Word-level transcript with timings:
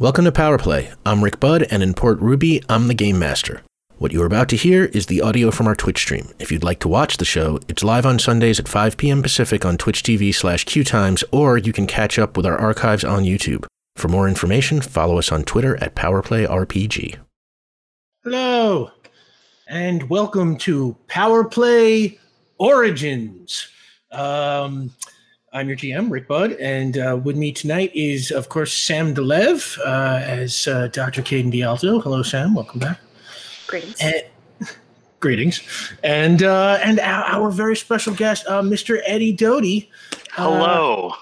Welcome 0.00 0.26
to 0.26 0.30
Power 0.30 0.58
Play. 0.58 0.92
I'm 1.04 1.24
Rick 1.24 1.40
Budd, 1.40 1.64
and 1.72 1.82
in 1.82 1.92
Port 1.92 2.20
Ruby, 2.20 2.62
I'm 2.68 2.86
the 2.86 2.94
Game 2.94 3.18
Master. 3.18 3.62
What 3.96 4.12
you're 4.12 4.26
about 4.26 4.48
to 4.50 4.56
hear 4.56 4.84
is 4.84 5.06
the 5.06 5.20
audio 5.20 5.50
from 5.50 5.66
our 5.66 5.74
Twitch 5.74 5.98
stream. 5.98 6.28
If 6.38 6.52
you'd 6.52 6.62
like 6.62 6.78
to 6.80 6.88
watch 6.88 7.16
the 7.16 7.24
show, 7.24 7.58
it's 7.66 7.82
live 7.82 8.06
on 8.06 8.20
Sundays 8.20 8.60
at 8.60 8.68
5 8.68 8.96
p.m. 8.96 9.22
Pacific 9.22 9.64
on 9.64 9.76
Twitch 9.76 10.04
TV 10.04 10.32
slash 10.32 10.64
QTimes, 10.66 11.24
or 11.32 11.58
you 11.58 11.72
can 11.72 11.88
catch 11.88 12.16
up 12.16 12.36
with 12.36 12.46
our 12.46 12.56
archives 12.56 13.02
on 13.02 13.24
YouTube. 13.24 13.66
For 13.96 14.06
more 14.06 14.28
information, 14.28 14.80
follow 14.80 15.18
us 15.18 15.32
on 15.32 15.42
Twitter 15.42 15.76
at 15.82 15.96
PowerPlayRPG. 15.96 17.16
Hello, 18.22 18.92
and 19.66 20.08
welcome 20.08 20.56
to 20.58 20.96
Power 21.08 21.42
Play 21.42 22.20
Origins. 22.58 23.66
Um, 24.12 24.92
I'm 25.50 25.66
your 25.66 25.78
GM, 25.78 26.10
Rick 26.10 26.28
Budd, 26.28 26.52
and 26.52 26.98
uh, 26.98 27.18
with 27.22 27.34
me 27.34 27.52
tonight 27.52 27.90
is, 27.94 28.30
of 28.30 28.50
course, 28.50 28.70
Sam 28.70 29.14
DeLev 29.14 29.78
uh, 29.78 30.20
as 30.22 30.68
uh, 30.68 30.88
Dr. 30.88 31.22
Caden 31.22 31.50
Dialto. 31.50 32.00
Hello, 32.00 32.22
Sam. 32.22 32.54
Welcome 32.54 32.80
back. 32.80 33.00
Greetings. 33.66 33.96
And, 33.98 34.22
greetings, 35.20 35.94
and 36.04 36.42
uh, 36.42 36.78
and 36.84 37.00
our, 37.00 37.24
our, 37.24 37.50
very 37.50 37.76
special 37.76 38.14
guest, 38.14 38.44
uh, 38.46 38.60
Mr. 38.60 39.00
Eddie 39.06 39.32
Doty. 39.32 39.90
Uh, 40.36 40.42
Hello. 40.42 41.14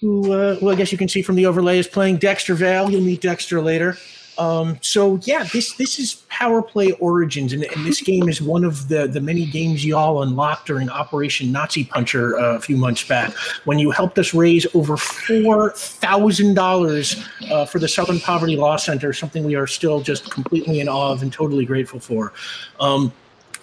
Who, 0.00 0.28
well, 0.28 0.68
I 0.68 0.74
guess 0.74 0.92
you 0.92 0.98
can 0.98 1.08
see 1.08 1.22
from 1.22 1.36
the 1.36 1.46
overlay, 1.46 1.78
is 1.78 1.88
playing 1.88 2.18
Dexter 2.18 2.54
Vale. 2.54 2.90
You'll 2.90 3.00
meet 3.00 3.22
Dexter 3.22 3.62
later. 3.62 3.96
Um, 4.38 4.78
so 4.82 5.18
yeah, 5.24 5.42
this 5.52 5.74
this 5.74 5.98
is 5.98 6.22
Power 6.28 6.62
Play 6.62 6.92
Origins, 6.92 7.52
and, 7.52 7.64
and, 7.64 7.84
this 7.84 8.00
game 8.00 8.28
is 8.28 8.40
one 8.40 8.62
of 8.62 8.88
the 8.88 9.08
the 9.08 9.20
many 9.20 9.44
games 9.46 9.84
y'all 9.84 10.22
unlocked 10.22 10.66
during 10.66 10.88
Operation 10.88 11.50
Nazi 11.50 11.84
Puncher 11.84 12.38
uh, 12.38 12.54
a 12.54 12.60
few 12.60 12.76
months 12.76 13.02
back, 13.02 13.32
when 13.64 13.80
you 13.80 13.90
helped 13.90 14.16
us 14.18 14.32
raise 14.32 14.64
over 14.76 14.96
four 14.96 15.72
thousand 15.72 16.56
uh, 16.56 16.62
dollars 16.62 17.28
for 17.68 17.80
the 17.80 17.88
Southern 17.88 18.20
Poverty 18.20 18.56
Law 18.56 18.76
Center, 18.76 19.12
something 19.12 19.42
we 19.42 19.56
are 19.56 19.66
still 19.66 20.00
just 20.00 20.30
completely 20.30 20.78
in 20.78 20.88
awe 20.88 21.12
of 21.12 21.22
and 21.22 21.32
totally 21.32 21.66
grateful 21.66 21.98
for. 21.98 22.32
Um, 22.78 23.12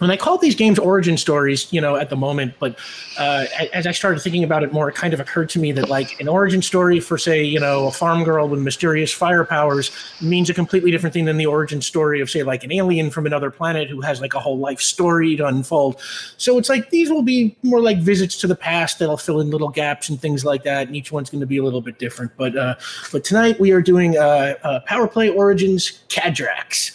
and 0.01 0.11
I 0.11 0.17
call 0.17 0.37
these 0.37 0.55
games 0.55 0.77
origin 0.77 1.17
stories, 1.17 1.71
you 1.71 1.79
know, 1.79 1.95
at 1.95 2.09
the 2.09 2.15
moment. 2.15 2.53
But 2.59 2.77
uh, 3.17 3.45
as 3.73 3.87
I 3.87 3.91
started 3.91 4.19
thinking 4.19 4.43
about 4.43 4.63
it 4.63 4.73
more, 4.73 4.89
it 4.89 4.95
kind 4.95 5.13
of 5.13 5.19
occurred 5.19 5.49
to 5.49 5.59
me 5.59 5.71
that, 5.71 5.89
like, 5.89 6.19
an 6.19 6.27
origin 6.27 6.61
story 6.61 6.99
for, 6.99 7.17
say, 7.17 7.43
you 7.43 7.59
know, 7.59 7.87
a 7.87 7.91
farm 7.91 8.23
girl 8.23 8.47
with 8.47 8.59
mysterious 8.59 9.11
fire 9.11 9.45
powers 9.45 9.91
means 10.21 10.49
a 10.49 10.53
completely 10.53 10.91
different 10.91 11.13
thing 11.13 11.25
than 11.25 11.37
the 11.37 11.45
origin 11.45 11.81
story 11.81 12.21
of, 12.21 12.29
say, 12.29 12.43
like 12.43 12.63
an 12.63 12.71
alien 12.71 13.09
from 13.09 13.25
another 13.25 13.49
planet 13.49 13.89
who 13.89 14.01
has 14.01 14.21
like 14.21 14.33
a 14.33 14.39
whole 14.39 14.57
life 14.57 14.81
story 14.81 15.35
to 15.35 15.45
unfold. 15.45 15.99
So 16.37 16.57
it's 16.57 16.69
like 16.69 16.89
these 16.89 17.09
will 17.09 17.23
be 17.23 17.55
more 17.63 17.79
like 17.79 17.99
visits 17.99 18.37
to 18.41 18.47
the 18.47 18.55
past 18.55 18.99
that'll 18.99 19.17
fill 19.17 19.39
in 19.39 19.49
little 19.49 19.69
gaps 19.69 20.09
and 20.09 20.19
things 20.19 20.43
like 20.43 20.63
that. 20.63 20.87
And 20.87 20.95
each 20.95 21.11
one's 21.11 21.29
going 21.29 21.41
to 21.41 21.47
be 21.47 21.57
a 21.57 21.63
little 21.63 21.81
bit 21.81 21.99
different. 21.99 22.31
But 22.37 22.57
uh, 22.57 22.75
but 23.11 23.23
tonight 23.23 23.59
we 23.59 23.71
are 23.71 23.81
doing 23.81 24.17
uh, 24.17 24.55
uh, 24.63 24.79
Power 24.81 25.07
Play 25.07 25.29
Origins 25.29 26.03
Cadrax, 26.09 26.91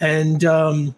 and 0.00 0.44
um, 0.44 0.94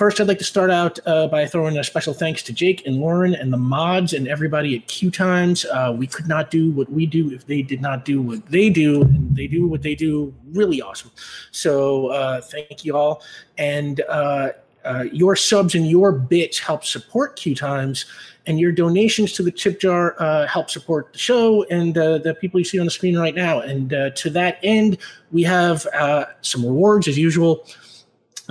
First, 0.00 0.18
I'd 0.18 0.28
like 0.28 0.38
to 0.38 0.44
start 0.44 0.70
out 0.70 0.98
uh, 1.04 1.26
by 1.28 1.44
throwing 1.44 1.76
a 1.76 1.84
special 1.84 2.14
thanks 2.14 2.42
to 2.44 2.54
Jake 2.54 2.86
and 2.86 2.96
Lauren 2.96 3.34
and 3.34 3.52
the 3.52 3.58
mods 3.58 4.14
and 4.14 4.26
everybody 4.28 4.74
at 4.74 4.86
QTimes. 4.88 5.66
Uh, 5.66 5.92
we 5.92 6.06
could 6.06 6.26
not 6.26 6.50
do 6.50 6.70
what 6.70 6.90
we 6.90 7.04
do 7.04 7.30
if 7.32 7.46
they 7.46 7.60
did 7.60 7.82
not 7.82 8.06
do 8.06 8.22
what 8.22 8.46
they 8.46 8.70
do, 8.70 9.02
and 9.02 9.36
they 9.36 9.46
do 9.46 9.68
what 9.68 9.82
they 9.82 9.94
do 9.94 10.32
really 10.54 10.80
awesome. 10.80 11.10
So, 11.50 12.06
uh, 12.06 12.40
thank 12.40 12.82
you 12.82 12.96
all. 12.96 13.22
And 13.58 14.00
uh, 14.08 14.52
uh, 14.86 15.04
your 15.12 15.36
subs 15.36 15.74
and 15.74 15.86
your 15.86 16.12
bits 16.12 16.58
help 16.58 16.86
support 16.86 17.36
Q 17.36 17.54
Times, 17.54 18.06
and 18.46 18.58
your 18.58 18.72
donations 18.72 19.34
to 19.34 19.42
the 19.42 19.52
tip 19.52 19.80
jar 19.80 20.16
uh, 20.18 20.46
help 20.46 20.70
support 20.70 21.12
the 21.12 21.18
show 21.18 21.64
and 21.64 21.92
the 21.92 22.34
people 22.40 22.58
you 22.58 22.64
see 22.64 22.78
on 22.78 22.86
the 22.86 22.90
screen 22.90 23.18
right 23.18 23.34
now. 23.34 23.60
And 23.60 23.90
to 23.90 24.30
that 24.30 24.60
end, 24.62 24.96
we 25.30 25.42
have 25.42 25.86
some 26.40 26.64
rewards 26.64 27.06
as 27.06 27.18
usual 27.18 27.66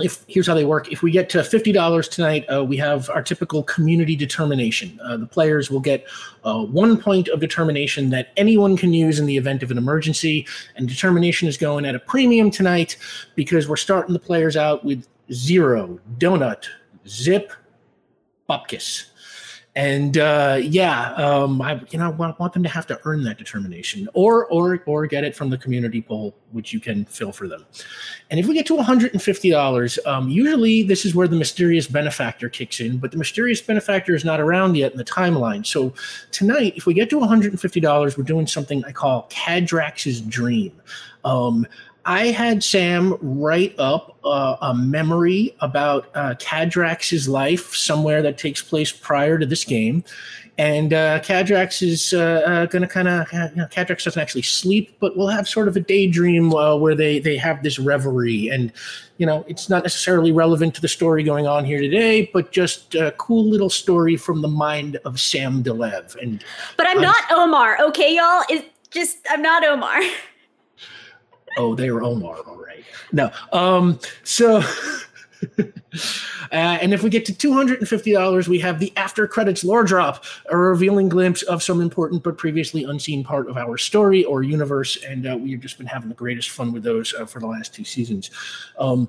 if 0.02 0.24
here's 0.28 0.46
how 0.46 0.54
they 0.54 0.64
work. 0.64 0.90
If 0.90 1.02
we 1.02 1.10
get 1.10 1.28
to 1.30 1.38
$50 1.38 2.10
tonight 2.10 2.44
uh, 2.52 2.64
we 2.64 2.76
have 2.76 3.10
our 3.10 3.22
typical 3.22 3.62
community 3.62 4.16
determination. 4.16 4.98
Uh, 5.02 5.16
the 5.16 5.26
players 5.26 5.70
will 5.70 5.80
get 5.80 6.06
uh, 6.44 6.64
one 6.64 7.00
point 7.00 7.28
of 7.28 7.40
determination 7.40 8.10
that 8.10 8.32
anyone 8.36 8.76
can 8.76 8.92
use 8.92 9.18
in 9.18 9.26
the 9.26 9.36
event 9.36 9.62
of 9.62 9.70
an 9.70 9.78
emergency. 9.78 10.46
And 10.76 10.88
determination 10.88 11.48
is 11.48 11.56
going 11.56 11.84
at 11.84 11.94
a 11.94 12.00
premium 12.00 12.50
tonight 12.50 12.96
because 13.34 13.68
we're 13.68 13.76
starting 13.76 14.12
the 14.12 14.18
players 14.18 14.56
out 14.56 14.84
with 14.84 15.06
zero 15.32 16.00
donut 16.18 16.66
zip 17.06 17.52
bupkis 18.48 19.09
and 19.80 20.18
uh, 20.18 20.58
yeah, 20.60 21.14
um, 21.14 21.62
I 21.62 21.80
you 21.90 21.98
know 21.98 22.10
want, 22.10 22.38
want 22.38 22.52
them 22.52 22.62
to 22.62 22.68
have 22.68 22.86
to 22.88 23.00
earn 23.06 23.24
that 23.24 23.38
determination, 23.38 24.08
or 24.12 24.44
or 24.46 24.82
or 24.84 25.06
get 25.06 25.24
it 25.24 25.34
from 25.34 25.48
the 25.48 25.56
community 25.56 26.02
poll, 26.02 26.34
which 26.52 26.74
you 26.74 26.80
can 26.80 27.06
fill 27.06 27.32
for 27.32 27.48
them. 27.48 27.64
And 28.30 28.38
if 28.38 28.46
we 28.46 28.52
get 28.52 28.66
to 28.66 28.74
one 28.74 28.84
hundred 28.84 29.12
and 29.12 29.22
fifty 29.22 29.48
dollars, 29.48 29.98
um, 30.04 30.28
usually 30.28 30.82
this 30.82 31.06
is 31.06 31.14
where 31.14 31.26
the 31.26 31.36
mysterious 31.36 31.86
benefactor 31.86 32.50
kicks 32.50 32.80
in. 32.80 32.98
But 32.98 33.10
the 33.10 33.16
mysterious 33.16 33.62
benefactor 33.62 34.14
is 34.14 34.22
not 34.22 34.38
around 34.38 34.76
yet 34.76 34.92
in 34.92 34.98
the 34.98 35.04
timeline. 35.04 35.64
So 35.64 35.94
tonight, 36.30 36.74
if 36.76 36.84
we 36.84 36.92
get 36.92 37.08
to 37.10 37.18
one 37.18 37.28
hundred 37.28 37.52
and 37.52 37.60
fifty 37.60 37.80
dollars, 37.80 38.18
we're 38.18 38.24
doing 38.24 38.46
something 38.46 38.84
I 38.84 38.92
call 38.92 39.28
Cadrax's 39.30 40.20
Dream. 40.20 40.72
Um, 41.24 41.66
I 42.10 42.32
had 42.32 42.64
Sam 42.64 43.16
write 43.22 43.78
up 43.78 44.18
uh, 44.24 44.56
a 44.60 44.74
memory 44.74 45.54
about 45.60 46.08
uh, 46.16 46.34
Cadrax's 46.40 47.28
life 47.28 47.72
somewhere 47.72 48.20
that 48.22 48.36
takes 48.36 48.60
place 48.60 48.90
prior 48.90 49.38
to 49.38 49.46
this 49.46 49.62
game. 49.62 50.02
And 50.58 50.92
uh, 50.92 51.20
Cadrax 51.20 51.86
is 51.86 52.12
uh, 52.12 52.42
uh 52.44 52.66
going 52.66 52.82
to 52.82 52.88
kind 52.88 53.06
of, 53.06 53.32
you 53.32 53.38
know, 53.54 53.66
Cadrax 53.66 54.02
doesn't 54.02 54.20
actually 54.20 54.42
sleep, 54.42 54.96
but 54.98 55.16
we'll 55.16 55.28
have 55.28 55.46
sort 55.46 55.68
of 55.68 55.76
a 55.76 55.80
daydream 55.80 56.52
uh, 56.52 56.74
where 56.74 56.96
they, 56.96 57.20
they 57.20 57.36
have 57.36 57.62
this 57.62 57.78
reverie. 57.78 58.48
And, 58.48 58.72
you 59.18 59.24
know, 59.24 59.44
it's 59.46 59.68
not 59.68 59.84
necessarily 59.84 60.32
relevant 60.32 60.74
to 60.74 60.80
the 60.80 60.88
story 60.88 61.22
going 61.22 61.46
on 61.46 61.64
here 61.64 61.80
today, 61.80 62.28
but 62.32 62.50
just 62.50 62.96
a 62.96 63.12
cool 63.18 63.48
little 63.48 63.70
story 63.70 64.16
from 64.16 64.42
the 64.42 64.48
mind 64.48 64.96
of 65.04 65.20
Sam 65.20 65.62
DeLev. 65.62 66.20
And 66.20 66.42
But 66.76 66.88
I'm 66.88 67.00
not 67.00 67.22
Omar, 67.30 67.78
okay, 67.82 68.16
y'all? 68.16 68.42
It's 68.50 68.66
just, 68.90 69.18
I'm 69.30 69.42
not 69.42 69.64
Omar. 69.64 70.00
oh, 71.56 71.74
they 71.74 71.90
were 71.90 72.02
Omar, 72.02 72.38
all 72.46 72.56
right. 72.56 72.84
No, 73.12 73.30
um, 73.52 73.98
so, 74.24 74.58
uh, 75.58 75.62
and 76.50 76.92
if 76.94 77.02
we 77.02 77.10
get 77.10 77.24
to 77.26 77.36
two 77.36 77.52
hundred 77.52 77.78
and 77.80 77.88
fifty 77.88 78.12
dollars, 78.12 78.48
we 78.48 78.58
have 78.60 78.78
the 78.78 78.92
after 78.96 79.26
credits 79.26 79.64
lore 79.64 79.84
drop, 79.84 80.24
a 80.50 80.56
revealing 80.56 81.08
glimpse 81.08 81.42
of 81.42 81.62
some 81.62 81.80
important 81.80 82.22
but 82.22 82.38
previously 82.38 82.84
unseen 82.84 83.24
part 83.24 83.48
of 83.48 83.56
our 83.56 83.76
story 83.76 84.24
or 84.24 84.42
universe, 84.42 84.96
and 85.04 85.26
uh, 85.26 85.36
we've 85.38 85.60
just 85.60 85.78
been 85.78 85.86
having 85.86 86.08
the 86.08 86.14
greatest 86.14 86.50
fun 86.50 86.72
with 86.72 86.82
those 86.82 87.14
uh, 87.14 87.26
for 87.26 87.40
the 87.40 87.46
last 87.46 87.74
two 87.74 87.84
seasons. 87.84 88.30
Um, 88.78 89.08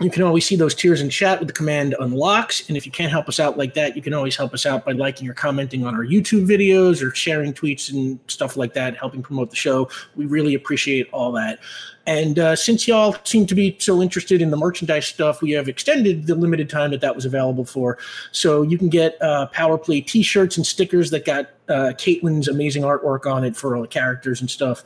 you 0.00 0.10
can 0.10 0.22
always 0.22 0.46
see 0.46 0.54
those 0.54 0.74
tiers 0.74 1.00
in 1.00 1.10
chat 1.10 1.38
with 1.40 1.48
the 1.48 1.54
command 1.54 1.96
unlocks. 1.98 2.68
And 2.68 2.76
if 2.76 2.86
you 2.86 2.92
can't 2.92 3.10
help 3.10 3.28
us 3.28 3.40
out 3.40 3.58
like 3.58 3.74
that, 3.74 3.96
you 3.96 4.02
can 4.02 4.14
always 4.14 4.36
help 4.36 4.54
us 4.54 4.64
out 4.64 4.84
by 4.84 4.92
liking 4.92 5.28
or 5.28 5.34
commenting 5.34 5.84
on 5.84 5.94
our 5.94 6.04
YouTube 6.04 6.46
videos 6.46 7.02
or 7.02 7.14
sharing 7.14 7.52
tweets 7.52 7.92
and 7.92 8.18
stuff 8.28 8.56
like 8.56 8.74
that, 8.74 8.96
helping 8.96 9.22
promote 9.22 9.50
the 9.50 9.56
show. 9.56 9.90
We 10.14 10.26
really 10.26 10.54
appreciate 10.54 11.08
all 11.12 11.32
that. 11.32 11.58
And 12.08 12.38
uh, 12.38 12.56
since 12.56 12.88
y'all 12.88 13.14
seem 13.24 13.44
to 13.48 13.54
be 13.54 13.76
so 13.78 14.00
interested 14.00 14.40
in 14.40 14.50
the 14.50 14.56
merchandise 14.56 15.06
stuff, 15.06 15.42
we 15.42 15.50
have 15.50 15.68
extended 15.68 16.26
the 16.26 16.34
limited 16.34 16.70
time 16.70 16.90
that 16.92 17.02
that 17.02 17.14
was 17.14 17.26
available 17.26 17.66
for. 17.66 17.98
So 18.32 18.62
you 18.62 18.78
can 18.78 18.88
get 18.88 19.20
uh, 19.20 19.48
Power 19.48 19.76
Play 19.76 20.00
t 20.00 20.22
shirts 20.22 20.56
and 20.56 20.66
stickers 20.66 21.10
that 21.10 21.26
got 21.26 21.50
uh, 21.68 21.92
Caitlin's 21.98 22.48
amazing 22.48 22.82
artwork 22.82 23.30
on 23.30 23.44
it 23.44 23.54
for 23.54 23.76
all 23.76 23.82
the 23.82 23.88
characters 23.88 24.40
and 24.40 24.50
stuff. 24.50 24.82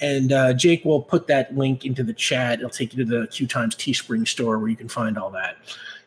And 0.00 0.32
uh, 0.32 0.52
Jake 0.52 0.84
will 0.84 1.00
put 1.00 1.28
that 1.28 1.56
link 1.56 1.84
into 1.84 2.02
the 2.02 2.12
chat. 2.12 2.58
It'll 2.58 2.70
take 2.70 2.92
you 2.92 3.04
to 3.04 3.08
the 3.08 3.26
QTimes 3.28 3.76
Teespring 3.76 4.26
store 4.26 4.58
where 4.58 4.68
you 4.68 4.76
can 4.76 4.88
find 4.88 5.16
all 5.16 5.30
that. 5.30 5.58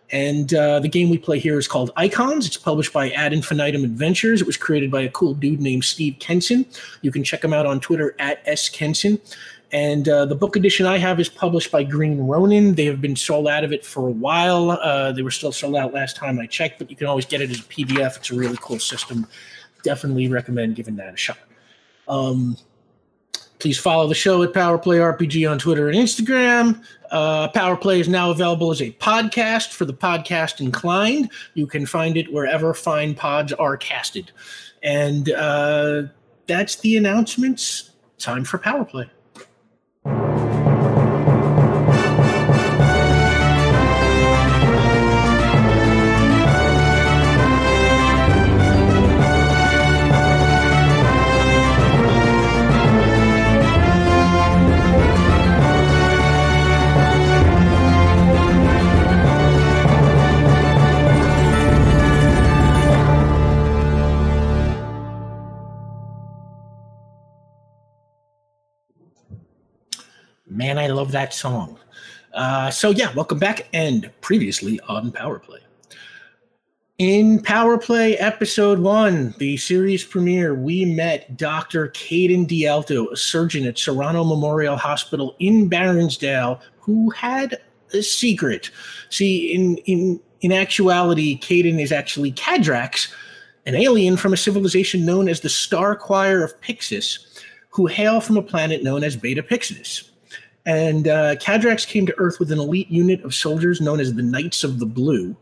And 0.09 0.53
uh, 0.53 0.79
the 0.79 0.87
game 0.87 1.09
we 1.09 1.17
play 1.17 1.39
here 1.39 1.57
is 1.57 1.67
called 1.67 1.91
Icons. 1.97 2.45
It's 2.45 2.57
published 2.57 2.93
by 2.93 3.11
Ad 3.11 3.33
Infinitum 3.33 3.83
Adventures. 3.83 4.41
It 4.41 4.47
was 4.47 4.55
created 4.55 4.89
by 4.89 5.01
a 5.01 5.09
cool 5.09 5.33
dude 5.33 5.59
named 5.59 5.83
Steve 5.83 6.17
Kenson. 6.19 6.65
You 7.01 7.11
can 7.11 7.23
check 7.23 7.43
him 7.43 7.53
out 7.53 7.65
on 7.65 7.79
Twitter 7.79 8.15
at 8.19 8.41
S 8.45 8.69
Kenson. 8.69 9.19
And 9.71 10.07
uh, 10.07 10.25
the 10.25 10.35
book 10.35 10.55
edition 10.55 10.85
I 10.85 10.97
have 10.97 11.19
is 11.19 11.27
published 11.27 11.71
by 11.71 11.83
Green 11.83 12.25
Ronin. 12.25 12.75
They 12.75 12.85
have 12.85 13.01
been 13.01 13.15
sold 13.15 13.47
out 13.47 13.63
of 13.63 13.73
it 13.73 13.85
for 13.85 14.07
a 14.07 14.11
while. 14.11 14.71
Uh, 14.71 15.11
they 15.11 15.21
were 15.21 15.31
still 15.31 15.51
sold 15.51 15.75
out 15.75 15.93
last 15.93 16.15
time 16.15 16.39
I 16.39 16.45
checked, 16.45 16.79
but 16.79 16.89
you 16.89 16.95
can 16.95 17.07
always 17.07 17.25
get 17.25 17.41
it 17.41 17.49
as 17.49 17.59
a 17.59 17.63
PDF. 17.63 18.17
It's 18.17 18.31
a 18.31 18.35
really 18.35 18.57
cool 18.61 18.79
system. 18.79 19.27
Definitely 19.83 20.29
recommend 20.29 20.75
giving 20.75 20.95
that 20.95 21.13
a 21.13 21.17
shot. 21.17 21.37
Um, 22.07 22.55
please 23.59 23.77
follow 23.77 24.07
the 24.07 24.15
show 24.15 24.41
at 24.43 24.53
Powerplay 24.53 24.99
RPG 24.99 25.49
on 25.49 25.59
Twitter 25.59 25.89
and 25.89 25.97
Instagram. 25.97 26.81
Uh, 27.11 27.49
Powerplay 27.51 27.99
is 27.99 28.07
now 28.07 28.31
available 28.31 28.71
as 28.71 28.81
a 28.81 28.91
podcast 28.91 29.73
for 29.73 29.83
the 29.83 29.93
podcast 29.93 30.61
inclined. 30.61 31.29
You 31.55 31.67
can 31.67 31.85
find 31.85 32.15
it 32.15 32.31
wherever 32.31 32.73
fine 32.73 33.15
pods 33.15 33.51
are 33.53 33.75
casted. 33.75 34.31
And 34.81 35.31
uh, 35.31 36.03
that's 36.45 36.77
the 36.77 36.95
announcements. 36.95 37.91
Time 38.17 38.45
for 38.45 38.57
Powerplay. 38.57 39.09
Man, 70.57 70.79
I 70.79 70.87
love 70.87 71.11
that 71.11 71.35
song. 71.35 71.77
Uh, 72.33 72.71
so 72.71 72.89
yeah, 72.89 73.13
welcome 73.13 73.37
back. 73.37 73.67
And 73.73 74.09
previously 74.21 74.79
on 74.87 75.11
Power 75.11 75.37
Play. 75.37 75.59
In 76.97 77.43
Power 77.43 77.77
Play 77.77 78.17
Episode 78.17 78.79
1, 78.79 79.35
the 79.37 79.55
series 79.57 80.03
premiere, 80.03 80.55
we 80.55 80.83
met 80.83 81.37
Dr. 81.37 81.89
Caden 81.89 82.47
Dialto, 82.47 83.07
a 83.09 83.15
surgeon 83.15 83.67
at 83.67 83.77
Serrano 83.77 84.23
Memorial 84.23 84.77
Hospital 84.77 85.35
in 85.37 85.69
Baronsdale, 85.69 86.59
who 86.79 87.11
had 87.11 87.61
a 87.93 88.01
secret. 88.01 88.71
See, 89.11 89.53
in, 89.53 89.77
in, 89.85 90.19
in 90.41 90.51
actuality, 90.51 91.39
Caden 91.39 91.79
is 91.79 91.91
actually 91.91 92.31
Cadrax, 92.31 93.13
an 93.67 93.75
alien 93.75 94.17
from 94.17 94.33
a 94.33 94.37
civilization 94.37 95.05
known 95.05 95.29
as 95.29 95.41
the 95.41 95.49
Star 95.49 95.95
Choir 95.95 96.43
of 96.43 96.59
Pixis, 96.61 97.43
who 97.69 97.85
hail 97.85 98.19
from 98.19 98.37
a 98.37 98.41
planet 98.41 98.83
known 98.83 99.03
as 99.03 99.15
Beta 99.15 99.43
Pixis. 99.43 100.09
And 100.67 101.07
uh, 101.07 101.35
Cadrax 101.37 101.87
came 101.87 102.05
to 102.05 102.19
Earth 102.19 102.39
with 102.39 102.51
an 102.51 102.59
elite 102.59 102.91
unit 102.91 103.23
of 103.23 103.33
soldiers 103.33 103.79
known 103.81 104.01
as 104.01 104.13
the 104.13 104.21
Knights 104.21 104.65
of 104.65 104.79
the 104.79 104.85
Blue 104.85 105.35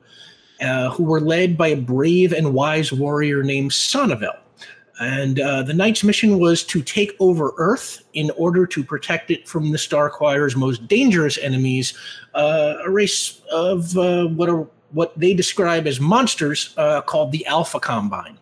uh, 0.62 0.89
who 0.92 1.04
were 1.04 1.19
led 1.19 1.57
by 1.57 1.69
a 1.69 1.75
brave 1.75 2.31
and 2.31 2.54
wise 2.54 2.94
warrior 2.94 3.44
named 3.44 3.74
Sonneville. 3.74 4.38
And 5.00 5.42
uh, 5.42 5.63
the 5.63 5.74
Knight's 5.74 6.04
mission 6.04 6.39
was 6.39 6.63
to 6.66 6.81
take 6.81 7.12
over 7.19 7.54
Earth 7.57 8.04
in 8.13 8.31
order 8.38 8.66
to 8.68 8.83
protect 8.83 9.30
it 9.30 9.48
from 9.48 9.72
the 9.72 9.77
Star 9.77 10.10
Choir's 10.10 10.56
most 10.56 10.88
dangerous 10.88 11.38
enemies, 11.39 11.94
uh, 12.33 12.75
a 12.86 12.89
race 12.89 13.42
of 13.51 13.98
uh, 13.98 14.27
what 14.27 14.48
are 14.48 14.68
what 14.92 15.19
they 15.19 15.33
describe 15.33 15.88
as 15.88 16.00
monsters 16.00 16.74
uh, 16.77 17.01
called 17.01 17.33
the 17.33 17.45
Alpha 17.48 17.80
Combine. 17.80 18.38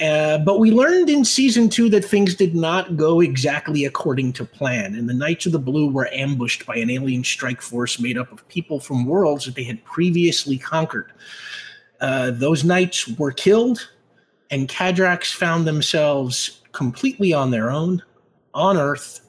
Uh, 0.00 0.36
but 0.38 0.58
we 0.58 0.70
learned 0.70 1.08
in 1.08 1.24
season 1.24 1.70
two 1.70 1.88
that 1.88 2.04
things 2.04 2.34
did 2.34 2.54
not 2.54 2.96
go 2.96 3.20
exactly 3.20 3.86
according 3.86 4.30
to 4.30 4.44
plan, 4.44 4.94
and 4.94 5.08
the 5.08 5.14
Knights 5.14 5.46
of 5.46 5.52
the 5.52 5.58
Blue 5.58 5.90
were 5.90 6.08
ambushed 6.12 6.66
by 6.66 6.76
an 6.76 6.90
alien 6.90 7.24
strike 7.24 7.62
force 7.62 7.98
made 7.98 8.18
up 8.18 8.30
of 8.30 8.46
people 8.48 8.78
from 8.78 9.06
worlds 9.06 9.46
that 9.46 9.54
they 9.54 9.64
had 9.64 9.82
previously 9.84 10.58
conquered. 10.58 11.12
Uh, 11.98 12.30
those 12.30 12.62
knights 12.62 13.08
were 13.08 13.32
killed, 13.32 13.88
and 14.50 14.68
Cadrax 14.68 15.34
found 15.34 15.66
themselves 15.66 16.60
completely 16.72 17.32
on 17.32 17.50
their 17.50 17.70
own 17.70 18.02
on 18.52 18.76
Earth, 18.76 19.22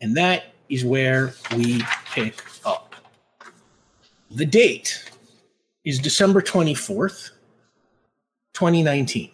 and 0.00 0.16
that 0.16 0.54
is 0.68 0.84
where 0.84 1.34
we 1.56 1.82
pick 2.12 2.44
up. 2.64 2.94
The 4.30 4.46
date 4.46 5.10
is 5.84 5.98
December 5.98 6.42
24th, 6.42 7.30
2019 8.52 9.32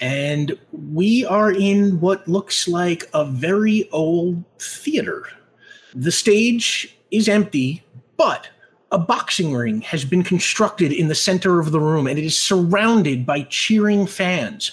and 0.00 0.58
we 0.72 1.24
are 1.26 1.52
in 1.52 2.00
what 2.00 2.26
looks 2.26 2.66
like 2.66 3.08
a 3.14 3.24
very 3.24 3.88
old 3.92 4.42
theater. 4.58 5.26
The 5.94 6.12
stage 6.12 6.96
is 7.10 7.28
empty, 7.28 7.82
but 8.16 8.48
a 8.90 8.98
boxing 8.98 9.54
ring 9.54 9.80
has 9.82 10.04
been 10.04 10.22
constructed 10.22 10.92
in 10.92 11.08
the 11.08 11.14
center 11.14 11.60
of 11.60 11.72
the 11.72 11.80
room 11.80 12.06
and 12.06 12.18
it 12.18 12.24
is 12.24 12.38
surrounded 12.38 13.24
by 13.24 13.42
cheering 13.42 14.06
fans. 14.06 14.72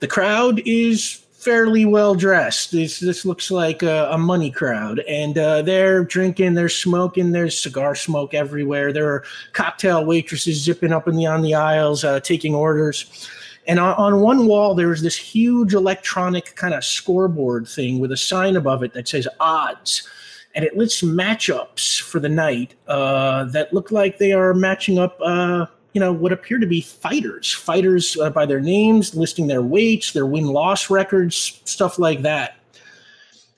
The 0.00 0.08
crowd 0.08 0.62
is 0.64 1.22
fairly 1.42 1.84
well 1.84 2.14
dressed. 2.14 2.70
This 2.70 3.00
this 3.00 3.24
looks 3.24 3.50
like 3.50 3.82
a, 3.82 4.08
a 4.12 4.18
money 4.18 4.50
crowd, 4.50 5.00
and 5.00 5.36
uh, 5.36 5.62
they're 5.62 6.04
drinking, 6.04 6.54
they're 6.54 6.68
smoking. 6.68 7.32
There's 7.32 7.58
cigar 7.58 7.94
smoke 7.94 8.32
everywhere. 8.32 8.92
There 8.92 9.08
are 9.08 9.24
cocktail 9.52 10.04
waitresses 10.04 10.62
zipping 10.62 10.92
up 10.92 11.08
and 11.08 11.20
down 11.20 11.42
the 11.42 11.54
aisles, 11.54 12.04
uh, 12.04 12.20
taking 12.20 12.54
orders. 12.54 13.28
And 13.66 13.78
on, 13.78 13.94
on 13.94 14.20
one 14.20 14.46
wall, 14.46 14.74
there's 14.74 15.02
this 15.02 15.16
huge 15.16 15.74
electronic 15.74 16.54
kind 16.56 16.74
of 16.74 16.84
scoreboard 16.84 17.68
thing 17.68 17.98
with 17.98 18.12
a 18.12 18.16
sign 18.16 18.56
above 18.56 18.82
it 18.82 18.92
that 18.94 19.08
says 19.08 19.28
odds. 19.40 20.08
And 20.54 20.64
it 20.64 20.76
lists 20.76 21.02
matchups 21.02 22.00
for 22.00 22.20
the 22.20 22.28
night 22.28 22.74
uh, 22.86 23.44
that 23.44 23.72
look 23.72 23.90
like 23.90 24.18
they 24.18 24.32
are 24.32 24.52
matching 24.52 24.98
up, 24.98 25.18
uh, 25.22 25.66
you 25.94 26.00
know, 26.00 26.12
what 26.12 26.32
appear 26.32 26.58
to 26.58 26.66
be 26.66 26.80
fighters. 26.80 27.52
Fighters 27.52 28.18
uh, 28.18 28.30
by 28.30 28.44
their 28.44 28.60
names, 28.60 29.14
listing 29.14 29.46
their 29.46 29.62
weights, 29.62 30.12
their 30.12 30.26
win 30.26 30.46
loss 30.46 30.90
records, 30.90 31.60
stuff 31.64 31.98
like 31.98 32.22
that. 32.22 32.56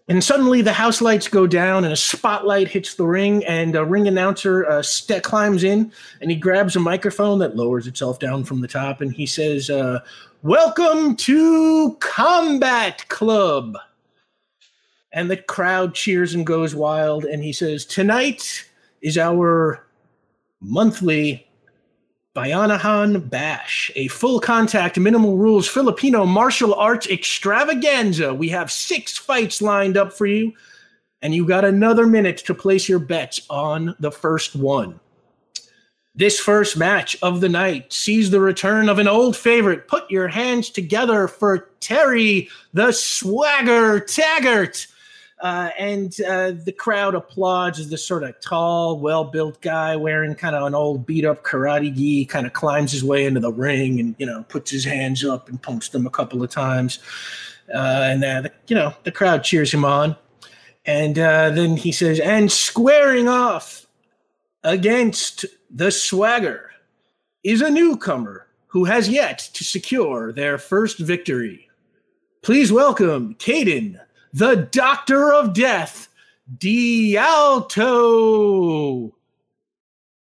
And 0.07 0.23
suddenly 0.23 0.61
the 0.61 0.73
house 0.73 1.01
lights 1.01 1.29
go 1.29 1.47
down 1.47 1.85
and 1.85 1.93
a 1.93 1.97
spotlight 1.97 2.69
hits 2.69 2.95
the 2.95 3.07
ring, 3.07 3.43
and 3.47 3.75
a 3.75 3.85
ring 3.85 4.07
announcer 4.07 4.67
uh, 4.67 4.83
st- 4.83 5.23
climbs 5.23 5.65
in 5.65 5.91
and 6.21 6.31
he 6.31 6.37
grabs 6.37 6.77
a 6.77 6.81
microphone 6.81 7.39
that 7.39 7.57
lowers 7.57 7.87
itself 7.87 8.19
down 8.19 8.45
from 8.45 8.61
the 8.61 8.69
top 8.69 9.01
and 9.01 9.15
he 9.15 9.25
says, 9.25 9.71
uh, 9.71 10.01
Welcome 10.43 11.17
to 11.17 11.97
Combat 12.01 13.09
Club. 13.09 13.79
And 15.11 15.31
the 15.31 15.39
crowd 15.39 15.95
cheers 15.95 16.35
and 16.35 16.45
goes 16.45 16.75
wild. 16.75 17.25
And 17.25 17.43
he 17.43 17.53
says, 17.53 17.87
Tonight 17.87 18.69
is 19.01 19.17
our 19.17 19.87
monthly 20.61 21.47
Bayanihan 22.35 23.31
Bash, 23.31 23.93
a 23.95 24.09
full 24.09 24.41
contact, 24.41 24.99
minimal 24.99 25.37
rules 25.37 25.69
Filipino 25.69 26.27
martial 26.27 26.75
arts 26.75 27.07
extravaganza. 27.07 28.35
We 28.35 28.49
have 28.49 28.73
six 28.73 29.17
fights 29.17 29.63
lined 29.63 29.97
up 29.97 30.13
for 30.13 30.27
you, 30.27 30.53
and 31.23 31.33
you've 31.33 31.47
got 31.47 31.65
another 31.65 32.09
minute 32.09 32.39
to 32.39 32.55
place 32.55 32.89
your 32.89 32.99
bets 32.99 33.47
on 33.49 33.95
the 34.01 34.11
first 34.11 34.57
one. 34.57 34.99
This 36.17 36.41
first 36.41 36.77
match 36.77 37.17
of 37.23 37.41
the 37.41 37.49
night 37.49 37.93
sees 37.93 38.31
the 38.31 38.41
return 38.41 38.89
of 38.89 38.99
an 38.99 39.09
old 39.09 39.37
favorite. 39.37 39.87
Put 39.87 40.11
your 40.11 40.27
hands 40.27 40.71
together 40.71 41.29
for 41.29 41.71
Terry 41.79 42.49
the 42.73 42.91
Swagger 42.91 44.01
Taggart. 44.01 44.89
Uh, 45.45 45.69
and 45.79 46.23
uh, 46.23 46.53
the 46.53 46.73
crowd 46.73 47.15
applauds 47.15 47.79
as 47.79 47.91
this 47.91 48.03
sort 48.03 48.23
of 48.23 48.35
tall, 48.41 48.99
well 48.99 49.25
built 49.25 49.61
guy 49.61 49.95
wearing 49.95 50.35
kind 50.35 50.57
of 50.57 50.67
an 50.67 50.75
old 50.75 51.05
beat 51.05 51.27
up 51.27 51.45
karate 51.45 51.95
gi 51.95 52.25
kind 52.25 52.47
of 52.47 52.55
climbs 52.55 52.93
his 52.93 53.05
way 53.05 53.27
into 53.27 53.41
the 53.41 53.53
ring 53.53 54.01
and, 54.01 54.17
you 54.19 54.25
know, 54.25 54.43
puts 54.49 54.71
his 54.71 54.87
hands 54.87 55.23
up 55.23 55.51
and 55.51 55.61
pumps 55.61 55.91
them 55.91 56.07
a 56.07 56.11
couple 56.11 56.43
of 56.43 56.49
times. 56.49 56.99
Uh, 57.69 57.77
and, 58.05 58.25
uh, 58.25 58.41
the, 58.41 58.53
you 58.69 58.75
know, 58.75 58.95
the 59.03 59.13
crowd 59.13 59.45
cheers 59.45 59.71
him 59.71 59.85
on. 59.85 60.17
And 60.87 61.19
uh, 61.19 61.51
then 61.51 61.77
he 61.77 61.93
says, 61.93 62.21
and 62.21 62.51
squaring 62.51 63.29
off 63.29 63.87
against 64.63 65.45
the 65.71 65.91
swagger 65.91 66.71
is 67.43 67.61
a 67.61 67.69
newcomer 67.69 68.47
who 68.69 68.85
has 68.85 69.11
yet 69.11 69.41
to 69.53 69.63
secure 69.63 70.33
their 70.33 70.57
first 70.57 70.99
victory. 71.01 71.69
Please 72.41 72.73
welcome 72.73 73.35
Caden 73.35 74.01
the 74.35 74.69
Doctor 74.73 75.33
of 75.33 75.55
Death, 75.55 76.09
Dialto. 76.59 77.81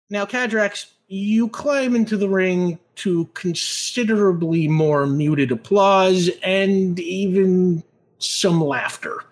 Now, 0.09 0.25
Cadrax, 0.25 0.87
you 1.09 1.49
climb 1.49 1.97
into 1.97 2.17
the 2.17 2.29
ring 2.29 2.79
to 2.97 3.25
considerably 3.35 4.69
more 4.69 5.07
muted 5.07 5.51
applause 5.51 6.31
and 6.45 7.01
even 7.01 7.83
some 8.19 8.63
laughter. 8.63 9.25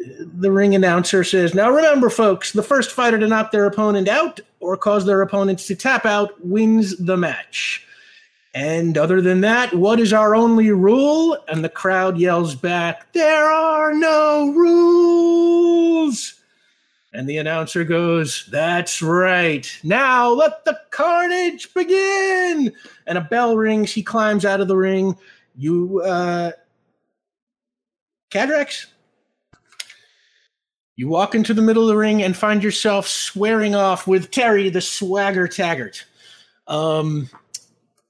The 0.00 0.50
ring 0.50 0.74
announcer 0.74 1.22
says, 1.22 1.54
Now 1.54 1.70
remember, 1.70 2.10
folks, 2.10 2.52
the 2.52 2.64
first 2.64 2.90
fighter 2.90 3.18
to 3.20 3.28
knock 3.28 3.52
their 3.52 3.66
opponent 3.66 4.08
out 4.08 4.40
or 4.58 4.76
cause 4.76 5.06
their 5.06 5.22
opponents 5.22 5.68
to 5.68 5.76
tap 5.76 6.04
out 6.04 6.44
wins 6.44 6.96
the 6.96 7.16
match. 7.16 7.86
And 8.54 8.98
other 8.98 9.20
than 9.20 9.42
that, 9.42 9.72
what 9.74 10.00
is 10.00 10.12
our 10.12 10.34
only 10.34 10.70
rule? 10.72 11.38
And 11.48 11.62
the 11.62 11.68
crowd 11.68 12.18
yells 12.18 12.54
back, 12.54 13.12
There 13.12 13.50
are 13.50 13.94
no 13.94 14.52
rules. 14.52 16.34
And 17.12 17.28
the 17.28 17.38
announcer 17.38 17.84
goes, 17.84 18.48
That's 18.50 19.02
right. 19.02 19.70
Now 19.84 20.30
let 20.30 20.64
the 20.64 20.78
carnage 20.90 21.72
begin. 21.74 22.72
And 23.06 23.18
a 23.18 23.20
bell 23.20 23.56
rings. 23.56 23.92
He 23.92 24.02
climbs 24.02 24.44
out 24.44 24.60
of 24.60 24.68
the 24.68 24.76
ring. 24.76 25.16
You, 25.56 26.00
uh, 26.00 26.52
Cadrax, 28.32 28.86
you 30.96 31.08
walk 31.08 31.34
into 31.34 31.54
the 31.54 31.62
middle 31.62 31.84
of 31.84 31.88
the 31.88 31.96
ring 31.96 32.22
and 32.22 32.36
find 32.36 32.62
yourself 32.62 33.06
swearing 33.06 33.74
off 33.74 34.06
with 34.06 34.30
Terry 34.30 34.68
the 34.70 34.80
Swagger 34.80 35.48
Taggart. 35.48 36.04
Um, 36.66 37.28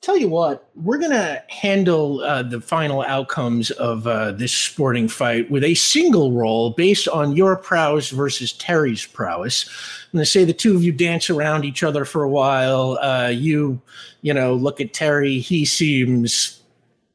tell 0.01 0.17
you 0.17 0.29
what, 0.29 0.69
we're 0.77 0.99
going 0.99 1.11
to 1.11 1.43
handle 1.49 2.21
uh, 2.23 2.43
the 2.43 2.61
final 2.61 3.03
outcomes 3.03 3.71
of 3.73 4.07
uh, 4.07 4.33
this 4.33 4.53
sporting 4.53 5.09
fight 5.09 5.51
with 5.51 5.63
a 5.63 5.75
single 5.75 6.33
roll 6.33 6.71
based 6.71 7.07
on 7.09 7.37
your 7.37 7.57
prowess 7.57 8.09
versus 8.11 8.53
Terry's 8.55 9.05
prowess. 9.05 9.69
I'm 10.13 10.19
going 10.19 10.25
to 10.25 10.31
say 10.31 10.45
the 10.45 10.55
two 10.55 10.75
of 10.75 10.83
you 10.83 10.93
dance 10.93 11.29
around 11.29 11.65
each 11.65 11.83
other 11.83 12.07
for 12.07 12.23
a 12.23 12.31
while. 12.31 12.99
Uh, 13.03 13.29
you, 13.29 13.81
you 14.23 14.33
know, 14.33 14.55
look 14.55 14.81
at 14.81 14.95
Terry. 14.95 15.39
He 15.39 15.67
seems 15.67 16.61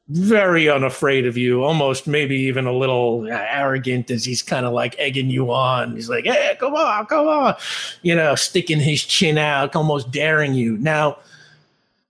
very 0.09 0.69
unafraid 0.69 1.25
of 1.25 1.35
you, 1.35 1.63
almost 1.63 2.05
maybe 2.05 2.35
even 2.35 2.67
a 2.67 2.71
little 2.71 3.27
arrogant 3.27 4.11
as 4.11 4.23
he's 4.23 4.43
kind 4.43 4.63
of 4.63 4.73
like 4.73 4.95
egging 4.99 5.31
you 5.31 5.51
on. 5.51 5.95
He's 5.95 6.09
like, 6.09 6.25
hey, 6.25 6.55
come 6.59 6.75
on, 6.75 7.07
come 7.07 7.27
on, 7.27 7.55
you 8.03 8.15
know, 8.15 8.35
sticking 8.35 8.79
his 8.79 9.03
chin 9.03 9.39
out, 9.39 9.75
almost 9.75 10.11
daring 10.11 10.53
you. 10.53 10.77
Now, 10.77 11.17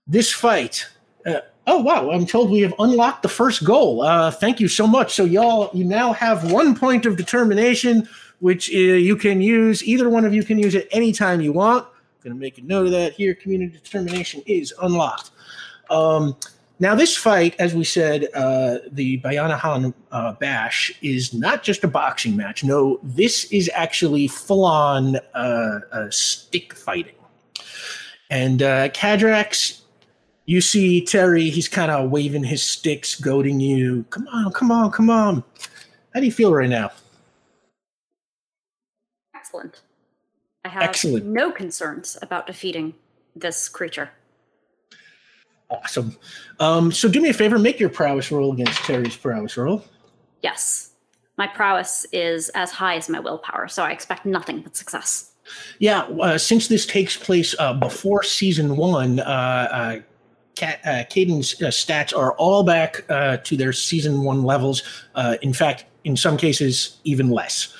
this 0.06 0.32
fight, 0.32 0.86
uh, 1.24 1.40
Oh 1.68 1.80
wow! 1.80 2.12
I'm 2.12 2.26
told 2.26 2.50
we 2.50 2.60
have 2.60 2.74
unlocked 2.78 3.24
the 3.24 3.28
first 3.28 3.64
goal. 3.64 4.02
Uh, 4.02 4.30
thank 4.30 4.60
you 4.60 4.68
so 4.68 4.86
much. 4.86 5.14
So 5.14 5.24
y'all, 5.24 5.68
you 5.72 5.84
now 5.84 6.12
have 6.12 6.52
one 6.52 6.76
point 6.76 7.06
of 7.06 7.16
determination, 7.16 8.08
which 8.38 8.70
uh, 8.70 8.78
you 8.78 9.16
can 9.16 9.40
use. 9.40 9.82
Either 9.82 10.08
one 10.08 10.24
of 10.24 10.32
you 10.32 10.44
can 10.44 10.60
use 10.60 10.76
it 10.76 10.86
anytime 10.92 11.40
you 11.40 11.52
want. 11.52 11.84
I'm 11.84 12.30
gonna 12.30 12.34
make 12.36 12.58
a 12.58 12.62
note 12.62 12.86
of 12.86 12.92
that 12.92 13.14
here. 13.14 13.34
Community 13.34 13.72
determination 13.72 14.44
is 14.46 14.72
unlocked. 14.80 15.32
Um, 15.90 16.36
now, 16.78 16.94
this 16.94 17.16
fight, 17.16 17.56
as 17.58 17.74
we 17.74 17.82
said, 17.82 18.28
uh, 18.34 18.78
the 18.92 19.18
Bayanihan 19.22 19.92
uh, 20.12 20.32
Bash 20.34 20.92
is 21.02 21.34
not 21.34 21.64
just 21.64 21.82
a 21.82 21.88
boxing 21.88 22.36
match. 22.36 22.62
No, 22.62 23.00
this 23.02 23.50
is 23.50 23.68
actually 23.74 24.28
full-on 24.28 25.16
uh, 25.34 26.10
stick 26.10 26.74
fighting. 26.74 27.14
And 28.30 28.62
uh, 28.62 28.90
you 30.46 30.60
see 30.60 31.04
Terry, 31.04 31.50
he's 31.50 31.68
kind 31.68 31.90
of 31.90 32.10
waving 32.10 32.44
his 32.44 32.62
sticks, 32.62 33.14
goading 33.16 33.60
you. 33.60 34.04
Come 34.10 34.28
on, 34.28 34.52
come 34.52 34.70
on, 34.70 34.90
come 34.92 35.10
on. 35.10 35.44
How 36.14 36.20
do 36.20 36.26
you 36.26 36.32
feel 36.32 36.54
right 36.54 36.70
now? 36.70 36.92
Excellent. 39.34 39.82
I 40.64 40.68
have 40.68 40.82
Excellent. 40.82 41.26
no 41.26 41.50
concerns 41.50 42.16
about 42.22 42.46
defeating 42.46 42.94
this 43.34 43.68
creature. 43.68 44.10
Awesome. 45.68 46.16
Um, 46.60 46.92
so 46.92 47.08
do 47.08 47.20
me 47.20 47.28
a 47.28 47.32
favor, 47.32 47.58
make 47.58 47.80
your 47.80 47.88
prowess 47.88 48.30
roll 48.30 48.52
against 48.52 48.84
Terry's 48.84 49.16
prowess 49.16 49.56
roll. 49.56 49.84
Yes. 50.42 50.92
My 51.38 51.48
prowess 51.48 52.06
is 52.12 52.48
as 52.50 52.70
high 52.70 52.96
as 52.96 53.08
my 53.08 53.20
willpower, 53.20 53.68
so 53.68 53.82
I 53.82 53.90
expect 53.90 54.24
nothing 54.24 54.60
but 54.60 54.76
success. 54.76 55.32
Yeah, 55.78 56.02
uh, 56.02 56.38
since 56.38 56.68
this 56.68 56.86
takes 56.86 57.16
place 57.16 57.54
uh, 57.58 57.74
before 57.74 58.22
season 58.22 58.76
one, 58.76 59.20
uh, 59.20 59.22
uh 59.22 60.00
Cat, 60.56 60.80
uh, 60.84 61.04
Caden's 61.08 61.54
uh, 61.62 61.66
stats 61.66 62.16
are 62.16 62.32
all 62.32 62.64
back 62.64 63.04
uh, 63.08 63.36
to 63.38 63.56
their 63.56 63.72
season 63.72 64.22
one 64.22 64.42
levels. 64.42 64.82
Uh, 65.14 65.36
in 65.42 65.52
fact, 65.52 65.84
in 66.04 66.16
some 66.16 66.36
cases, 66.36 66.98
even 67.04 67.30
less. 67.30 67.74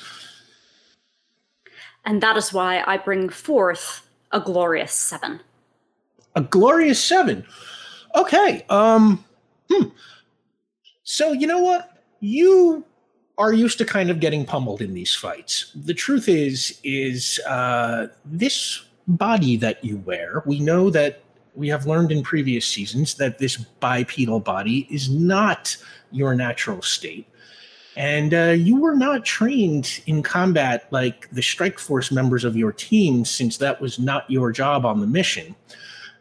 And 2.05 2.23
that 2.23 2.37
is 2.37 2.53
why 2.53 2.85
I 2.87 2.99
bring 2.99 3.29
forth 3.29 4.09
a 4.31 4.41
glorious 4.41 4.93
seven. 4.93 5.41
A 6.37 6.43
glorious 6.43 7.03
seven. 7.03 7.45
Okay. 8.15 8.65
Um. 8.69 9.25
Hmm. 9.71 9.89
So 11.03 11.33
you 11.33 11.47
know 11.47 11.63
what? 11.63 12.03
You 12.21 12.85
are 13.39 13.53
used 13.53 13.79
to 13.79 13.85
kind 13.85 14.11
of 14.11 14.21
getting 14.21 14.45
pummeled 14.45 14.81
in 14.81 14.95
these 14.95 15.15
fights. 15.15 15.73
The 15.75 15.95
truth 15.95 16.29
is, 16.29 16.79
is 16.85 17.41
uh, 17.47 18.07
this 18.25 18.83
body 19.07 19.57
that 19.57 19.85
you 19.85 19.99
wear. 19.99 20.43
We 20.47 20.59
know 20.61 20.91
that 20.91 21.23
we 21.57 21.69
have 21.69 21.87
learned 21.87 22.13
in 22.13 22.23
previous 22.23 22.67
seasons 22.67 23.15
that 23.15 23.39
this 23.39 23.57
bipedal 23.57 24.41
body 24.41 24.87
is 24.91 25.09
not 25.09 25.77
your 26.13 26.35
natural 26.35 26.83
state. 26.83 27.27
And 27.97 28.35
uh, 28.35 28.51
you 28.51 28.77
were 28.79 28.95
not 28.95 29.25
trained 29.25 30.03
in 30.07 30.23
combat 30.23 30.87
like 30.91 31.31
the 31.31 31.41
Strike 31.43 31.79
Force 31.79 32.13
members 32.13 32.45
of 32.45 32.55
your 32.55 32.73
team, 32.73 33.25
since 33.25 33.57
that 33.57 33.81
was 33.81 33.99
not 33.99 34.31
your 34.31 34.53
job 34.53 34.85
on 34.85 35.01
the 35.01 35.07
mission. 35.07 35.57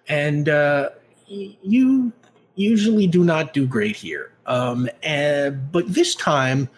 And 0.07 0.47
uh, 0.47 0.91
you 1.27 2.13
usually 2.55 3.07
do 3.07 3.25
not 3.25 3.53
do 3.53 3.67
great 3.67 3.97
here. 3.97 4.31
Um, 4.45 4.89
and, 5.03 5.69
but 5.71 5.93
this 5.93 6.15
time, 6.15 6.69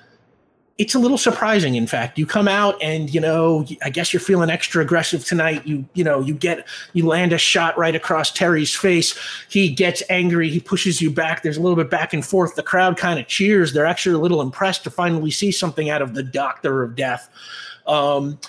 it's 0.78 0.94
a 0.94 1.00
little 1.00 1.18
surprising 1.18 1.76
in 1.76 1.88
fact. 1.88 2.20
You 2.20 2.26
come 2.26 2.48
out 2.48 2.82
and 2.82 3.12
you 3.14 3.20
know 3.20 3.66
i 3.84 3.90
guess 3.90 4.14
you're 4.14 4.20
feeling 4.20 4.50
extra 4.50 4.82
aggressive 4.82 5.26
tonight. 5.26 5.66
You 5.66 5.86
you 5.94 6.04
know 6.04 6.20
you 6.20 6.34
get 6.36 6.68
you 6.94 7.06
land 7.06 7.34
a 7.34 7.38
shot 7.38 7.78
right 7.78 7.96
across 7.96 8.32
terry's 8.32 8.76
face. 8.76 9.18
He 9.50 9.70
gets 9.70 10.04
angry. 10.10 10.50
He 10.50 10.60
pushes 10.60 11.02
you 11.02 11.10
back. 11.10 11.42
There's 11.42 11.58
a 11.58 11.62
little 11.62 11.76
bit 11.76 11.90
back 11.90 12.14
and 12.14 12.26
forth. 12.26 12.56
The 12.56 12.64
crowd 12.64 12.98
kind 12.98 13.20
of 13.20 13.28
cheers. 13.28 13.74
They're 13.74 13.86
actually 13.86 14.16
a 14.16 14.20
little 14.20 14.42
impressed 14.42 14.84
to 14.84 14.92
finally 14.92 15.32
see 15.32 15.52
something 15.52 15.90
out 15.90 16.02
of 16.02 16.14
the 16.14 16.24
doctor 16.24 16.84
of 16.84 16.96
death. 16.96 17.30
Um, 17.88 18.40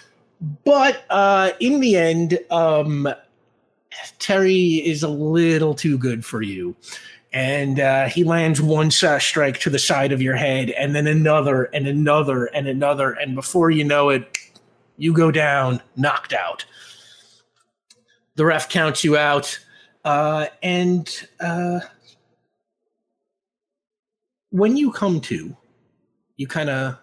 but 0.65 1.05
uh, 1.11 1.53
in 1.61 1.81
the 1.81 1.97
end 1.97 2.39
um, 2.51 3.09
terry 4.19 4.75
is 4.85 5.03
a 5.03 5.09
little 5.09 5.75
too 5.75 5.97
good 5.97 6.25
for 6.25 6.43
you 6.43 6.77
and 7.39 7.79
uh, 7.79 8.09
he 8.09 8.25
lands 8.25 8.61
one 8.61 8.91
uh, 9.05 9.19
strike 9.21 9.61
to 9.61 9.71
the 9.71 9.79
side 9.79 10.11
of 10.11 10.21
your 10.21 10.35
head, 10.35 10.71
and 10.71 10.93
then 10.93 11.07
another, 11.07 11.67
and 11.67 11.87
another, 11.87 12.47
and 12.47 12.67
another, 12.67 13.13
and 13.13 13.37
before 13.37 13.71
you 13.71 13.85
know 13.85 14.09
it, 14.09 14.37
you 14.97 15.13
go 15.13 15.31
down, 15.31 15.81
knocked 15.95 16.33
out. 16.33 16.65
The 18.35 18.45
ref 18.45 18.69
counts 18.69 19.05
you 19.05 19.17
out, 19.17 19.57
uh, 20.05 20.47
and 20.65 21.09
uh, 21.39 21.79
when 24.51 24.77
you 24.77 24.91
come 24.91 25.21
to, 25.21 25.57
you 26.39 26.49
kind 26.49 26.71
of 26.71 26.97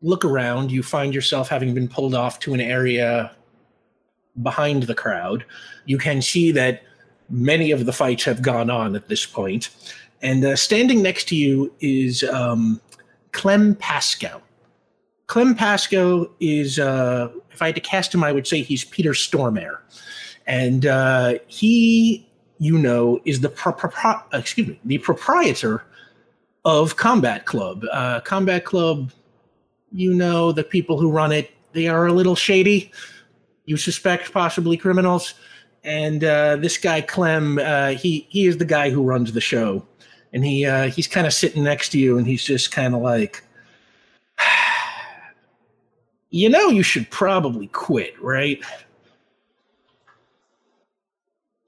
look 0.00 0.24
around. 0.24 0.70
You 0.70 0.84
find 0.84 1.12
yourself 1.12 1.48
having 1.48 1.74
been 1.74 1.88
pulled 1.88 2.14
off 2.14 2.38
to 2.40 2.54
an 2.54 2.60
area 2.60 3.34
behind 4.44 4.84
the 4.84 4.94
crowd. 4.94 5.44
You 5.86 5.98
can 5.98 6.22
see 6.22 6.52
that 6.52 6.84
many 7.28 7.70
of 7.70 7.86
the 7.86 7.92
fights 7.92 8.24
have 8.24 8.42
gone 8.42 8.70
on 8.70 8.94
at 8.96 9.08
this 9.08 9.26
point. 9.26 9.70
And 10.22 10.44
uh, 10.44 10.56
standing 10.56 11.02
next 11.02 11.28
to 11.28 11.36
you 11.36 11.72
is 11.80 12.22
um, 12.24 12.80
Clem 13.32 13.74
Pasco. 13.74 14.42
Clem 15.26 15.54
Pasco 15.54 16.30
is, 16.40 16.78
uh, 16.78 17.28
if 17.50 17.60
I 17.60 17.66
had 17.66 17.74
to 17.74 17.80
cast 17.80 18.14
him, 18.14 18.22
I 18.22 18.32
would 18.32 18.46
say 18.46 18.62
he's 18.62 18.84
Peter 18.84 19.10
Stormare. 19.10 19.78
And 20.46 20.86
uh, 20.86 21.34
he, 21.48 22.26
you 22.58 22.78
know, 22.78 23.20
is 23.24 23.40
the 23.40 23.48
pro- 23.48 23.72
pro- 23.72 24.22
excuse 24.32 24.68
me, 24.68 24.80
the 24.84 24.98
proprietor 24.98 25.82
of 26.64 26.96
Combat 26.96 27.44
Club. 27.44 27.84
Uh, 27.92 28.20
Combat 28.20 28.64
Club, 28.64 29.12
you 29.92 30.14
know, 30.14 30.52
the 30.52 30.64
people 30.64 30.98
who 30.98 31.10
run 31.10 31.32
it, 31.32 31.50
they 31.72 31.88
are 31.88 32.06
a 32.06 32.12
little 32.12 32.36
shady. 32.36 32.90
You 33.64 33.76
suspect 33.76 34.32
possibly 34.32 34.76
criminals 34.76 35.34
and 35.86 36.24
uh, 36.24 36.56
this 36.56 36.76
guy 36.76 37.00
Clem, 37.00 37.58
uh, 37.58 37.90
he 37.90 38.26
he 38.28 38.46
is 38.46 38.58
the 38.58 38.64
guy 38.64 38.90
who 38.90 39.02
runs 39.02 39.32
the 39.32 39.40
show, 39.40 39.86
and 40.32 40.44
he 40.44 40.66
uh, 40.66 40.90
he's 40.90 41.06
kind 41.06 41.26
of 41.26 41.32
sitting 41.32 41.62
next 41.62 41.90
to 41.90 41.98
you, 41.98 42.18
and 42.18 42.26
he's 42.26 42.44
just 42.44 42.72
kind 42.72 42.94
of 42.94 43.00
like, 43.00 43.44
you 46.30 46.48
know, 46.48 46.68
you 46.68 46.82
should 46.82 47.08
probably 47.10 47.68
quit, 47.68 48.20
right? 48.20 48.60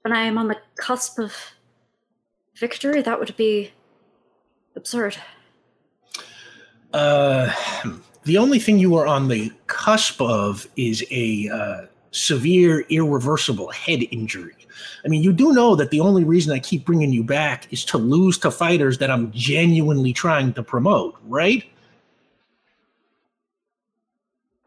When 0.01 0.13
I 0.13 0.23
am 0.23 0.37
on 0.37 0.49
the 0.49 0.57
cusp 0.75 1.17
of 1.17 1.33
victory, 2.55 3.01
that 3.01 3.19
would 3.19 3.35
be 3.37 3.71
absurd. 4.75 5.17
Uh, 6.91 7.53
the 8.23 8.37
only 8.37 8.59
thing 8.59 8.79
you 8.79 8.95
are 8.95 9.07
on 9.07 9.29
the 9.29 9.51
cusp 9.67 10.19
of 10.21 10.67
is 10.75 11.05
a 11.09 11.47
uh, 11.49 11.85
severe, 12.11 12.81
irreversible 12.89 13.69
head 13.71 14.03
injury. 14.11 14.55
I 15.03 15.07
mean, 15.07 15.23
you 15.23 15.33
do 15.33 15.53
know 15.53 15.75
that 15.75 15.91
the 15.91 15.99
only 15.99 16.23
reason 16.23 16.53
I 16.53 16.59
keep 16.59 16.85
bringing 16.85 17.13
you 17.13 17.23
back 17.23 17.71
is 17.71 17.85
to 17.85 17.97
lose 17.97 18.37
to 18.39 18.51
fighters 18.51 18.97
that 18.97 19.11
I'm 19.11 19.31
genuinely 19.31 20.13
trying 20.13 20.53
to 20.53 20.63
promote, 20.63 21.15
right? 21.27 21.63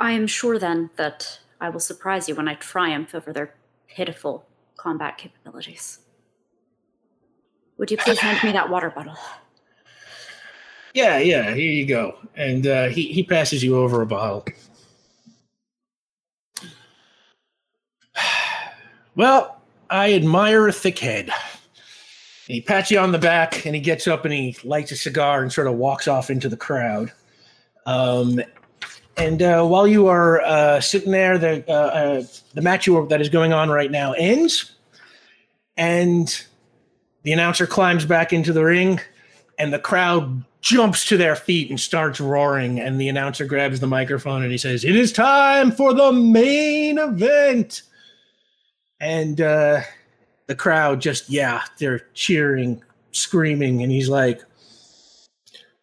I 0.00 0.12
am 0.12 0.26
sure 0.26 0.58
then 0.58 0.90
that 0.96 1.38
I 1.60 1.68
will 1.68 1.80
surprise 1.80 2.28
you 2.28 2.34
when 2.34 2.48
I 2.48 2.54
triumph 2.54 3.14
over 3.14 3.32
their 3.32 3.54
pitiful 3.88 4.44
combat 4.76 5.16
capabilities. 5.16 6.00
Would 7.78 7.90
you 7.90 7.96
please 7.96 8.18
hand 8.18 8.42
me 8.42 8.52
that 8.52 8.68
water 8.68 8.90
bottle? 8.90 9.16
Yeah, 10.94 11.18
yeah, 11.18 11.54
here 11.54 11.70
you 11.70 11.86
go. 11.86 12.18
And 12.36 12.66
uh, 12.66 12.88
he, 12.88 13.12
he 13.12 13.22
passes 13.22 13.62
you 13.62 13.76
over 13.76 14.02
a 14.02 14.06
bottle. 14.06 14.44
Well, 19.14 19.60
I 19.90 20.14
admire 20.14 20.68
a 20.68 20.72
thick 20.72 20.98
head. 20.98 21.28
And 21.28 22.54
he 22.54 22.60
pats 22.60 22.90
you 22.90 22.98
on 22.98 23.12
the 23.12 23.18
back 23.18 23.66
and 23.66 23.74
he 23.74 23.80
gets 23.80 24.06
up 24.06 24.24
and 24.24 24.32
he 24.32 24.56
lights 24.64 24.90
a 24.90 24.96
cigar 24.96 25.42
and 25.42 25.52
sort 25.52 25.66
of 25.66 25.74
walks 25.74 26.08
off 26.08 26.30
into 26.30 26.48
the 26.48 26.56
crowd. 26.56 27.12
Um, 27.86 28.40
and 29.16 29.42
uh, 29.42 29.64
while 29.64 29.86
you 29.86 30.06
are 30.06 30.40
uh, 30.40 30.80
sitting 30.80 31.12
there, 31.12 31.36
the 31.36 31.64
uh, 31.68 31.72
uh 31.72 32.22
the 32.54 32.62
match 32.62 32.86
that 32.86 33.20
is 33.20 33.28
going 33.28 33.52
on 33.52 33.68
right 33.68 33.90
now 33.90 34.12
ends, 34.12 34.72
and 35.76 36.44
the 37.22 37.32
announcer 37.32 37.66
climbs 37.66 38.06
back 38.06 38.32
into 38.32 38.52
the 38.52 38.64
ring, 38.64 39.00
and 39.58 39.72
the 39.72 39.78
crowd 39.78 40.42
jumps 40.62 41.04
to 41.06 41.16
their 41.16 41.36
feet 41.36 41.68
and 41.68 41.78
starts 41.78 42.20
roaring. 42.20 42.80
And 42.80 43.00
the 43.00 43.08
announcer 43.08 43.44
grabs 43.44 43.80
the 43.80 43.86
microphone 43.86 44.42
and 44.42 44.50
he 44.50 44.58
says, 44.58 44.82
"It 44.84 44.96
is 44.96 45.12
time 45.12 45.72
for 45.72 45.92
the 45.92 46.12
main 46.12 46.98
event." 46.98 47.82
And 49.02 49.40
uh, 49.40 49.80
the 50.46 50.54
crowd 50.54 51.00
just 51.00 51.28
yeah 51.28 51.62
they're 51.78 52.06
cheering 52.14 52.82
screaming 53.10 53.82
and 53.82 53.92
he's 53.92 54.08
like 54.08 54.40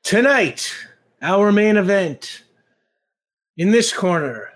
tonight 0.04 0.74
our 1.22 1.52
main 1.52 1.78
event 1.78 2.44
in 3.58 3.72
this 3.72 3.94
corner 3.94 4.50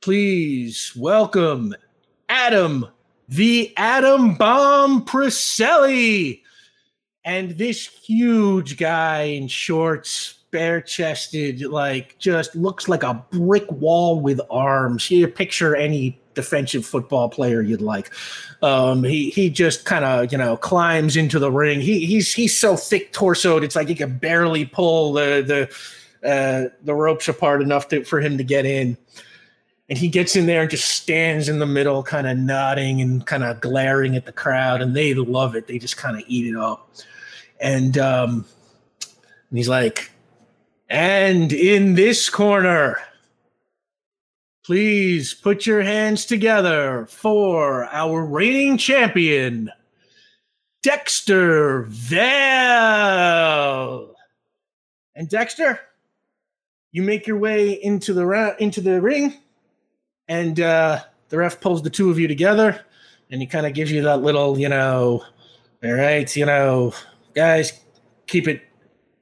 please 0.00 0.92
welcome 0.96 1.74
adam 2.30 2.86
the 3.30 3.72
adam 3.76 4.34
bomb 4.34 5.04
Priselli. 5.04 6.42
and 7.24 7.50
this 7.52 7.86
huge 7.86 8.76
guy 8.76 9.22
in 9.22 9.46
shorts, 9.46 10.40
bare 10.50 10.80
chested, 10.80 11.62
like 11.62 12.18
just 12.18 12.56
looks 12.56 12.88
like 12.88 13.04
a 13.04 13.24
brick 13.30 13.70
wall 13.70 14.20
with 14.20 14.40
arms. 14.50 15.08
You 15.12 15.28
picture 15.28 15.76
any 15.76 16.19
defensive 16.34 16.86
football 16.86 17.28
player 17.28 17.62
you'd 17.62 17.80
like. 17.80 18.10
Um, 18.62 19.04
he 19.04 19.30
he 19.30 19.50
just 19.50 19.84
kind 19.84 20.04
of 20.04 20.32
you 20.32 20.38
know 20.38 20.56
climbs 20.56 21.16
into 21.16 21.38
the 21.38 21.50
ring. 21.50 21.80
He 21.80 22.06
he's 22.06 22.32
he's 22.32 22.58
so 22.58 22.76
thick 22.76 23.12
torsoed, 23.12 23.62
it's 23.62 23.76
like 23.76 23.88
he 23.88 23.94
can 23.94 24.18
barely 24.18 24.64
pull 24.64 25.12
the 25.12 25.42
the 26.22 26.28
uh, 26.28 26.68
the 26.82 26.94
ropes 26.94 27.28
apart 27.28 27.62
enough 27.62 27.88
to, 27.88 28.04
for 28.04 28.20
him 28.20 28.36
to 28.38 28.44
get 28.44 28.66
in. 28.66 28.96
And 29.88 29.98
he 29.98 30.08
gets 30.08 30.36
in 30.36 30.46
there 30.46 30.62
and 30.62 30.70
just 30.70 30.88
stands 30.88 31.48
in 31.48 31.58
the 31.58 31.66
middle, 31.66 32.02
kind 32.02 32.28
of 32.28 32.38
nodding 32.38 33.00
and 33.00 33.26
kind 33.26 33.42
of 33.42 33.60
glaring 33.60 34.14
at 34.14 34.24
the 34.24 34.32
crowd, 34.32 34.82
and 34.82 34.94
they 34.94 35.14
love 35.14 35.56
it. 35.56 35.66
They 35.66 35.78
just 35.78 35.96
kind 35.96 36.16
of 36.16 36.22
eat 36.28 36.46
it 36.46 36.56
up. 36.56 36.90
And 37.60 37.98
um, 37.98 38.44
and 39.48 39.58
he's 39.58 39.68
like, 39.68 40.12
and 40.88 41.52
in 41.52 41.94
this 41.94 42.30
corner, 42.30 42.98
please 44.70 45.34
put 45.34 45.66
your 45.66 45.82
hands 45.82 46.24
together 46.24 47.04
for 47.10 47.86
our 47.86 48.24
reigning 48.24 48.78
champion, 48.78 49.68
Dexter 50.84 51.86
Vale. 51.88 52.14
And 55.16 55.28
Dexter, 55.28 55.80
you 56.92 57.02
make 57.02 57.26
your 57.26 57.36
way 57.36 57.82
into 57.82 58.14
the 58.14 58.24
ra- 58.24 58.54
into 58.60 58.80
the 58.80 59.00
ring, 59.00 59.34
and 60.28 60.60
uh, 60.60 61.00
the 61.30 61.38
ref 61.38 61.60
pulls 61.60 61.82
the 61.82 61.90
two 61.90 62.08
of 62.08 62.20
you 62.20 62.28
together, 62.28 62.80
and 63.28 63.40
he 63.40 63.48
kind 63.48 63.66
of 63.66 63.74
gives 63.74 63.90
you 63.90 64.02
that 64.02 64.22
little, 64.22 64.56
you 64.56 64.68
know, 64.68 65.24
all 65.82 65.92
right, 65.92 66.36
you 66.36 66.46
know, 66.46 66.94
guys, 67.34 67.72
keep 68.28 68.46
it 68.46 68.62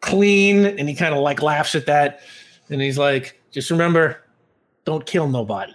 clean. 0.03 0.67
And 0.67 0.91
he 0.91 0.95
kind 0.95 1.15
of 1.15 1.23
like 1.23 1.41
laughs 1.41 1.75
at 1.75 1.87
that. 1.87 2.21
And 2.69 2.83
he's 2.83 2.99
like, 2.99 3.41
just 3.51 3.71
remember, 3.71 4.23
don't 4.89 5.05
kill 5.05 5.29
nobody. 5.29 5.75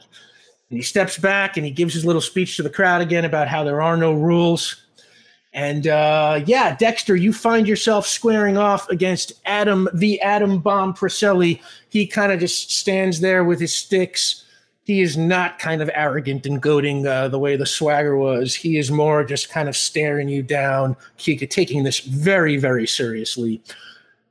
And 0.69 0.79
he 0.79 0.81
steps 0.81 1.19
back 1.19 1.55
and 1.55 1.63
he 1.63 1.71
gives 1.71 1.93
his 1.93 2.03
little 2.03 2.21
speech 2.21 2.57
to 2.57 2.63
the 2.63 2.69
crowd 2.69 3.01
again 3.01 3.25
about 3.25 3.47
how 3.47 3.63
there 3.63 3.79
are 3.79 3.95
no 3.95 4.13
rules. 4.13 4.83
And 5.53 5.85
uh, 5.85 6.41
yeah, 6.47 6.75
Dexter, 6.75 7.15
you 7.15 7.31
find 7.31 7.67
yourself 7.67 8.07
squaring 8.07 8.57
off 8.57 8.89
against 8.89 9.33
Adam, 9.45 9.87
the 9.93 10.19
Adam 10.21 10.57
Bomb 10.57 10.95
Preselli. 10.95 11.61
He 11.89 12.07
kind 12.07 12.31
of 12.31 12.39
just 12.39 12.71
stands 12.71 13.19
there 13.19 13.43
with 13.43 13.59
his 13.59 13.71
sticks. 13.71 14.43
He 14.83 15.01
is 15.01 15.15
not 15.15 15.59
kind 15.59 15.83
of 15.83 15.91
arrogant 15.93 16.47
and 16.47 16.59
goading 16.59 17.05
uh, 17.05 17.27
the 17.27 17.37
way 17.37 17.55
the 17.55 17.67
swagger 17.67 18.17
was. 18.17 18.55
He 18.55 18.79
is 18.79 18.89
more 18.89 19.23
just 19.23 19.51
kind 19.51 19.69
of 19.69 19.77
staring 19.77 20.27
you 20.27 20.41
down, 20.41 20.97
taking 21.17 21.83
this 21.83 21.99
very, 21.99 22.57
very 22.57 22.87
seriously. 22.87 23.61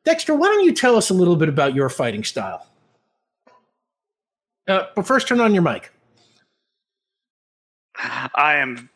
Dexter, 0.05 0.35
why 0.35 0.49
don't 0.49 0.65
you 0.65 0.75
tell 0.75 0.97
us 0.97 1.09
a 1.09 1.15
little 1.15 1.37
bit 1.37 1.49
about 1.49 1.73
your 1.73 1.89
fighting 1.89 2.25
style? 2.25 2.67
Uh, 4.69 4.87
but 4.95 5.07
first, 5.07 5.29
turn 5.29 5.41
on 5.41 5.55
your 5.55 5.63
mic. 5.63 5.91
I 7.97 8.57
am 8.57 8.89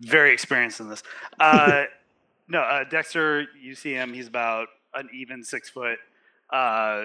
very 0.00 0.32
experienced 0.32 0.80
in 0.80 0.88
this. 0.88 1.02
Uh, 1.38 1.84
no, 2.48 2.60
uh, 2.60 2.84
Dexter, 2.84 3.46
you 3.60 3.74
see 3.74 3.92
him. 3.92 4.12
He's 4.12 4.28
about 4.28 4.68
an 4.94 5.08
even 5.14 5.44
six 5.44 5.68
foot, 5.68 5.98
uh, 6.50 7.02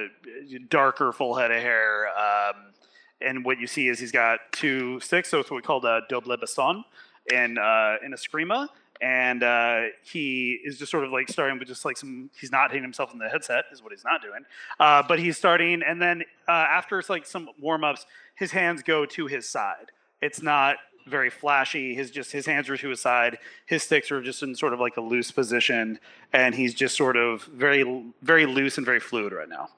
darker, 0.69 1.11
full 1.11 1.35
head 1.35 1.51
of 1.51 1.61
hair. 1.61 2.07
Um, 2.09 2.73
and 3.21 3.45
what 3.45 3.59
you 3.59 3.67
see 3.67 3.87
is 3.87 3.99
he's 3.99 4.11
got 4.11 4.39
two 4.51 4.99
sticks. 4.99 5.29
So 5.29 5.39
it's 5.39 5.49
what 5.49 5.57
we 5.57 5.61
call 5.61 5.85
a 5.85 6.01
double 6.09 6.35
baston 6.37 6.83
in 7.31 7.57
uh, 7.57 7.95
in 8.03 8.13
Eskrima 8.13 8.67
and 9.01 9.43
uh, 9.43 9.81
he 10.03 10.59
is 10.63 10.79
just 10.79 10.91
sort 10.91 11.03
of 11.03 11.11
like 11.11 11.29
starting 11.29 11.59
with 11.59 11.67
just 11.67 11.85
like 11.85 11.97
some 11.97 12.29
he's 12.39 12.51
not 12.51 12.71
hitting 12.71 12.83
himself 12.83 13.11
in 13.13 13.19
the 13.19 13.27
headset 13.29 13.65
is 13.71 13.83
what 13.83 13.91
he's 13.91 14.05
not 14.05 14.21
doing 14.21 14.41
uh, 14.79 15.03
but 15.07 15.19
he's 15.19 15.37
starting 15.37 15.81
and 15.83 16.01
then 16.01 16.23
uh, 16.47 16.51
after 16.51 17.01
like 17.09 17.25
some 17.25 17.49
warm-ups 17.59 18.05
his 18.35 18.51
hands 18.51 18.83
go 18.83 19.05
to 19.05 19.27
his 19.27 19.47
side. 19.47 19.91
It's 20.21 20.41
not 20.41 20.77
very 21.07 21.29
flashy 21.29 21.93
his 21.93 22.09
just 22.09 22.31
his 22.31 22.47
hands 22.47 22.67
are 22.67 22.75
to 22.75 22.89
his 22.89 22.99
side 22.99 23.37
his 23.67 23.83
sticks 23.83 24.11
are 24.11 24.23
just 24.23 24.41
in 24.41 24.55
sort 24.55 24.73
of 24.73 24.79
like 24.79 24.97
a 24.97 25.01
loose 25.01 25.29
position 25.29 25.99
and 26.33 26.55
he's 26.55 26.73
just 26.73 26.97
sort 26.97 27.15
of 27.15 27.43
very 27.43 28.03
very 28.23 28.47
loose 28.47 28.77
and 28.77 28.85
very 28.87 28.99
fluid 28.99 29.31
right 29.31 29.47
now 29.47 29.69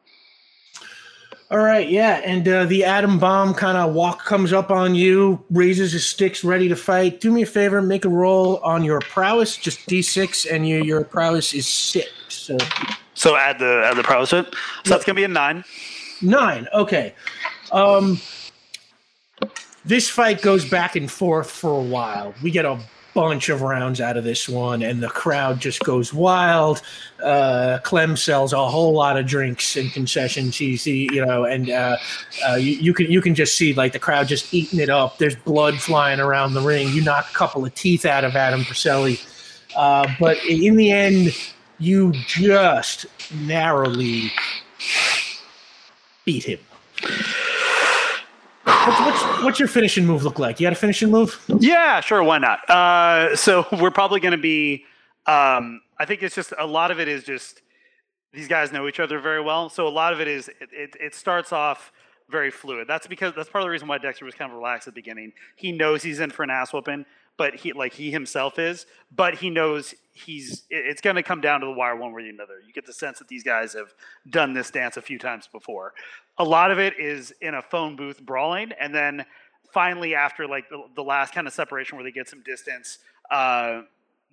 all 1.50 1.60
right, 1.60 1.88
yeah, 1.88 2.22
and 2.26 2.46
uh, 2.46 2.66
the 2.66 2.84
atom 2.84 3.20
bomb 3.20 3.54
kind 3.54 3.78
of 3.78 3.94
walk 3.94 4.26
comes 4.26 4.52
up 4.52 4.70
on 4.70 4.96
you, 4.96 5.42
raises 5.50 5.94
his 5.94 6.06
sticks, 6.06 6.44
ready 6.44 6.68
to 6.68 6.76
fight. 6.76 7.22
Do 7.22 7.32
me 7.32 7.44
a 7.44 7.46
favor, 7.46 7.82
make 7.82 8.04
a 8.04 8.10
roll 8.10 8.58
on 8.58 8.84
your 8.84 9.00
prowess, 9.00 9.56
just 9.56 9.88
d6, 9.88 10.52
and 10.52 10.68
your 10.68 10.84
your 10.84 11.06
prowess 11.06 11.54
is 11.54 11.66
six. 11.66 12.10
So, 12.28 12.58
so 13.14 13.38
add 13.38 13.60
the 13.60 13.84
add 13.86 13.96
the 13.96 14.04
prowess 14.04 14.32
to 14.32 14.40
it. 14.40 14.46
So 14.46 14.52
yep. 14.52 14.86
that's 14.86 15.06
gonna 15.06 15.16
be 15.16 15.24
a 15.24 15.30
nine. 15.30 15.64
Nine. 16.22 16.68
Okay. 16.74 17.16
Um, 17.72 18.20
this 19.86 20.10
fight 20.10 20.42
goes 20.42 20.70
back 20.70 20.98
and 20.98 21.10
forth 21.10 21.50
for 21.50 21.72
a 21.72 21.84
while. 21.84 22.34
We 22.44 22.52
get 22.52 22.66
a 22.66 22.78
bunch 23.18 23.50
of 23.50 23.64
rounds 23.64 24.00
out 24.00 24.16
of 24.16 24.24
this 24.24 24.48
one, 24.48 24.84
and 24.84 25.02
the 25.02 25.08
crowd 25.08 25.60
just 25.60 25.80
goes 25.80 26.14
wild. 26.14 26.84
Uh, 27.24 27.80
Clem 27.84 28.16
sells 28.16 28.54
a 28.54 28.70
whole 28.70 28.94
lot 28.94 29.18
of 29.18 29.26
drinks 29.26 29.76
and 29.76 29.92
concessions. 29.92 30.56
He's, 30.56 30.84
he, 30.84 31.10
you 31.12 31.26
know, 31.26 31.44
and 31.44 31.68
uh, 31.68 31.98
uh, 32.48 32.54
you, 32.54 32.74
you, 32.74 32.94
can 32.94 33.10
you 33.12 33.20
can 33.20 33.34
just 33.34 33.58
see 33.58 33.74
like 33.74 33.92
the 33.92 33.98
crowd 33.98 34.28
just 34.28 34.54
eating 34.54 34.80
it 34.80 34.92
up. 34.92 35.18
There's 35.18 35.36
blood 35.36 35.80
flying 35.82 36.20
around 36.20 36.54
the 36.54 36.62
ring. 36.62 36.90
You 36.90 37.02
knock 37.02 37.26
a 37.32 37.34
couple 37.34 37.66
of 37.66 37.74
teeth 37.74 38.06
out 38.06 38.24
of 38.24 38.36
Adam 38.36 38.62
Preselli, 38.62 39.20
uh, 39.76 40.08
but 40.20 40.38
in 40.46 40.76
the 40.76 40.92
end, 40.92 41.36
you 41.80 42.14
just 42.28 43.08
narrowly 43.34 44.32
beat 46.24 46.44
him. 46.44 46.60
What's, 48.88 49.00
what's, 49.02 49.44
what's, 49.44 49.60
your 49.60 49.68
finishing 49.68 50.06
move 50.06 50.24
look 50.24 50.40
like? 50.40 50.62
You 50.62 50.66
got 50.66 50.72
a 50.72 50.78
finishing 50.78 51.12
move? 51.12 51.44
Yeah, 51.60 52.00
sure. 52.00 52.24
Why 52.24 52.38
not? 52.38 52.70
Uh, 52.70 53.36
so 53.36 53.66
we're 53.82 53.92
probably 53.92 54.22
going 54.22 54.32
to 54.32 54.38
be. 54.38 54.86
Um, 55.26 55.82
I 56.00 56.06
think 56.06 56.24
it's 56.24 56.36
just 56.36 56.54
a 56.58 56.66
lot 56.66 56.90
of 56.90 56.98
it 56.98 57.10
is 57.10 57.26
just 57.26 57.62
these 58.32 58.48
guys 58.48 58.72
know 58.72 58.88
each 58.88 59.02
other 59.02 59.20
very 59.20 59.42
well. 59.42 59.68
So 59.68 59.88
a 59.88 59.90
lot 59.90 60.14
of 60.14 60.22
it 60.22 60.30
is 60.30 60.48
it, 60.48 60.70
it, 60.72 60.96
it 61.02 61.16
starts 61.16 61.52
off 61.52 61.92
very 62.30 62.50
fluid. 62.50 62.88
That's 62.88 63.08
because 63.08 63.34
that's 63.36 63.50
part 63.50 63.62
of 63.62 63.66
the 63.66 63.72
reason 63.72 63.90
why 63.90 63.98
Dexter 63.98 64.24
was 64.24 64.36
kind 64.36 64.50
of 64.50 64.58
relaxed 64.58 64.88
at 64.88 64.94
the 64.94 65.02
beginning. 65.02 65.34
He 65.58 65.74
knows 65.74 66.02
he's 66.02 66.22
in 66.22 66.30
for 66.30 66.44
an 66.44 66.50
ass 66.50 66.72
whooping, 66.72 67.06
but 67.38 67.56
he 67.56 67.74
like 67.74 67.94
he 67.94 68.12
himself 68.12 68.60
is, 68.60 68.86
but 69.16 69.36
he 69.36 69.50
knows 69.50 69.94
he's 70.12 70.64
it's 70.70 71.02
going 71.02 71.16
to 71.16 71.24
come 71.24 71.42
down 71.42 71.60
to 71.62 71.66
the 71.68 71.72
wire 71.72 71.96
one 71.96 72.12
way 72.14 72.24
or 72.24 72.30
another. 72.30 72.56
You 72.66 72.74
get 72.74 72.86
the 72.86 72.94
sense 72.94 73.20
that 73.20 73.28
these 73.28 73.44
guys 73.44 73.74
have 73.74 73.94
done 74.30 74.54
this 74.54 74.72
dance 74.72 74.98
a 74.98 75.02
few 75.02 75.20
times 75.20 75.48
before. 75.48 75.94
A 76.38 76.44
lot 76.44 76.72
of 76.72 76.80
it 76.80 77.00
is 77.00 77.34
in 77.42 77.54
a 77.54 77.62
phone 77.62 77.96
booth 77.96 78.22
brawling, 78.22 78.72
and 78.80 78.94
then 78.94 79.26
finally 79.72 80.16
after 80.16 80.48
like 80.48 80.70
the, 80.70 80.84
the 80.96 81.04
last 81.04 81.34
kind 81.34 81.48
of 81.48 81.54
separation 81.54 81.98
where 81.98 82.04
they 82.04 82.12
get 82.12 82.28
some 82.28 82.42
distance, 82.42 83.00
uh, 83.32 83.82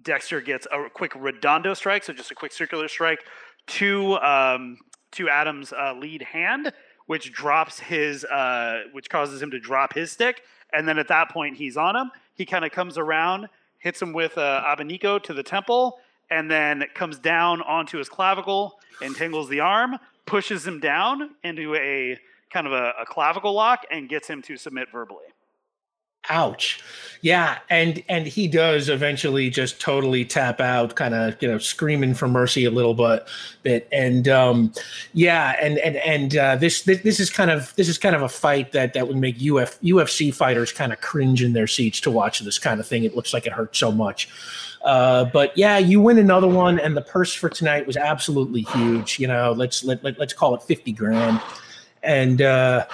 Dexter 0.03 0.40
gets 0.40 0.67
a 0.73 0.88
quick 0.90 1.14
redondo 1.14 1.75
strike, 1.75 2.05
so 2.05 2.12
just 2.12 2.31
a 2.31 2.35
quick 2.35 2.53
circular 2.53 2.88
strike 2.88 3.25
to 3.67 4.14
um, 4.19 4.79
to 5.12 5.29
Adam's 5.29 5.73
uh, 5.73 5.95
lead 5.95 6.23
hand, 6.23 6.73
which 7.07 7.33
drops 7.33 7.79
his 7.79 8.25
uh, 8.25 8.85
which 8.93 9.09
causes 9.09 9.43
him 9.43 9.51
to 9.51 9.61
drop 9.61 9.95
his 9.95 10.11
stick, 10.11 10.43
and 10.75 10.87
then 10.87 10.99
at 10.99 11.09
that 11.09 11.31
point 11.31 11.57
he's 11.57 11.77
on 11.77 11.97
him. 11.97 12.11
He 12.35 12.45
kind 12.45 12.65
of 12.65 12.73
comes 12.73 12.99
around 12.99 13.49
hits 13.85 14.01
him 14.01 14.15
with 14.15 14.37
uh, 14.39 14.63
Abanico 14.65 15.23
to 15.23 15.35
the 15.35 15.43
temple, 15.43 15.99
and 16.31 16.51
then 16.51 16.85
comes 16.95 17.19
down 17.19 17.61
onto 17.61 17.99
his 17.99 18.09
clavicle, 18.09 18.81
entangles 19.03 19.49
the 19.51 19.61
arm, 19.61 19.99
pushes 20.25 20.67
him 20.67 20.81
down 20.81 21.31
into 21.45 21.75
a 21.75 22.19
kind 22.51 22.67
of 22.67 22.73
a, 22.73 22.95
a 22.99 23.05
clavicle 23.05 23.53
lock, 23.53 23.85
and 23.91 24.09
gets 24.09 24.27
him 24.27 24.41
to 24.41 24.57
submit 24.57 24.91
verbally 24.91 25.34
ouch. 26.29 26.83
Yeah 27.25 27.61
and 27.71 28.03
and 28.07 28.27
he 28.27 28.47
does 28.47 28.91
eventually 28.91 29.49
just 29.49 29.81
totally 29.81 30.27
tap 30.27 30.61
out 30.61 30.95
kind 30.95 31.15
of 31.15 31.41
you 31.41 31.49
know 31.49 31.57
screaming 31.57 32.13
for 32.13 32.29
mercy 32.29 32.67
a 32.67 32.71
little 32.71 32.93
bit 32.93 33.27
bit 33.63 33.89
and 33.93 34.29
um 34.29 34.75
yeah 35.15 35.57
and 35.59 35.79
and 35.79 35.97
and 35.97 36.37
uh, 36.37 36.57
this, 36.57 36.83
this 36.83 37.01
this 37.01 37.21
is 37.21 37.31
kind 37.31 37.51
of 37.51 37.75
this 37.77 37.89
is 37.89 37.97
kind 37.97 38.15
of 38.15 38.21
a 38.21 38.29
fight 38.29 38.73
that 38.73 38.93
that 38.93 39.09
would 39.09 39.17
make 39.17 39.37
uf 39.37 39.81
ufc 39.81 40.35
fighters 40.35 40.71
kind 40.71 40.93
of 40.93 41.01
cringe 41.01 41.43
in 41.43 41.55
their 41.55 41.67
seats 41.67 41.99
to 42.01 42.11
watch 42.11 42.41
this 42.41 42.59
kind 42.59 42.79
of 42.79 42.87
thing. 42.87 43.05
It 43.05 43.17
looks 43.17 43.33
like 43.33 43.47
it 43.47 43.53
hurts 43.53 43.79
so 43.79 43.91
much. 43.91 44.29
Uh, 44.85 45.25
but 45.25 45.57
yeah, 45.57 45.79
you 45.79 45.99
win 46.03 46.19
another 46.19 46.47
one, 46.47 46.79
and 46.79 46.95
the 46.95 47.01
purse 47.01 47.33
for 47.33 47.49
tonight 47.49 47.87
was 47.87 47.97
absolutely 47.97 48.63
huge. 48.63 49.19
You 49.19 49.29
know, 49.29 49.53
let's 49.53 49.83
let, 49.83 50.05
let 50.05 50.19
let's 50.19 50.35
call 50.35 50.55
it 50.55 50.63
fifty 50.63 50.93
grand, 50.93 51.41
and 52.03 52.43
uh, 52.43 52.85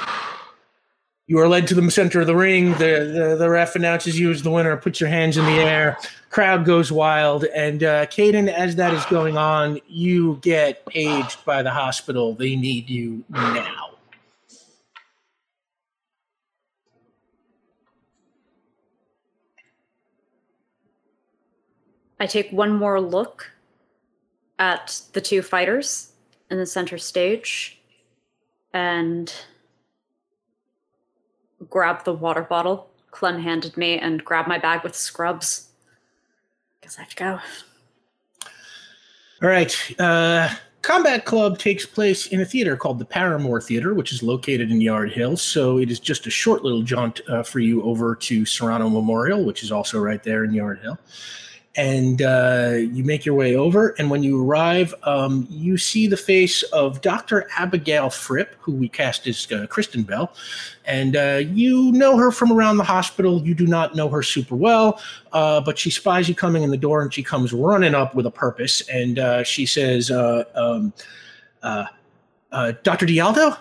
you 1.31 1.39
are 1.39 1.47
led 1.47 1.69
to 1.69 1.77
the 1.77 1.89
center 1.93 2.21
of 2.21 2.27
the 2.27 2.35
ring. 2.35 2.73
The, 2.73 3.09
the, 3.15 3.37
the 3.39 3.49
ref 3.49 3.77
announces 3.77 4.19
you 4.19 4.33
as 4.33 4.43
the 4.43 4.51
winner. 4.51 4.77
Put 4.77 4.99
your 4.99 5.09
hands 5.09 5.37
in 5.37 5.45
the 5.45 5.63
air. 5.63 5.97
Crowd 6.29 6.65
goes 6.65 6.91
wild. 6.91 7.45
And 7.45 7.85
uh, 7.85 8.07
Caden, 8.07 8.53
as 8.53 8.75
that 8.75 8.93
is 8.93 9.05
going 9.07 9.39
on, 9.39 9.79
you 9.87 10.41
get 10.43 10.85
paged 10.87 11.45
by 11.45 11.63
the 11.63 11.71
hospital. 11.71 12.35
They 12.35 12.57
need 12.57 12.91
you 12.91 13.23
now. 13.31 13.91
I 22.19 22.27
take 22.27 22.51
one 22.51 22.73
more 22.73 23.01
look 23.01 23.53
at 24.59 25.01
the 25.13 25.21
two 25.21 25.43
fighters 25.43 26.11
in 26.51 26.59
the 26.59 26.67
center 26.67 26.99
stage 26.99 27.81
and 28.75 29.33
grab 31.69 32.05
the 32.05 32.15
water 32.15 32.43
bottle 32.43 32.91
Clem 33.11 33.41
handed 33.41 33.77
me 33.77 33.99
and 33.99 34.25
grab 34.25 34.47
my 34.47 34.59
bag 34.59 34.83
with 34.83 34.95
scrubs. 34.95 35.69
Guess 36.81 36.99
I 36.99 37.03
have 37.03 37.11
to 37.11 37.17
go. 37.17 37.41
All 39.43 39.49
right. 39.49 40.01
Uh, 40.01 40.49
Combat 40.83 41.25
Club 41.25 41.59
takes 41.59 41.85
place 41.85 42.29
in 42.29 42.41
a 42.41 42.45
theater 42.45 42.77
called 42.77 42.99
the 42.99 43.05
Paramore 43.05 43.61
Theater, 43.61 43.95
which 43.95 44.13
is 44.13 44.23
located 44.23 44.71
in 44.71 44.81
Yard 44.81 45.13
Hill. 45.13 45.37
So 45.37 45.79
it 45.79 45.91
is 45.91 46.01
just 46.01 46.27
a 46.27 46.31
short 46.31 46.63
little 46.63 46.83
jaunt 46.83 47.21
uh, 47.29 47.43
for 47.43 47.59
you 47.59 47.83
over 47.83 48.15
to 48.15 48.47
Serrano 48.47 48.89
Memorial, 48.89 49.45
which 49.45 49.63
is 49.63 49.73
also 49.73 49.99
right 49.99 50.23
there 50.23 50.45
in 50.45 50.53
Yard 50.53 50.81
Hill 50.81 50.99
and 51.81 52.21
uh, 52.21 52.75
you 52.75 53.03
make 53.05 53.25
your 53.25 53.35
way 53.35 53.57
over. 53.57 53.95
And 53.99 54.11
when 54.11 54.23
you 54.23 54.45
arrive, 54.45 54.93
um, 55.05 55.47
you 55.49 55.79
see 55.79 56.07
the 56.07 56.17
face 56.17 56.63
of 56.65 57.01
Dr. 57.01 57.49
Abigail 57.57 58.11
Fripp, 58.11 58.55
who 58.61 58.73
we 58.73 58.87
cast 58.87 59.27
as 59.27 59.51
uh, 59.51 59.67
Kristen 59.67 60.03
Bell. 60.03 60.35
And 60.85 61.17
uh, 61.17 61.41
you 61.43 61.91
know 61.93 62.19
her 62.19 62.33
from 62.33 62.53
around 62.53 62.77
the 62.77 62.85
hospital. 62.85 63.41
You 63.47 63.55
do 63.55 63.67
not 63.67 63.95
know 63.95 64.11
her 64.11 64.23
super 64.23 64.57
well, 64.57 65.01
uh, 65.33 65.63
but 65.63 65.79
she 65.79 65.89
spies 65.89 66.29
you 66.29 66.35
coming 66.35 66.65
in 66.65 66.71
the 66.71 66.77
door 66.77 67.01
and 67.01 67.15
she 67.15 67.23
comes 67.23 67.51
running 67.55 67.95
up 67.95 68.15
with 68.15 68.27
a 68.27 68.31
purpose. 68.31 68.83
And 68.91 69.19
uh, 69.19 69.43
she 69.43 69.65
says, 69.65 70.11
uh, 70.11 70.45
um, 70.55 70.93
Dr. 72.83 73.07
Dialto? 73.07 73.57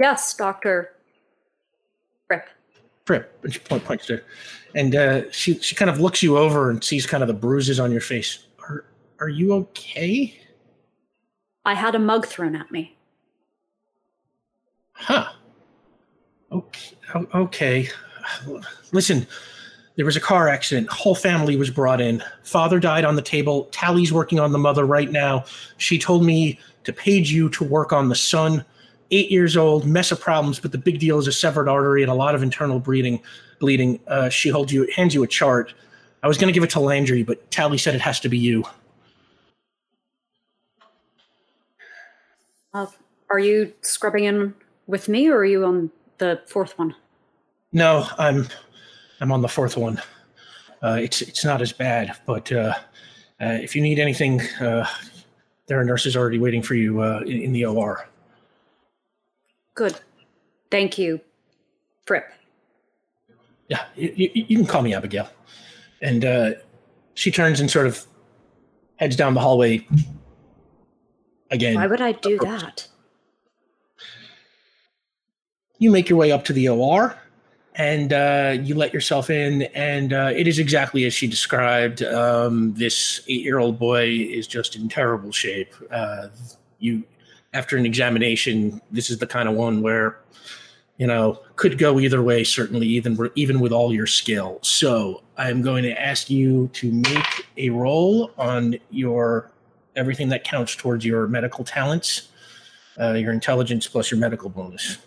Yes, 0.00 0.32
Dr. 0.32 0.94
Fripp. 2.26 2.48
Fripp. 3.04 3.38
And 3.42 3.52
she 3.52 3.58
points 3.58 4.06
to 4.06 4.22
and 4.74 4.94
uh, 4.94 5.30
she 5.30 5.58
she 5.60 5.74
kind 5.74 5.90
of 5.90 6.00
looks 6.00 6.22
you 6.22 6.36
over 6.36 6.70
and 6.70 6.82
sees 6.82 7.06
kind 7.06 7.22
of 7.22 7.28
the 7.28 7.34
bruises 7.34 7.78
on 7.78 7.92
your 7.92 8.00
face. 8.00 8.46
Are 8.60 8.84
are 9.20 9.28
you 9.28 9.52
okay? 9.54 10.38
I 11.64 11.74
had 11.74 11.94
a 11.94 11.98
mug 11.98 12.26
thrown 12.26 12.54
at 12.54 12.70
me. 12.70 12.96
Huh. 14.92 15.30
Okay. 16.52 16.96
Okay. 17.34 17.88
Listen, 18.92 19.26
there 19.96 20.04
was 20.04 20.16
a 20.16 20.20
car 20.20 20.48
accident. 20.48 20.88
Whole 20.90 21.14
family 21.14 21.56
was 21.56 21.70
brought 21.70 22.00
in. 22.00 22.22
Father 22.42 22.80
died 22.80 23.04
on 23.04 23.16
the 23.16 23.22
table. 23.22 23.64
Tally's 23.66 24.12
working 24.12 24.40
on 24.40 24.52
the 24.52 24.58
mother 24.58 24.84
right 24.84 25.10
now. 25.10 25.44
She 25.78 25.98
told 25.98 26.24
me 26.24 26.58
to 26.84 26.92
page 26.92 27.32
you 27.32 27.48
to 27.50 27.64
work 27.64 27.92
on 27.92 28.08
the 28.08 28.14
son. 28.14 28.64
Eight 29.10 29.30
years 29.30 29.56
old, 29.56 29.86
mess 29.86 30.10
of 30.10 30.20
problems, 30.20 30.58
but 30.58 30.72
the 30.72 30.78
big 30.78 30.98
deal 30.98 31.18
is 31.18 31.26
a 31.26 31.32
severed 31.32 31.68
artery 31.68 32.02
and 32.02 32.10
a 32.10 32.14
lot 32.14 32.34
of 32.34 32.42
internal 32.42 32.80
bleeding 32.80 33.20
bleeding. 33.58 34.00
Uh, 34.06 34.28
she 34.28 34.48
holds 34.48 34.72
you, 34.72 34.88
hands 34.94 35.14
you 35.14 35.22
a 35.22 35.26
chart. 35.26 35.74
I 36.22 36.28
was 36.28 36.38
going 36.38 36.48
to 36.48 36.52
give 36.52 36.62
it 36.62 36.70
to 36.70 36.80
Landry, 36.80 37.22
but 37.22 37.50
Tally 37.50 37.78
said 37.78 37.94
it 37.94 38.00
has 38.00 38.20
to 38.20 38.28
be 38.28 38.38
you. 38.38 38.64
Uh, 42.72 42.86
are 43.30 43.38
you 43.38 43.72
scrubbing 43.82 44.24
in 44.24 44.54
with 44.86 45.08
me, 45.08 45.28
or 45.28 45.36
are 45.36 45.44
you 45.44 45.64
on 45.64 45.90
the 46.18 46.40
fourth 46.46 46.78
one? 46.78 46.94
No, 47.72 48.06
I'm, 48.18 48.48
I'm 49.20 49.32
on 49.32 49.42
the 49.42 49.48
fourth 49.48 49.76
one. 49.76 50.00
Uh, 50.82 50.98
it's 51.00 51.22
it's 51.22 51.44
not 51.44 51.62
as 51.62 51.72
bad, 51.72 52.14
but 52.26 52.52
uh, 52.52 52.74
uh 53.40 53.58
if 53.62 53.74
you 53.74 53.80
need 53.80 53.98
anything, 53.98 54.40
uh, 54.60 54.86
there 55.66 55.80
are 55.80 55.84
nurses 55.84 56.14
already 56.14 56.38
waiting 56.38 56.60
for 56.60 56.74
you 56.74 57.00
uh, 57.00 57.20
in, 57.20 57.40
in 57.40 57.52
the 57.52 57.64
OR. 57.64 58.06
Good, 59.74 59.98
thank 60.70 60.98
you, 60.98 61.20
Fripp 62.06 62.26
yeah, 63.68 63.84
you, 63.96 64.30
you, 64.34 64.56
can 64.56 64.66
call 64.66 64.82
me 64.82 64.94
Abigail. 64.94 65.28
And 66.02 66.24
uh, 66.24 66.50
she 67.14 67.30
turns 67.30 67.60
and 67.60 67.70
sort 67.70 67.86
of 67.86 68.04
heads 68.96 69.16
down 69.16 69.34
the 69.34 69.40
hallway 69.40 69.86
again. 71.50 71.74
Why 71.74 71.86
would 71.86 72.00
I 72.00 72.12
do 72.12 72.38
that? 72.38 72.88
You 75.78 75.90
make 75.90 76.08
your 76.08 76.18
way 76.18 76.30
up 76.32 76.44
to 76.44 76.52
the 76.52 76.68
OR 76.68 77.16
and 77.76 78.12
uh, 78.12 78.56
you 78.62 78.74
let 78.74 78.92
yourself 78.92 79.30
in, 79.30 79.62
and 79.74 80.12
uh, 80.12 80.30
it 80.34 80.46
is 80.46 80.60
exactly 80.60 81.04
as 81.06 81.12
she 81.12 81.26
described. 81.26 82.02
Um, 82.02 82.72
this 82.74 83.20
eight-year-old 83.26 83.78
boy 83.80 84.10
is 84.10 84.46
just 84.46 84.76
in 84.76 84.88
terrible 84.88 85.32
shape. 85.32 85.74
Uh, 85.90 86.28
you, 86.78 87.02
after 87.52 87.76
an 87.76 87.84
examination, 87.84 88.80
this 88.92 89.10
is 89.10 89.18
the 89.18 89.26
kind 89.26 89.48
of 89.48 89.56
one 89.56 89.82
where 89.82 90.20
you 90.96 91.06
know, 91.06 91.40
could 91.56 91.78
go 91.78 91.98
either 91.98 92.22
way, 92.22 92.44
certainly, 92.44 92.86
even, 92.86 93.30
even 93.34 93.60
with 93.60 93.72
all 93.72 93.92
your 93.92 94.06
skill. 94.06 94.58
So 94.62 95.22
I'm 95.36 95.60
going 95.62 95.82
to 95.84 96.00
ask 96.00 96.30
you 96.30 96.68
to 96.74 96.92
make 96.92 97.46
a 97.56 97.70
roll 97.70 98.30
on 98.38 98.76
your 98.90 99.50
everything 99.96 100.28
that 100.28 100.44
counts 100.44 100.74
towards 100.76 101.04
your 101.04 101.26
medical 101.26 101.64
talents, 101.64 102.28
uh, 103.00 103.12
your 103.12 103.32
intelligence 103.32 103.86
plus 103.86 104.10
your 104.10 104.20
medical 104.20 104.48
bonus. 104.48 104.98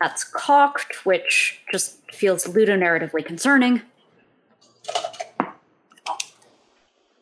That's 0.00 0.22
cocked, 0.22 1.04
which 1.04 1.60
just 1.72 1.98
feels 2.12 2.44
ludonarratively 2.44 3.24
concerning. 3.24 3.82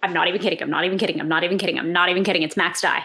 I'm 0.07 0.12
not 0.12 0.29
even 0.29 0.40
kidding. 0.40 0.62
I'm 0.62 0.71
not 0.71 0.85
even 0.85 0.99
kidding. 0.99 1.21
I'm 1.21 1.29
not 1.29 1.42
even 1.42 1.59
kidding. 1.59 1.79
I'm 1.79 1.92
not 1.92 2.09
even 2.09 2.23
kidding. 2.23 2.42
It's 2.42 2.57
max 2.57 2.81
die. 2.81 3.03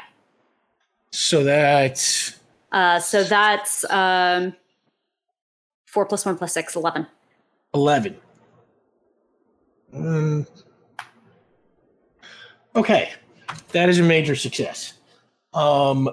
So 1.12 1.44
that's. 1.44 2.40
Uh, 2.72 3.00
so 3.00 3.24
that's 3.24 3.84
um, 3.90 4.56
four 5.88 6.06
plus 6.06 6.26
one 6.26 6.38
plus 6.38 6.54
six, 6.54 6.76
11. 6.76 7.08
11. 7.74 8.16
Um, 9.94 10.48
okay. 12.76 13.12
That 13.72 13.90
is 13.90 14.00
a 14.00 14.04
major 14.04 14.36
success. 14.36 14.94
Um, 15.54 16.08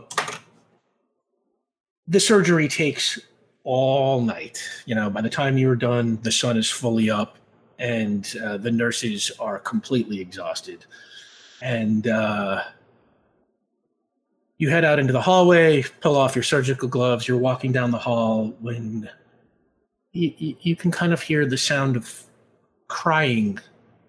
the 2.07 2.19
surgery 2.19 2.67
takes 2.67 3.21
all 3.63 4.23
night. 4.23 4.67
You 4.87 4.95
know, 4.95 5.11
by 5.11 5.21
the 5.21 5.31
time 5.31 5.59
you 5.59 5.71
are 5.71 5.77
done, 5.77 6.19
the 6.23 6.33
sun 6.33 6.57
is 6.57 6.71
fully 6.71 7.11
up 7.11 7.38
and 7.79 8.35
uh, 8.43 8.57
the 8.57 8.71
nurses 8.71 9.31
are 9.39 9.59
completely 9.59 10.21
exhausted. 10.21 10.85
And 11.63 12.07
uh, 12.09 12.63
you 14.59 14.69
head 14.71 14.85
out 14.85 14.99
into 14.99 15.13
the 15.13 15.21
hallway, 15.21 15.85
pull 16.01 16.17
off 16.17 16.35
your 16.35 16.43
surgical 16.43 16.89
gloves. 16.89 17.29
You're 17.29 17.39
walking 17.39 17.73
down 17.73 17.91
the 17.91 17.99
hall 17.99 18.55
when 18.61 19.09
you, 20.13 20.57
you 20.61 20.77
can 20.77 20.91
kind 20.91 21.13
of 21.13 21.23
hear 21.23 21.47
the 21.47 21.59
sound 21.59 21.97
of 21.97 22.25
crying 22.89 23.59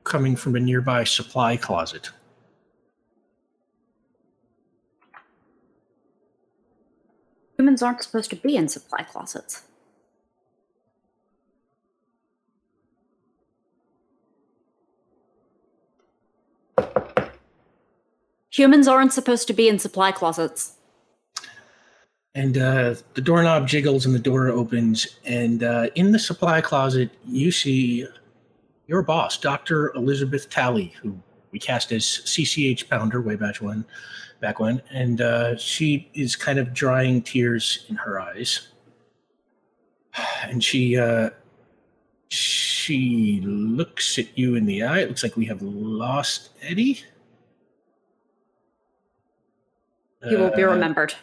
coming 0.04 0.36
from 0.36 0.56
a 0.56 0.60
nearby 0.60 1.04
supply 1.04 1.56
closet. 1.56 2.10
Humans 7.58 7.84
aren't 7.84 8.02
supposed 8.02 8.30
to 8.30 8.38
be 8.38 8.56
in 8.56 8.70
supply 8.70 9.04
closets. 9.04 9.64
Humans 18.52 18.88
aren't 18.88 19.14
supposed 19.14 19.48
to 19.48 19.54
be 19.54 19.68
in 19.68 19.80
supply 19.80 20.12
closets. 20.12 20.74
And 22.36 22.58
uh, 22.58 22.96
the 23.14 23.22
doorknob 23.22 23.68
jiggles 23.68 24.06
and 24.06 24.14
the 24.14 24.20
door 24.20 24.50
opens. 24.50 25.20
And 25.26 25.64
uh, 25.64 25.88
in 25.96 26.12
the 26.12 26.20
supply 26.20 26.62
closet, 26.62 27.10
you 27.26 27.52
see 27.52 28.08
your 28.88 29.02
boss, 29.02 29.38
Dr. 29.38 29.94
Elizabeth 29.96 30.50
Tally, 30.50 30.94
who 31.02 31.20
we 31.52 31.60
cast 31.60 31.92
as 31.92 32.04
CCH 32.04 32.90
Pounder 32.90 33.22
way 33.22 33.36
back 33.36 33.58
when. 33.58 33.86
Back 34.42 34.62
when, 34.62 34.82
and 34.90 35.20
uh, 35.20 35.58
she 35.58 36.10
is 36.14 36.38
kind 36.38 36.60
of 36.60 36.74
drying 36.74 37.22
tears 37.22 37.86
in 37.90 37.98
her 37.98 38.22
eyes, 38.22 38.70
and 40.44 40.64
she 40.64 40.98
uh, 40.98 41.32
she 42.30 43.42
looks 43.44 44.18
at 44.18 44.38
you 44.38 44.56
in 44.56 44.66
the 44.66 44.82
eye. 44.84 45.00
It 45.00 45.10
looks 45.10 45.24
like 45.24 45.36
we 45.36 45.46
have 45.48 45.62
lost 45.62 46.52
Eddie. 46.62 47.04
He 50.28 50.36
will 50.36 50.52
be 50.56 50.64
uh, 50.64 50.72
remembered. 50.72 51.14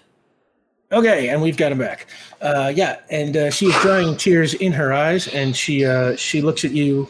Okay, 0.93 1.29
and 1.29 1.43
we've 1.43 1.57
got 1.57 1.73
him 1.73 1.79
back. 1.79 2.07
Uh, 2.41 2.73
yeah, 2.75 3.01
and 3.11 3.37
uh, 3.37 3.51
she's 3.51 3.75
drying 3.81 4.17
tears 4.17 4.55
in 4.55 4.73
her 4.73 4.93
eyes, 4.93 5.27
and 5.29 5.57
she 5.57 5.85
uh, 5.85 6.15
she 6.17 6.41
looks 6.41 6.65
at 6.65 6.71
you, 6.71 7.09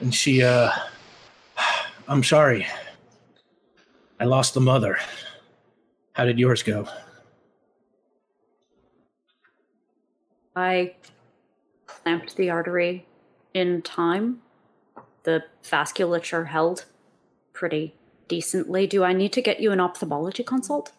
and 0.00 0.14
she, 0.14 0.42
uh, 0.42 0.70
I'm 2.08 2.24
sorry. 2.24 2.66
I 4.18 4.24
lost 4.24 4.54
the 4.54 4.60
mother. 4.60 4.98
How 6.12 6.24
did 6.24 6.38
yours 6.38 6.62
go? 6.62 6.88
I 10.56 10.94
clamped 11.86 12.36
the 12.36 12.50
artery 12.50 13.06
in 13.54 13.82
time. 13.82 14.40
The 15.24 15.44
vasculature 15.62 16.46
held 16.46 16.84
pretty 17.52 17.94
decently. 18.28 18.86
Do 18.86 19.04
I 19.04 19.12
need 19.12 19.32
to 19.32 19.42
get 19.42 19.60
you 19.60 19.72
an 19.72 19.80
ophthalmology 19.80 20.42
consult? 20.42 20.92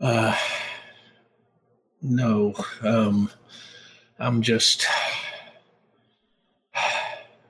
Uh, 0.00 0.36
no. 2.02 2.54
Um, 2.82 3.30
I'm 4.18 4.42
just. 4.42 4.86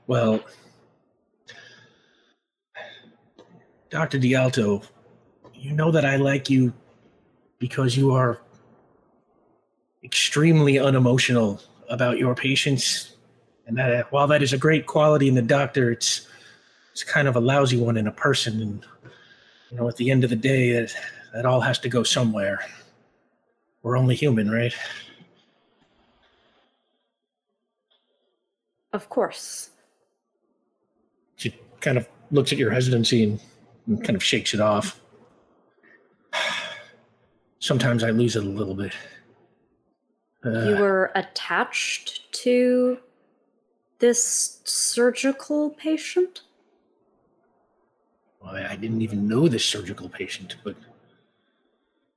Well, 0.07 0.41
Dr. 3.91 4.19
Dialto, 4.19 4.83
you 5.55 5.73
know 5.73 5.91
that 5.91 6.07
I 6.07 6.17
like 6.17 6.49
you 6.49 6.73
because 7.59 7.97
you 7.97 8.13
are 8.13 8.41
extremely 10.03 10.79
unemotional 10.79 11.61
about 11.91 12.19
your 12.19 12.35
patients. 12.35 13.17
And 13.67 13.77
that 13.77 14.11
while 14.13 14.27
that 14.29 14.43
is 14.43 14.55
a 14.55 14.59
great 14.59 14.87
quality 14.87 15.29
in 15.29 15.35
the 15.35 15.43
doctor, 15.43 15.91
it's 15.91 16.27
it's 16.93 17.05
kind 17.05 17.29
of 17.29 17.37
a 17.37 17.41
lousy 17.41 17.77
one 17.77 17.97
in 17.99 18.07
a 18.07 18.13
person. 18.13 18.63
And 18.63 18.87
you 19.71 19.77
know, 19.77 19.89
at 19.89 19.97
the 19.97 20.11
end 20.11 20.25
of 20.25 20.31
the 20.31 20.37
day, 20.37 20.73
that, 20.73 20.95
that 21.35 21.47
all 21.47 21.61
has 21.61 21.79
to 21.81 21.89
go 21.89 22.03
somewhere. 22.03 22.65
We're 23.83 23.97
only 23.97 24.15
human, 24.15 24.51
right? 24.51 24.75
Of 28.93 29.09
course. 29.09 29.71
She 31.37 31.55
kind 31.81 31.99
of 31.99 32.09
looks 32.31 32.53
at 32.53 32.59
your 32.59 32.71
hesitancy 32.71 33.25
and, 33.25 33.41
and 33.87 34.03
kind 34.03 34.17
of 34.17 34.23
shakes 34.23 34.55
it 34.55 34.61
off. 34.61 35.01
Sometimes 37.61 38.03
I 38.03 38.11
lose 38.11 38.37
it 38.37 38.45
a 38.45 38.49
little 38.49 38.75
bit. 38.75 38.93
you 40.45 40.51
Uh, 40.51 40.81
were 40.81 41.13
attached 41.15 42.33
to 42.45 42.99
this 43.99 44.61
surgical 44.65 45.71
patient? 45.71 46.43
well, 48.41 48.55
I 48.55 48.77
didn't 48.77 49.03
even 49.03 49.27
know 49.27 49.49
this 49.49 49.65
surgical 49.65 50.09
patient, 50.09 50.57
but 50.63 50.77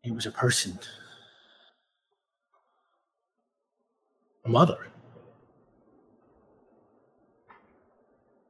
he 0.03 0.11
was 0.11 0.25
a 0.25 0.31
person. 0.31 0.79
A 4.45 4.49
mother. 4.49 4.87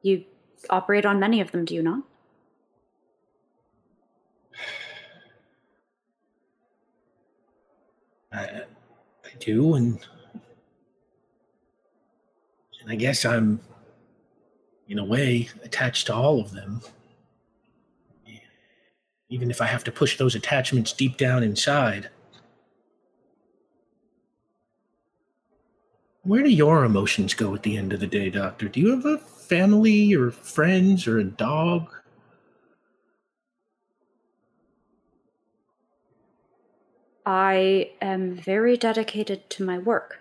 You 0.01 0.23
operate 0.69 1.05
on 1.05 1.19
many 1.19 1.41
of 1.41 1.51
them, 1.51 1.65
do 1.65 1.75
you 1.75 1.83
not? 1.83 2.03
I, 8.33 8.61
I 9.25 9.37
do, 9.39 9.73
and 9.73 9.99
and 12.81 12.89
I 12.89 12.95
guess 12.95 13.25
I'm, 13.25 13.59
in 14.87 14.97
a 14.97 15.03
way, 15.03 15.49
attached 15.63 16.07
to 16.07 16.15
all 16.15 16.39
of 16.39 16.51
them. 16.51 16.81
Even 19.31 19.49
if 19.49 19.61
I 19.61 19.65
have 19.65 19.85
to 19.85 19.91
push 19.91 20.17
those 20.17 20.35
attachments 20.35 20.91
deep 20.91 21.15
down 21.15 21.41
inside. 21.41 22.09
Where 26.23 26.43
do 26.43 26.49
your 26.49 26.83
emotions 26.83 27.33
go 27.33 27.55
at 27.55 27.63
the 27.63 27.77
end 27.77 27.93
of 27.93 28.01
the 28.01 28.07
day, 28.07 28.29
Doctor? 28.29 28.67
Do 28.67 28.81
you 28.81 28.91
have 28.91 29.05
a 29.05 29.17
family 29.17 30.13
or 30.13 30.31
friends 30.31 31.07
or 31.07 31.17
a 31.17 31.23
dog? 31.23 31.89
I 37.25 37.91
am 38.01 38.35
very 38.35 38.75
dedicated 38.75 39.49
to 39.51 39.63
my 39.63 39.77
work, 39.77 40.19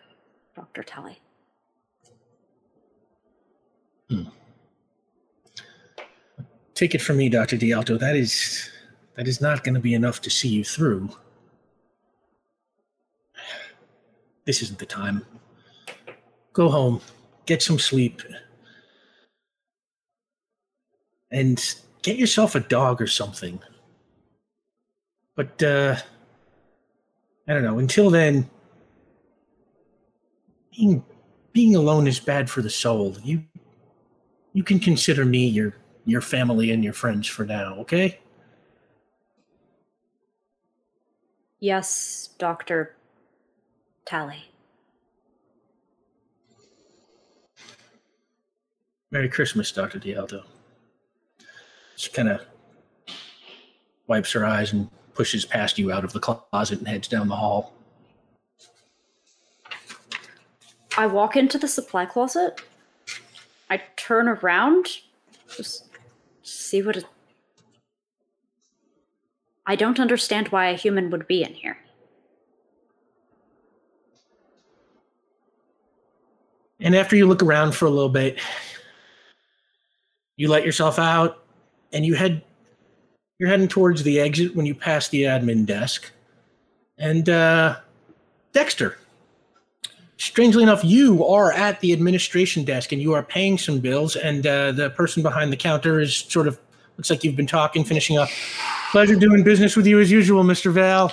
Dr. 0.55 0.85
Tally. 0.85 1.19
Hmm. 4.09 4.25
Take 6.75 6.95
it 6.95 7.03
from 7.03 7.17
me, 7.17 7.29
Dr. 7.29 7.57
Dialto, 7.57 7.99
that 7.99 8.15
is 8.15 8.71
that 9.17 9.29
is 9.29 9.41
not 9.41 9.65
going 9.65 9.75
to 9.75 9.81
be 9.81 9.95
enough 9.95 10.21
to 10.23 10.31
see 10.31 10.49
you 10.49 10.65
through. 10.65 11.11
This 14.45 14.63
isn't 14.63 14.79
the 14.79 14.87
time. 14.87 15.25
Go 16.53 16.69
home, 16.69 17.01
get 17.47 17.63
some 17.63 17.79
sleep, 17.79 18.23
and 21.31 21.75
get 22.03 22.17
yourself 22.17 22.55
a 22.55 22.61
dog 22.61 23.01
or 23.01 23.07
something. 23.07 23.61
But 25.37 25.63
uh 25.63 25.97
I 27.49 27.53
don't 27.53 27.63
know, 27.63 27.79
until 27.79 28.11
then 28.11 28.49
being 30.77 31.05
being 31.53 31.77
alone 31.77 32.07
is 32.07 32.21
bad 32.21 32.49
for 32.49 32.63
the 32.63 32.71
soul. 32.71 33.17
You 33.23 33.45
you 34.53 34.63
can 34.65 34.79
consider 34.79 35.25
me 35.25 35.47
your 35.47 35.75
your 36.05 36.21
family 36.21 36.71
and 36.71 36.83
your 36.83 36.93
friends 36.93 37.29
for 37.29 37.45
now, 37.45 37.75
okay? 37.75 38.19
Yes, 41.61 42.31
Dr. 42.39 42.97
Tally. 44.07 44.45
Merry 49.11 49.29
Christmas, 49.29 49.71
Dr. 49.71 49.99
Dialto. 49.99 50.45
She 51.97 52.11
kind 52.11 52.31
of 52.31 52.41
wipes 54.07 54.33
her 54.33 54.47
eyes 54.47 54.73
and 54.73 54.89
pushes 55.15 55.45
past 55.45 55.79
you 55.79 55.93
out 55.93 56.05
of 56.05 56.13
the 56.13 56.21
closet 56.21 56.79
and 56.79 56.89
heads 56.89 57.09
down 57.09 57.29
the 57.29 57.37
hall. 57.37 57.75
I 60.97 61.07
walk 61.07 61.37
into 61.37 61.59
the 61.59 61.69
supply 61.69 62.07
closet. 62.07 62.63
I 63.69 63.83
turn 63.97 64.29
around, 64.29 64.89
just 65.57 65.85
see 66.43 66.83
what 66.83 66.97
it. 66.97 67.05
I 69.71 69.77
don't 69.77 70.01
understand 70.01 70.49
why 70.49 70.67
a 70.67 70.77
human 70.77 71.11
would 71.11 71.29
be 71.29 71.45
in 71.45 71.55
here. 71.55 71.79
And 76.81 76.97
after 76.97 77.15
you 77.15 77.29
look 77.29 77.41
around 77.41 77.77
for 77.77 77.87
a 77.87 77.91
little 77.91 78.09
bit, 78.09 78.41
you 80.37 80.49
let 80.49 80.65
yourself 80.65 80.99
out 80.99 81.45
and 81.93 82.05
you 82.05 82.17
head 82.17 82.43
you're 83.39 83.49
heading 83.49 83.69
towards 83.69 84.03
the 84.03 84.19
exit 84.19 84.57
when 84.57 84.67
you 84.67 84.75
pass 84.75 85.07
the 85.07 85.23
admin 85.23 85.67
desk. 85.67 86.11
And 86.99 87.29
uh 87.29 87.77
Dexter. 88.53 88.99
Strangely 90.17 90.65
enough, 90.65 90.85
you 90.85 91.25
are 91.25 91.53
at 91.53 91.79
the 91.79 91.93
administration 91.93 92.65
desk 92.65 92.91
and 92.91 93.01
you 93.01 93.13
are 93.13 93.23
paying 93.23 93.57
some 93.57 93.79
bills 93.79 94.17
and 94.17 94.45
uh 94.49 94.73
the 94.73 94.91
person 94.91 95.23
behind 95.23 95.53
the 95.53 95.57
counter 95.57 96.01
is 96.01 96.13
sort 96.17 96.49
of 96.49 96.59
looks 96.97 97.09
like 97.09 97.23
you've 97.23 97.37
been 97.37 97.47
talking 97.47 97.85
finishing 97.85 98.19
up. 98.19 98.29
Pleasure 98.91 99.15
doing 99.15 99.45
business 99.45 99.77
with 99.77 99.87
you 99.87 100.01
as 100.01 100.11
usual, 100.11 100.43
Mr. 100.43 100.73
Val. 100.73 101.13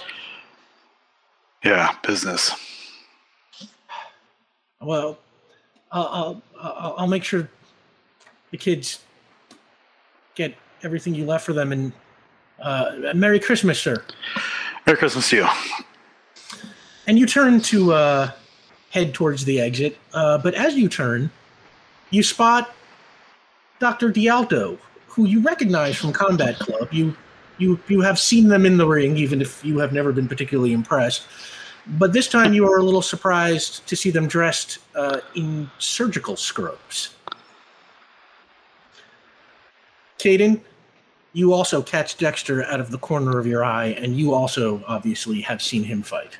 Yeah, 1.63 1.95
business. 2.05 2.51
Well, 4.81 5.19
I'll, 5.91 6.41
I'll, 6.59 6.95
I'll, 6.97 7.07
make 7.07 7.23
sure 7.23 7.49
the 8.49 8.57
kids 8.57 9.01
get 10.33 10.55
everything 10.81 11.13
you 11.13 11.25
left 11.25 11.45
for 11.45 11.53
them. 11.53 11.71
And 11.71 11.91
uh, 12.59 13.11
Merry 13.13 13.39
Christmas, 13.39 13.79
sir. 13.79 14.03
Merry 14.87 14.97
Christmas 14.97 15.29
to 15.29 15.35
you. 15.35 15.47
And 17.05 17.19
you 17.19 17.27
turn 17.27 17.61
to 17.61 17.93
uh, 17.93 18.31
head 18.89 19.13
towards 19.13 19.45
the 19.45 19.61
exit. 19.61 19.97
Uh, 20.13 20.39
but 20.39 20.55
as 20.55 20.75
you 20.75 20.89
turn, 20.89 21.29
you 22.09 22.23
spot 22.23 22.73
Dr. 23.79 24.11
Dialto, 24.11 24.79
who 25.07 25.25
you 25.25 25.41
recognize 25.41 25.95
from 25.95 26.11
Combat 26.11 26.57
Club. 26.57 26.91
You, 26.91 27.15
you, 27.57 27.79
you 27.87 28.01
have 28.01 28.19
seen 28.19 28.47
them 28.47 28.65
in 28.65 28.77
the 28.77 28.87
ring, 28.87 29.17
even 29.17 29.41
if 29.41 29.63
you 29.63 29.79
have 29.79 29.93
never 29.93 30.11
been 30.11 30.27
particularly 30.27 30.73
impressed. 30.73 31.25
But 31.97 32.13
this 32.13 32.27
time 32.27 32.53
you 32.53 32.69
are 32.69 32.77
a 32.77 32.83
little 32.83 33.01
surprised 33.01 33.87
to 33.87 33.95
see 33.95 34.11
them 34.11 34.27
dressed 34.27 34.79
uh, 34.95 35.21
in 35.35 35.69
surgical 35.79 36.35
scrubs. 36.35 37.15
Caden, 40.19 40.59
you 41.33 41.53
also 41.53 41.81
catch 41.81 42.17
Dexter 42.17 42.65
out 42.65 42.79
of 42.79 42.91
the 42.91 42.97
corner 42.97 43.39
of 43.39 43.47
your 43.47 43.63
eye, 43.63 43.95
and 43.99 44.17
you 44.17 44.33
also 44.33 44.83
obviously 44.87 45.39
have 45.41 45.61
seen 45.61 45.83
him 45.83 46.01
fight. 46.01 46.37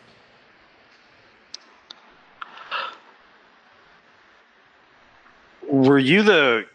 Were 5.70 6.00
you 6.00 6.24
the? 6.24 6.66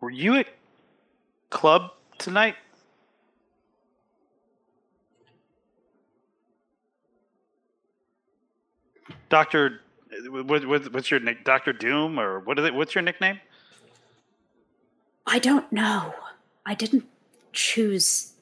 Were 0.00 0.10
you 0.10 0.36
at 0.36 0.48
club 1.50 1.92
tonight? 2.18 2.56
Doctor, 9.28 9.80
what, 10.30 10.66
what, 10.66 10.92
what's 10.92 11.10
your 11.10 11.20
nick? 11.20 11.44
Doctor 11.44 11.72
Doom, 11.72 12.18
or 12.18 12.40
what 12.40 12.58
is 12.58 12.64
it? 12.64 12.74
What's 12.74 12.94
your 12.94 13.02
nickname? 13.02 13.40
I 15.26 15.38
don't 15.38 15.70
know. 15.72 16.14
I 16.64 16.74
didn't 16.74 17.04
choose 17.52 18.32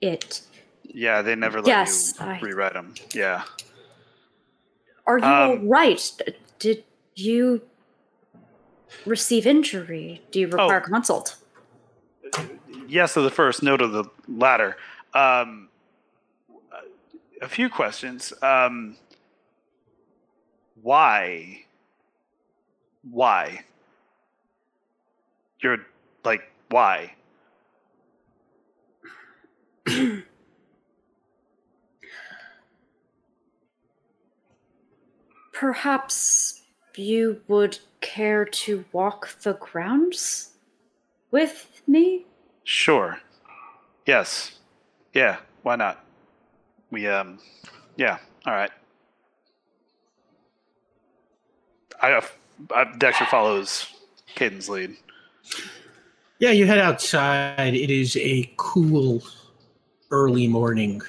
it. 0.00 0.42
Yeah, 0.84 1.22
they 1.22 1.34
never 1.34 1.58
let 1.60 1.66
Yes, 1.66 2.14
you 2.20 2.26
I- 2.26 2.40
rewrite 2.40 2.74
them. 2.74 2.94
Yeah. 3.14 3.42
Are 5.06 5.18
you 5.18 5.24
Um, 5.24 5.50
all 5.50 5.56
right? 5.58 6.12
Did 6.60 6.84
you 7.16 7.62
receive 9.04 9.46
injury? 9.46 10.22
Do 10.30 10.38
you 10.40 10.46
require 10.46 10.82
Oh. 10.84 10.88
consult? 10.88 11.36
yes 12.86 13.14
to 13.14 13.20
the 13.22 13.30
first, 13.30 13.62
no 13.62 13.76
to 13.76 13.86
the 13.88 14.04
latter. 14.28 14.76
Um, 15.14 15.68
a 17.40 17.48
few 17.48 17.68
questions. 17.68 18.32
Um, 18.42 18.96
why? 20.82 21.64
Why? 23.10 23.64
You're 25.60 25.78
like, 26.24 26.42
why? 26.70 27.14
Perhaps 35.52 36.62
you 36.96 37.40
would 37.46 37.78
care 38.00 38.44
to 38.44 38.84
walk 38.92 39.38
the 39.42 39.54
grounds 39.54 40.50
with 41.30 41.82
me? 41.86 42.26
Sure. 42.64 43.18
Yes. 44.06 44.58
Yeah. 45.14 45.38
Why 45.62 45.76
not? 45.76 46.04
We 46.90 47.06
um. 47.06 47.38
Yeah. 47.96 48.18
All 48.46 48.54
right. 48.54 48.70
I, 52.02 52.20
I 52.74 52.84
Dexter 52.98 53.24
follows 53.26 53.86
Caden's 54.34 54.68
lead. 54.68 54.96
Yeah, 56.38 56.50
you 56.50 56.66
head 56.66 56.78
outside. 56.78 57.74
It 57.74 57.90
is 57.90 58.16
a 58.16 58.52
cool 58.56 59.22
early 60.10 60.48
morning. 60.48 61.00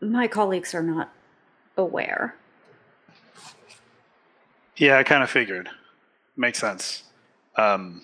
My 0.00 0.28
colleagues 0.28 0.74
are 0.74 0.82
not 0.82 1.12
aware. 1.76 2.36
Yeah, 4.76 4.96
I 4.98 5.02
kind 5.02 5.22
of 5.22 5.28
figured. 5.28 5.68
Makes 6.36 6.58
sense. 6.60 7.02
Um, 7.56 8.02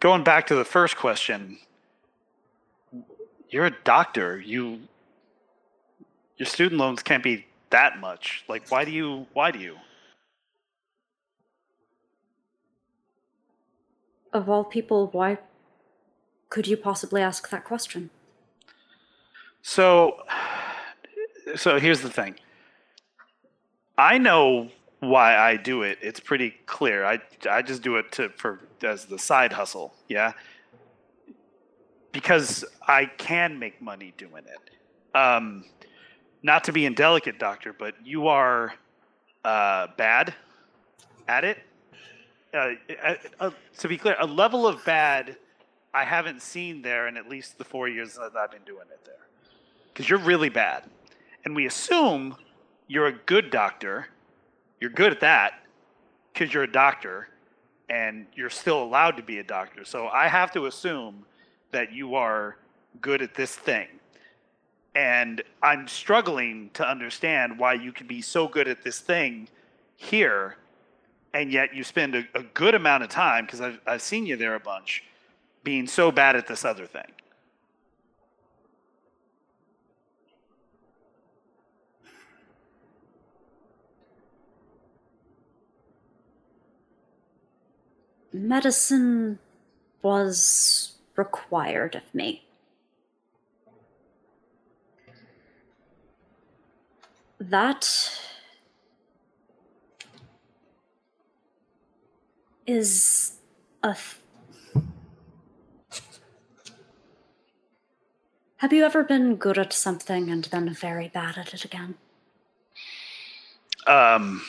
going 0.00 0.24
back 0.24 0.46
to 0.46 0.54
the 0.54 0.64
first 0.64 0.96
question, 0.96 1.58
you're 3.50 3.66
a 3.66 3.76
doctor. 3.84 4.40
You 4.40 4.80
your 6.36 6.46
student 6.46 6.80
loans 6.80 7.02
can't 7.02 7.22
be 7.22 7.46
that 7.70 7.98
much. 7.98 8.44
Like, 8.48 8.68
why 8.70 8.84
do 8.84 8.90
you? 8.90 9.26
Why 9.32 9.50
do 9.50 9.58
you? 9.58 9.76
Of 14.32 14.48
all 14.48 14.64
people, 14.64 15.08
why 15.12 15.38
could 16.50 16.66
you 16.66 16.76
possibly 16.76 17.22
ask 17.22 17.48
that 17.50 17.64
question? 17.64 18.10
So, 19.62 20.22
so 21.56 21.78
here's 21.78 22.02
the 22.02 22.10
thing. 22.10 22.36
I 23.98 24.18
know 24.18 24.68
why 25.00 25.36
I 25.36 25.56
do 25.56 25.82
it. 25.82 25.98
It's 26.02 26.20
pretty 26.20 26.54
clear. 26.66 27.04
I 27.04 27.20
I 27.50 27.62
just 27.62 27.82
do 27.82 27.96
it 27.96 28.12
to 28.12 28.28
for 28.30 28.60
as 28.82 29.06
the 29.06 29.18
side 29.18 29.52
hustle. 29.52 29.94
Yeah. 30.08 30.32
Because 32.12 32.64
I 32.86 33.06
can 33.06 33.58
make 33.58 33.80
money 33.82 34.14
doing 34.16 34.44
it. 34.46 35.16
Um, 35.16 35.64
not 36.42 36.64
to 36.64 36.72
be 36.72 36.86
indelicate, 36.86 37.38
doctor, 37.38 37.72
but 37.72 37.94
you 38.04 38.28
are 38.28 38.74
uh, 39.44 39.88
bad 39.96 40.34
at 41.28 41.44
it. 41.44 41.58
Uh, 42.54 42.74
uh, 43.40 43.50
to 43.78 43.88
be 43.88 43.96
clear, 43.96 44.16
a 44.18 44.26
level 44.26 44.66
of 44.66 44.84
bad 44.84 45.36
I 45.92 46.04
haven't 46.04 46.42
seen 46.42 46.82
there 46.82 47.08
in 47.08 47.16
at 47.16 47.28
least 47.28 47.58
the 47.58 47.64
four 47.64 47.88
years 47.88 48.14
that 48.14 48.36
I've 48.36 48.50
been 48.50 48.64
doing 48.66 48.86
it 48.90 49.04
there. 49.04 49.14
Because 49.88 50.08
you're 50.10 50.18
really 50.18 50.50
bad. 50.50 50.84
And 51.44 51.56
we 51.56 51.66
assume 51.66 52.36
you're 52.86 53.06
a 53.06 53.12
good 53.12 53.50
doctor. 53.50 54.08
You're 54.80 54.90
good 54.90 55.12
at 55.12 55.20
that 55.20 55.62
because 56.32 56.52
you're 56.52 56.64
a 56.64 56.70
doctor 56.70 57.28
and 57.88 58.26
you're 58.34 58.50
still 58.50 58.82
allowed 58.82 59.16
to 59.16 59.22
be 59.22 59.38
a 59.38 59.44
doctor. 59.44 59.84
So 59.84 60.08
I 60.08 60.28
have 60.28 60.50
to 60.52 60.66
assume 60.66 61.24
that 61.72 61.92
you 61.92 62.14
are 62.14 62.56
good 63.00 63.22
at 63.22 63.34
this 63.34 63.54
thing. 63.54 63.86
And 64.96 65.42
I'm 65.62 65.86
struggling 65.88 66.70
to 66.72 66.88
understand 66.88 67.58
why 67.58 67.74
you 67.74 67.92
can 67.92 68.06
be 68.06 68.22
so 68.22 68.48
good 68.48 68.66
at 68.66 68.82
this 68.82 68.98
thing 68.98 69.46
here, 69.94 70.56
and 71.34 71.52
yet 71.52 71.74
you 71.74 71.84
spend 71.84 72.14
a, 72.14 72.24
a 72.34 72.42
good 72.42 72.74
amount 72.74 73.02
of 73.02 73.10
time, 73.10 73.44
because 73.44 73.60
I've, 73.60 73.78
I've 73.86 74.00
seen 74.00 74.24
you 74.24 74.36
there 74.36 74.54
a 74.54 74.60
bunch, 74.60 75.04
being 75.62 75.86
so 75.86 76.10
bad 76.10 76.34
at 76.34 76.46
this 76.46 76.64
other 76.64 76.86
thing. 76.86 77.12
Medicine 88.32 89.38
was 90.00 90.94
required 91.16 91.94
of 91.96 92.14
me. 92.14 92.45
That 97.38 97.88
is 102.66 103.32
a. 103.82 103.94
Th- 103.94 104.84
Have 108.58 108.72
you 108.72 108.84
ever 108.84 109.04
been 109.04 109.36
good 109.36 109.58
at 109.58 109.72
something 109.72 110.30
and 110.30 110.44
then 110.44 110.72
very 110.72 111.08
bad 111.08 111.36
at 111.36 111.52
it 111.52 111.64
again? 111.64 111.94
Um, 113.86 114.42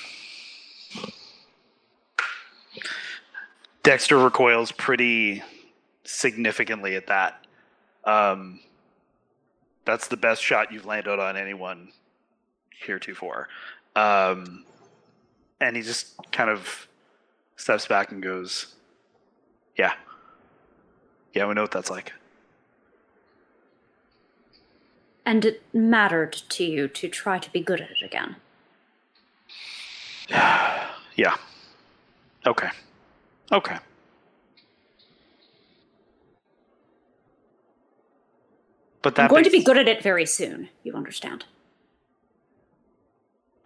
Dexter 3.83 4.17
recoils 4.17 4.71
pretty 4.71 5.43
significantly 6.03 6.95
at 6.95 7.07
that. 7.07 7.45
Um, 8.05 8.61
that's 9.85 10.07
the 10.07 10.17
best 10.17 10.41
shot 10.41 10.71
you've 10.71 10.85
landed 10.85 11.19
on 11.19 11.35
anyone 11.35 11.89
heretofore. 12.79 13.47
Um, 13.95 14.63
and 15.59 15.75
he 15.75 15.81
just 15.81 16.13
kind 16.31 16.49
of 16.49 16.87
steps 17.55 17.87
back 17.87 18.11
and 18.11 18.21
goes, 18.21 18.75
Yeah. 19.77 19.93
Yeah, 21.33 21.47
we 21.47 21.53
know 21.53 21.61
what 21.61 21.71
that's 21.71 21.89
like. 21.89 22.13
And 25.25 25.43
it 25.43 25.61
mattered 25.73 26.33
to 26.33 26.63
you 26.63 26.87
to 26.87 27.09
try 27.09 27.37
to 27.37 27.51
be 27.51 27.59
good 27.59 27.81
at 27.81 27.91
it 27.91 28.03
again. 28.03 28.35
Yeah. 31.15 31.35
Okay. 32.45 32.69
Okay. 33.51 33.77
But 39.01 39.15
that 39.15 39.23
I'm 39.23 39.29
going 39.29 39.45
to 39.45 39.49
be 39.49 39.63
good 39.63 39.77
at 39.77 39.87
it 39.87 40.03
very 40.03 40.27
soon, 40.27 40.69
you 40.83 40.93
understand. 40.93 41.45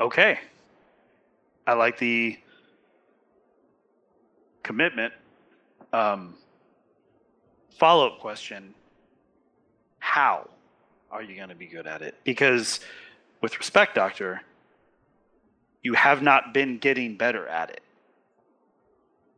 Okay. 0.01 0.39
I 1.67 1.73
like 1.73 1.99
the 1.99 2.37
commitment. 4.63 5.13
Um, 5.93 6.35
Follow 7.77 8.07
up 8.07 8.19
question 8.19 8.73
How 9.99 10.49
are 11.11 11.21
you 11.21 11.35
going 11.35 11.49
to 11.49 11.55
be 11.55 11.67
good 11.67 11.87
at 11.87 12.01
it? 12.01 12.15
Because, 12.23 12.79
with 13.41 13.57
respect, 13.57 13.95
Doctor, 13.95 14.41
you 15.83 15.93
have 15.93 16.21
not 16.21 16.53
been 16.53 16.79
getting 16.79 17.15
better 17.15 17.47
at 17.47 17.69
it. 17.69 17.81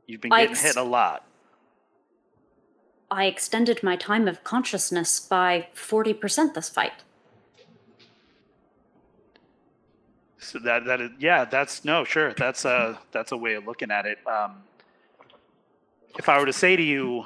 You've 0.07 0.21
been 0.21 0.31
I 0.31 0.41
getting 0.41 0.51
ex- 0.55 0.61
hit 0.61 0.75
a 0.77 0.83
lot. 0.83 1.25
I 3.11 3.25
extended 3.25 3.83
my 3.83 3.95
time 3.95 4.27
of 4.27 4.43
consciousness 4.43 5.19
by 5.19 5.67
40% 5.75 6.53
this 6.53 6.69
fight. 6.69 7.03
So 10.43 10.59
that 10.59 10.85
that 10.85 11.01
is, 11.01 11.11
yeah, 11.19 11.45
that's 11.45 11.85
no, 11.85 12.03
sure, 12.03 12.33
that's 12.33 12.65
a 12.65 12.99
that's 13.11 13.31
a 13.31 13.37
way 13.37 13.53
of 13.55 13.65
looking 13.65 13.91
at 13.91 14.05
it. 14.05 14.19
Um, 14.27 14.63
if 16.17 16.29
I 16.29 16.39
were 16.39 16.45
to 16.45 16.53
say 16.53 16.75
to 16.75 16.83
you, 16.83 17.25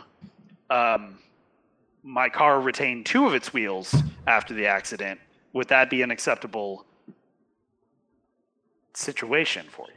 um, 0.70 1.18
my 2.04 2.30
car 2.30 2.62
retained 2.62 3.06
two 3.06 3.26
of 3.26 3.34
its 3.34 3.54
wheels 3.54 3.96
after 4.28 4.54
the 4.54 4.68
accident, 4.68 5.20
would 5.54 5.68
that 5.68 5.90
be 5.90 6.02
an 6.02 6.12
acceptable 6.12 6.86
situation 8.94 9.66
for 9.70 9.88
you? 9.88 9.94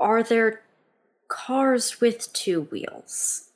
Are 0.00 0.22
there 0.22 0.62
cars 1.26 2.00
with 2.00 2.32
two 2.32 2.62
wheels? 2.62 3.50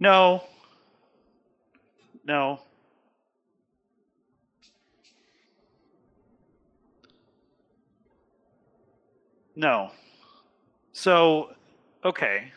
No. 0.00 0.44
No. 2.24 2.60
No. 9.58 9.90
So, 10.92 11.50
okay. 12.04 12.52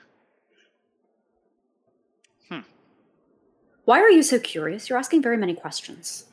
Why 3.86 4.00
are 4.00 4.12
you 4.12 4.22
so 4.22 4.40
curious? 4.40 4.88
You're 4.90 5.00
asking 5.00 5.24
very 5.24 5.38
many 5.38 5.56
questions. 5.56 6.26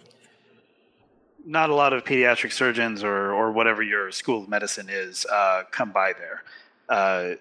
not 1.46 1.70
a 1.70 1.74
lot 1.74 1.94
of 1.94 2.04
pediatric 2.04 2.52
surgeons 2.52 3.02
or, 3.02 3.32
or 3.32 3.50
whatever 3.50 3.82
your 3.82 4.12
school 4.12 4.42
of 4.42 4.48
medicine 4.50 4.86
is 4.90 5.24
uh, 5.32 5.62
come 5.70 5.90
by 5.90 6.12
there. 6.12 6.44
Uh, 6.90 7.34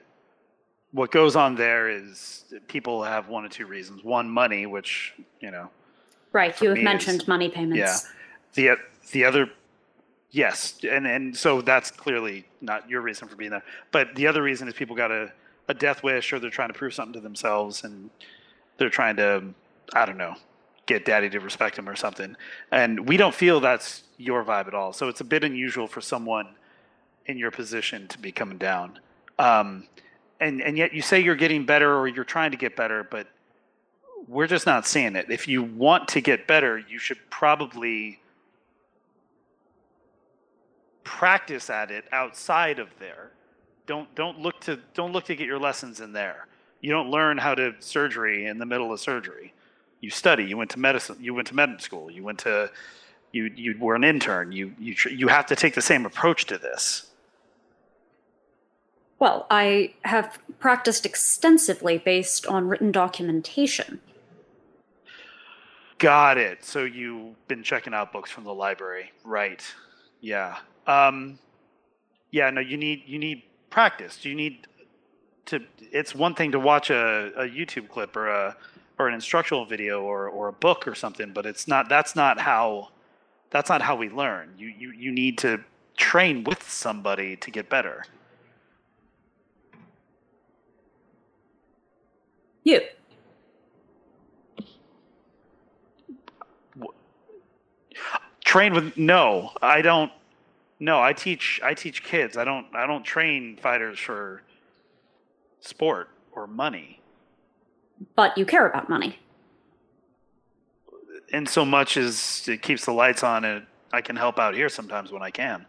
what 0.93 1.11
goes 1.11 1.35
on 1.35 1.55
there 1.55 1.89
is 1.89 2.45
people 2.67 3.03
have 3.03 3.27
one 3.27 3.43
or 3.45 3.49
two 3.49 3.65
reasons. 3.65 4.01
One, 4.03 4.29
money, 4.29 4.65
which 4.65 5.13
you 5.41 5.51
know, 5.51 5.69
Right. 6.31 6.59
You 6.61 6.69
have 6.69 6.77
me, 6.77 6.83
mentioned 6.85 7.15
it's- 7.15 7.27
money 7.27 7.49
payments. 7.49 7.77
yeah. 7.77 7.97
The 8.53 8.77
the 9.11 9.25
other, 9.25 9.49
yes, 10.31 10.79
and 10.89 11.07
and 11.07 11.35
so 11.35 11.61
that's 11.61 11.91
clearly 11.91 12.45
not 12.61 12.89
your 12.89 13.01
reason 13.01 13.27
for 13.27 13.35
being 13.35 13.51
there. 13.51 13.63
But 13.91 14.15
the 14.15 14.27
other 14.27 14.41
reason 14.41 14.67
is 14.67 14.73
people 14.73 14.95
got 14.95 15.11
a 15.11 15.31
a 15.67 15.73
death 15.73 16.03
wish, 16.03 16.31
or 16.31 16.39
they're 16.39 16.49
trying 16.49 16.69
to 16.69 16.73
prove 16.73 16.93
something 16.93 17.13
to 17.13 17.19
themselves, 17.19 17.83
and 17.83 18.09
they're 18.77 18.89
trying 18.89 19.17
to, 19.17 19.43
I 19.93 20.05
don't 20.05 20.17
know, 20.17 20.35
get 20.85 21.05
daddy 21.05 21.29
to 21.29 21.39
respect 21.39 21.75
them 21.75 21.89
or 21.89 21.95
something. 21.95 22.35
And 22.71 23.07
we 23.07 23.17
don't 23.17 23.35
feel 23.35 23.59
that's 23.59 24.03
your 24.17 24.43
vibe 24.43 24.67
at 24.67 24.73
all. 24.73 24.93
So 24.93 25.09
it's 25.09 25.21
a 25.21 25.25
bit 25.25 25.43
unusual 25.43 25.87
for 25.87 26.01
someone 26.01 26.55
in 27.25 27.37
your 27.37 27.51
position 27.51 28.07
to 28.07 28.17
be 28.17 28.31
coming 28.31 28.57
down. 28.57 28.99
Um, 29.37 29.87
and 30.39 30.61
and 30.61 30.77
yet 30.77 30.93
you 30.93 31.01
say 31.01 31.19
you're 31.19 31.35
getting 31.35 31.65
better 31.65 31.97
or 31.97 32.07
you're 32.07 32.23
trying 32.23 32.51
to 32.51 32.57
get 32.57 32.75
better, 32.75 33.03
but 33.03 33.27
we're 34.27 34.47
just 34.47 34.65
not 34.65 34.85
seeing 34.85 35.15
it. 35.15 35.29
If 35.29 35.47
you 35.47 35.63
want 35.63 36.07
to 36.09 36.21
get 36.21 36.47
better, 36.47 36.77
you 36.77 36.99
should 36.99 37.17
probably 37.29 38.19
practice 41.07 41.69
at 41.69 41.89
it 41.89 42.05
outside 42.11 42.79
of 42.79 42.89
there. 42.99 43.31
Don't 43.85 44.13
don't 44.15 44.39
look 44.39 44.59
to 44.61 44.79
don't 44.93 45.13
look 45.13 45.23
to 45.25 45.35
get 45.35 45.47
your 45.47 45.57
lessons 45.57 46.01
in 46.01 46.11
there. 46.11 46.47
You 46.81 46.91
don't 46.91 47.09
learn 47.09 47.37
how 47.37 47.55
to 47.55 47.73
surgery 47.79 48.45
in 48.45 48.59
the 48.59 48.65
middle 48.65 48.91
of 48.91 48.99
surgery. 48.99 49.53
You 50.01 50.09
study. 50.09 50.43
You 50.43 50.57
went 50.57 50.69
to 50.71 50.79
medicine. 50.79 51.17
You 51.19 51.33
went 51.33 51.47
to 51.47 51.55
med 51.55 51.81
school. 51.81 52.11
You 52.11 52.23
went 52.23 52.39
to 52.39 52.69
you 53.31 53.45
you 53.55 53.75
were 53.79 53.95
an 53.95 54.03
intern. 54.03 54.51
You 54.51 54.73
you 54.77 54.93
tr- 54.93 55.09
you 55.09 55.27
have 55.29 55.45
to 55.47 55.55
take 55.55 55.73
the 55.73 55.81
same 55.81 56.05
approach 56.05 56.45
to 56.47 56.57
this. 56.57 57.07
Well, 59.19 59.47
I 59.49 59.93
have 60.03 60.37
practiced 60.59 61.05
extensively 61.05 61.97
based 61.97 62.45
on 62.45 62.67
written 62.67 62.91
documentation. 62.91 63.99
Got 65.97 66.37
it. 66.37 66.63
So 66.63 66.83
you've 66.83 67.47
been 67.47 67.63
checking 67.63 67.93
out 67.95 68.13
books 68.13 68.29
from 68.29 68.43
the 68.43 68.53
library, 68.53 69.11
right? 69.23 69.63
Yeah. 70.21 70.57
Um, 70.87 71.39
yeah. 72.31 72.49
No, 72.49 72.61
you 72.61 72.77
need 72.77 73.03
you 73.05 73.19
need 73.19 73.43
practice. 73.69 74.25
You 74.25 74.35
need 74.35 74.67
to. 75.45 75.61
It's 75.79 76.15
one 76.15 76.33
thing 76.35 76.51
to 76.53 76.59
watch 76.59 76.89
a, 76.89 77.31
a 77.37 77.43
YouTube 77.43 77.89
clip 77.89 78.15
or 78.15 78.27
a 78.27 78.57
or 78.99 79.07
an 79.07 79.13
instructional 79.13 79.65
video 79.65 80.01
or 80.01 80.27
or 80.29 80.47
a 80.47 80.53
book 80.53 80.87
or 80.87 80.95
something, 80.95 81.31
but 81.33 81.45
it's 81.45 81.67
not. 81.67 81.89
That's 81.89 82.15
not 82.15 82.39
how. 82.39 82.89
That's 83.49 83.69
not 83.69 83.81
how 83.81 83.95
we 83.95 84.09
learn. 84.09 84.53
You 84.57 84.67
you 84.67 84.91
you 84.91 85.11
need 85.11 85.37
to 85.39 85.61
train 85.97 86.43
with 86.43 86.69
somebody 86.69 87.35
to 87.37 87.51
get 87.51 87.69
better. 87.69 88.05
You. 92.63 92.81
train 98.47 98.73
with 98.73 98.95
no 98.97 99.51
i 99.61 99.81
don't 99.81 100.11
no 100.79 101.01
i 101.01 101.13
teach 101.13 101.59
i 101.63 101.73
teach 101.73 102.03
kids 102.03 102.37
i 102.37 102.43
don't 102.43 102.67
i 102.73 102.85
don't 102.85 103.03
train 103.03 103.57
fighters 103.57 103.97
for 103.99 104.41
sport 105.59 106.09
or 106.31 106.47
money 106.47 106.99
But 108.15 108.37
you 108.37 108.45
care 108.45 108.67
about 108.67 108.89
money. 108.89 109.17
in 111.33 111.45
so 111.45 111.65
much 111.65 111.97
as 111.97 112.47
it 112.47 112.61
keeps 112.61 112.85
the 112.85 112.91
lights 112.93 113.23
on 113.23 113.43
and 113.45 113.65
i 113.91 114.01
can 114.01 114.15
help 114.15 114.37
out 114.39 114.53
here 114.55 114.69
sometimes 114.69 115.11
when 115.11 115.21
i 115.21 115.31
can 115.31 115.65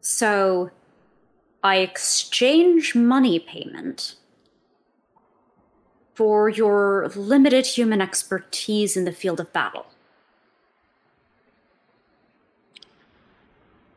So 0.00 0.70
I 1.62 1.78
exchange 1.78 2.94
money 2.94 3.38
payment 3.40 4.14
for 6.14 6.48
your 6.48 7.08
limited 7.14 7.66
human 7.66 8.00
expertise 8.00 8.96
in 8.96 9.04
the 9.04 9.12
field 9.12 9.40
of 9.40 9.52
battle. 9.52 9.86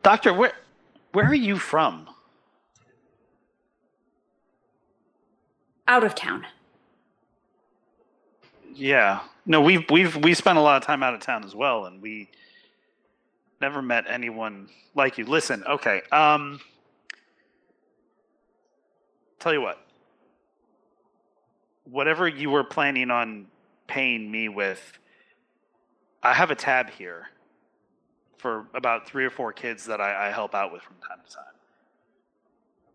Doctor 0.03 0.33
where 0.33 0.53
where 1.13 1.25
are 1.25 1.33
you 1.33 1.57
from? 1.57 2.09
Out 5.87 6.03
of 6.03 6.15
town. 6.15 6.45
yeah. 8.73 9.21
No 9.45 9.61
we've 9.61 9.89
we've 9.89 10.15
we 10.17 10.33
spent 10.33 10.57
a 10.57 10.61
lot 10.61 10.77
of 10.77 10.85
time 10.85 11.03
out 11.03 11.13
of 11.13 11.19
town 11.19 11.43
as 11.43 11.55
well 11.55 11.85
and 11.85 12.01
we 12.01 12.29
never 13.59 13.81
met 13.81 14.05
anyone 14.07 14.69
like 14.95 15.17
you. 15.17 15.25
Listen 15.25 15.63
okay 15.65 16.01
um 16.11 16.59
tell 19.39 19.53
you 19.53 19.61
what. 19.61 19.79
Whatever 21.85 22.27
you 22.27 22.49
were 22.49 22.63
planning 22.63 23.11
on 23.11 23.47
paying 23.87 24.31
me 24.31 24.47
with 24.47 24.93
i 26.23 26.33
have 26.33 26.49
a 26.49 26.55
tab 26.55 26.89
here 26.89 27.27
for 28.41 28.65
about 28.73 29.07
three 29.07 29.23
or 29.23 29.29
four 29.29 29.53
kids 29.53 29.85
that 29.85 30.01
I, 30.01 30.27
I 30.27 30.31
help 30.31 30.55
out 30.55 30.73
with 30.73 30.81
from 30.81 30.95
time 31.07 31.19
to 31.27 31.35
time. 31.35 31.43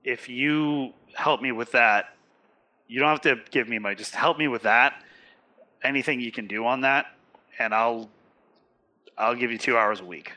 If 0.05 0.29
you 0.29 0.93
help 1.15 1.41
me 1.41 1.53
with 1.53 1.73
that 1.73 2.11
you 2.89 3.01
don't 3.01 3.09
have 3.09 3.21
to 3.23 3.41
give 3.51 3.69
me 3.69 3.81
money. 3.81 3.97
Just 3.97 4.15
help 4.15 4.39
me 4.39 4.47
with 4.47 4.63
that. 4.63 5.03
Anything 5.83 6.21
you 6.21 6.31
can 6.31 6.47
do 6.47 6.65
on 6.67 6.83
that 6.83 7.07
and 7.59 7.75
i'll 7.75 8.09
i'll 9.19 9.35
give 9.35 9.51
you 9.51 9.59
two 9.59 9.77
hours 9.77 10.01
a 10.01 10.05
week. 10.05 10.33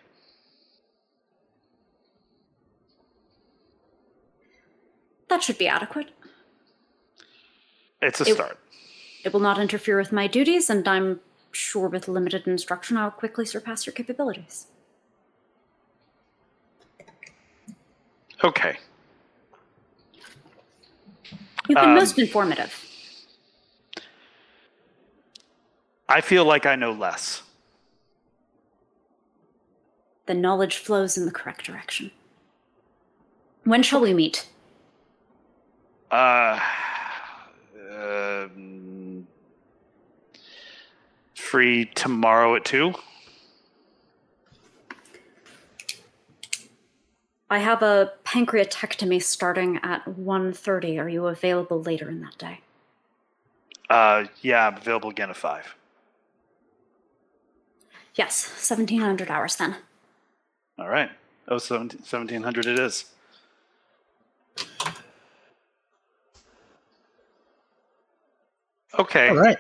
That 5.30 5.44
should 5.44 5.58
be 5.58 5.68
adequate. 5.68 6.12
it's 8.02 8.22
a 8.22 8.28
It- 8.30 8.34
start. 8.36 8.58
It 9.24 9.34
will 9.34 9.42
not 9.42 9.60
interfere 9.60 9.98
with 9.98 10.14
my 10.14 10.28
duties, 10.28 10.70
and 10.70 10.88
I'm 10.88 11.20
sure 11.52 11.90
with 11.90 12.08
limited 12.08 12.48
instruction 12.48 12.96
I'll 12.96 13.12
quickly 13.12 13.46
surpass 13.46 13.86
your 13.86 13.92
capabilities. 13.94 14.68
Okay 18.44 18.78
You've 21.68 21.78
been 21.78 21.90
Um, 21.90 21.96
most 21.96 22.18
informative. 22.18 22.74
i 26.08 26.22
feel 26.22 26.44
like 26.46 26.66
i 26.66 26.76
know 26.76 26.92
less 26.92 27.44
The 30.26 30.34
knowledge 30.36 30.78
flows 30.78 31.18
in 31.18 31.26
the 31.26 31.32
correct 31.32 31.64
direction. 31.66 32.12
When 33.64 33.82
shall 33.82 34.00
we 34.02 34.14
meet? 34.14 34.48
uh 36.12 36.60
um, 38.00 39.28
free 41.36 41.86
tomorrow 41.96 42.56
at 42.56 42.64
two 42.66 42.94
I 47.50 47.60
have 47.60 47.82
a 47.82 48.14
pancreatectomy 48.26 49.22
starting 49.24 49.80
at 49.82 50.06
1.30. 50.06 51.00
Are 51.00 51.10
you 51.10 51.26
available 51.28 51.82
later 51.82 52.10
in 52.10 52.22
that 52.22 52.38
day? 52.38 52.62
uh 53.92 54.26
yeah 54.42 54.68
i'm 54.68 54.78
available 54.78 55.10
again 55.10 55.32
at 55.32 55.36
five 55.36 55.74
Yes, 58.14 58.46
1700 58.70 59.32
hours 59.32 59.56
then. 59.56 59.78
all 60.78 60.88
right 60.90 61.10
oh 61.48 61.58
17, 61.58 61.98
1700 62.02 62.68
it 62.68 62.78
is 62.78 63.06
okay 69.00 69.30
All 69.30 69.38
right. 69.38 69.58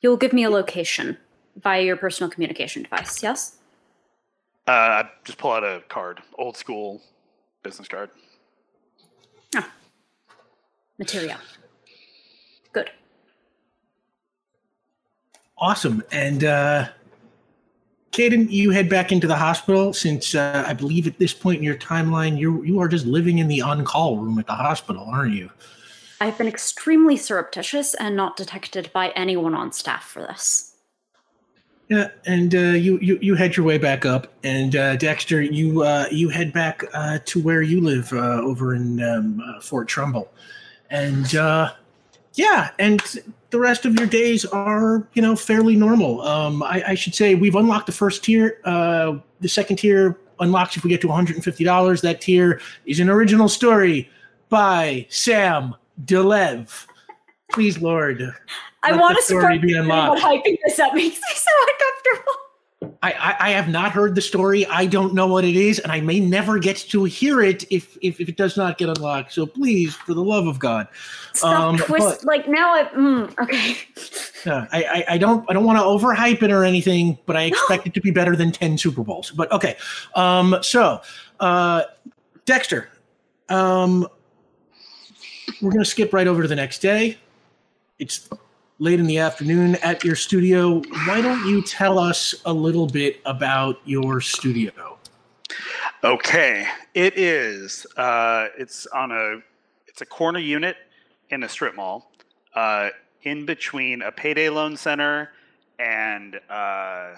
You'll 0.00 0.16
give 0.16 0.32
me 0.32 0.42
a 0.44 0.50
location 0.50 1.16
via 1.62 1.82
your 1.82 1.96
personal 1.96 2.28
communication 2.30 2.82
device, 2.84 3.22
yes? 3.22 3.57
Uh, 4.68 5.02
I 5.02 5.08
just 5.24 5.38
pull 5.38 5.52
out 5.52 5.64
a 5.64 5.82
card, 5.88 6.20
old 6.36 6.54
school 6.54 7.00
business 7.62 7.88
card. 7.88 8.10
Ah. 9.56 9.72
Material. 10.98 11.38
Good. 12.74 12.90
Awesome. 15.56 16.02
And 16.12 16.44
uh 16.44 16.88
Caden, 18.12 18.50
you 18.50 18.70
head 18.70 18.90
back 18.90 19.10
into 19.10 19.26
the 19.26 19.36
hospital 19.36 19.92
since 19.92 20.34
uh, 20.34 20.64
I 20.66 20.72
believe 20.72 21.06
at 21.06 21.18
this 21.18 21.32
point 21.32 21.58
in 21.58 21.64
your 21.64 21.76
timeline 21.76 22.36
you 22.36 22.62
you 22.62 22.78
are 22.80 22.88
just 22.88 23.06
living 23.06 23.38
in 23.38 23.48
the 23.48 23.62
on-call 23.62 24.18
room 24.18 24.38
at 24.38 24.46
the 24.46 24.54
hospital, 24.54 25.04
aren't 25.08 25.34
you? 25.34 25.50
I 26.20 26.26
have 26.26 26.36
been 26.36 26.48
extremely 26.48 27.16
surreptitious 27.16 27.94
and 27.94 28.16
not 28.16 28.36
detected 28.36 28.90
by 28.92 29.10
anyone 29.10 29.54
on 29.54 29.72
staff 29.72 30.04
for 30.04 30.20
this. 30.20 30.67
Yeah, 31.88 32.08
and 32.26 32.54
uh, 32.54 32.58
you, 32.58 32.98
you 32.98 33.18
you 33.22 33.34
head 33.34 33.56
your 33.56 33.64
way 33.64 33.78
back 33.78 34.04
up, 34.04 34.30
and 34.44 34.76
uh, 34.76 34.96
Dexter, 34.96 35.40
you 35.40 35.84
uh, 35.84 36.06
you 36.10 36.28
head 36.28 36.52
back 36.52 36.84
uh, 36.92 37.18
to 37.24 37.40
where 37.40 37.62
you 37.62 37.80
live 37.80 38.12
uh, 38.12 38.42
over 38.42 38.74
in 38.74 39.02
um, 39.02 39.40
uh, 39.40 39.58
Fort 39.60 39.88
Trumbull, 39.88 40.30
and 40.90 41.32
yeah, 42.34 42.70
and 42.78 43.00
the 43.50 43.58
rest 43.58 43.86
of 43.86 43.94
your 43.94 44.06
days 44.06 44.44
are 44.44 45.08
you 45.14 45.22
know 45.22 45.34
fairly 45.34 45.76
normal. 45.76 46.20
Um, 46.20 46.62
I, 46.62 46.84
I 46.88 46.94
should 46.94 47.14
say 47.14 47.34
we've 47.34 47.56
unlocked 47.56 47.86
the 47.86 47.92
first 47.92 48.22
tier. 48.22 48.60
The 48.64 49.48
second 49.48 49.76
tier 49.76 50.18
unlocks 50.40 50.76
if 50.76 50.84
we 50.84 50.90
get 50.90 51.00
to 51.00 51.08
one 51.08 51.16
hundred 51.16 51.36
and 51.36 51.44
fifty 51.44 51.64
dollars. 51.64 52.02
That 52.02 52.20
tier 52.20 52.60
is 52.84 53.00
an 53.00 53.08
original 53.08 53.48
story 53.48 54.10
by 54.50 55.06
Sam 55.08 55.74
Delev. 56.04 56.86
Please, 57.50 57.78
Lord. 57.78 58.34
I 58.82 58.96
want 58.96 59.16
to 59.16 59.22
story 59.22 59.58
be 59.58 59.76
unlocked. 59.76 60.20
but 60.20 60.30
hyping 60.30 60.56
this 60.64 60.78
up 60.78 60.94
makes 60.94 61.16
me 61.16 61.34
so 61.34 61.50
uncomfortable. 61.68 62.32
I, 63.02 63.12
I, 63.12 63.36
I 63.40 63.50
have 63.50 63.68
not 63.68 63.90
heard 63.90 64.14
the 64.14 64.20
story. 64.22 64.64
I 64.66 64.86
don't 64.86 65.12
know 65.12 65.26
what 65.26 65.44
it 65.44 65.56
is, 65.56 65.80
and 65.80 65.90
I 65.90 66.00
may 66.00 66.20
never 66.20 66.58
get 66.60 66.76
to 66.90 67.04
hear 67.04 67.40
it 67.40 67.64
if, 67.72 67.98
if, 68.02 68.20
if 68.20 68.28
it 68.28 68.36
does 68.36 68.56
not 68.56 68.78
get 68.78 68.88
unlocked. 68.88 69.32
So 69.32 69.46
please, 69.46 69.94
for 69.96 70.14
the 70.14 70.22
love 70.22 70.46
of 70.46 70.58
God, 70.60 70.86
Stop 71.34 71.60
Um, 71.60 71.76
twist. 71.78 72.20
but- 72.22 72.24
Like 72.24 72.48
now, 72.48 72.74
I 72.74 72.84
mm, 72.84 73.38
okay. 73.40 73.76
uh, 74.50 74.66
I, 74.72 74.82
I, 75.08 75.14
I 75.14 75.18
don't 75.18 75.44
I 75.50 75.52
don't 75.54 75.64
want 75.64 75.78
to 75.78 75.82
overhype 75.84 76.42
it 76.42 76.50
or 76.52 76.62
anything, 76.64 77.18
but 77.26 77.36
I 77.36 77.42
expect 77.44 77.86
it 77.88 77.94
to 77.94 78.00
be 78.00 78.10
better 78.12 78.36
than 78.36 78.52
ten 78.52 78.78
Super 78.78 79.02
Bowls. 79.02 79.32
But 79.32 79.50
okay, 79.52 79.76
um, 80.14 80.56
so 80.62 81.00
uh, 81.40 81.82
Dexter, 82.44 82.88
um, 83.48 84.06
we're 85.60 85.72
gonna 85.72 85.84
skip 85.84 86.12
right 86.12 86.26
over 86.28 86.42
to 86.42 86.48
the 86.48 86.56
next 86.56 86.78
day. 86.78 87.18
It's 87.98 88.28
late 88.78 89.00
in 89.00 89.06
the 89.06 89.18
afternoon 89.18 89.74
at 89.76 90.04
your 90.04 90.14
studio. 90.14 90.80
Why 91.06 91.20
don't 91.20 91.46
you 91.46 91.62
tell 91.62 91.98
us 91.98 92.34
a 92.44 92.52
little 92.52 92.86
bit 92.86 93.20
about 93.24 93.80
your 93.84 94.20
studio? 94.20 94.98
Okay, 96.04 96.66
it 96.94 97.18
is. 97.18 97.86
Uh, 97.96 98.48
it's 98.56 98.86
on 98.86 99.10
a. 99.10 99.40
It's 99.88 100.00
a 100.00 100.06
corner 100.06 100.38
unit 100.38 100.76
in 101.30 101.42
a 101.42 101.48
strip 101.48 101.74
mall, 101.74 102.12
uh, 102.54 102.90
in 103.22 103.44
between 103.44 104.02
a 104.02 104.12
payday 104.12 104.48
loan 104.48 104.76
center 104.76 105.32
and 105.80 106.38
uh, 106.48 107.14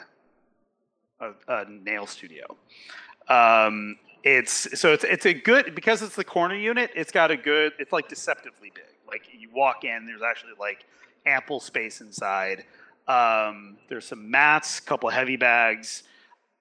a, 1.20 1.30
a 1.48 1.66
nail 1.68 2.06
studio. 2.06 2.56
Um, 3.28 3.98
it's 4.22 4.78
so 4.78 4.92
it's 4.94 5.04
it's 5.04 5.26
a 5.26 5.34
good 5.34 5.74
because 5.74 6.00
it's 6.00 6.16
the 6.16 6.24
corner 6.24 6.54
unit. 6.54 6.90
It's 6.94 7.12
got 7.12 7.30
a 7.30 7.36
good. 7.36 7.72
It's 7.78 7.92
like 7.92 8.08
deceptively 8.08 8.72
big. 8.74 8.84
Like 9.06 9.22
you 9.36 9.50
walk 9.54 9.84
in, 9.84 10.06
there's 10.06 10.22
actually 10.22 10.52
like 10.58 10.86
ample 11.27 11.61
space 11.61 12.01
inside. 12.01 12.64
Um, 13.09 13.77
there's 13.89 14.07
some 14.07 14.31
mats, 14.31 14.79
a 14.79 14.83
couple 14.83 15.09
heavy 15.11 15.37
bags, 15.37 16.05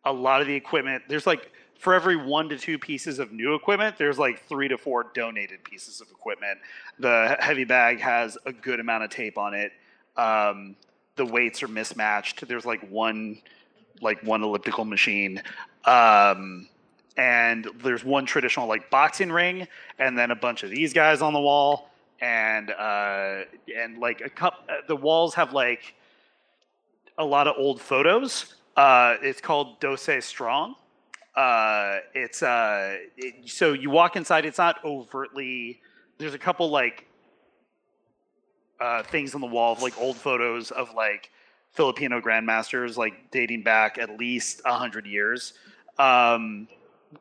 a 0.05 0.12
lot 0.12 0.41
of 0.41 0.47
the 0.47 0.55
equipment. 0.55 1.03
There's 1.07 1.28
like 1.28 1.51
for 1.80 1.93
every 1.93 2.18
one 2.18 2.49
to 2.49 2.57
two 2.57 2.78
pieces 2.78 3.20
of 3.20 3.32
new 3.32 3.55
equipment, 3.55 3.97
there's 3.97 4.20
like 4.20 4.45
three 4.47 4.68
to 4.68 4.78
four 4.78 5.07
donated 5.14 5.64
pieces 5.64 6.01
of 6.01 6.10
equipment. 6.12 6.60
The 6.99 7.38
heavy 7.39 7.64
bag 7.64 8.01
has 8.01 8.38
a 8.45 8.51
good 8.51 8.82
amount 8.82 9.05
of 9.05 9.10
tape 9.10 9.38
on 9.38 9.53
it. 9.53 9.72
Um, 10.18 10.76
the 11.16 11.26
weights 11.26 11.64
are 11.64 11.70
mismatched. 11.70 12.45
There's 12.47 12.66
like 12.66 12.82
one, 12.89 13.41
like 14.01 14.22
one 14.24 14.43
elliptical 14.43 14.84
machine, 14.84 15.41
um, 15.86 16.68
and 17.16 17.68
there's 17.82 18.03
one 18.03 18.26
traditional 18.26 18.68
like 18.68 18.89
boxing 18.89 19.32
ring, 19.32 19.68
and 19.99 20.18
then 20.18 20.32
a 20.32 20.36
bunch 20.36 20.64
of 20.64 20.70
these 20.70 20.93
guys 20.93 21.22
on 21.22 21.34
the 21.34 21.39
wall, 21.39 21.89
and 22.22 22.72
uh, 22.72 23.41
and 23.76 23.97
like 23.97 24.22
a 24.22 24.30
cup. 24.30 24.65
uh, 24.70 24.74
The 24.88 24.95
walls 24.95 25.34
have 25.36 25.53
like 25.53 25.95
a 27.17 27.26
lot 27.26 27.47
of 27.47 27.55
old 27.57 27.82
photos. 27.82 28.55
Uh, 28.76 29.15
it's 29.22 29.41
called 29.41 29.80
Dose 29.80 30.09
Strong. 30.22 30.76
Uh, 31.36 31.97
it's 32.13 32.43
uh, 32.43 32.97
it, 33.17 33.49
so 33.49 33.74
you 33.74 33.89
walk 33.89 34.15
inside. 34.15 34.45
It's 34.45 34.57
not 34.57 34.84
overtly. 34.84 35.82
There's 36.17 36.34
a 36.34 36.39
couple 36.39 36.70
like 36.70 37.05
uh, 38.80 39.03
things 39.03 39.36
on 39.36 39.41
the 39.41 39.47
wall 39.47 39.74
of 39.74 39.82
like 39.82 39.97
old 39.97 40.17
photos 40.17 40.72
of 40.72 40.93
like 40.93 41.30
Filipino 41.72 42.20
grandmasters, 42.20 42.97
like 42.97 43.32
dating 43.32 43.63
back 43.63 43.97
at 43.97 44.17
least 44.17 44.61
a 44.65 44.74
hundred 44.74 45.05
years. 45.05 45.53
Um, 45.97 46.67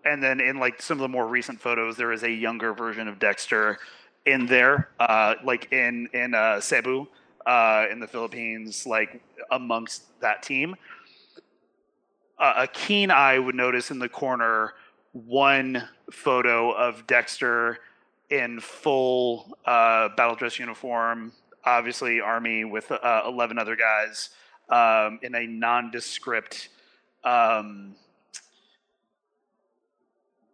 and 0.04 0.22
then 0.22 0.40
in 0.40 0.58
like 0.58 0.82
some 0.82 0.98
of 0.98 1.02
the 1.02 1.08
more 1.08 1.26
recent 1.26 1.60
photos, 1.60 1.96
there 1.96 2.12
is 2.12 2.22
a 2.22 2.30
younger 2.30 2.72
version 2.74 3.08
of 3.08 3.18
Dexter 3.18 3.78
in 4.30 4.46
there, 4.46 4.90
uh, 5.00 5.34
like 5.44 5.72
in 5.72 6.08
in 6.12 6.34
uh, 6.34 6.60
Cebu, 6.60 7.06
uh, 7.46 7.86
in 7.90 8.00
the 8.00 8.06
Philippines, 8.06 8.86
like 8.86 9.20
amongst 9.50 10.20
that 10.20 10.42
team. 10.42 10.76
A 12.40 12.68
keen 12.68 13.10
eye 13.10 13.36
would 13.36 13.56
notice 13.56 13.90
in 13.90 13.98
the 13.98 14.08
corner 14.08 14.74
one 15.12 15.88
photo 16.12 16.70
of 16.70 17.04
Dexter 17.08 17.78
in 18.30 18.60
full 18.60 19.56
uh, 19.64 20.10
battle 20.16 20.36
dress 20.36 20.56
uniform, 20.56 21.32
obviously 21.64 22.20
army 22.20 22.64
with 22.64 22.92
uh, 22.92 23.22
eleven 23.26 23.58
other 23.58 23.74
guys 23.74 24.30
um, 24.68 25.18
in 25.22 25.34
a 25.34 25.46
nondescript. 25.48 26.68
Um, 27.24 27.96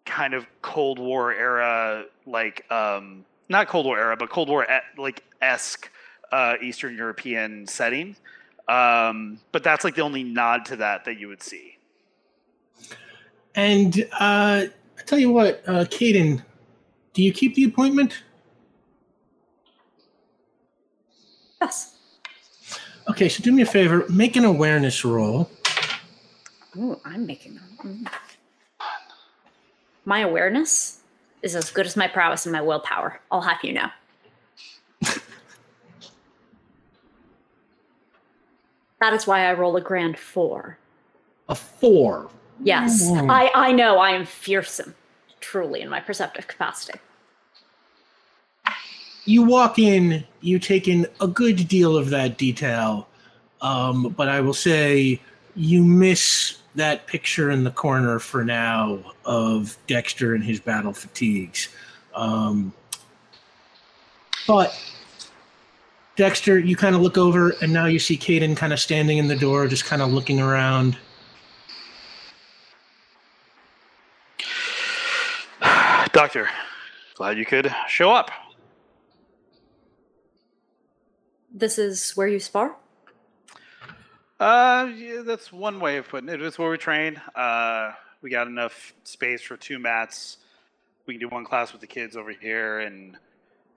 kind 0.06 0.34
of 0.34 0.46
Cold 0.62 0.98
War 0.98 1.32
era, 1.32 2.04
like 2.26 2.64
um, 2.70 3.24
not 3.48 3.68
Cold 3.68 3.86
War 3.86 3.98
era, 3.98 4.16
but 4.16 4.30
Cold 4.30 4.48
War 4.48 4.66
like 4.96 5.22
esque 5.40 5.90
uh, 6.32 6.56
Eastern 6.62 6.96
European 6.96 7.66
setting. 7.66 8.16
Um, 8.68 9.38
but 9.52 9.62
that's 9.62 9.84
like 9.84 9.94
the 9.94 10.02
only 10.02 10.22
nod 10.22 10.64
to 10.66 10.76
that 10.76 11.04
that 11.04 11.18
you 11.18 11.28
would 11.28 11.42
see. 11.42 11.76
And 13.54 14.08
uh, 14.12 14.66
I 14.98 15.02
tell 15.06 15.18
you 15.18 15.30
what, 15.30 15.62
uh, 15.66 15.84
Caden, 15.84 16.42
do 17.12 17.22
you 17.22 17.32
keep 17.32 17.54
the 17.54 17.64
appointment? 17.64 18.22
Yes. 21.60 21.94
Okay, 23.08 23.28
so 23.28 23.42
do 23.42 23.52
me 23.52 23.62
a 23.62 23.66
favor, 23.66 24.04
make 24.08 24.36
an 24.36 24.44
awareness 24.44 25.04
roll. 25.04 25.50
Ooh, 26.76 26.98
I'm 27.04 27.26
making. 27.26 27.60
Mm. 27.82 28.08
My 30.04 30.20
awareness 30.20 31.00
is 31.44 31.54
as 31.54 31.70
good 31.70 31.86
as 31.86 31.96
my 31.96 32.08
prowess 32.08 32.46
and 32.46 32.52
my 32.52 32.62
willpower. 32.62 33.20
I'll 33.30 33.42
have 33.42 33.62
you 33.62 33.74
know. 33.74 33.88
that 39.00 39.12
is 39.12 39.26
why 39.26 39.46
I 39.46 39.52
roll 39.52 39.76
a 39.76 39.80
grand 39.80 40.18
four. 40.18 40.78
A 41.48 41.54
four. 41.54 42.30
Yes, 42.62 43.02
Mm. 43.02 43.30
I, 43.30 43.50
I 43.54 43.72
know 43.72 43.98
I 43.98 44.10
am 44.10 44.24
fearsome, 44.24 44.94
truly, 45.40 45.82
in 45.82 45.90
my 45.90 46.00
perceptive 46.00 46.46
capacity. 46.48 46.98
You 49.26 49.42
walk 49.42 49.78
in, 49.78 50.24
you 50.40 50.58
take 50.58 50.88
in 50.88 51.06
a 51.20 51.26
good 51.26 51.68
deal 51.68 51.96
of 51.96 52.10
that 52.10 52.38
detail, 52.38 53.08
um, 53.60 54.14
but 54.16 54.28
I 54.28 54.40
will 54.40 54.54
say 54.54 55.20
you 55.56 55.82
miss 55.82 56.58
that 56.74 57.06
picture 57.06 57.50
in 57.50 57.64
the 57.64 57.70
corner 57.70 58.18
for 58.18 58.44
now 58.44 58.98
of 59.24 59.78
Dexter 59.86 60.34
and 60.34 60.42
his 60.42 60.60
battle 60.60 60.92
fatigues. 60.92 61.68
Um, 62.14 62.72
but 64.46 64.78
Dexter, 66.16 66.58
you 66.58 66.76
kind 66.76 66.94
of 66.94 67.02
look 67.02 67.18
over, 67.18 67.50
and 67.62 67.72
now 67.72 67.86
you 67.86 67.98
see 67.98 68.16
Caden 68.16 68.56
kind 68.56 68.72
of 68.72 68.78
standing 68.80 69.18
in 69.18 69.26
the 69.28 69.36
door, 69.36 69.66
just 69.66 69.84
kind 69.84 70.00
of 70.02 70.12
looking 70.12 70.40
around. 70.40 70.96
Doctor, 76.12 76.48
glad 77.16 77.36
you 77.38 77.44
could 77.44 77.74
show 77.88 78.10
up. 78.10 78.30
This 81.52 81.78
is 81.78 82.12
where 82.16 82.26
you 82.26 82.40
spar? 82.40 82.76
Uh, 84.40 84.90
yeah, 84.96 85.22
that's 85.24 85.52
one 85.52 85.80
way 85.80 85.96
of 85.96 86.08
putting 86.08 86.28
it. 86.28 86.42
It's 86.42 86.58
where 86.58 86.70
we 86.70 86.76
train. 86.76 87.20
Uh, 87.34 87.92
we 88.20 88.30
got 88.30 88.46
enough 88.46 88.92
space 89.04 89.42
for 89.42 89.56
two 89.56 89.78
mats. 89.78 90.38
We 91.06 91.14
can 91.14 91.20
do 91.20 91.28
one 91.28 91.44
class 91.44 91.72
with 91.72 91.80
the 91.80 91.86
kids 91.86 92.16
over 92.16 92.32
here 92.32 92.80
and 92.80 93.16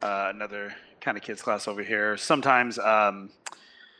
uh, 0.01 0.31
another 0.33 0.73
kind 1.01 1.17
of 1.17 1.23
kids 1.23 1.41
class 1.41 1.67
over 1.67 1.83
here. 1.83 2.17
Sometimes, 2.17 2.79
um, 2.79 3.29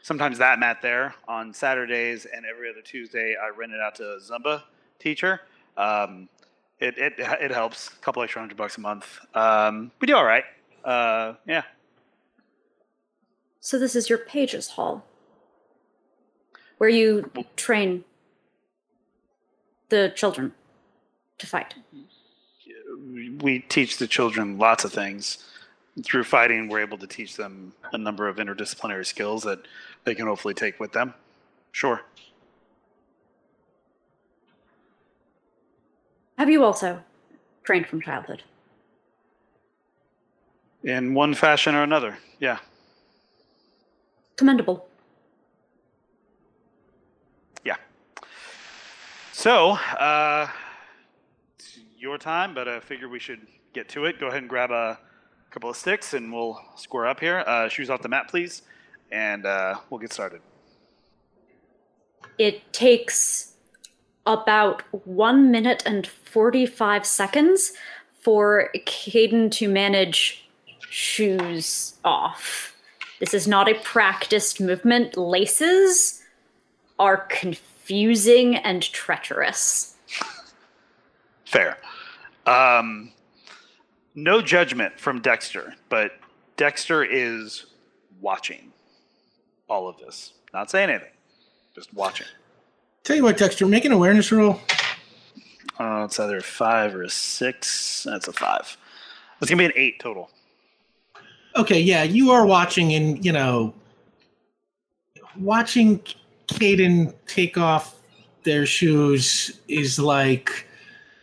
sometimes 0.01 0.37
that 0.39 0.59
mat 0.59 0.81
there 0.81 1.13
on 1.27 1.53
Saturdays 1.53 2.25
and 2.25 2.45
every 2.45 2.69
other 2.69 2.81
Tuesday, 2.81 3.35
I 3.35 3.55
rent 3.55 3.73
it 3.73 3.79
out 3.79 3.95
to 3.95 4.13
a 4.13 4.19
Zumba 4.19 4.63
teacher. 4.99 5.41
Um, 5.75 6.29
it, 6.79 6.97
it 6.97 7.13
it 7.17 7.51
helps. 7.51 7.89
A 7.89 7.99
couple 7.99 8.21
extra 8.23 8.41
hundred 8.41 8.57
bucks 8.57 8.77
a 8.77 8.81
month. 8.81 9.19
Um, 9.33 9.91
we 9.99 10.07
do 10.07 10.15
all 10.15 10.25
right. 10.25 10.43
Uh, 10.85 11.33
yeah. 11.47 11.63
So 13.59 13.77
this 13.79 13.95
is 13.95 14.09
your 14.09 14.19
pages 14.19 14.69
hall, 14.69 15.05
where 16.77 16.89
you 16.89 17.29
train 17.55 18.03
the 19.89 20.11
children 20.15 20.53
to 21.37 21.47
fight. 21.47 21.75
we 23.41 23.59
teach 23.59 23.97
the 23.97 24.07
children 24.07 24.57
lots 24.57 24.83
of 24.83 24.91
things. 24.91 25.45
Through 26.03 26.25
fighting, 26.25 26.69
we're 26.69 26.81
able 26.81 26.97
to 26.99 27.07
teach 27.07 27.35
them 27.35 27.73
a 27.91 27.97
number 27.97 28.27
of 28.27 28.37
interdisciplinary 28.37 29.05
skills 29.05 29.43
that 29.43 29.59
they 30.03 30.13
can 30.13 30.27
hopefully 30.27 30.53
take 30.53 30.79
with 30.79 30.91
them. 30.91 31.13
Sure. 31.71 32.01
Have 36.37 36.49
you 36.49 36.63
also 36.63 37.01
trained 37.63 37.87
from 37.87 38.01
childhood? 38.01 38.43
In 40.83 41.13
one 41.13 41.33
fashion 41.33 41.73
or 41.73 41.83
another. 41.83 42.17
Yeah. 42.39 42.59
Commendable. 44.35 44.87
Yeah. 47.65 47.75
So, 49.37 49.73
uh, 49.73 50.47
it's 51.59 51.77
your 51.95 52.17
time, 52.17 52.55
but 52.55 52.67
I 52.67 52.79
figure 52.79 53.07
we 53.07 53.19
should 53.19 53.45
get 53.71 53.87
to 53.89 54.05
it. 54.05 54.19
Go 54.19 54.29
ahead 54.29 54.39
and 54.39 54.49
grab 54.49 54.71
a 54.71 54.97
couple 55.51 55.69
of 55.69 55.77
sticks, 55.77 56.15
and 56.15 56.33
we'll 56.33 56.59
square 56.75 57.05
up 57.05 57.19
here. 57.19 57.43
Uh, 57.45 57.69
shoes 57.69 57.91
off 57.91 58.01
the 58.01 58.09
mat, 58.09 58.29
please, 58.29 58.63
and 59.11 59.45
uh, 59.45 59.75
we'll 59.91 59.99
get 59.99 60.11
started. 60.11 60.41
It 62.39 62.73
takes 62.73 63.53
about 64.25 64.81
one 65.05 65.51
minute 65.51 65.83
and 65.85 66.07
45 66.07 67.05
seconds 67.05 67.73
for 68.19 68.71
Caden 68.75 69.51
to 69.51 69.69
manage 69.69 70.49
shoes 70.89 71.93
off. 72.03 72.75
This 73.19 73.35
is 73.35 73.47
not 73.47 73.69
a 73.69 73.75
practiced 73.75 74.59
movement. 74.59 75.15
Laces 75.15 76.23
are 76.97 77.27
confusing 77.87 78.57
and 78.57 78.83
treacherous. 78.83 79.95
Fair. 81.45 81.77
Um, 82.45 83.13
no 84.13 84.41
judgment 84.41 84.99
from 84.99 85.21
Dexter, 85.21 85.73
but 85.87 86.11
Dexter 86.57 87.05
is 87.05 87.67
watching 88.19 88.73
all 89.69 89.87
of 89.87 89.97
this. 89.99 90.33
Not 90.53 90.69
saying 90.69 90.89
anything, 90.89 91.13
just 91.75 91.93
watching. 91.93 92.27
Tell 93.05 93.15
you 93.15 93.23
what, 93.23 93.37
Dexter, 93.37 93.65
make 93.65 93.85
an 93.85 93.93
awareness 93.93 94.33
roll. 94.33 94.59
Uh, 95.79 96.03
it's 96.05 96.19
either 96.19 96.37
a 96.37 96.43
five 96.43 96.93
or 96.93 97.03
a 97.03 97.09
six. 97.09 98.03
That's 98.03 98.27
a 98.27 98.33
five. 98.33 98.75
It's 99.41 99.49
gonna 99.49 99.61
be 99.61 99.65
an 99.65 99.71
eight 99.75 99.99
total. 100.01 100.29
Okay, 101.55 101.79
yeah, 101.79 102.03
you 102.03 102.31
are 102.31 102.45
watching, 102.45 102.93
and 102.93 103.23
you 103.23 103.31
know, 103.31 103.73
watching 105.37 106.01
Caden 106.47 107.13
take 107.27 107.57
off 107.57 107.95
their 108.43 108.65
shoes 108.65 109.59
is 109.67 109.99
like 109.99 110.65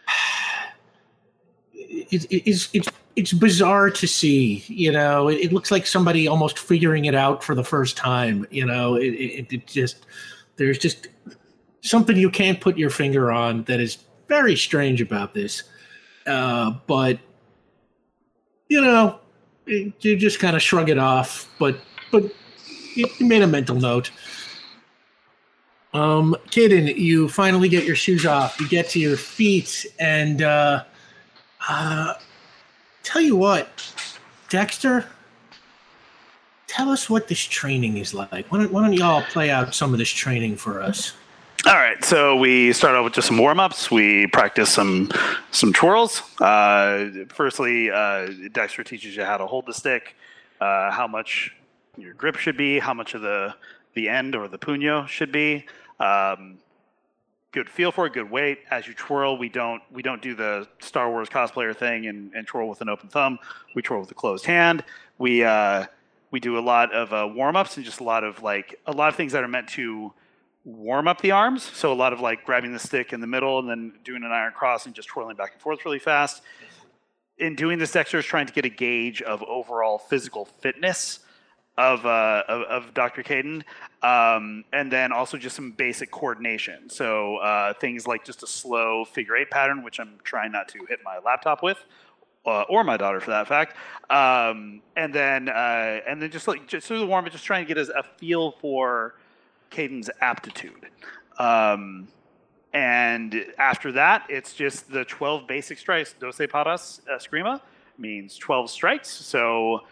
it, 1.73 2.25
it, 2.25 2.43
it's 2.49 2.69
it's 2.73 2.89
it's 3.17 3.33
bizarre 3.33 3.91
to 3.91 4.07
see. 4.07 4.65
You 4.67 4.93
know, 4.93 5.29
it, 5.29 5.37
it, 5.37 5.53
looks 5.53 5.71
like 5.71 5.87
somebody 5.87 6.27
almost 6.27 6.59
figuring 6.59 7.05
it 7.05 7.15
out 7.15 7.45
for 7.45 7.55
the 7.55 7.65
first 7.65 7.97
time. 7.97 8.47
You 8.51 8.67
know, 8.67 8.97
it, 8.97 9.11
it, 9.51 9.67
just 9.67 10.07
there's 10.57 10.79
just 10.79 11.09
something 11.83 12.17
you 12.17 12.31
can't 12.31 12.61
put 12.61 12.77
your 12.77 12.91
finger 12.91 13.31
on 13.31 13.65
that 13.65 13.81
is 13.81 13.99
very 14.29 14.57
strange 14.57 15.01
about 15.01 15.35
this. 15.35 15.63
Uh, 16.27 16.73
but 16.87 17.19
you 18.69 18.81
know, 18.81 19.19
you 19.67 20.17
just 20.17 20.41
kind 20.41 20.57
of 20.57 20.63
shrug 20.63 20.89
it 20.89 20.99
off. 20.99 21.49
But 21.59 21.79
but 22.11 22.25
you 22.95 23.07
made 23.21 23.43
a 23.43 23.47
mental 23.47 23.77
note. 23.77 24.11
Um, 25.95 26.37
Caden, 26.49 26.97
you 26.97 27.29
finally 27.29 27.69
get 27.69 27.85
your 27.85 27.95
shoes 27.95 28.27
off. 28.27 28.61
You 28.61 28.69
get 28.69 28.89
to 28.91 28.99
your 28.99 29.17
feet, 29.17 29.87
and 30.01 30.43
uh, 30.43 30.83
uh, 31.69 32.15
tell 33.05 33.23
you 33.23 33.37
what, 33.37 33.69
Dexter, 34.51 35.07
tell 36.67 36.91
us 36.91 37.09
what 37.09 37.29
this 37.29 37.39
training 37.39 37.99
is 37.99 38.13
like. 38.13 38.51
Why 38.51 38.59
don't, 38.59 38.73
why 38.73 38.83
don't 38.83 38.93
y'all 38.93 39.23
play 39.23 39.51
out 39.51 39.73
some 39.73 39.93
of 39.93 39.99
this 40.01 40.11
training 40.11 40.57
for 40.57 40.83
us? 40.83 41.13
All 41.65 41.75
right, 41.75 42.05
so 42.05 42.37
we 42.37 42.73
start 42.73 42.97
off 42.97 43.05
with 43.05 43.15
just 43.15 43.29
some 43.29 43.39
warm 43.39 43.61
ups. 43.61 43.89
We 43.91 44.27
practice 44.27 44.71
some 44.71 45.11
some 45.53 45.73
twirls. 45.73 46.23
Uh, 46.41 47.07
firstly, 47.29 47.91
uh, 47.91 48.29
Dexter 48.53 48.83
teaches 48.83 49.17
you 49.17 49.25
how 49.25 49.39
to 49.39 49.47
hold 49.47 49.65
the 49.67 49.73
stick, 49.73 50.17
uh, 50.61 50.91
how 50.91 51.07
much 51.07 51.55
your 51.97 52.13
grip 52.15 52.37
should 52.37 52.57
be, 52.57 52.81
how 52.81 52.93
much 52.93 53.15
of 53.15 53.23
the 53.23 53.55
the 53.95 54.09
end 54.09 54.35
or 54.35 54.49
the 54.49 54.59
puño 54.59 55.09
should 55.09 55.33
be. 55.33 55.65
Um, 56.01 56.59
good 57.53 57.69
feel 57.69 57.93
for 57.93 58.07
it, 58.07 58.13
good 58.13 58.31
weight. 58.31 58.59
As 58.71 58.87
you 58.87 58.95
twirl, 58.95 59.39
we 59.39 59.49
don't 59.49 59.81
we 59.93 60.03
don't 60.03 60.21
do 60.21 60.35
the 60.35 60.67
Star 60.81 61.11
Wars 61.11 61.29
cosplayer 61.29 61.75
thing 61.75 62.07
and, 62.07 62.33
and 62.35 62.47
twirl 62.47 62.69
with 62.69 62.81
an 62.81 62.89
open 62.89 63.09
thumb. 63.09 63.39
We 63.75 63.83
twirl 63.83 64.01
with 64.01 64.11
a 64.11 64.15
closed 64.15 64.45
hand. 64.45 64.85
We 65.19 65.45
uh, 65.45 65.87
we 66.31 66.41
do 66.41 66.59
a 66.59 66.61
lot 66.61 66.93
of 66.93 67.13
uh, 67.13 67.33
warm 67.33 67.55
ups 67.55 67.77
and 67.77 67.87
just 67.87 68.01
a 68.01 68.05
lot 68.05 68.25
of 68.25 68.43
like 68.43 68.81
a 68.87 68.93
lot 68.93 69.09
of 69.09 69.15
things 69.15 69.33
that 69.33 69.45
are 69.45 69.49
meant 69.49 69.69
to 69.71 70.13
warm 70.65 71.07
up 71.07 71.21
the 71.21 71.31
arms. 71.31 71.63
So 71.63 71.93
a 71.93 71.95
lot 71.95 72.13
of 72.13 72.21
like 72.21 72.45
grabbing 72.45 72.73
the 72.73 72.79
stick 72.79 73.13
in 73.13 73.21
the 73.21 73.27
middle 73.27 73.61
and 73.61 73.69
then 73.69 73.93
doing 74.03 74.25
an 74.25 74.33
iron 74.33 74.53
cross 74.53 74.87
and 74.87 74.95
just 74.95 75.09
twirling 75.09 75.37
back 75.37 75.53
and 75.53 75.63
forth 75.63 75.85
really 75.85 76.01
fast. 76.01 76.43
In 77.39 77.55
doing 77.55 77.79
this 77.79 77.95
exercise, 77.95 78.29
trying 78.29 78.47
to 78.47 78.53
get 78.53 78.65
a 78.65 78.69
gauge 78.69 79.23
of 79.23 79.43
overall 79.45 79.99
physical 79.99 80.45
fitness 80.45 81.21
of 81.77 82.07
uh, 82.07 82.45
of, 82.49 82.63
of, 82.63 82.95
Dr. 82.95 83.23
Caden, 83.23 83.65
um, 84.03 84.65
and 84.73 84.93
then 84.93 85.13
also 85.13 85.37
just 85.37 85.57
some 85.57 85.73
basic 85.73 86.11
coordination. 86.11 86.89
So 86.89 87.39
uh, 87.39 87.75
things 87.75 88.07
like 88.07 88.25
just 88.25 88.43
a 88.43 88.47
slow 88.47 89.05
figure 89.05 89.37
eight 89.37 89.51
pattern, 89.51 89.83
which 89.83 89.99
I'm 89.99 90.19
trying 90.23 90.53
not 90.53 90.69
to 90.69 90.85
hit 90.89 91.01
my 91.05 91.19
laptop 91.19 91.63
with, 91.63 91.85
uh, 92.47 92.63
or 92.63 92.85
my 92.85 92.97
daughter 92.97 93.21
for 93.21 93.31
that 93.31 93.49
fact. 93.49 93.77
Um, 94.09 94.83
and 94.97 95.13
then 95.13 95.49
uh, 95.49 96.01
and 96.07 96.23
then 96.23 96.31
just 96.31 96.47
like 96.47 96.69
just 96.69 96.87
through 96.87 97.01
the 97.01 97.07
warm 97.07 97.25
up, 97.25 97.33
just 97.33 97.45
trying 97.45 97.65
to 97.65 97.69
get 97.69 97.79
us 97.79 97.89
a 97.89 98.05
feel 98.19 98.53
for 98.61 99.17
Caden's 99.71 100.11
aptitude. 100.21 100.87
Um, 101.39 102.07
and 102.73 103.47
after 103.59 103.93
that, 103.93 104.27
it's 104.29 104.53
just 104.53 104.91
the 104.91 105.05
12 105.05 105.47
basic 105.47 105.79
strikes. 105.79 106.15
Doce 106.21 106.51
Pares 106.51 107.01
eskrima 107.11 107.61
means 107.99 108.37
12 108.37 108.69
strikes. 108.69 109.09
So 109.09 109.83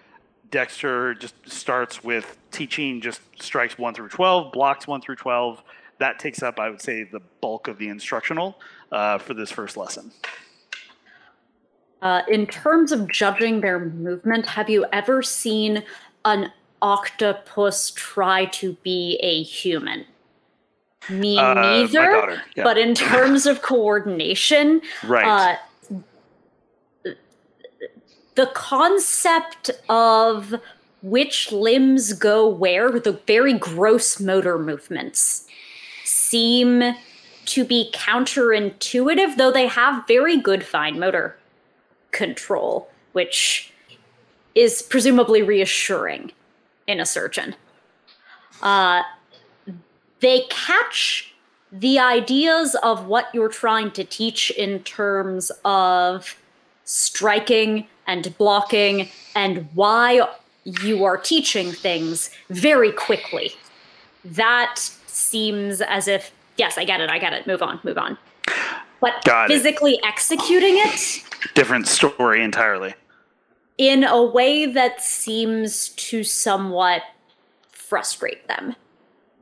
Dexter 0.53 1.15
just 1.15 1.35
starts 1.49 2.05
with 2.05 2.39
teaching 2.53 3.01
just 3.01 3.21
strikes 3.41 3.77
1 3.77 3.95
through 3.95 4.11
12, 4.11 4.53
blocks 4.53 4.87
1 4.87 5.01
through 5.01 5.17
12. 5.17 5.63
That 5.99 6.21
takes 6.21 6.43
up, 6.43 6.61
I 6.61 6.71
would 6.71 6.81
say, 6.81 7.03
the 7.03 7.21
bulk 7.41 7.67
of 7.67 7.79
the 7.79 7.89
instructional 7.89 8.61
uh, 8.93 9.19
for 9.19 9.35
this 9.35 9.51
first 9.51 9.77
lesson. 9.77 10.13
Uh, 12.01 12.23
in 12.29 12.47
terms 12.47 12.93
of 12.93 13.11
judging 13.11 13.61
their 13.61 13.81
movement, 13.81 14.47
have 14.47 14.71
you 14.71 14.87
ever 14.93 15.23
seen 15.23 15.83
an 16.25 16.53
octopus 16.83 17.93
try 17.95 18.45
to 18.47 18.75
be 18.83 19.19
a 19.23 19.43
human. 19.45 20.05
Me 21.09 21.39
uh, 21.39 21.55
neither. 21.55 22.43
Yeah. 22.57 22.65
But 22.65 22.77
in 22.77 22.95
terms 22.95 23.47
of 23.47 23.63
coordination, 23.63 24.83
right. 25.05 25.59
The 28.35 28.47
concept 28.55 29.71
of 29.89 30.55
which 31.03 31.53
limbs 31.53 32.13
go 32.13 32.49
where, 32.49 32.99
the 32.99 33.21
very 33.27 33.53
gross 33.53 34.21
motor 34.21 34.59
movements, 34.59 35.47
seem 36.05 36.95
to 37.45 37.65
be 37.65 37.91
counterintuitive, 37.93 39.37
though 39.37 39.51
they 39.51 39.67
have 39.67 40.07
very 40.07 40.37
good 40.37 40.65
fine 40.65 40.99
motor 40.99 41.37
control, 42.13 42.89
which 43.13 43.73
is 44.55 44.83
presumably 44.83 45.43
reassuring 45.43 46.33
in 46.87 47.01
a 47.01 47.07
surgeon. 47.07 47.55
Uh, 48.63 49.03
they 50.21 50.43
catch 50.49 51.35
the 51.73 51.99
ideas 51.99 52.77
of 52.83 53.07
what 53.07 53.29
you're 53.35 53.49
trying 53.49 53.91
to 53.91 54.05
teach 54.05 54.51
in 54.51 54.81
terms 54.81 55.51
of 55.65 56.37
striking 56.85 57.87
and 58.07 58.37
blocking 58.39 59.09
and 59.35 59.69
why 59.75 60.27
you 60.65 61.05
are 61.05 61.17
teaching 61.17 61.73
things 61.73 62.31
very 62.51 62.93
quickly. 62.93 63.53
That 64.25 64.77
seems 64.79 65.81
as 65.81 66.09
if, 66.09 66.33
yes, 66.57 66.79
I 66.79 66.85
get 66.85 67.01
it, 67.01 67.11
I 67.11 67.19
get 67.19 67.33
it, 67.33 67.47
move 67.47 67.63
on, 67.63 67.81
move 67.83 67.99
on. 67.99 68.19
But 69.01 69.25
Got 69.25 69.49
physically 69.49 69.95
it. 69.95 70.01
executing 70.05 70.75
it. 70.77 71.25
Different 71.55 71.89
story 71.89 72.43
entirely 72.43 72.95
in 73.79 74.05
a 74.05 74.23
way 74.23 74.67
that 74.67 75.01
seems 75.03 75.89
to 75.91 76.23
somewhat 76.23 77.03
frustrate 77.71 78.47
them. 78.49 78.77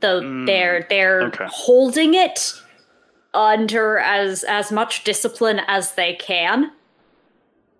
Though 0.00 0.22
mm, 0.22 0.46
they're 0.46 0.86
they're 0.88 1.22
okay. 1.24 1.46
holding 1.50 2.14
it 2.14 2.54
under 3.34 3.98
as 3.98 4.44
as 4.44 4.72
much 4.72 5.04
discipline 5.04 5.60
as 5.66 5.92
they 5.92 6.14
can. 6.14 6.72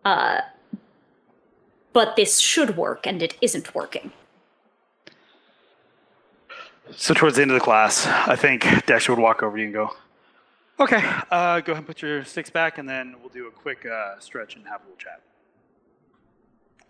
Uh 0.05 0.41
but 1.93 2.15
this 2.17 2.39
should 2.39 2.77
work 2.77 3.07
and 3.07 3.21
it 3.21 3.37
isn't 3.41 3.75
working. 3.75 4.13
So 6.97 7.15
towards 7.15 7.37
the 7.37 7.43
end 7.43 7.51
of 7.51 7.57
the 7.57 7.65
class, 7.65 8.07
I 8.07 8.37
think 8.37 8.63
Dexter 8.87 9.13
would 9.13 9.23
walk 9.23 9.43
over 9.43 9.57
to 9.57 9.61
you 9.61 9.67
and 9.67 9.75
go, 9.75 9.91
"Okay, 10.79 11.03
uh, 11.31 11.61
go 11.61 11.73
ahead 11.73 11.79
and 11.79 11.87
put 11.87 12.03
your 12.03 12.25
sticks 12.25 12.51
back, 12.51 12.79
and 12.79 12.89
then 12.89 13.17
we'll 13.21 13.29
do 13.29 13.47
a 13.47 13.51
quick 13.51 13.87
uh, 13.87 14.19
stretch 14.19 14.57
and 14.57 14.67
have 14.67 14.81
a 14.81 14.85
little 14.85 14.97
chat." 14.97 15.21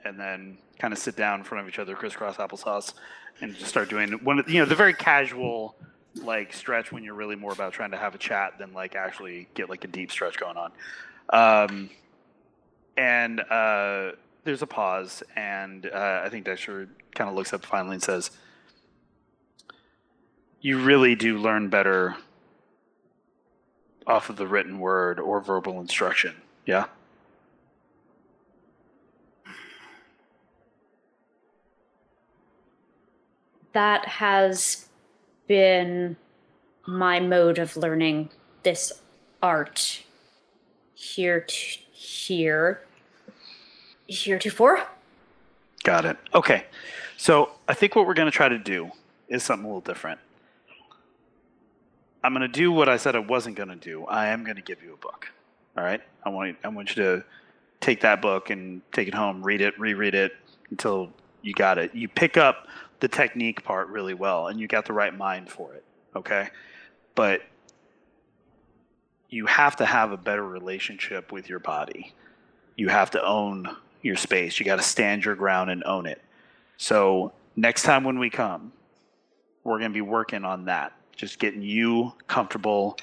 and 0.04 0.18
then 0.18 0.58
kind 0.78 0.92
of 0.92 0.98
sit 0.98 1.16
down 1.16 1.40
in 1.40 1.44
front 1.44 1.62
of 1.62 1.68
each 1.68 1.78
other, 1.78 1.94
crisscross 1.94 2.36
applesauce, 2.36 2.94
and 3.40 3.54
just 3.54 3.68
start 3.68 3.88
doing 3.88 4.12
one. 4.24 4.38
of 4.38 4.48
You 4.48 4.60
know, 4.60 4.66
the 4.66 4.74
very 4.74 4.94
casual 4.94 5.76
like 6.16 6.52
stretch 6.52 6.90
when 6.90 7.04
you're 7.04 7.14
really 7.14 7.36
more 7.36 7.52
about 7.52 7.72
trying 7.72 7.92
to 7.92 7.96
have 7.96 8.14
a 8.14 8.18
chat 8.18 8.58
than 8.58 8.72
like 8.72 8.96
actually 8.96 9.48
get 9.54 9.68
like 9.68 9.84
a 9.84 9.88
deep 9.88 10.10
stretch 10.10 10.38
going 10.38 10.56
on. 10.56 10.72
Um, 11.30 11.90
and 13.00 13.40
uh, 13.40 14.12
there's 14.44 14.60
a 14.60 14.66
pause, 14.66 15.22
and 15.34 15.86
uh, 15.86 16.20
I 16.22 16.28
think 16.28 16.44
Dexter 16.44 16.86
kind 17.14 17.30
of 17.30 17.34
looks 17.34 17.54
up 17.54 17.64
finally 17.64 17.94
and 17.94 18.02
says, 18.02 18.30
You 20.60 20.78
really 20.78 21.14
do 21.14 21.38
learn 21.38 21.70
better 21.70 22.16
off 24.06 24.28
of 24.28 24.36
the 24.36 24.46
written 24.46 24.80
word 24.80 25.18
or 25.18 25.40
verbal 25.40 25.80
instruction. 25.80 26.34
Yeah? 26.66 26.88
That 33.72 34.04
has 34.04 34.90
been 35.46 36.18
my 36.86 37.18
mode 37.18 37.56
of 37.56 37.78
learning 37.78 38.28
this 38.62 38.92
art 39.42 40.02
here 40.94 41.40
to 41.40 41.78
here 41.92 42.82
heretofore. 44.10 44.86
Got 45.84 46.04
it. 46.04 46.16
Okay. 46.34 46.64
So 47.16 47.52
I 47.68 47.74
think 47.74 47.96
what 47.96 48.06
we're 48.06 48.14
going 48.14 48.30
to 48.30 48.36
try 48.36 48.48
to 48.48 48.58
do 48.58 48.90
is 49.28 49.42
something 49.42 49.64
a 49.64 49.68
little 49.68 49.80
different. 49.80 50.20
I'm 52.22 52.34
going 52.34 52.42
to 52.42 52.48
do 52.48 52.70
what 52.70 52.88
I 52.88 52.96
said 52.98 53.16
I 53.16 53.20
wasn't 53.20 53.56
going 53.56 53.70
to 53.70 53.76
do. 53.76 54.04
I 54.04 54.28
am 54.28 54.44
going 54.44 54.56
to 54.56 54.62
give 54.62 54.82
you 54.82 54.92
a 54.92 54.96
book. 54.96 55.32
All 55.76 55.84
right. 55.84 56.02
I 56.24 56.28
want 56.28 56.56
I 56.62 56.68
want 56.68 56.94
you 56.94 57.02
to 57.02 57.24
take 57.80 58.00
that 58.00 58.20
book 58.20 58.50
and 58.50 58.82
take 58.92 59.08
it 59.08 59.14
home, 59.14 59.42
read 59.42 59.62
it, 59.62 59.78
reread 59.78 60.14
it 60.14 60.32
until 60.70 61.10
you 61.40 61.54
got 61.54 61.78
it. 61.78 61.94
You 61.94 62.08
pick 62.08 62.36
up 62.36 62.66
the 63.00 63.08
technique 63.08 63.64
part 63.64 63.88
really 63.88 64.12
well, 64.12 64.48
and 64.48 64.60
you 64.60 64.66
got 64.66 64.84
the 64.84 64.92
right 64.92 65.16
mind 65.16 65.48
for 65.48 65.72
it. 65.72 65.84
Okay. 66.14 66.48
But 67.14 67.42
you 69.30 69.46
have 69.46 69.76
to 69.76 69.86
have 69.86 70.12
a 70.12 70.16
better 70.16 70.46
relationship 70.46 71.32
with 71.32 71.48
your 71.48 71.60
body. 71.60 72.12
You 72.76 72.88
have 72.88 73.10
to 73.12 73.24
own 73.24 73.76
your 74.02 74.16
space. 74.16 74.58
You 74.58 74.66
got 74.66 74.76
to 74.76 74.82
stand 74.82 75.24
your 75.24 75.34
ground 75.34 75.70
and 75.70 75.82
own 75.84 76.06
it. 76.06 76.22
So 76.76 77.32
next 77.56 77.82
time 77.82 78.04
when 78.04 78.18
we 78.18 78.30
come, 78.30 78.72
we're 79.64 79.78
going 79.78 79.90
to 79.90 79.94
be 79.94 80.00
working 80.00 80.44
on 80.44 80.64
that. 80.66 80.92
Just 81.16 81.38
getting 81.38 81.62
you 81.62 82.14
comfortable 82.26 82.96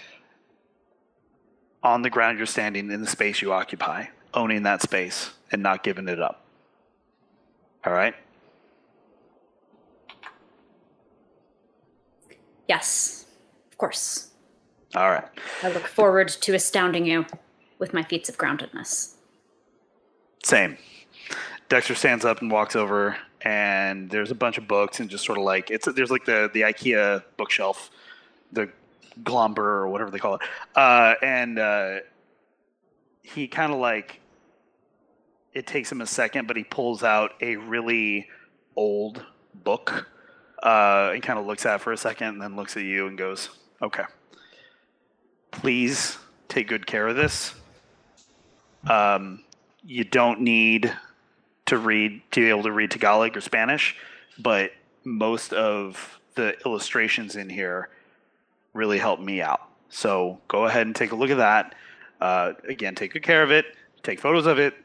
on 1.83 2.01
the 2.01 2.09
ground 2.09 2.37
you're 2.37 2.47
standing 2.47 2.91
in 2.91 3.01
the 3.01 3.07
space 3.07 3.41
you 3.41 3.53
occupy, 3.53 4.05
owning 4.33 4.63
that 4.63 4.81
space 4.81 5.31
and 5.51 5.61
not 5.61 5.83
giving 5.83 6.07
it 6.07 6.19
up. 6.19 6.43
All 7.85 7.93
right? 7.93 8.15
Yes, 12.67 13.25
of 13.71 13.77
course. 13.77 14.31
All 14.95 15.09
right. 15.09 15.27
I 15.63 15.71
look 15.71 15.87
forward 15.87 16.29
to 16.29 16.53
astounding 16.53 17.05
you 17.05 17.25
with 17.79 17.93
my 17.93 18.03
feats 18.03 18.29
of 18.29 18.37
groundedness. 18.37 19.16
Same. 20.47 20.77
Dexter 21.67 21.93
stands 21.93 22.23
up 22.23 22.39
and 22.39 22.49
walks 22.49 22.77
over, 22.77 23.17
and 23.41 24.09
there's 24.09 24.31
a 24.31 24.35
bunch 24.35 24.57
of 24.57 24.65
books, 24.65 25.01
and 25.01 25.09
just 25.09 25.25
sort 25.25 25.37
of 25.37 25.43
like 25.43 25.69
it's 25.69 25.91
there's 25.93 26.09
like 26.09 26.23
the 26.23 26.49
the 26.53 26.61
IKEA 26.61 27.21
bookshelf, 27.35 27.91
the 28.53 28.69
Glomber 29.23 29.57
or 29.57 29.89
whatever 29.89 30.09
they 30.09 30.19
call 30.19 30.35
it, 30.35 30.41
uh, 30.73 31.15
and 31.21 31.59
uh, 31.59 31.95
he 33.23 33.49
kind 33.49 33.73
of 33.73 33.79
like 33.79 34.21
it 35.51 35.67
takes 35.67 35.91
him 35.91 35.99
a 35.99 36.07
second, 36.07 36.47
but 36.47 36.55
he 36.55 36.63
pulls 36.63 37.03
out 37.03 37.33
a 37.41 37.57
really 37.57 38.29
old 38.77 39.25
book 39.65 40.07
uh, 40.63 41.11
and 41.13 41.21
kind 41.21 41.37
of 41.37 41.45
looks 41.45 41.65
at 41.65 41.81
for 41.81 41.91
a 41.91 41.97
second, 41.97 42.27
and 42.29 42.41
then 42.41 42.55
looks 42.55 42.77
at 42.77 42.83
you 42.83 43.07
and 43.07 43.17
goes, 43.17 43.49
"Okay, 43.81 44.03
please 45.51 46.17
take 46.47 46.69
good 46.69 46.87
care 46.87 47.05
of 47.05 47.17
this." 47.17 47.53
Um, 48.89 49.43
you 49.87 50.03
don't 50.03 50.41
need 50.41 50.93
to 51.65 51.77
read 51.77 52.21
to 52.31 52.41
be 52.41 52.49
able 52.49 52.63
to 52.63 52.71
read 52.71 52.91
Tagalog 52.91 53.35
or 53.35 53.41
Spanish, 53.41 53.95
but 54.37 54.71
most 55.03 55.53
of 55.53 56.19
the 56.35 56.55
illustrations 56.65 57.35
in 57.35 57.49
here 57.49 57.89
really 58.73 58.99
help 58.99 59.19
me 59.19 59.41
out. 59.41 59.61
So 59.89 60.39
go 60.49 60.65
ahead 60.65 60.85
and 60.85 60.95
take 60.95 61.13
a 61.13 61.15
look 61.15 61.29
at 61.29 61.37
that. 61.37 61.73
Uh, 62.19 62.53
again, 62.67 62.95
take 62.95 63.13
good 63.13 63.23
care 63.23 63.41
of 63.41 63.51
it. 63.51 63.65
Take 64.03 64.19
photos 64.19 64.45
of 64.45 64.59
it. 64.59 64.75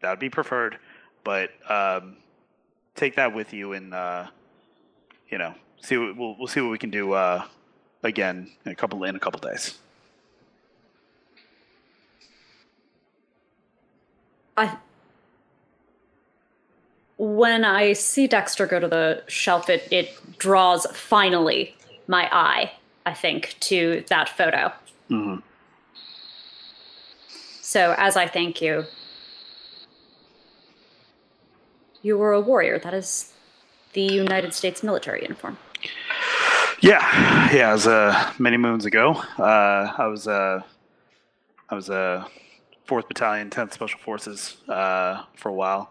That 0.00 0.10
would 0.10 0.20
be 0.20 0.30
preferred, 0.30 0.78
but 1.24 1.50
um, 1.68 2.16
take 2.94 3.16
that 3.16 3.34
with 3.34 3.52
you 3.52 3.72
and 3.72 3.92
uh, 3.92 4.26
you 5.28 5.38
know 5.38 5.54
see 5.80 5.96
what, 5.96 6.16
we'll 6.16 6.36
we'll 6.38 6.48
see 6.48 6.60
what 6.60 6.70
we 6.70 6.78
can 6.78 6.90
do 6.90 7.12
uh, 7.12 7.44
again 8.02 8.52
in 8.64 8.72
a 8.72 8.74
couple 8.74 9.02
in 9.04 9.16
a 9.16 9.20
couple 9.20 9.40
days. 9.40 9.78
I 14.56 14.76
when 17.16 17.64
I 17.64 17.92
see 17.92 18.26
Dexter 18.26 18.66
go 18.66 18.80
to 18.80 18.88
the 18.88 19.22
shelf, 19.28 19.68
it 19.68 19.88
it 19.90 20.38
draws 20.38 20.86
finally 20.92 21.76
my 22.06 22.28
eye. 22.32 22.72
I 23.06 23.14
think 23.14 23.56
to 23.60 24.04
that 24.08 24.28
photo. 24.28 24.72
Mm-hmm. 25.10 25.36
So 27.60 27.94
as 27.98 28.16
I 28.16 28.26
thank 28.26 28.62
you, 28.62 28.84
you 32.02 32.16
were 32.16 32.32
a 32.32 32.40
warrior. 32.40 32.78
That 32.78 32.94
is 32.94 33.32
the 33.94 34.02
United 34.02 34.54
States 34.54 34.82
military 34.82 35.22
uniform. 35.22 35.58
Yeah, 36.80 37.00
yeah. 37.52 37.70
It 37.70 37.72
was 37.72 37.86
uh, 37.86 38.32
many 38.38 38.56
moons 38.56 38.84
ago. 38.84 39.12
Uh, 39.38 39.92
I 39.96 40.06
was 40.06 40.26
a, 40.26 40.32
uh, 40.32 40.62
I 41.70 41.74
was 41.74 41.88
a 41.88 42.26
4th 42.86 43.08
Battalion, 43.08 43.50
10th 43.50 43.72
Special 43.72 43.98
Forces 44.00 44.56
uh, 44.68 45.24
for 45.36 45.48
a 45.48 45.54
while. 45.54 45.90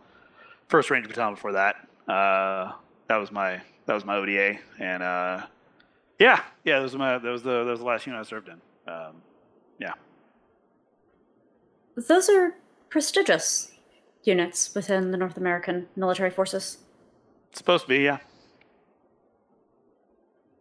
First 0.67 0.89
Ranger 0.89 1.07
Battalion 1.07 1.35
before 1.35 1.53
that. 1.53 1.75
Uh, 2.07 2.73
that 3.07 3.17
was 3.17 3.31
my 3.31 3.61
that 3.85 3.93
was 3.93 4.05
my 4.05 4.15
ODA, 4.15 4.57
and 4.79 5.03
uh, 5.03 5.45
yeah, 6.19 6.41
yeah, 6.63 6.77
that 6.77 6.83
was 6.83 6.95
my 6.95 7.17
that 7.17 7.29
was 7.29 7.43
the 7.43 7.63
that 7.63 7.71
was 7.71 7.79
the 7.79 7.85
last 7.85 8.05
unit 8.05 8.19
I 8.19 8.23
served 8.23 8.47
in. 8.47 8.61
Um, 8.91 9.21
yeah, 9.79 9.93
those 11.95 12.29
are 12.29 12.55
prestigious 12.89 13.71
units 14.23 14.73
within 14.73 15.11
the 15.11 15.17
North 15.17 15.37
American 15.37 15.87
military 15.95 16.29
forces. 16.29 16.77
It's 17.49 17.59
supposed 17.59 17.83
to 17.83 17.89
be, 17.89 17.99
yeah. 17.99 18.19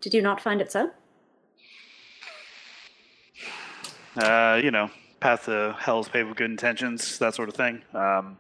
Did 0.01 0.15
you 0.15 0.23
not 0.23 0.41
find 0.41 0.61
it 0.61 0.71
so? 0.71 0.91
Uh, 4.17 4.61
you 4.63 4.71
know, 4.71 4.91
path 5.23 5.45
to 5.45 5.77
hell 5.79 6.01
is 6.01 6.09
paved 6.09 6.29
with 6.29 6.37
good 6.37 6.51
intentions, 6.51 7.19
that 7.19 7.35
sort 7.35 7.49
of 7.49 7.55
thing. 7.55 7.83
Um, 7.95 8.39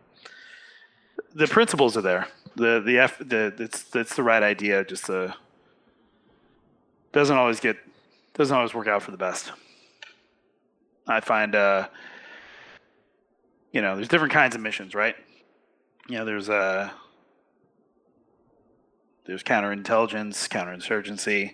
the 1.35 1.47
principles 1.47 1.97
are 1.97 2.03
there. 2.03 2.27
The 2.57 2.83
the 2.85 2.99
F 2.99 3.19
the 3.19 3.55
it's 3.59 3.95
it's 3.95 4.17
the 4.17 4.23
right 4.23 4.43
idea. 4.43 4.85
Just 4.85 5.09
uh 5.09 5.33
doesn't 7.13 7.37
always 7.37 7.61
get 7.61 7.77
doesn't 8.35 8.55
always 8.55 8.75
work 8.75 8.89
out 8.89 9.03
for 9.03 9.13
the 9.13 9.17
best. 9.17 9.53
I 11.07 11.21
find 11.21 11.55
uh 11.55 11.89
you 13.73 13.81
know 13.81 13.95
there's 13.95 14.09
different 14.09 14.33
kinds 14.33 14.55
of 14.55 14.61
missions, 14.61 14.95
right? 14.95 15.17
You 16.09 16.19
know 16.19 16.25
there's 16.25 16.51
uh 16.51 16.91
there's 19.25 19.43
counterintelligence, 19.43 20.49
counterinsurgency, 20.49 21.53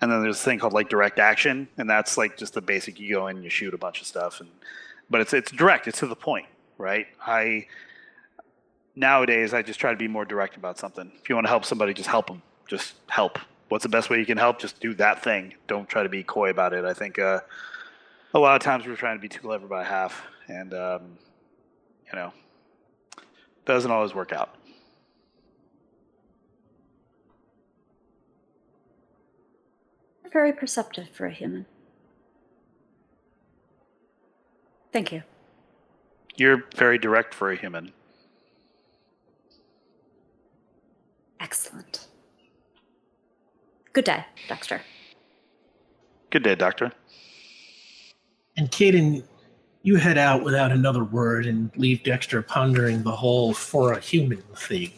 and 0.00 0.10
then 0.10 0.22
there's 0.22 0.40
a 0.40 0.44
thing 0.44 0.58
called 0.58 0.72
like 0.72 0.88
direct 0.88 1.18
action, 1.18 1.68
and 1.78 1.88
that's 1.88 2.16
like 2.18 2.36
just 2.36 2.54
the 2.54 2.60
basic. 2.60 2.98
You 2.98 3.14
go 3.14 3.26
in, 3.28 3.42
you 3.42 3.50
shoot 3.50 3.74
a 3.74 3.78
bunch 3.78 4.00
of 4.00 4.06
stuff, 4.06 4.40
and 4.40 4.50
but 5.10 5.20
it's 5.20 5.32
it's 5.32 5.50
direct. 5.50 5.86
It's 5.86 6.00
to 6.00 6.06
the 6.06 6.16
point, 6.16 6.46
right? 6.78 7.06
I 7.24 7.66
nowadays 8.96 9.54
I 9.54 9.62
just 9.62 9.80
try 9.80 9.90
to 9.90 9.96
be 9.96 10.08
more 10.08 10.24
direct 10.24 10.56
about 10.56 10.78
something. 10.78 11.10
If 11.20 11.28
you 11.28 11.34
want 11.34 11.46
to 11.46 11.50
help 11.50 11.64
somebody, 11.64 11.94
just 11.94 12.08
help 12.08 12.26
them. 12.26 12.42
Just 12.66 12.94
help. 13.08 13.38
What's 13.68 13.82
the 13.82 13.88
best 13.88 14.10
way 14.10 14.18
you 14.18 14.26
can 14.26 14.38
help? 14.38 14.58
Just 14.58 14.80
do 14.80 14.94
that 14.94 15.22
thing. 15.22 15.54
Don't 15.66 15.88
try 15.88 16.02
to 16.02 16.08
be 16.08 16.22
coy 16.22 16.50
about 16.50 16.72
it. 16.72 16.84
I 16.84 16.94
think 16.94 17.18
uh, 17.18 17.40
a 18.34 18.38
lot 18.38 18.56
of 18.56 18.62
times 18.62 18.86
we're 18.86 18.96
trying 18.96 19.16
to 19.16 19.22
be 19.22 19.28
too 19.28 19.40
clever 19.40 19.66
by 19.66 19.84
half, 19.84 20.22
and 20.48 20.74
um, 20.74 21.18
you 22.12 22.18
know, 22.18 22.32
doesn't 23.64 23.90
always 23.90 24.14
work 24.14 24.32
out. 24.32 24.54
Very 30.34 30.52
perceptive 30.52 31.08
for 31.10 31.26
a 31.26 31.32
human. 31.32 31.64
Thank 34.92 35.12
you. 35.12 35.22
You're 36.34 36.64
very 36.74 36.98
direct 36.98 37.32
for 37.32 37.52
a 37.52 37.56
human. 37.56 37.92
Excellent. 41.38 42.08
Good 43.92 44.06
day, 44.06 44.24
Dexter. 44.48 44.82
Good 46.30 46.42
day, 46.42 46.56
Doctor. 46.56 46.90
And 48.56 48.68
Caden, 48.72 49.22
you 49.84 49.94
head 49.96 50.18
out 50.18 50.42
without 50.42 50.72
another 50.72 51.04
word 51.04 51.46
and 51.46 51.70
leave 51.76 52.02
Dexter 52.02 52.42
pondering 52.42 53.04
the 53.04 53.12
whole 53.12 53.54
for 53.54 53.92
a 53.92 54.00
human 54.00 54.42
thing. 54.56 54.90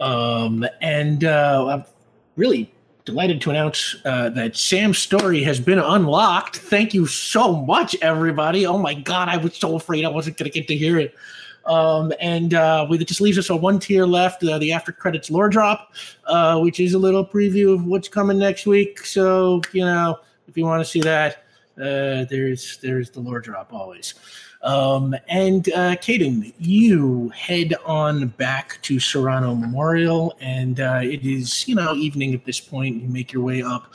Um, 0.00 0.66
and 0.80 1.22
uh, 1.22 1.66
I'm 1.68 1.84
really 2.34 2.72
delighted 3.06 3.40
to 3.40 3.50
announce 3.50 3.96
uh, 4.04 4.28
that 4.30 4.54
Sam's 4.54 4.98
story 4.98 5.42
has 5.42 5.58
been 5.58 5.78
unlocked. 5.78 6.58
Thank 6.58 6.92
you 6.92 7.06
so 7.06 7.56
much, 7.64 7.96
everybody. 8.02 8.66
Oh 8.66 8.76
my 8.76 8.92
God, 8.92 9.30
I 9.30 9.38
was 9.38 9.56
so 9.56 9.76
afraid 9.76 10.04
I 10.04 10.08
wasn't 10.08 10.36
going 10.36 10.50
to 10.50 10.54
get 10.54 10.68
to 10.68 10.76
hear 10.76 10.98
it. 10.98 11.14
Um, 11.64 12.12
and 12.20 12.52
uh, 12.52 12.86
we, 12.88 12.98
it 12.98 13.08
just 13.08 13.22
leaves 13.22 13.38
us 13.38 13.48
a 13.48 13.56
one 13.56 13.78
tier 13.78 14.04
left, 14.04 14.44
uh, 14.44 14.58
the 14.58 14.72
after 14.72 14.92
credits 14.92 15.30
lore 15.30 15.48
drop, 15.48 15.94
uh, 16.26 16.60
which 16.60 16.80
is 16.80 16.92
a 16.92 16.98
little 16.98 17.24
preview 17.24 17.72
of 17.72 17.86
what's 17.86 18.08
coming 18.08 18.38
next 18.38 18.66
week. 18.66 19.06
So, 19.06 19.62
you 19.72 19.84
know, 19.84 20.18
if 20.48 20.56
you 20.58 20.66
want 20.66 20.84
to 20.84 20.90
see 20.90 21.00
that, 21.00 21.44
Uh, 21.76 22.24
there's 22.30 22.78
there's 22.80 23.10
the 23.10 23.20
lore 23.20 23.38
drop 23.38 23.70
always. 23.70 24.14
Um, 24.66 25.14
and 25.28 25.68
uh, 25.68 25.94
Caden, 25.94 26.52
you 26.58 27.28
head 27.28 27.72
on 27.84 28.26
back 28.26 28.82
to 28.82 28.98
Serrano 28.98 29.54
Memorial, 29.54 30.36
and 30.40 30.80
uh, 30.80 31.00
it 31.04 31.24
is 31.24 31.68
you 31.68 31.76
know 31.76 31.94
evening 31.94 32.34
at 32.34 32.44
this 32.44 32.58
point. 32.58 33.00
You 33.00 33.08
make 33.08 33.32
your 33.32 33.44
way 33.44 33.62
up 33.62 33.94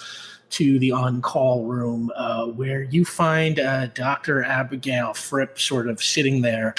to 0.52 0.80
the 0.80 0.94
on-call 0.94 1.66
room 1.66 2.10
uh, 2.16 2.46
where 2.46 2.84
you 2.84 3.04
find 3.04 3.60
uh, 3.60 3.88
Dr. 3.88 4.44
Abigail 4.44 5.14
Fripp 5.14 5.60
sort 5.60 5.90
of 5.90 6.02
sitting 6.02 6.42
there 6.42 6.74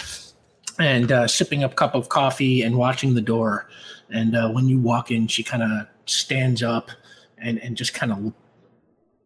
and 0.79 1.13
uh, 1.13 1.29
sipping 1.29 1.63
a 1.63 1.69
cup 1.69 1.95
of 1.95 2.09
coffee 2.09 2.63
and 2.63 2.77
watching 2.77 3.15
the 3.15 3.21
door. 3.21 3.69
And 4.11 4.35
uh, 4.35 4.51
when 4.51 4.69
you 4.69 4.79
walk 4.79 5.11
in, 5.11 5.27
she 5.27 5.43
kind 5.43 5.63
of 5.63 5.87
stands 6.07 6.63
up 6.63 6.91
and, 7.39 7.59
and 7.59 7.77
just 7.77 7.93
kind 7.93 8.13
of 8.13 8.33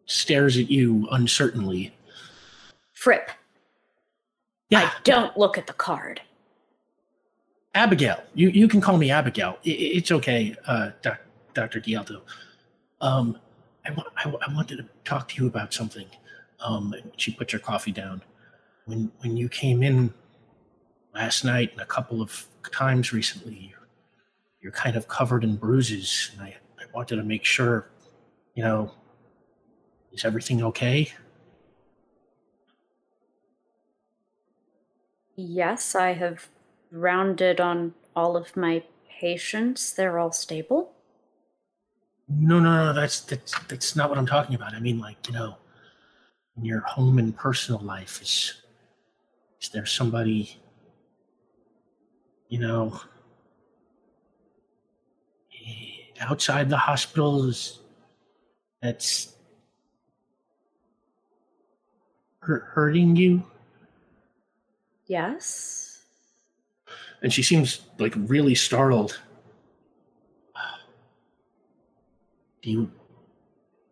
stares 0.07 0.57
at 0.57 0.69
you 0.69 1.07
uncertainly. 1.11 1.93
Fripp, 2.93 3.31
Yeah, 4.69 4.91
don't 5.03 5.35
look 5.37 5.57
at 5.57 5.67
the 5.67 5.73
card. 5.73 6.21
Abigail. 7.73 8.21
You 8.33 8.49
you 8.49 8.67
can 8.67 8.81
call 8.81 8.97
me 8.97 9.11
Abigail. 9.11 9.57
I- 9.65 9.69
I- 9.69 9.91
it's 9.97 10.11
okay, 10.11 10.55
uh, 10.65 10.91
doc, 11.01 11.19
Dr. 11.53 11.79
Dialto. 11.79 12.21
Um, 13.01 13.37
I, 13.85 13.91
wa- 13.91 14.03
I, 14.17 14.29
I 14.47 14.53
wanted 14.53 14.77
to 14.77 14.85
talk 15.05 15.27
to 15.29 15.41
you 15.41 15.47
about 15.47 15.73
something. 15.73 16.07
Um, 16.59 16.93
she 17.17 17.31
put 17.31 17.53
your 17.53 17.59
coffee 17.59 17.91
down. 17.91 18.21
When 18.85 19.11
when 19.19 19.37
you 19.37 19.47
came 19.47 19.83
in 19.83 20.13
last 21.13 21.45
night 21.45 21.71
and 21.73 21.81
a 21.81 21.85
couple 21.85 22.21
of 22.21 22.47
times 22.71 23.13
recently, 23.13 23.69
you're, 23.71 23.87
you're 24.61 24.71
kind 24.71 24.95
of 24.95 25.07
covered 25.07 25.43
in 25.43 25.55
bruises, 25.55 26.31
and 26.33 26.41
I, 26.41 26.57
I 26.79 26.83
wanted 26.93 27.17
to 27.17 27.23
make 27.23 27.45
sure, 27.45 27.89
you 28.55 28.63
know, 28.63 28.91
is 30.11 30.25
everything 30.25 30.63
okay? 30.63 31.11
Yes, 35.37 35.93
I 35.93 36.13
have 36.13 36.49
rounded 36.91 37.61
on 37.61 37.93
all 38.15 38.35
of 38.35 38.57
my 38.57 38.83
patients. 39.19 39.93
They're 39.93 40.17
all 40.17 40.31
stable. 40.31 40.93
No, 42.27 42.59
no, 42.59 42.87
no. 42.87 42.93
That's 42.93 43.21
that's 43.21 43.57
that's 43.65 43.95
not 43.95 44.09
what 44.09 44.17
I'm 44.17 44.25
talking 44.25 44.55
about. 44.55 44.73
I 44.73 44.79
mean, 44.79 44.99
like 44.99 45.27
you 45.27 45.33
know, 45.33 45.57
in 46.57 46.65
your 46.65 46.79
home 46.81 47.19
and 47.19 47.37
personal 47.37 47.79
life, 47.81 48.19
is 48.21 48.61
is 49.61 49.69
there 49.69 49.85
somebody, 49.85 50.57
you 52.49 52.59
know, 52.59 52.99
outside 56.19 56.67
the 56.69 56.77
hospitals 56.77 57.79
that's 58.81 59.35
hurting 62.39 63.15
you? 63.15 63.43
Yes. 65.07 66.05
And 67.21 67.31
she 67.33 67.41
seems 67.43 67.81
like 67.97 68.13
really 68.15 68.55
startled. 68.55 69.19
Do 72.61 72.71
you? 72.71 72.91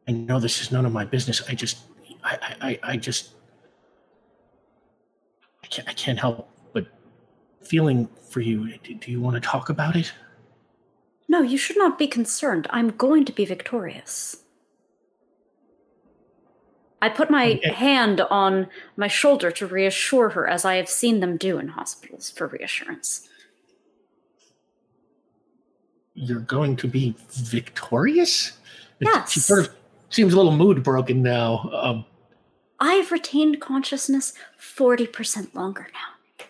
I 0.07 0.11
know 0.11 0.39
this 0.39 0.61
is 0.61 0.72
none 0.72 0.86
of 0.86 0.91
my 0.91 1.05
business. 1.05 1.41
I 1.49 1.55
just, 1.55 1.78
I, 2.24 2.55
I, 2.61 2.80
I- 2.91 2.97
just, 2.97 3.32
I 5.63 5.68
can't, 5.68 5.88
I 5.89 5.93
can't 5.93 6.20
help 6.20 6.49
but 6.74 6.86
feeling 7.61 8.07
for 8.30 8.41
you. 8.41 8.78
Do, 8.84 8.93
do 8.95 9.11
you 9.11 9.20
want 9.22 9.36
to 9.36 9.39
talk 9.39 9.70
about 9.70 9.95
it? 9.95 10.11
No, 11.28 11.41
you 11.41 11.57
should 11.57 11.78
not 11.78 11.97
be 11.97 12.05
concerned. 12.07 12.68
I'm 12.70 12.89
going 12.91 13.26
to 13.26 13.32
be 13.32 13.45
victorious. 13.45 14.38
I 17.06 17.10
put 17.10 17.30
my 17.30 17.51
Okay. 17.53 17.70
hand 17.72 18.22
on 18.32 18.68
my 18.97 19.08
shoulder 19.08 19.51
to 19.51 19.68
reassure 19.68 20.30
her, 20.30 20.47
as 20.47 20.66
I 20.66 20.76
have 20.78 20.89
seen 20.89 21.20
them 21.20 21.38
do 21.38 21.60
in 21.60 21.68
hospitals 21.68 22.32
for 22.32 22.47
reassurance. 22.47 23.30
You're 26.16 26.39
going 26.39 26.76
to 26.78 26.88
be 26.88 27.16
victorious. 27.30 28.53
It- 28.99 29.30
She 29.30 29.39
sort 29.39 29.60
of 29.68 29.76
seems 30.10 30.34
a 30.34 30.38
little 30.38 30.51
mood 30.56 30.82
broken 30.82 31.22
now. 31.22 31.70
Um, 31.74 32.06
I've 32.80 33.12
retained 33.12 33.62
consciousness 33.62 34.34
40% 34.60 35.53
longer 35.53 35.88
now. 35.93 36.45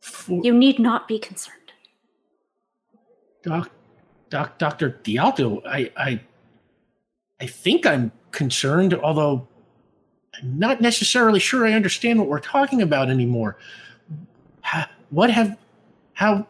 for, 0.00 0.40
You 0.42 0.54
need 0.54 0.78
not 0.78 1.06
be 1.08 1.18
concerned. 1.18 1.72
Doc, 3.42 3.70
Doc, 4.30 4.56
Doctor 4.58 4.88
Dialto, 5.02 5.62
I, 5.66 5.90
I, 5.96 6.20
I 7.40 7.46
think 7.46 7.84
I'm 7.84 8.12
concerned, 8.32 8.94
although 8.94 9.46
I'm 10.34 10.58
not 10.58 10.80
necessarily 10.80 11.40
sure 11.40 11.66
I 11.66 11.72
understand 11.72 12.18
what 12.18 12.28
we're 12.28 12.40
talking 12.40 12.82
about 12.82 13.08
anymore. 13.08 13.56
Ha, 14.62 14.90
what 15.10 15.30
have, 15.30 15.56
how, 16.14 16.46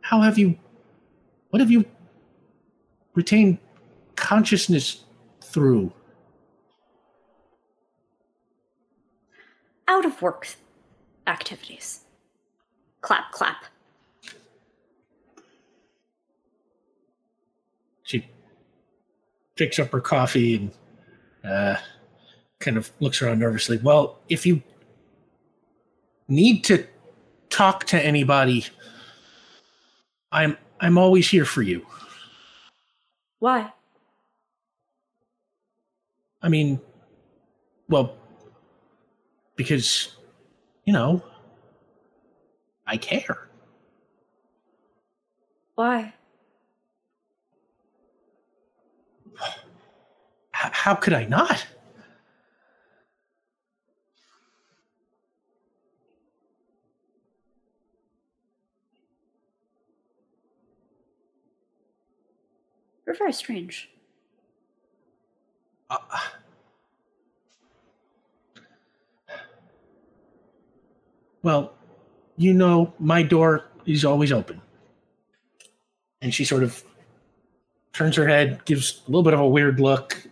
how 0.00 0.20
have 0.20 0.38
you, 0.38 0.58
what 1.50 1.60
have 1.60 1.70
you 1.70 1.84
retained 3.14 3.58
consciousness 4.16 5.04
through? 5.40 5.92
Out 9.88 10.04
of 10.04 10.20
work 10.22 10.48
activities. 11.26 12.00
Clap, 13.00 13.32
clap. 13.32 13.64
She 18.02 18.26
picks 19.56 19.78
up 19.78 19.92
her 19.92 20.00
coffee 20.00 20.56
and 20.56 20.72
uh, 21.44 21.76
kind 22.60 22.76
of 22.76 22.90
looks 23.00 23.20
around 23.22 23.38
nervously. 23.38 23.78
Well, 23.82 24.18
if 24.28 24.46
you 24.46 24.62
need 26.28 26.64
to 26.64 26.86
talk 27.50 27.84
to 27.84 28.00
anybody, 28.00 28.66
I'm 30.30 30.56
I'm 30.80 30.98
always 30.98 31.28
here 31.28 31.44
for 31.44 31.62
you. 31.62 31.86
Why? 33.38 33.72
I 36.40 36.48
mean, 36.48 36.80
well, 37.88 38.16
because 39.56 40.16
you 40.84 40.92
know, 40.92 41.22
I 42.86 42.96
care. 42.96 43.48
Why? 45.74 46.12
How 50.70 50.94
could 50.94 51.12
I 51.12 51.24
not? 51.24 51.66
You're 63.06 63.16
very 63.16 63.32
strange. 63.32 63.90
Uh, 65.90 65.98
well, 71.42 71.74
you 72.36 72.54
know, 72.54 72.94
my 72.98 73.22
door 73.22 73.66
is 73.84 74.04
always 74.04 74.32
open. 74.32 74.62
And 76.22 76.32
she 76.32 76.44
sort 76.44 76.62
of 76.62 76.82
turns 77.92 78.16
her 78.16 78.26
head, 78.26 78.64
gives 78.64 79.02
a 79.06 79.10
little 79.10 79.22
bit 79.22 79.34
of 79.34 79.40
a 79.40 79.46
weird 79.46 79.80
look, 79.80 80.26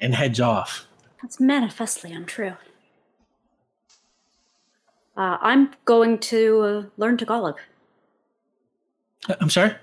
and 0.00 0.14
heads 0.14 0.40
off. 0.40 0.86
That's 1.22 1.40
manifestly 1.40 2.12
untrue. 2.12 2.56
Uh, 5.16 5.36
I'm 5.40 5.70
going 5.84 6.18
to 6.18 6.60
uh, 6.60 6.82
learn 6.96 7.16
Tagalog. 7.16 7.58
Uh, 9.28 9.34
I'm 9.40 9.50
sorry? 9.50 9.74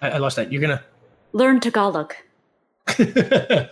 I, 0.00 0.10
I 0.10 0.18
lost 0.18 0.36
that. 0.36 0.52
You're 0.52 0.62
gonna. 0.62 0.84
Learn 1.32 1.60
Tagalog. 1.60 2.14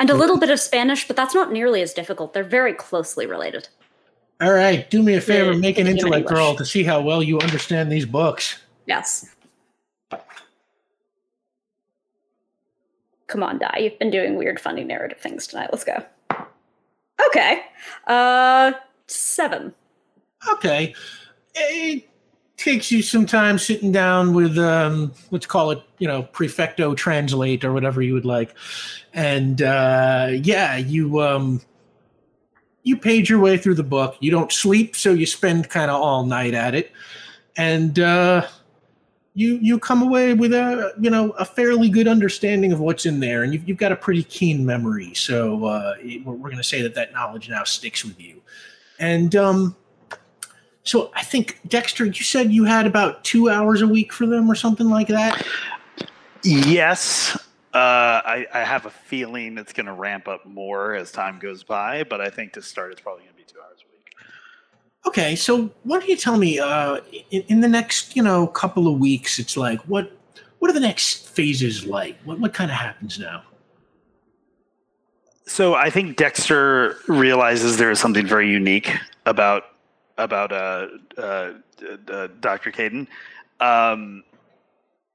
And 0.00 0.10
a 0.10 0.14
little 0.14 0.38
bit 0.38 0.50
of 0.50 0.60
Spanish, 0.60 1.06
but 1.06 1.16
that's 1.16 1.34
not 1.34 1.52
nearly 1.52 1.82
as 1.82 1.92
difficult. 1.92 2.32
They're 2.32 2.44
very 2.44 2.72
closely 2.72 3.26
related. 3.26 3.68
All 4.40 4.52
right, 4.52 4.88
do 4.88 5.02
me 5.02 5.14
a 5.14 5.20
favor, 5.20 5.52
Yeah, 5.52 5.58
make 5.58 5.78
an 5.78 5.86
intellect 5.86 6.30
roll 6.30 6.54
to 6.54 6.64
see 6.64 6.84
how 6.84 7.00
well 7.00 7.22
you 7.22 7.38
understand 7.40 7.90
these 7.90 8.06
books. 8.06 8.60
Yes. 8.86 9.34
Come 13.28 13.42
on, 13.42 13.58
Die. 13.58 13.78
You've 13.78 13.98
been 13.98 14.10
doing 14.10 14.36
weird, 14.36 14.58
funny 14.58 14.84
narrative 14.84 15.18
things 15.18 15.46
tonight. 15.46 15.68
Let's 15.70 15.84
go. 15.84 16.04
Okay. 17.26 17.62
Uh, 18.06 18.72
seven. 19.06 19.74
Okay. 20.52 20.94
It 21.54 22.08
takes 22.56 22.90
you 22.90 23.02
some 23.02 23.26
time 23.26 23.58
sitting 23.58 23.92
down 23.92 24.34
with, 24.34 24.58
um, 24.58 25.12
let's 25.30 25.46
call 25.46 25.70
it, 25.70 25.82
you 25.98 26.08
know, 26.08 26.24
Prefecto 26.32 26.96
Translate 26.96 27.64
or 27.64 27.72
whatever 27.72 28.02
you 28.02 28.14
would 28.14 28.24
like. 28.24 28.54
And 29.12 29.62
uh, 29.62 30.30
yeah, 30.32 30.76
you 30.76 31.20
um, 31.20 31.60
you 32.82 32.96
page 32.96 33.28
your 33.28 33.40
way 33.40 33.58
through 33.58 33.74
the 33.74 33.82
book. 33.82 34.16
You 34.20 34.30
don't 34.30 34.52
sleep, 34.52 34.96
so 34.96 35.12
you 35.12 35.26
spend 35.26 35.68
kind 35.68 35.90
of 35.90 36.00
all 36.00 36.24
night 36.24 36.54
at 36.54 36.74
it. 36.74 36.92
And 37.56 37.98
uh, 37.98 38.46
you 39.38 39.56
you 39.62 39.78
come 39.78 40.02
away 40.02 40.34
with 40.34 40.52
a 40.52 40.92
you 40.98 41.08
know 41.08 41.30
a 41.30 41.44
fairly 41.44 41.88
good 41.88 42.08
understanding 42.08 42.72
of 42.72 42.80
what's 42.80 43.06
in 43.06 43.20
there, 43.20 43.44
and 43.44 43.52
you've, 43.52 43.68
you've 43.68 43.78
got 43.78 43.92
a 43.92 43.96
pretty 43.96 44.24
keen 44.24 44.66
memory. 44.66 45.14
So 45.14 45.64
uh, 45.64 45.94
we're, 46.24 46.32
we're 46.32 46.50
going 46.50 46.56
to 46.56 46.64
say 46.64 46.82
that 46.82 46.94
that 46.96 47.12
knowledge 47.12 47.48
now 47.48 47.62
sticks 47.62 48.04
with 48.04 48.20
you. 48.20 48.42
And 48.98 49.36
um, 49.36 49.76
so 50.82 51.12
I 51.14 51.22
think 51.22 51.60
Dexter, 51.68 52.06
you 52.06 52.24
said 52.24 52.50
you 52.50 52.64
had 52.64 52.84
about 52.84 53.22
two 53.22 53.48
hours 53.48 53.80
a 53.80 53.86
week 53.86 54.12
for 54.12 54.26
them 54.26 54.50
or 54.50 54.56
something 54.56 54.88
like 54.88 55.06
that. 55.08 55.46
Yes. 56.42 57.36
Uh, 57.72 58.22
I, 58.24 58.46
I 58.52 58.64
have 58.64 58.86
a 58.86 58.90
feeling 58.90 59.56
it's 59.56 59.72
going 59.72 59.86
to 59.86 59.92
ramp 59.92 60.26
up 60.26 60.46
more 60.46 60.94
as 60.94 61.12
time 61.12 61.38
goes 61.38 61.62
by, 61.62 62.02
but 62.02 62.20
I 62.20 62.28
think 62.28 62.54
to 62.54 62.62
start, 62.62 62.90
it's 62.90 63.00
probably 63.00 63.22
going 63.22 63.34
to 63.34 63.36
be 63.36 63.44
two 63.44 63.60
hours 63.60 63.84
a 63.86 63.92
week. 63.92 64.16
Okay, 65.08 65.36
so 65.36 65.70
why 65.84 66.00
don't 66.00 66.06
you 66.06 66.18
tell 66.18 66.36
me 66.36 66.58
uh, 66.58 66.98
in, 67.30 67.42
in 67.48 67.60
the 67.62 67.68
next 67.68 68.14
you 68.14 68.22
know 68.22 68.46
couple 68.46 68.86
of 68.86 68.98
weeks? 68.98 69.38
It's 69.38 69.56
like 69.56 69.80
what 69.88 70.12
what 70.58 70.70
are 70.70 70.74
the 70.74 70.80
next 70.80 71.26
phases 71.28 71.86
like? 71.86 72.18
What 72.24 72.40
what 72.40 72.52
kind 72.52 72.70
of 72.70 72.76
happens 72.76 73.18
now? 73.18 73.42
So 75.46 75.74
I 75.74 75.88
think 75.88 76.18
Dexter 76.18 76.98
realizes 77.06 77.78
there 77.78 77.90
is 77.90 77.98
something 77.98 78.26
very 78.26 78.50
unique 78.50 78.94
about 79.24 79.64
about 80.18 80.52
uh, 80.52 80.88
uh, 81.16 81.52
uh, 82.12 82.28
Dr. 82.40 82.70
Caden. 82.70 83.06
Um, 83.60 84.24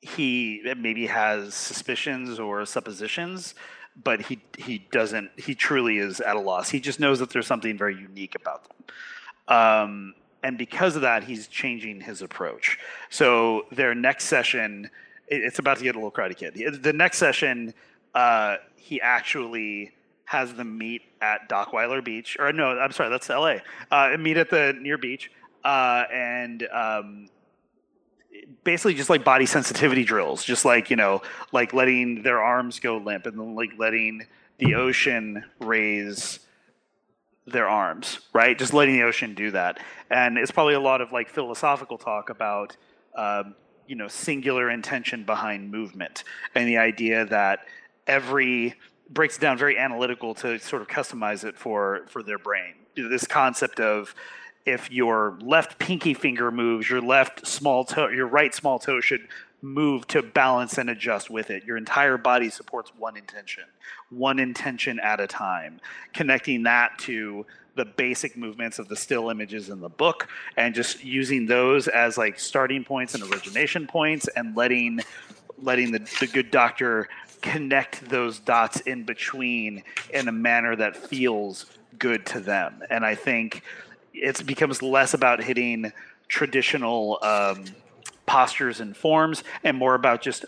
he 0.01 0.59
maybe 0.75 1.05
has 1.05 1.53
suspicions 1.53 2.39
or 2.39 2.65
suppositions, 2.65 3.53
but 4.03 4.23
he 4.23 4.41
he 4.57 4.87
doesn't. 4.91 5.29
He 5.37 5.53
truly 5.53 5.99
is 5.99 6.19
at 6.19 6.35
a 6.35 6.39
loss. 6.39 6.71
He 6.71 6.79
just 6.79 6.99
knows 6.99 7.19
that 7.19 7.29
there's 7.29 7.45
something 7.45 7.77
very 7.77 7.95
unique 7.95 8.33
about 8.33 8.63
them. 8.63 8.77
Um, 9.47 10.13
and 10.43 10.57
because 10.57 10.95
of 10.95 11.03
that, 11.03 11.23
he's 11.23 11.47
changing 11.47 12.01
his 12.01 12.21
approach. 12.21 12.77
So 13.09 13.65
their 13.71 13.95
next 13.95 14.25
session, 14.25 14.89
it's 15.27 15.59
about 15.59 15.77
to 15.77 15.83
get 15.83 15.95
a 15.95 15.97
little 15.97 16.11
crowded, 16.11 16.37
kid. 16.37 16.83
The 16.83 16.93
next 16.93 17.17
session, 17.17 17.73
uh, 18.13 18.57
he 18.75 18.99
actually 19.01 19.91
has 20.25 20.53
them 20.53 20.77
meet 20.77 21.03
at 21.21 21.49
Dockweiler 21.49 22.03
Beach, 22.03 22.37
or 22.39 22.51
no, 22.51 22.77
I'm 22.77 22.91
sorry, 22.91 23.09
that's 23.09 23.29
L.A. 23.29 23.61
Uh, 23.91 24.17
meet 24.17 24.37
at 24.37 24.49
the 24.49 24.75
near 24.79 24.97
beach, 24.97 25.31
uh, 25.63 26.03
and 26.11 26.67
um, 26.73 27.29
basically 28.63 28.93
just 28.93 29.09
like 29.09 29.23
body 29.23 29.45
sensitivity 29.45 30.03
drills, 30.03 30.43
just 30.43 30.65
like 30.65 30.89
you 30.89 30.95
know, 30.95 31.21
like 31.51 31.73
letting 31.73 32.23
their 32.23 32.41
arms 32.41 32.79
go 32.79 32.97
limp, 32.97 33.25
and 33.25 33.39
then 33.39 33.55
like 33.55 33.71
letting 33.77 34.25
the 34.57 34.75
ocean 34.75 35.43
raise 35.59 36.39
their 37.45 37.67
arms, 37.67 38.19
right? 38.33 38.57
Just 38.57 38.73
letting 38.73 38.95
the 38.95 39.03
ocean 39.03 39.33
do 39.33 39.51
that, 39.51 39.79
and 40.09 40.37
it's 40.37 40.51
probably 40.51 40.75
a 40.75 40.79
lot 40.79 41.01
of 41.01 41.11
like 41.11 41.29
philosophical 41.29 41.97
talk 41.97 42.29
about. 42.29 42.77
Um, 43.15 43.55
you 43.85 43.97
know, 43.97 44.07
singular 44.07 44.69
intention 44.69 45.25
behind 45.25 45.69
movement, 45.69 46.23
and 46.55 46.67
the 46.67 46.77
idea 46.77 47.25
that 47.25 47.59
every 48.07 48.75
breaks 49.09 49.37
it 49.37 49.41
down 49.41 49.57
very 49.57 49.77
analytical 49.77 50.33
to 50.33 50.57
sort 50.59 50.81
of 50.81 50.87
customize 50.87 51.43
it 51.43 51.57
for 51.57 52.05
for 52.07 52.23
their 52.23 52.39
brain. 52.39 52.73
This 52.95 53.27
concept 53.27 53.79
of 53.79 54.15
if 54.65 54.89
your 54.91 55.37
left 55.41 55.77
pinky 55.77 56.13
finger 56.13 56.51
moves, 56.51 56.89
your 56.89 57.01
left 57.01 57.45
small 57.45 57.83
toe, 57.83 58.07
your 58.07 58.27
right 58.27 58.53
small 58.53 58.79
toe 58.79 59.01
should 59.01 59.27
move 59.63 60.05
to 60.07 60.21
balance 60.21 60.77
and 60.77 60.89
adjust 60.89 61.29
with 61.29 61.49
it. 61.49 61.63
Your 61.63 61.77
entire 61.77 62.17
body 62.17 62.49
supports 62.49 62.91
one 62.97 63.15
intention, 63.15 63.63
one 64.09 64.37
intention 64.37 64.99
at 64.99 65.21
a 65.21 65.25
time, 65.25 65.79
connecting 66.13 66.63
that 66.63 66.99
to 66.99 67.45
the 67.75 67.85
basic 67.85 68.37
movements 68.37 68.77
of 68.77 68.89
the 68.89 68.95
still 68.95 69.29
images 69.29 69.69
in 69.69 69.79
the 69.79 69.89
book 69.89 70.27
and 70.57 70.75
just 70.75 71.03
using 71.03 71.45
those 71.45 71.87
as 71.87 72.17
like 72.17 72.39
starting 72.39 72.83
points 72.83 73.15
and 73.15 73.23
origination 73.23 73.87
points 73.87 74.27
and 74.35 74.55
letting 74.55 74.99
letting 75.59 75.91
the, 75.91 75.99
the 76.19 76.27
good 76.27 76.51
doctor 76.51 77.07
connect 77.41 78.07
those 78.09 78.39
dots 78.39 78.81
in 78.81 79.03
between 79.03 79.81
in 80.13 80.27
a 80.27 80.31
manner 80.31 80.75
that 80.75 80.95
feels 80.95 81.65
good 81.97 82.25
to 82.25 82.39
them. 82.39 82.83
And 82.89 83.05
I 83.05 83.15
think 83.15 83.63
it 84.13 84.45
becomes 84.45 84.81
less 84.81 85.13
about 85.13 85.41
hitting 85.41 85.91
traditional 86.27 87.19
um, 87.21 87.65
postures 88.25 88.79
and 88.79 88.95
forms 88.95 89.43
and 89.63 89.77
more 89.77 89.95
about 89.95 90.21
just 90.21 90.45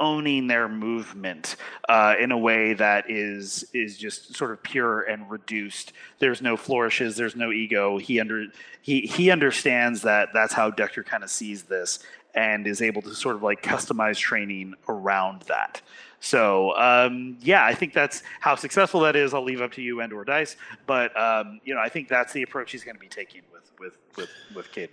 owning 0.00 0.46
their 0.46 0.66
movement 0.66 1.56
uh, 1.88 2.14
in 2.18 2.32
a 2.32 2.38
way 2.38 2.72
that 2.72 3.08
is 3.08 3.64
is 3.74 3.98
just 3.98 4.34
sort 4.34 4.50
of 4.50 4.62
pure 4.62 5.02
and 5.02 5.30
reduced. 5.30 5.92
There's 6.18 6.42
no 6.42 6.56
flourishes. 6.56 7.16
There's 7.16 7.36
no 7.36 7.52
ego. 7.52 7.98
He 7.98 8.18
under 8.18 8.46
he 8.80 9.02
he 9.02 9.30
understands 9.30 10.02
that 10.02 10.30
that's 10.32 10.54
how 10.54 10.70
Dexter 10.70 11.04
kind 11.04 11.22
of 11.22 11.30
sees 11.30 11.64
this 11.64 12.00
and 12.34 12.66
is 12.66 12.80
able 12.80 13.02
to 13.02 13.14
sort 13.14 13.36
of 13.36 13.42
like 13.42 13.62
customize 13.62 14.16
training 14.16 14.74
around 14.88 15.42
that. 15.42 15.82
So 16.20 16.76
um, 16.76 17.36
yeah, 17.40 17.64
I 17.64 17.74
think 17.74 17.92
that's 17.92 18.22
how 18.40 18.54
successful 18.54 19.00
that 19.00 19.16
is. 19.16 19.34
I'll 19.34 19.44
leave 19.44 19.60
up 19.60 19.72
to 19.72 19.82
you 19.82 20.00
and 20.00 20.12
or 20.12 20.24
Dice, 20.24 20.56
but 20.86 21.16
um, 21.20 21.60
you 21.64 21.74
know 21.74 21.80
I 21.80 21.88
think 21.88 22.08
that's 22.08 22.32
the 22.32 22.42
approach 22.42 22.72
he's 22.72 22.84
going 22.84 22.96
to 22.96 23.00
be 23.00 23.08
taking 23.08 23.42
with 23.52 23.70
with 23.78 23.98
with 24.16 24.30
with 24.54 24.72
Caden. 24.72 24.88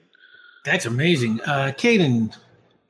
That's 0.68 0.86
amazing, 0.86 1.40
uh, 1.46 1.72
Caden. 1.78 2.36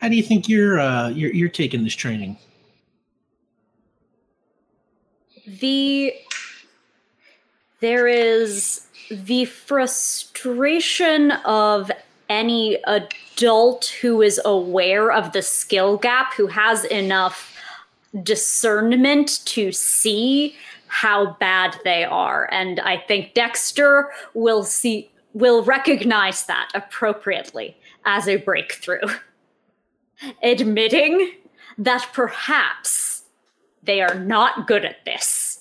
How 0.01 0.09
do 0.09 0.15
you 0.15 0.23
think 0.23 0.49
you're 0.49 0.79
uh, 0.79 1.09
you're 1.09 1.31
you're 1.31 1.47
taking 1.47 1.83
this 1.83 1.93
training? 1.93 2.35
The 5.45 6.15
there 7.79 8.07
is 8.07 8.87
the 9.11 9.45
frustration 9.45 11.31
of 11.45 11.91
any 12.29 12.79
adult 12.87 13.93
who 14.01 14.23
is 14.23 14.41
aware 14.43 15.11
of 15.11 15.33
the 15.33 15.43
skill 15.43 15.97
gap, 15.97 16.33
who 16.33 16.47
has 16.47 16.83
enough 16.85 17.55
discernment 18.23 19.45
to 19.45 19.71
see 19.71 20.55
how 20.87 21.37
bad 21.39 21.77
they 21.83 22.05
are. 22.05 22.49
And 22.51 22.79
I 22.79 22.97
think 22.97 23.35
Dexter 23.35 24.09
will 24.33 24.63
see 24.63 25.11
will 25.33 25.63
recognize 25.63 26.45
that 26.45 26.69
appropriately 26.73 27.77
as 28.05 28.27
a 28.27 28.37
breakthrough. 28.37 29.07
Admitting 30.43 31.33
that 31.77 32.09
perhaps 32.13 33.23
they 33.83 34.01
are 34.01 34.15
not 34.15 34.67
good 34.67 34.83
at 34.83 35.05
this 35.05 35.57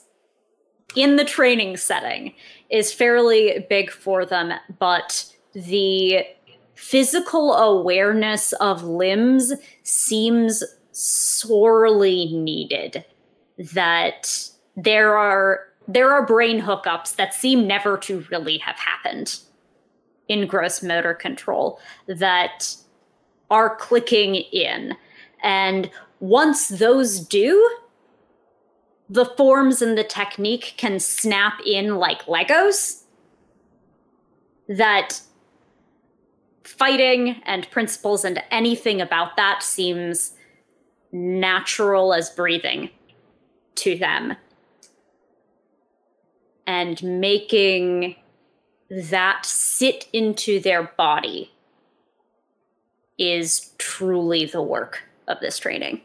in 0.96 1.16
the 1.16 1.24
training 1.24 1.76
setting 1.76 2.34
is 2.70 2.92
fairly 2.92 3.64
big 3.68 3.90
for 3.90 4.24
them, 4.24 4.52
but 4.78 5.32
the 5.52 6.24
physical 6.74 7.54
awareness 7.54 8.52
of 8.54 8.82
limbs 8.82 9.52
seems 9.82 10.64
sorely 10.92 12.32
needed 12.32 13.04
that 13.58 14.50
there 14.76 15.16
are 15.16 15.60
there 15.88 16.10
are 16.10 16.26
brain 16.26 16.60
hookups 16.60 17.14
that 17.14 17.32
seem 17.32 17.66
never 17.66 17.96
to 17.96 18.26
really 18.30 18.58
have 18.58 18.76
happened 18.76 19.38
in 20.28 20.46
gross 20.46 20.82
motor 20.82 21.14
control 21.14 21.80
that 22.06 22.74
are 23.50 23.76
clicking 23.76 24.34
in 24.34 24.94
and 25.42 25.90
once 26.20 26.68
those 26.68 27.20
do 27.20 27.78
the 29.08 29.24
forms 29.24 29.80
and 29.80 29.96
the 29.96 30.04
technique 30.04 30.74
can 30.76 30.98
snap 30.98 31.60
in 31.64 31.96
like 31.96 32.24
legos 32.26 33.02
that 34.68 35.20
fighting 36.64 37.40
and 37.46 37.70
principles 37.70 38.24
and 38.24 38.42
anything 38.50 39.00
about 39.00 39.36
that 39.36 39.62
seems 39.62 40.32
natural 41.12 42.12
as 42.12 42.30
breathing 42.30 42.90
to 43.76 43.96
them. 43.96 44.36
And 46.66 47.00
making 47.02 48.16
that 48.90 49.44
sit 49.44 50.08
into 50.12 50.60
their 50.60 50.84
body 50.96 51.50
is 53.18 53.72
truly 53.78 54.44
the 54.44 54.62
work 54.62 55.02
of 55.26 55.40
this 55.40 55.58
training. 55.58 56.00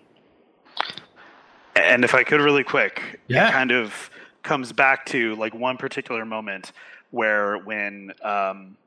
And 1.75 2.03
if 2.03 2.15
I 2.15 2.23
could 2.23 2.41
really 2.41 2.63
quick, 2.63 3.19
yeah. 3.27 3.49
it 3.49 3.51
kind 3.51 3.71
of 3.71 4.09
comes 4.43 4.71
back 4.71 5.05
to 5.07 5.35
like 5.35 5.53
one 5.53 5.77
particular 5.77 6.25
moment 6.25 6.71
where 7.11 7.57
when 7.57 8.13
um, 8.23 8.77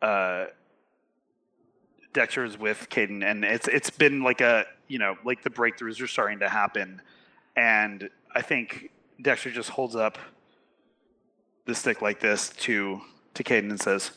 uh, 0.00 0.46
Dexter's 2.12 2.58
with 2.58 2.88
Caden, 2.90 3.24
and 3.24 3.44
it's 3.44 3.68
it's 3.68 3.90
been 3.90 4.22
like 4.22 4.40
a 4.40 4.66
you 4.88 4.98
know 4.98 5.16
like 5.24 5.42
the 5.42 5.50
breakthroughs 5.50 6.00
are 6.00 6.06
starting 6.06 6.38
to 6.40 6.48
happen, 6.48 7.02
and 7.56 8.08
I 8.34 8.42
think 8.42 8.90
Dexter 9.20 9.50
just 9.50 9.70
holds 9.70 9.94
up 9.94 10.18
the 11.66 11.74
stick 11.74 12.00
like 12.00 12.20
this 12.20 12.48
to 12.50 13.00
to 13.38 13.44
Caden 13.44 13.70
and 13.70 13.80
says, 13.80 14.12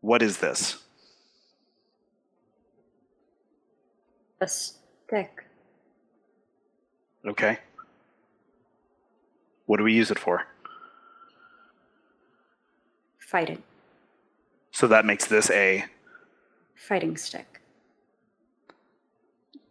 "What 0.00 0.22
is 0.22 0.38
this?" 0.38 0.82
A 4.40 4.48
stick. 4.48 5.44
Okay. 7.24 7.58
What 9.66 9.78
do 9.78 9.84
we 9.84 9.94
use 9.94 10.10
it 10.10 10.18
for? 10.18 10.46
Fighting. 13.18 13.62
So 14.70 14.86
that 14.88 15.04
makes 15.04 15.26
this 15.26 15.50
a 15.50 15.84
fighting 16.74 17.16
stick. 17.16 17.60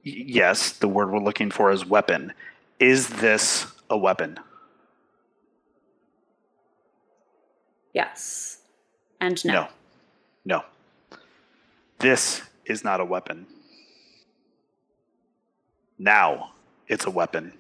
Y- 0.06 0.24
yes, 0.26 0.72
the 0.72 0.88
word 0.88 1.12
we're 1.12 1.20
looking 1.20 1.52
for 1.52 1.72
is 1.72 1.86
weapon. 1.86 2.34
Is 2.80 3.08
this 3.08 3.68
a 3.90 3.98
weapon? 3.98 4.40
Yes. 7.94 8.60
And 9.22 9.44
no. 9.46 9.54
No. 9.54 9.68
No. 10.46 10.64
This 12.00 12.42
is 12.66 12.84
not 12.84 13.00
a 13.00 13.06
weapon. 13.06 13.46
Now 15.98 16.52
it's 16.88 17.06
a 17.06 17.10
weapon 17.10 17.54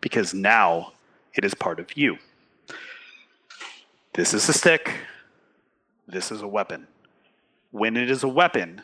because 0.00 0.34
now 0.34 0.92
it 1.34 1.44
is 1.44 1.54
part 1.54 1.80
of 1.80 1.96
you. 1.96 2.18
This 4.12 4.34
is 4.34 4.48
a 4.48 4.52
stick. 4.52 4.92
This 6.06 6.32
is 6.32 6.42
a 6.42 6.48
weapon. 6.48 6.88
When 7.70 7.96
it 7.96 8.10
is 8.10 8.24
a 8.24 8.28
weapon, 8.28 8.82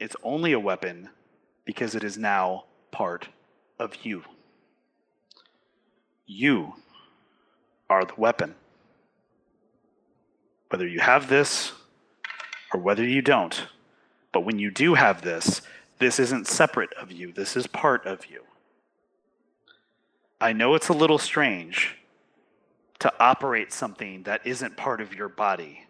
it's 0.00 0.16
only 0.22 0.52
a 0.52 0.58
weapon 0.58 1.10
because 1.66 1.94
it 1.94 2.02
is 2.02 2.16
now 2.16 2.64
part 2.90 3.28
of 3.78 3.94
you. 4.02 4.22
You 6.26 6.74
are 7.90 8.04
the 8.04 8.14
weapon. 8.16 8.54
Whether 10.70 10.88
you 10.88 11.00
have 11.00 11.28
this 11.28 11.72
or 12.72 12.80
whether 12.80 13.04
you 13.04 13.22
don't. 13.22 13.66
But 14.32 14.40
when 14.40 14.58
you 14.58 14.70
do 14.70 14.94
have 14.94 15.22
this, 15.22 15.62
this 15.98 16.18
isn't 16.18 16.46
separate 16.46 16.92
of 16.94 17.12
you, 17.12 17.32
this 17.32 17.56
is 17.56 17.66
part 17.66 18.06
of 18.06 18.26
you. 18.26 18.42
I 20.40 20.52
know 20.52 20.74
it's 20.74 20.88
a 20.88 20.94
little 20.94 21.18
strange 21.18 21.96
to 23.00 23.12
operate 23.18 23.72
something 23.72 24.22
that 24.22 24.46
isn't 24.46 24.76
part 24.76 25.00
of 25.00 25.14
your 25.14 25.28
body 25.28 25.86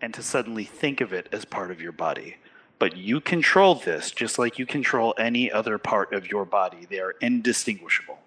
and 0.00 0.14
to 0.14 0.22
suddenly 0.22 0.64
think 0.64 1.00
of 1.00 1.12
it 1.12 1.28
as 1.32 1.44
part 1.44 1.70
of 1.70 1.80
your 1.80 1.92
body. 1.92 2.36
But 2.78 2.96
you 2.96 3.20
control 3.20 3.74
this 3.74 4.10
just 4.10 4.38
like 4.38 4.58
you 4.58 4.66
control 4.66 5.14
any 5.18 5.50
other 5.50 5.78
part 5.78 6.12
of 6.12 6.30
your 6.30 6.44
body. 6.44 6.86
They 6.88 6.98
are 7.00 7.14
indistinguishable. 7.20 8.18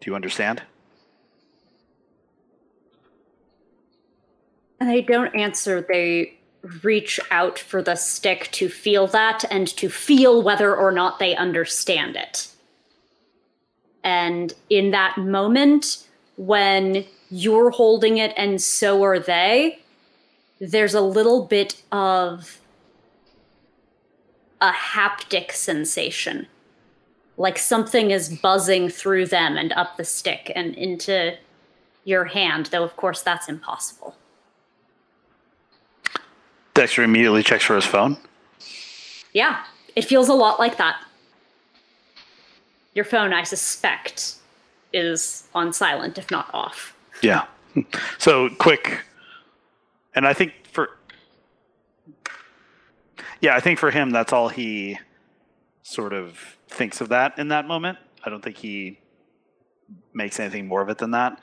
Do 0.00 0.10
you 0.10 0.14
understand? 0.14 0.62
And 4.82 4.90
they 4.90 5.00
don't 5.00 5.32
answer. 5.36 5.80
They 5.80 6.34
reach 6.82 7.20
out 7.30 7.56
for 7.56 7.84
the 7.84 7.94
stick 7.94 8.48
to 8.50 8.68
feel 8.68 9.06
that 9.06 9.44
and 9.48 9.68
to 9.76 9.88
feel 9.88 10.42
whether 10.42 10.74
or 10.74 10.90
not 10.90 11.20
they 11.20 11.36
understand 11.36 12.16
it. 12.16 12.48
And 14.02 14.52
in 14.68 14.90
that 14.90 15.18
moment, 15.18 16.04
when 16.36 17.04
you're 17.30 17.70
holding 17.70 18.18
it 18.18 18.34
and 18.36 18.60
so 18.60 19.04
are 19.04 19.20
they, 19.20 19.78
there's 20.60 20.94
a 20.94 21.00
little 21.00 21.44
bit 21.44 21.80
of 21.92 22.60
a 24.60 24.72
haptic 24.72 25.52
sensation. 25.52 26.48
Like 27.36 27.56
something 27.56 28.10
is 28.10 28.36
buzzing 28.40 28.88
through 28.88 29.26
them 29.26 29.56
and 29.56 29.72
up 29.74 29.96
the 29.96 30.04
stick 30.04 30.50
and 30.56 30.74
into 30.74 31.36
your 32.04 32.24
hand, 32.24 32.66
though, 32.72 32.82
of 32.82 32.96
course, 32.96 33.22
that's 33.22 33.48
impossible. 33.48 34.16
Dexter 36.82 37.04
immediately 37.04 37.44
checks 37.44 37.62
for 37.62 37.76
his 37.76 37.86
phone. 37.86 38.16
Yeah, 39.32 39.62
it 39.94 40.04
feels 40.04 40.28
a 40.28 40.34
lot 40.34 40.58
like 40.58 40.78
that. 40.78 41.00
Your 42.92 43.04
phone, 43.04 43.32
I 43.32 43.44
suspect, 43.44 44.34
is 44.92 45.46
on 45.54 45.72
silent, 45.72 46.18
if 46.18 46.28
not 46.32 46.50
off. 46.52 46.96
Yeah. 47.22 47.46
So 48.18 48.50
quick, 48.58 49.00
and 50.14 50.26
I 50.26 50.34
think 50.34 50.52
for 50.72 50.98
yeah, 53.40 53.54
I 53.56 53.60
think 53.60 53.78
for 53.78 53.90
him 53.90 54.10
that's 54.10 54.32
all 54.32 54.48
he 54.50 54.98
sort 55.84 56.12
of 56.12 56.36
thinks 56.68 57.00
of 57.00 57.08
that 57.10 57.38
in 57.38 57.48
that 57.48 57.66
moment. 57.66 57.96
I 58.24 58.28
don't 58.28 58.42
think 58.42 58.58
he 58.58 58.98
makes 60.12 60.38
anything 60.38 60.66
more 60.66 60.82
of 60.82 60.90
it 60.90 60.98
than 60.98 61.12
that. 61.12 61.40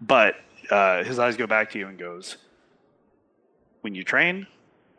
But 0.00 0.36
uh, 0.70 1.04
his 1.04 1.20
eyes 1.20 1.36
go 1.36 1.46
back 1.46 1.70
to 1.72 1.78
you 1.78 1.86
and 1.86 1.96
goes, 1.96 2.38
"When 3.82 3.94
you 3.94 4.02
train, 4.02 4.48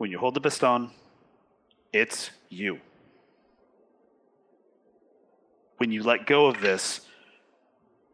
when 0.00 0.10
you 0.10 0.18
hold 0.18 0.34
the 0.34 0.40
baston, 0.40 0.90
it's 1.92 2.30
you. 2.48 2.80
When 5.76 5.92
you 5.92 6.02
let 6.02 6.26
go 6.26 6.46
of 6.46 6.60
this." 6.60 7.02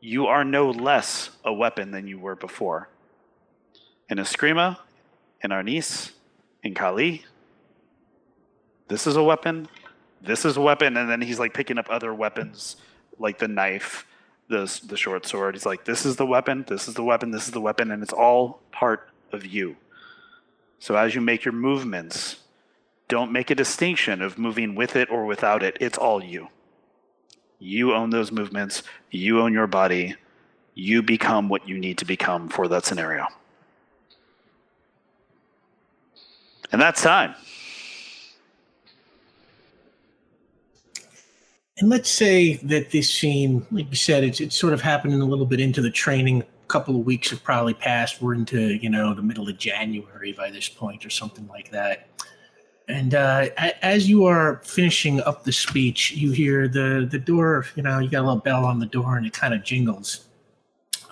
you 0.06 0.26
are 0.28 0.44
no 0.44 0.70
less 0.70 1.30
a 1.44 1.52
weapon 1.52 1.90
than 1.90 2.06
you 2.06 2.16
were 2.16 2.36
before. 2.36 2.88
In 4.08 4.18
Eskrima, 4.18 4.78
in 5.42 5.50
Arnis, 5.50 6.12
in 6.62 6.74
Kali, 6.74 7.24
this 8.86 9.06
is 9.08 9.16
a 9.16 9.22
weapon, 9.22 9.68
this 10.22 10.44
is 10.44 10.56
a 10.56 10.60
weapon, 10.60 10.96
and 10.96 11.10
then 11.10 11.20
he's 11.20 11.40
like 11.40 11.54
picking 11.54 11.76
up 11.76 11.86
other 11.90 12.14
weapons 12.14 12.76
like 13.18 13.38
the 13.38 13.48
knife, 13.48 14.06
the, 14.48 14.80
the 14.86 14.96
short 14.96 15.26
sword. 15.26 15.56
He's 15.56 15.66
like, 15.66 15.84
this 15.84 16.06
is 16.06 16.14
the 16.14 16.26
weapon, 16.26 16.64
this 16.68 16.86
is 16.86 16.94
the 16.94 17.02
weapon, 17.02 17.32
this 17.32 17.46
is 17.46 17.50
the 17.50 17.60
weapon, 17.60 17.90
and 17.90 18.00
it's 18.00 18.12
all 18.12 18.60
part 18.70 19.10
of 19.32 19.44
you. 19.44 19.76
So 20.78 20.96
as 20.96 21.14
you 21.14 21.20
make 21.20 21.44
your 21.44 21.54
movements, 21.54 22.36
don't 23.08 23.32
make 23.32 23.50
a 23.50 23.54
distinction 23.54 24.20
of 24.20 24.38
moving 24.38 24.74
with 24.74 24.96
it 24.96 25.10
or 25.10 25.26
without 25.26 25.62
it. 25.62 25.76
It's 25.80 25.98
all 25.98 26.22
you. 26.22 26.48
You 27.58 27.94
own 27.94 28.10
those 28.10 28.30
movements. 28.32 28.82
You 29.10 29.40
own 29.40 29.52
your 29.52 29.66
body. 29.66 30.16
You 30.74 31.02
become 31.02 31.48
what 31.48 31.68
you 31.68 31.78
need 31.78 31.98
to 31.98 32.04
become 32.04 32.48
for 32.48 32.68
that 32.68 32.84
scenario. 32.84 33.26
And 36.72 36.80
that's 36.80 37.00
time. 37.00 37.34
And 41.78 41.90
let's 41.90 42.10
say 42.10 42.54
that 42.54 42.90
this 42.90 43.10
scene, 43.10 43.66
like 43.70 43.90
you 43.90 43.96
said, 43.96 44.24
it's 44.24 44.40
it's 44.40 44.58
sort 44.58 44.72
of 44.72 44.80
happening 44.80 45.20
a 45.20 45.26
little 45.26 45.44
bit 45.44 45.60
into 45.60 45.82
the 45.82 45.90
training. 45.90 46.42
Couple 46.68 46.96
of 46.96 47.06
weeks 47.06 47.30
have 47.30 47.44
probably 47.44 47.74
passed. 47.74 48.20
We're 48.20 48.34
into 48.34 48.74
you 48.74 48.90
know 48.90 49.14
the 49.14 49.22
middle 49.22 49.48
of 49.48 49.56
January 49.56 50.32
by 50.32 50.50
this 50.50 50.68
point, 50.68 51.06
or 51.06 51.10
something 51.10 51.46
like 51.48 51.70
that. 51.70 52.08
And 52.88 53.14
uh, 53.14 53.48
as 53.82 54.08
you 54.08 54.26
are 54.26 54.60
finishing 54.64 55.20
up 55.22 55.42
the 55.42 55.52
speech, 55.52 56.12
you 56.12 56.30
hear 56.30 56.68
the 56.68 57.06
the 57.10 57.18
door. 57.18 57.66
You 57.74 57.82
know, 57.82 57.98
you 57.98 58.08
got 58.08 58.20
a 58.20 58.26
little 58.26 58.40
bell 58.40 58.64
on 58.64 58.78
the 58.78 58.86
door, 58.86 59.16
and 59.16 59.26
it 59.26 59.32
kind 59.32 59.54
of 59.54 59.64
jingles. 59.64 60.26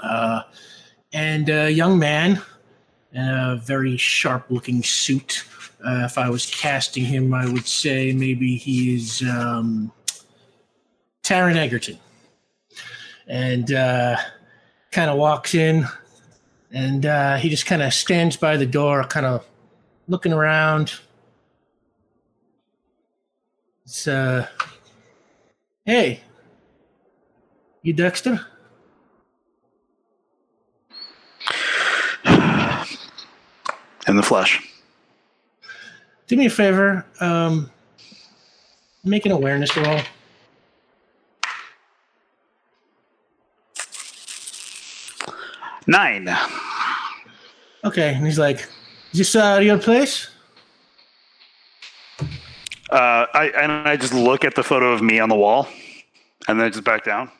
Uh, 0.02 0.42
and 1.12 1.48
a 1.48 1.70
young 1.70 1.98
man 1.98 2.40
in 3.12 3.28
a 3.28 3.56
very 3.56 3.96
sharp-looking 3.96 4.82
suit. 4.82 5.44
Uh, 5.84 6.02
if 6.04 6.18
I 6.18 6.28
was 6.28 6.46
casting 6.46 7.04
him, 7.04 7.32
I 7.34 7.46
would 7.46 7.66
say 7.66 8.12
maybe 8.12 8.56
he 8.56 8.94
is 8.94 9.22
um, 9.22 9.92
Taron 11.22 11.56
Egerton, 11.56 11.98
and 13.26 13.72
uh, 13.72 14.16
kind 14.94 15.10
of 15.10 15.18
walks 15.18 15.54
in, 15.56 15.86
and 16.70 17.04
uh, 17.04 17.36
he 17.36 17.48
just 17.48 17.66
kind 17.66 17.82
of 17.82 17.92
stands 17.92 18.36
by 18.36 18.56
the 18.56 18.64
door, 18.64 19.02
kind 19.02 19.26
of 19.26 19.44
looking 20.06 20.32
around. 20.32 20.94
It's 23.84 24.06
uh, 24.06 24.46
hey, 25.84 26.20
you 27.82 27.92
Dexter? 27.92 28.40
In 34.06 34.16
the 34.16 34.22
flesh. 34.22 34.62
Do 36.28 36.36
me 36.36 36.46
a 36.46 36.50
favor, 36.50 37.04
um, 37.20 37.68
make 39.02 39.26
an 39.26 39.32
awareness 39.32 39.76
roll. 39.76 40.00
Nine. 45.86 46.28
Okay, 47.84 48.14
and 48.14 48.24
he's 48.24 48.38
like, 48.38 48.68
"Is 49.12 49.18
this 49.18 49.36
uh, 49.36 49.60
your 49.62 49.78
place?" 49.78 50.28
Uh, 52.90 53.26
I 53.34 53.52
and 53.56 53.72
I 53.88 53.96
just 53.96 54.14
look 54.14 54.44
at 54.44 54.54
the 54.54 54.62
photo 54.62 54.92
of 54.92 55.02
me 55.02 55.18
on 55.18 55.28
the 55.28 55.34
wall, 55.34 55.68
and 56.48 56.60
then 56.60 56.70
just 56.70 56.84
back 56.84 57.04
down. 57.04 57.30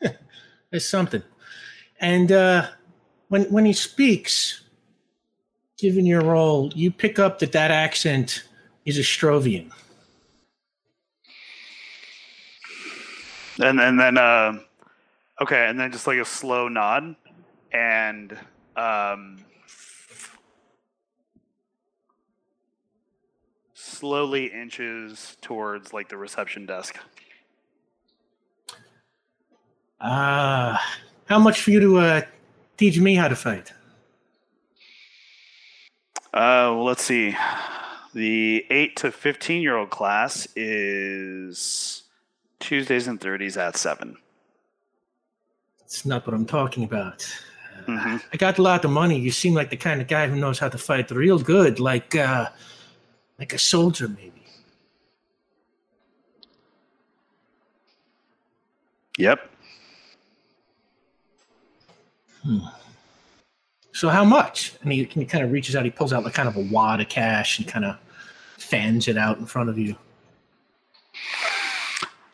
There's 0.70 0.88
something. 0.88 1.22
And 2.00 2.32
uh, 2.32 2.68
when 3.28 3.44
when 3.44 3.64
he 3.64 3.72
speaks, 3.72 4.62
given 5.78 6.06
your 6.06 6.22
role, 6.22 6.72
you 6.74 6.90
pick 6.90 7.18
up 7.18 7.38
that 7.40 7.52
that 7.52 7.70
accent 7.70 8.44
is 8.84 8.98
Ostrovian. 8.98 9.70
And 13.58 13.80
and 13.80 13.98
then 13.98 14.18
uh, 14.18 14.58
okay, 15.42 15.66
and 15.68 15.80
then 15.80 15.92
just 15.92 16.06
like 16.06 16.18
a 16.18 16.24
slow 16.24 16.68
nod, 16.68 17.16
and 17.72 18.36
um, 18.76 19.38
slowly 23.74 24.46
inches 24.46 25.36
towards 25.40 25.92
like 25.92 26.08
the 26.08 26.16
reception 26.16 26.66
desk. 26.66 26.98
Ah, 30.00 30.80
how 31.24 31.38
much 31.38 31.60
for 31.60 31.70
you 31.70 31.80
to 31.80 31.98
uh, 31.98 32.20
teach 32.76 32.98
me 32.98 33.14
how 33.14 33.28
to 33.28 33.36
fight? 33.36 33.72
Uh, 36.34 36.68
well, 36.74 36.84
let's 36.84 37.02
see. 37.02 37.34
The 38.12 38.66
8 38.70 38.96
to 38.96 39.12
15 39.12 39.62
year 39.62 39.76
old 39.76 39.90
class 39.90 40.46
is 40.54 42.02
Tuesdays 42.60 43.08
and 43.08 43.20
Thursdays 43.20 43.56
at 43.56 43.76
7. 43.76 44.16
It's 45.84 46.04
not 46.04 46.26
what 46.26 46.34
I'm 46.34 46.46
talking 46.46 46.84
about. 46.84 47.26
Mhm. 47.86 48.22
I 48.32 48.36
got 48.36 48.58
a 48.58 48.62
lot 48.62 48.84
of 48.84 48.90
money. 48.90 49.18
You 49.18 49.30
seem 49.30 49.54
like 49.54 49.70
the 49.70 49.76
kind 49.76 50.00
of 50.00 50.08
guy 50.08 50.26
who 50.28 50.36
knows 50.36 50.58
how 50.58 50.68
to 50.68 50.78
fight 50.78 51.10
real 51.10 51.38
good, 51.38 51.78
like 51.80 52.14
uh, 52.14 52.48
like 53.38 53.52
a 53.52 53.58
soldier, 53.58 54.08
maybe. 54.08 54.32
Yep. 59.18 59.50
So 63.92 64.08
how 64.08 64.24
much? 64.24 64.74
And 64.82 64.92
he, 64.92 65.04
he 65.04 65.24
kind 65.24 65.42
of 65.42 65.50
reaches 65.50 65.74
out. 65.74 65.84
He 65.84 65.90
pulls 65.90 66.12
out 66.12 66.22
like 66.22 66.34
kind 66.34 66.48
of 66.48 66.56
a 66.56 66.60
wad 66.60 67.00
of 67.00 67.08
cash 67.08 67.58
and 67.58 67.66
kind 67.66 67.84
of 67.84 67.96
fans 68.58 69.08
it 69.08 69.16
out 69.16 69.38
in 69.38 69.46
front 69.46 69.70
of 69.70 69.78
you. 69.78 69.96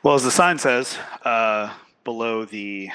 Well, 0.02 0.14
as 0.14 0.24
the 0.24 0.31
sign 0.31 0.59
says, 0.59 0.98
uh, 1.24 1.73
below 2.02 2.44
the 2.44 2.90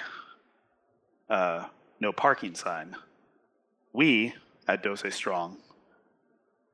uh, 1.29 1.63
no 1.99 2.11
parking 2.11 2.55
sign, 2.55 2.95
we 3.93 4.33
at 4.67 4.83
Dose 4.83 5.03
Strong 5.11 5.57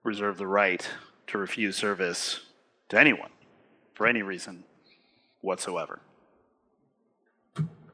reserve 0.04 0.38
the 0.38 0.48
right 0.48 0.88
to 1.28 1.38
refuse 1.38 1.76
service 1.76 2.42
to 2.90 3.00
anyone 3.00 3.30
for 3.94 4.08
any 4.08 4.22
reason 4.22 4.64
whatsoever. 5.42 6.00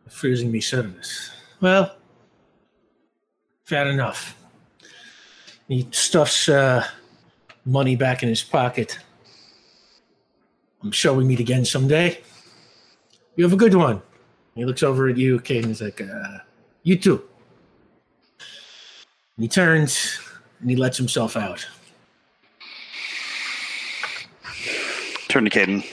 refusing 0.06 0.52
me 0.52 0.60
service. 0.60 1.32
Well, 1.62 1.96
fair 3.66 3.88
enough. 3.88 4.36
He 5.68 5.88
stuffs 5.92 6.50
uh, 6.50 6.84
money 7.66 7.96
back 7.96 8.24
in 8.24 8.30
his 8.30 8.42
pocket. 8.42 8.98
I'm 10.82 10.92
sure 10.92 11.14
we 11.14 11.24
meet 11.24 11.40
again 11.40 11.66
someday. 11.66 12.20
You 13.36 13.44
have 13.44 13.54
a 13.54 13.58
good 13.58 13.76
one. 13.76 14.02
He 14.56 14.66
looks 14.66 14.82
over 14.82 15.08
at 15.10 15.18
you, 15.18 15.40
Kate, 15.40 15.58
and 15.58 15.68
he's 15.68 15.82
like, 15.82 16.02
uh, 16.02 16.40
You 16.84 16.98
too. 16.98 17.24
And 19.36 19.44
he 19.44 19.48
turns 19.48 20.20
and 20.60 20.70
he 20.70 20.76
lets 20.76 20.98
himself 20.98 21.36
out. 21.38 21.68
Turn 25.28 25.46
to 25.46 25.52
Caden. 25.52 25.86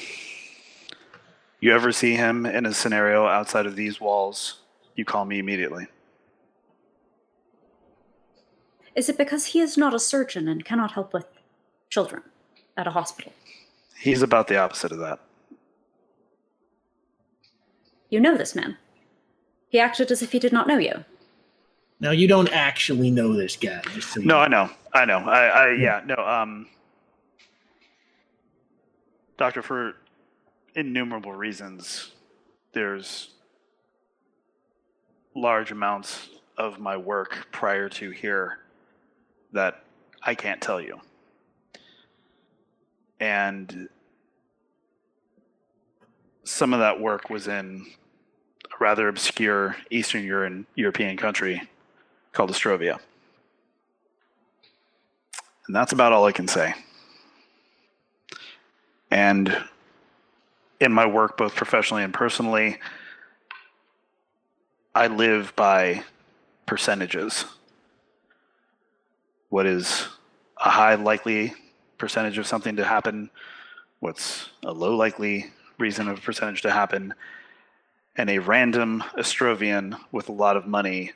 You 1.61 1.75
ever 1.75 1.93
see 1.93 2.15
him 2.15 2.47
in 2.47 2.67
a 2.67 2.73
scenario 2.73 3.27
outside 3.27 3.67
of 3.67 3.77
these 3.77 4.01
walls, 4.01 4.61
you 4.95 5.05
call 5.05 5.25
me 5.25 5.39
immediately. 5.39 5.87
Is 8.95 9.09
it 9.11 9.19
because 9.19 9.47
he 9.47 9.61
is 9.61 9.77
not 9.77 9.93
a 9.93 9.99
surgeon 9.99 10.49
and 10.49 10.65
cannot 10.65 10.93
help 10.93 11.13
with 11.13 11.27
children 11.91 12.23
at 12.77 12.87
a 12.87 12.91
hospital? 12.91 13.33
He's 13.99 14.23
about 14.23 14.49
the 14.49 14.57
opposite 14.57 14.93
of 14.93 14.99
that. 14.99 15.21
You 18.09 18.21
know 18.21 18.37
this 18.37 18.55
man. 18.55 18.79
He 19.69 19.79
acted 19.79 20.11
as 20.11 20.23
if 20.23 20.33
he 20.33 20.39
did 20.39 20.53
not 20.53 20.67
know 20.69 20.79
you. 20.79 21.05
Now, 21.99 22.11
you 22.11 22.29
don't 22.29 22.51
actually 22.53 23.11
know 23.11 23.35
this 23.35 23.57
guy. 23.57 23.81
Just 23.95 24.13
so 24.13 24.21
you 24.21 24.27
No, 24.27 24.39
I 24.39 24.49
know. 24.49 24.71
I 24.93 25.05
know. 25.05 25.19
I, 25.19 25.47
I 25.47 25.73
yeah, 25.73 26.03
no, 26.05 26.17
um 26.17 26.69
Doctor, 29.39 29.61
for 29.61 29.97
innumerable 30.75 31.33
reasons, 31.33 32.13
there's 32.73 33.35
large 35.35 35.73
amounts 35.73 36.31
of 36.57 36.79
my 36.79 36.97
work 36.97 37.49
prior 37.53 37.89
to 37.91 38.11
here 38.11 38.61
that 39.53 39.85
I 40.23 40.35
can't 40.35 40.61
tell 40.61 40.81
you. 40.81 41.01
And 43.21 43.89
some 46.45 46.73
of 46.73 46.81
that 46.81 46.99
work 46.99 47.29
was 47.29 47.49
in 47.49 47.85
a 47.87 48.06
rather 48.79 49.09
obscure 49.09 49.77
Eastern 49.91 50.25
Euro- 50.25 50.65
European 50.75 51.17
country 51.17 51.63
called 52.33 52.51
Ostrovia. 52.51 52.99
And 55.67 55.75
that's 55.75 55.93
about 55.93 56.13
all 56.13 56.25
I 56.25 56.33
can 56.33 56.47
say. 56.47 56.75
And 59.11 59.57
in 60.81 60.93
my 60.93 61.07
work, 61.07 61.37
both 61.37 61.55
professionally 61.55 62.03
and 62.03 62.13
personally, 62.13 62.79
I 64.95 65.09
live 65.09 65.55
by 65.57 66.03
percentages. 66.67 67.45
What 69.49 69.67
is 69.67 70.07
a 70.59 70.71
high 70.71 70.95
likely 70.95 71.55
percentage 71.99 72.39
of 72.39 72.47
something 72.47 72.77
to 72.77 72.85
happen? 72.85 73.31
What's 74.01 74.51
a 74.65 74.73
low 74.73 74.97
likely 74.97 75.51
reason 75.79 76.09
of 76.09 76.23
percentage 76.23 76.63
to 76.63 76.71
happen? 76.71 77.15
And 78.19 78.31
a 78.31 78.39
random 78.39 79.05
Ostrovian 79.17 79.99
with 80.11 80.29
a 80.29 80.33
lot 80.33 80.57
of 80.57 80.67
money 80.67 81.13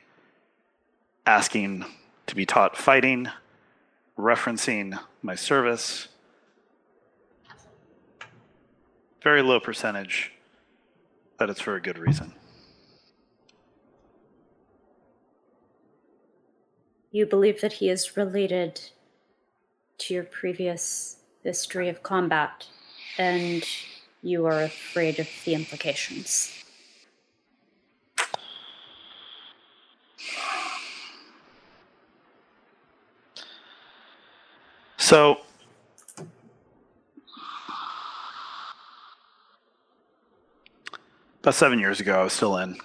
asking 1.25 1.83
to 2.27 2.35
be 2.35 2.45
taught 2.45 2.77
fighting, 2.77 3.27
referencing 4.17 4.99
my 5.23 5.33
service. 5.33 6.09
Very 9.23 9.41
low 9.41 9.59
percentage, 9.59 10.31
but 11.37 11.49
it's 11.49 11.61
for 11.61 11.75
a 11.75 11.81
good 11.81 11.97
reason. 11.97 12.33
You 17.11 17.25
believe 17.25 17.61
that 17.61 17.73
he 17.73 17.89
is 17.89 18.15
related 18.15 18.79
to 19.97 20.13
your 20.13 20.23
previous 20.23 21.17
history 21.43 21.89
of 21.89 22.03
combat, 22.03 22.67
and 23.17 23.63
you 24.21 24.45
are 24.45 24.61
afraid 24.61 25.19
of 25.19 25.27
the 25.45 25.53
implications. 25.53 26.63
So, 35.01 35.39
about 41.41 41.55
seven 41.55 41.79
years 41.79 41.99
ago, 41.99 42.21
I 42.21 42.23
was 42.23 42.33
still 42.33 42.55
in. 42.57 42.77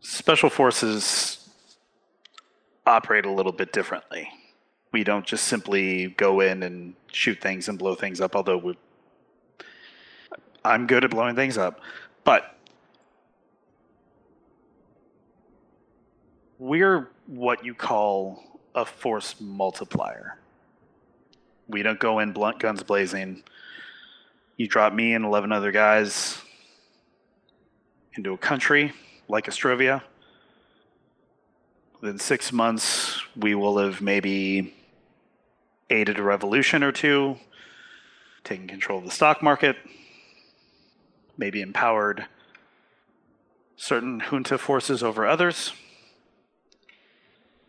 Special 0.00 0.50
forces 0.50 1.48
operate 2.86 3.24
a 3.24 3.30
little 3.30 3.52
bit 3.52 3.72
differently. 3.72 4.28
We 4.92 5.02
don't 5.02 5.24
just 5.24 5.44
simply 5.44 6.08
go 6.08 6.40
in 6.40 6.62
and 6.62 6.94
shoot 7.10 7.40
things 7.40 7.70
and 7.70 7.78
blow 7.78 7.94
things 7.94 8.20
up, 8.20 8.36
although 8.36 8.58
we, 8.58 8.76
I'm 10.62 10.86
good 10.86 11.04
at 11.04 11.10
blowing 11.10 11.36
things 11.36 11.56
up. 11.56 11.80
But 12.24 12.54
we're 16.58 17.08
what 17.30 17.64
you 17.64 17.74
call 17.74 18.42
a 18.74 18.84
force 18.84 19.36
multiplier. 19.40 20.36
We 21.68 21.84
don't 21.84 22.00
go 22.00 22.18
in 22.18 22.32
blunt 22.32 22.58
guns 22.58 22.82
blazing. 22.82 23.44
You 24.56 24.66
drop 24.66 24.92
me 24.92 25.14
and 25.14 25.24
11 25.24 25.52
other 25.52 25.70
guys 25.70 26.42
into 28.14 28.32
a 28.32 28.38
country 28.38 28.92
like 29.28 29.46
Ostrovia. 29.46 30.02
Within 32.00 32.18
six 32.18 32.52
months, 32.52 33.22
we 33.36 33.54
will 33.54 33.78
have 33.78 34.00
maybe 34.00 34.74
aided 35.88 36.18
a 36.18 36.24
revolution 36.24 36.82
or 36.82 36.90
two, 36.90 37.36
taken 38.42 38.66
control 38.66 38.98
of 38.98 39.04
the 39.04 39.10
stock 39.12 39.40
market, 39.40 39.76
maybe 41.38 41.60
empowered 41.60 42.26
certain 43.76 44.18
junta 44.18 44.58
forces 44.58 45.04
over 45.04 45.24
others 45.24 45.72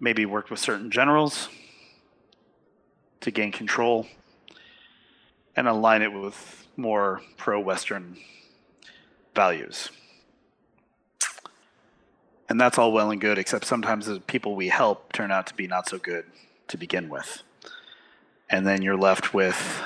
maybe 0.02 0.26
worked 0.26 0.50
with 0.50 0.60
certain 0.60 0.92
generals 0.92 1.48
to 3.22 3.32
gain 3.32 3.52
control 3.52 4.08
and 5.56 5.68
align 5.68 6.02
it 6.02 6.12
with 6.12 6.68
more 6.76 7.22
pro 7.38 7.60
Western 7.60 8.18
values. 9.36 9.90
And 12.50 12.60
that's 12.60 12.78
all 12.78 12.92
well 12.92 13.12
and 13.12 13.22
good, 13.22 13.38
except 13.38 13.64
sometimes 13.64 14.08
the 14.08 14.20
people 14.20 14.56
we 14.56 14.68
help 14.68 15.14
turn 15.14 15.32
out 15.32 15.48
to 15.48 15.54
be 15.54 15.68
not 15.68 15.88
so 15.88 15.98
good 15.98 16.26
to 16.68 16.78
begin 16.78 17.08
with. 17.08 17.44
And 18.50 18.68
then 18.68 18.82
you're 18.82 18.98
left 18.98 19.34
with 19.34 19.82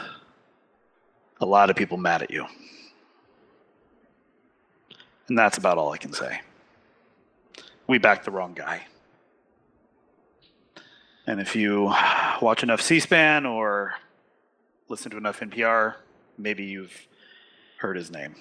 a 1.39 1.45
lot 1.45 1.69
of 1.69 1.75
people 1.75 1.97
mad 1.97 2.23
at 2.23 2.31
you. 2.31 2.47
And 5.27 5.37
that's 5.37 5.57
about 5.57 5.77
all 5.77 5.91
I 5.91 5.97
can 5.97 6.13
say. 6.13 6.41
We 7.87 7.97
backed 7.97 8.25
the 8.25 8.31
wrong 8.31 8.53
guy. 8.53 8.85
And 11.27 11.39
if 11.41 11.55
you 11.55 11.93
watch 12.41 12.61
enough 12.61 12.81
C 12.81 12.99
SPAN 12.99 13.45
or 13.45 13.95
listen 14.89 15.09
to 15.11 15.17
enough 15.17 15.39
NPR, 15.39 15.95
maybe 16.37 16.63
you've 16.63 17.07
heard 17.77 17.95
his 17.95 18.11
name. 18.11 18.35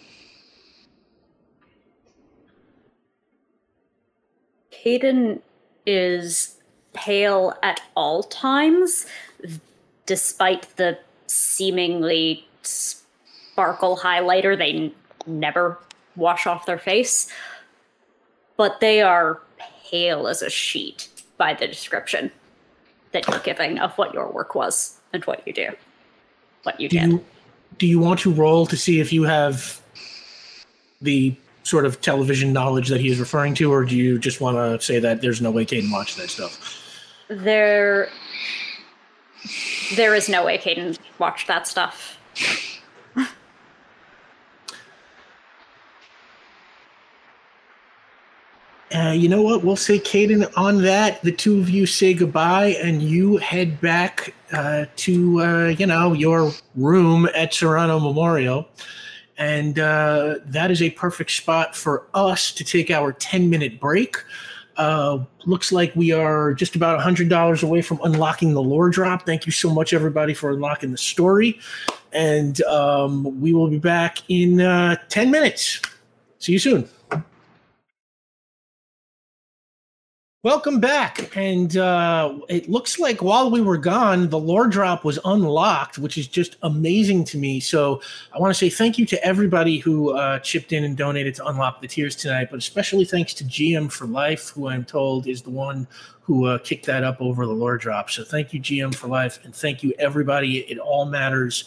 Caden 4.70 5.40
is 5.86 6.58
pale 6.92 7.54
at 7.62 7.80
all 7.96 8.22
times, 8.22 9.06
despite 10.04 10.76
the 10.76 10.98
seemingly 11.26 12.46
sparkle 12.62 13.96
highlighter 13.96 14.58
they 14.58 14.72
n- 14.72 14.92
never 15.26 15.78
wash 16.16 16.46
off 16.46 16.66
their 16.66 16.78
face. 16.78 17.32
But 18.58 18.80
they 18.80 19.00
are 19.00 19.40
pale 19.90 20.28
as 20.28 20.42
a 20.42 20.50
sheet 20.50 21.08
by 21.38 21.54
the 21.54 21.66
description 21.66 22.30
that 23.14 23.26
you're 23.28 23.38
giving 23.40 23.78
of 23.78 23.92
what 23.96 24.12
your 24.12 24.30
work 24.30 24.54
was 24.54 24.98
and 25.14 25.24
what 25.24 25.46
you 25.46 25.52
do. 25.54 25.70
What 26.64 26.78
you 26.78 26.88
Do 26.90 26.98
did. 26.98 27.10
you 27.10 27.24
do 27.78 27.86
you 27.86 27.98
want 27.98 28.20
to 28.20 28.32
roll 28.32 28.66
to 28.66 28.76
see 28.76 29.00
if 29.00 29.12
you 29.12 29.22
have 29.24 29.80
the 31.00 31.34
sort 31.62 31.86
of 31.86 32.00
television 32.00 32.52
knowledge 32.52 32.88
that 32.88 33.00
he 33.00 33.08
is 33.08 33.18
referring 33.18 33.54
to, 33.54 33.72
or 33.72 33.84
do 33.84 33.96
you 33.96 34.18
just 34.18 34.40
want 34.40 34.56
to 34.56 34.84
say 34.84 34.98
that 35.00 35.22
there's 35.22 35.40
no 35.40 35.50
way 35.50 35.64
Caden 35.64 35.90
watched 35.90 36.16
that 36.18 36.30
stuff? 36.30 36.80
There 37.28 38.10
there 39.96 40.14
is 40.14 40.28
no 40.28 40.44
way 40.44 40.58
Caden 40.58 40.98
watched 41.18 41.46
that 41.48 41.66
stuff. 41.66 42.18
You 49.14 49.28
know 49.28 49.42
what? 49.42 49.64
We'll 49.64 49.76
say, 49.76 49.98
Caden, 49.98 50.50
on 50.56 50.82
that, 50.82 51.22
the 51.22 51.32
two 51.32 51.58
of 51.58 51.70
you 51.70 51.86
say 51.86 52.14
goodbye 52.14 52.76
and 52.82 53.02
you 53.02 53.36
head 53.38 53.80
back 53.80 54.34
uh, 54.52 54.86
to, 54.96 55.40
uh, 55.40 55.66
you 55.68 55.86
know, 55.86 56.12
your 56.12 56.52
room 56.74 57.28
at 57.34 57.54
Serrano 57.54 57.98
Memorial. 57.98 58.68
And 59.36 59.78
uh, 59.78 60.36
that 60.46 60.70
is 60.70 60.80
a 60.80 60.90
perfect 60.90 61.32
spot 61.32 61.74
for 61.74 62.06
us 62.14 62.52
to 62.52 62.64
take 62.64 62.90
our 62.90 63.12
10 63.12 63.50
minute 63.50 63.80
break. 63.80 64.16
Uh, 64.76 65.24
looks 65.44 65.70
like 65.72 65.94
we 65.94 66.12
are 66.12 66.52
just 66.52 66.74
about 66.76 67.00
$100 67.00 67.62
away 67.62 67.82
from 67.82 68.00
unlocking 68.04 68.54
the 68.54 68.62
lore 68.62 68.90
drop. 68.90 69.24
Thank 69.24 69.46
you 69.46 69.52
so 69.52 69.70
much, 69.72 69.92
everybody, 69.92 70.34
for 70.34 70.50
unlocking 70.50 70.90
the 70.90 70.98
story. 70.98 71.58
And 72.12 72.60
um, 72.62 73.40
we 73.40 73.52
will 73.52 73.68
be 73.68 73.78
back 73.78 74.18
in 74.28 74.60
uh, 74.60 74.96
10 75.08 75.30
minutes. 75.30 75.80
See 76.38 76.52
you 76.52 76.58
soon. 76.58 76.88
Welcome 80.44 80.78
back. 80.78 81.34
And 81.38 81.74
uh, 81.78 82.38
it 82.50 82.68
looks 82.68 82.98
like 82.98 83.22
while 83.22 83.50
we 83.50 83.62
were 83.62 83.78
gone, 83.78 84.28
the 84.28 84.38
lore 84.38 84.66
drop 84.66 85.02
was 85.02 85.18
unlocked, 85.24 85.96
which 85.96 86.18
is 86.18 86.28
just 86.28 86.56
amazing 86.60 87.24
to 87.24 87.38
me. 87.38 87.60
So 87.60 88.02
I 88.30 88.38
want 88.38 88.50
to 88.50 88.54
say 88.54 88.68
thank 88.68 88.98
you 88.98 89.06
to 89.06 89.24
everybody 89.24 89.78
who 89.78 90.10
uh, 90.10 90.40
chipped 90.40 90.74
in 90.74 90.84
and 90.84 90.98
donated 90.98 91.34
to 91.36 91.46
unlock 91.46 91.80
the 91.80 91.88
tiers 91.88 92.14
tonight, 92.14 92.48
but 92.50 92.58
especially 92.58 93.06
thanks 93.06 93.32
to 93.32 93.44
GM 93.44 93.90
for 93.90 94.04
Life, 94.04 94.50
who 94.50 94.68
I'm 94.68 94.84
told 94.84 95.26
is 95.26 95.40
the 95.40 95.48
one 95.48 95.88
who 96.20 96.44
uh, 96.44 96.58
kicked 96.58 96.84
that 96.84 97.04
up 97.04 97.22
over 97.22 97.46
the 97.46 97.54
lore 97.54 97.78
drop. 97.78 98.10
So 98.10 98.22
thank 98.22 98.52
you, 98.52 98.60
GM 98.60 98.94
for 98.94 99.06
Life, 99.06 99.38
and 99.44 99.54
thank 99.54 99.82
you, 99.82 99.94
everybody. 99.98 100.58
It 100.70 100.76
all 100.76 101.06
matters. 101.06 101.64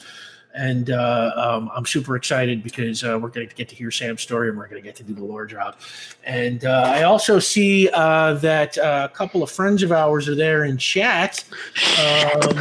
And 0.53 0.89
uh, 0.89 1.31
um, 1.35 1.69
I'm 1.75 1.85
super 1.85 2.15
excited 2.15 2.63
because 2.63 3.03
uh, 3.03 3.19
we're 3.21 3.29
going 3.29 3.47
to 3.47 3.55
get 3.55 3.69
to 3.69 3.75
hear 3.75 3.91
Sam's 3.91 4.21
story 4.21 4.49
and 4.49 4.57
we're 4.57 4.67
going 4.67 4.81
to 4.81 4.85
get 4.85 4.95
to 4.95 5.03
do 5.03 5.13
the 5.13 5.23
lore 5.23 5.45
drop. 5.45 5.79
And 6.23 6.65
uh, 6.65 6.91
I 6.95 7.03
also 7.03 7.37
see 7.37 7.89
uh, 7.93 8.33
that 8.35 8.77
uh, 8.77 9.07
a 9.11 9.15
couple 9.15 9.43
of 9.43 9.51
friends 9.51 9.83
of 9.83 9.91
ours 9.91 10.27
are 10.27 10.35
there 10.35 10.65
in 10.65 10.77
chat. 10.77 11.43
Um, 11.99 12.57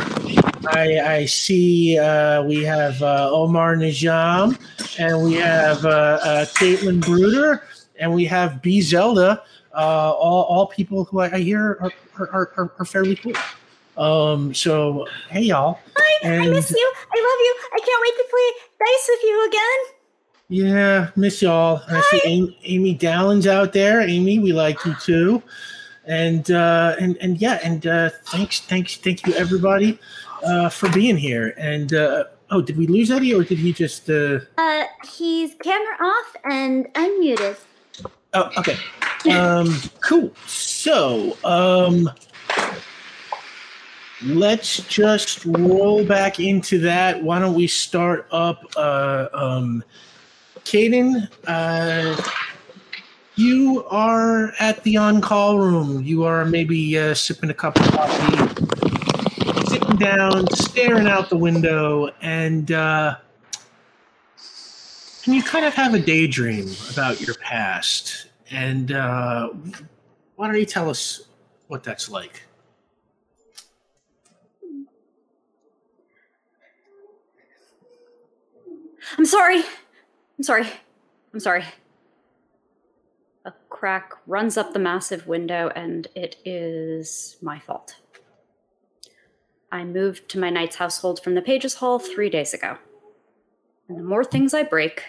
I, 0.69 1.01
I 1.01 1.25
see 1.25 1.99
uh, 1.99 2.43
we 2.43 2.65
have 2.65 3.01
Omar 3.03 3.77
Najam 3.77 4.59
and 4.99 5.25
we 5.25 5.35
have 5.35 5.79
Caitlin 5.79 7.01
Bruder 7.01 7.63
and 7.99 8.13
we 8.13 8.27
have 8.27 8.61
B 8.61 8.83
Zelda. 8.83 9.43
All, 9.75 10.43
all 10.45 10.67
people 10.67 11.05
who 11.05 11.21
I, 11.21 11.37
I 11.37 11.39
hear 11.39 11.79
are, 11.81 11.93
are, 12.19 12.53
are, 12.57 12.73
are 12.79 12.85
fairly 12.85 13.17
cool. 13.17 13.33
Um, 13.97 14.53
so, 14.53 15.07
hey, 15.31 15.43
y'all. 15.43 15.79
Hi, 15.97 16.43
I 16.43 16.49
miss 16.49 16.71
you. 16.71 16.93
I 17.13 17.17
love 17.17 17.41
you. 17.41 17.57
I 17.73 17.79
can't 17.79 18.03
wait 18.03 18.17
to 18.17 18.27
play 18.31 18.67
dice 18.79 19.09
with 19.09 19.23
you 19.23 19.47
again. 19.49 19.97
Yeah, 20.49 21.11
miss 21.17 21.43
y'all. 21.43 21.83
I 21.89 22.01
see 22.11 22.21
Amy, 22.25 22.59
Amy 22.65 22.97
Dallins 22.97 23.47
out 23.47 23.73
there. 23.73 24.01
Amy, 24.01 24.39
we 24.39 24.53
like 24.53 24.85
you 24.85 24.95
too. 25.03 25.43
And 26.05 26.49
uh, 26.53 26.95
and 27.01 27.17
and 27.21 27.41
yeah, 27.41 27.59
and 27.65 27.85
uh, 27.87 28.11
thanks, 28.27 28.61
thanks, 28.61 28.97
thank 28.97 29.27
you 29.27 29.35
everybody 29.35 29.99
uh, 30.45 30.69
for 30.69 30.89
being 30.91 31.17
here. 31.17 31.53
And 31.59 31.93
uh, 31.95 32.25
oh, 32.51 32.63
did 32.63 32.77
we 32.77 32.87
lose 32.87 33.11
Eddie 33.11 33.35
or 33.35 33.43
did 33.43 33.59
he 33.59 33.73
just? 33.73 34.09
Uh, 34.09 34.39
Uh, 34.57 34.85
he's 35.17 35.55
camera 35.65 35.97
off 36.01 36.37
and 36.45 36.87
unmuted. 36.95 37.59
oh, 38.35 38.51
okay. 38.59 38.77
Um, 39.33 39.77
cool. 40.01 40.33
So, 40.47 41.37
um, 41.43 42.09
let's 44.25 44.79
just 44.89 45.45
roll 45.45 46.05
back 46.05 46.41
into 46.41 46.79
that. 46.81 47.23
Why 47.23 47.39
don't 47.39 47.55
we 47.55 47.67
start 47.67 48.27
up? 48.31 48.63
Uh, 48.77 49.29
um, 49.33 49.85
Caden, 50.65 51.29
uh, 51.47 52.31
you 53.37 53.85
are 53.89 54.53
at 54.59 54.83
the 54.83 54.97
on-call 54.97 55.59
room. 55.59 56.03
You 56.03 56.25
are 56.25 56.45
maybe 56.45 56.99
uh, 56.99 57.15
sipping 57.15 57.51
a 57.51 57.55
cup 57.55 57.79
of 57.79 57.87
coffee, 57.93 59.67
sitting 59.67 59.97
down, 59.97 60.47
staring 60.53 61.07
out 61.07 61.29
the 61.29 61.37
window, 61.37 62.11
and 62.23 62.73
uh, 62.73 63.17
and 65.27 65.35
you 65.35 65.43
kind 65.43 65.67
of 65.67 65.75
have 65.75 65.93
a 65.93 65.99
daydream 65.99 66.71
about 66.93 67.21
your 67.21 67.35
past. 67.37 68.29
And 68.51 68.93
uh, 68.93 69.51
why 70.37 70.47
don't 70.47 70.59
you 70.59 70.67
tell 70.67 70.89
us 70.89 71.29
what 71.67 71.83
that's 71.83 72.09
like? 72.09 72.43
I'm 79.17 79.25
sorry. 79.25 79.59
I'm 79.59 80.43
sorry. 80.43 80.67
I'm 81.33 81.41
sorry. 81.41 81.65
A 83.45 83.53
crack 83.69 84.13
runs 84.27 84.57
up 84.57 84.73
the 84.73 84.79
massive 84.79 85.27
window, 85.27 85.71
and 85.77 86.09
it 86.15 86.37
is 86.45 87.37
my 87.41 87.59
fault. 87.59 87.97
I 89.71 89.85
moved 89.85 90.29
to 90.31 90.39
my 90.39 90.51
knight's 90.51 90.77
household 90.77 91.23
from 91.23 91.35
the 91.35 91.43
Pages 91.43 91.75
Hall 91.75 91.99
three 91.99 92.31
days 92.31 92.55
ago. 92.55 92.79
And 93.89 93.99
the 93.99 94.03
more 94.03 94.25
things 94.25 94.53
I 94.55 94.63
break, 94.63 95.03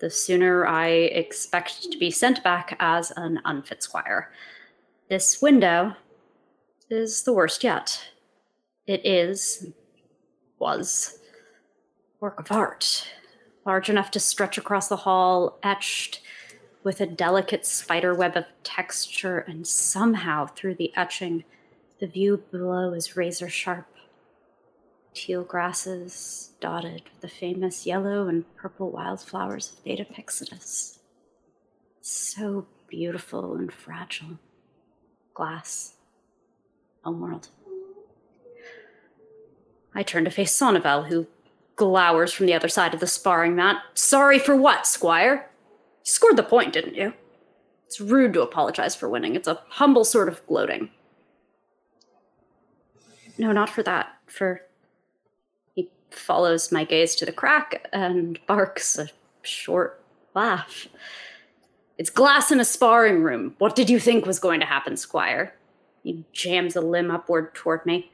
the 0.00 0.10
sooner 0.10 0.66
I 0.66 0.88
expect 0.88 1.90
to 1.90 1.98
be 1.98 2.10
sent 2.10 2.42
back 2.42 2.76
as 2.80 3.12
an 3.16 3.40
unfit 3.44 3.82
squire. 3.82 4.32
This 5.08 5.40
window 5.40 5.94
is 6.90 7.22
the 7.22 7.32
worst 7.32 7.62
yet. 7.62 8.02
It 8.86 9.04
is, 9.04 9.68
was, 10.58 11.18
work 12.20 12.40
of 12.40 12.50
art 12.50 13.06
large 13.68 13.90
enough 13.90 14.10
to 14.10 14.18
stretch 14.18 14.56
across 14.56 14.88
the 14.88 14.96
hall, 14.96 15.58
etched 15.62 16.22
with 16.82 17.02
a 17.02 17.06
delicate 17.06 17.66
spider 17.66 18.14
web 18.14 18.34
of 18.34 18.46
texture, 18.64 19.40
and 19.40 19.66
somehow 19.66 20.46
through 20.46 20.74
the 20.74 20.90
etching, 20.96 21.44
the 22.00 22.06
view 22.06 22.42
below 22.50 22.94
is 22.94 23.14
razor 23.14 23.50
sharp. 23.50 23.86
Teal 25.12 25.44
grasses 25.44 26.52
dotted 26.60 27.02
with 27.12 27.20
the 27.20 27.28
famous 27.28 27.84
yellow 27.84 28.26
and 28.26 28.46
purple 28.56 28.90
wildflowers 28.90 29.70
of 29.70 29.84
Beta 29.84 30.06
Pyxidis. 30.06 31.00
So 32.00 32.66
beautiful 32.88 33.54
and 33.54 33.70
fragile. 33.70 34.38
Glass. 35.34 35.92
Homeworld. 37.04 37.50
I 39.94 40.02
turn 40.02 40.24
to 40.24 40.30
face 40.30 40.58
Sonnevel, 40.58 41.08
who 41.08 41.26
glowers 41.78 42.32
from 42.32 42.46
the 42.46 42.54
other 42.54 42.68
side 42.68 42.92
of 42.92 43.00
the 43.00 43.06
sparring 43.06 43.56
mat. 43.56 43.82
Sorry 43.94 44.38
for 44.38 44.54
what, 44.54 44.86
Squire? 44.86 45.48
You 46.04 46.10
scored 46.10 46.36
the 46.36 46.42
point, 46.42 46.74
didn't 46.74 46.94
you? 46.94 47.14
It's 47.86 48.00
rude 48.00 48.34
to 48.34 48.42
apologize 48.42 48.94
for 48.94 49.08
winning. 49.08 49.34
It's 49.34 49.48
a 49.48 49.62
humble 49.70 50.04
sort 50.04 50.28
of 50.28 50.46
gloating. 50.46 50.90
No, 53.38 53.52
not 53.52 53.70
for 53.70 53.82
that. 53.84 54.08
For. 54.26 54.60
He 55.74 55.88
follows 56.10 56.70
my 56.70 56.84
gaze 56.84 57.14
to 57.16 57.24
the 57.24 57.32
crack 57.32 57.88
and 57.92 58.38
barks 58.46 58.98
a 58.98 59.08
short 59.40 60.02
laugh. 60.34 60.88
It's 61.96 62.10
glass 62.10 62.50
in 62.50 62.60
a 62.60 62.64
sparring 62.64 63.22
room. 63.22 63.54
What 63.58 63.74
did 63.74 63.88
you 63.88 63.98
think 63.98 64.26
was 64.26 64.38
going 64.38 64.60
to 64.60 64.66
happen, 64.66 64.96
Squire? 64.96 65.54
He 66.02 66.24
jams 66.32 66.76
a 66.76 66.80
limb 66.80 67.10
upward 67.10 67.54
toward 67.54 67.86
me. 67.86 68.10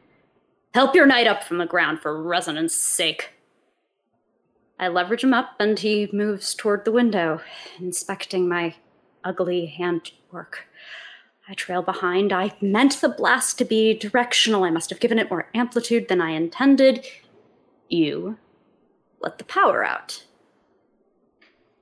Help 0.73 0.95
your 0.95 1.07
knight 1.07 1.27
up 1.27 1.45
from 1.45 1.59
the 1.59 1.67
ground 1.67 2.01
for 2.01 2.23
resonance 2.23 2.75
sake. 2.75 3.31
I 4.79 4.89
leverage 4.89 5.23
him 5.23 5.35
up 5.35 5.55
and 5.61 5.79
he 5.79 6.09
moves 6.13 6.55
toward 6.55 6.85
the 6.85 6.93
window, 6.93 7.41
inspecting 7.79 8.49
my 8.49 8.75
ugly 9.23 9.67
handwork. 9.67 10.67
I 11.49 11.55
trail 11.55 11.83
behind. 11.83 12.33
I 12.33 12.57
meant 12.61 13.01
the 13.01 13.09
blast 13.09 13.59
to 13.59 13.65
be 13.65 13.95
directional. 13.95 14.65
I 14.65 14.71
must 14.71 14.91
have 14.91 15.01
given 15.01 15.19
it 15.19 15.31
more 15.31 15.49
amplitude 15.55 16.09
than 16.09 16.21
I 16.21 16.31
intended. 16.31 17.05
You 17.89 18.39
let 19.21 19.39
the 19.39 19.45
power 19.45 19.85
out. 19.85 20.25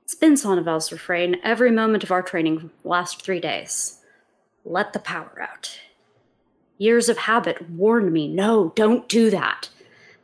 It's 0.03 0.15
been 0.15 0.33
Sonnevel's 0.33 0.91
refrain 0.91 1.37
every 1.43 1.71
moment 1.71 2.03
of 2.03 2.11
our 2.11 2.21
training 2.21 2.71
last 2.83 3.21
three 3.21 3.39
days. 3.39 3.99
Let 4.65 4.93
the 4.93 4.99
power 4.99 5.41
out. 5.41 5.79
Years 6.77 7.07
of 7.09 7.19
habit 7.19 7.69
warned 7.69 8.11
me 8.11 8.27
no, 8.27 8.73
don't 8.75 9.07
do 9.07 9.29
that. 9.29 9.69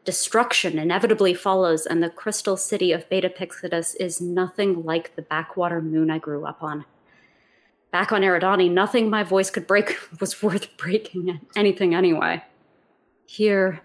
Destruction 0.05 0.79
inevitably 0.79 1.33
follows, 1.33 1.85
and 1.85 2.01
the 2.01 2.09
crystal 2.09 2.57
city 2.57 2.91
of 2.91 3.09
Beta 3.09 3.29
Pyxidis 3.29 3.95
is 3.99 4.21
nothing 4.21 4.83
like 4.83 5.15
the 5.15 5.21
backwater 5.21 5.81
moon 5.81 6.09
I 6.09 6.17
grew 6.17 6.45
up 6.45 6.63
on. 6.63 6.85
Back 7.91 8.11
on 8.11 8.21
Eridani, 8.21 8.71
nothing 8.71 9.09
my 9.09 9.23
voice 9.23 9.49
could 9.49 9.67
break 9.67 9.97
was 10.19 10.41
worth 10.41 10.75
breaking 10.77 11.41
anything 11.55 11.93
anyway. 11.93 12.43
Here, 13.25 13.81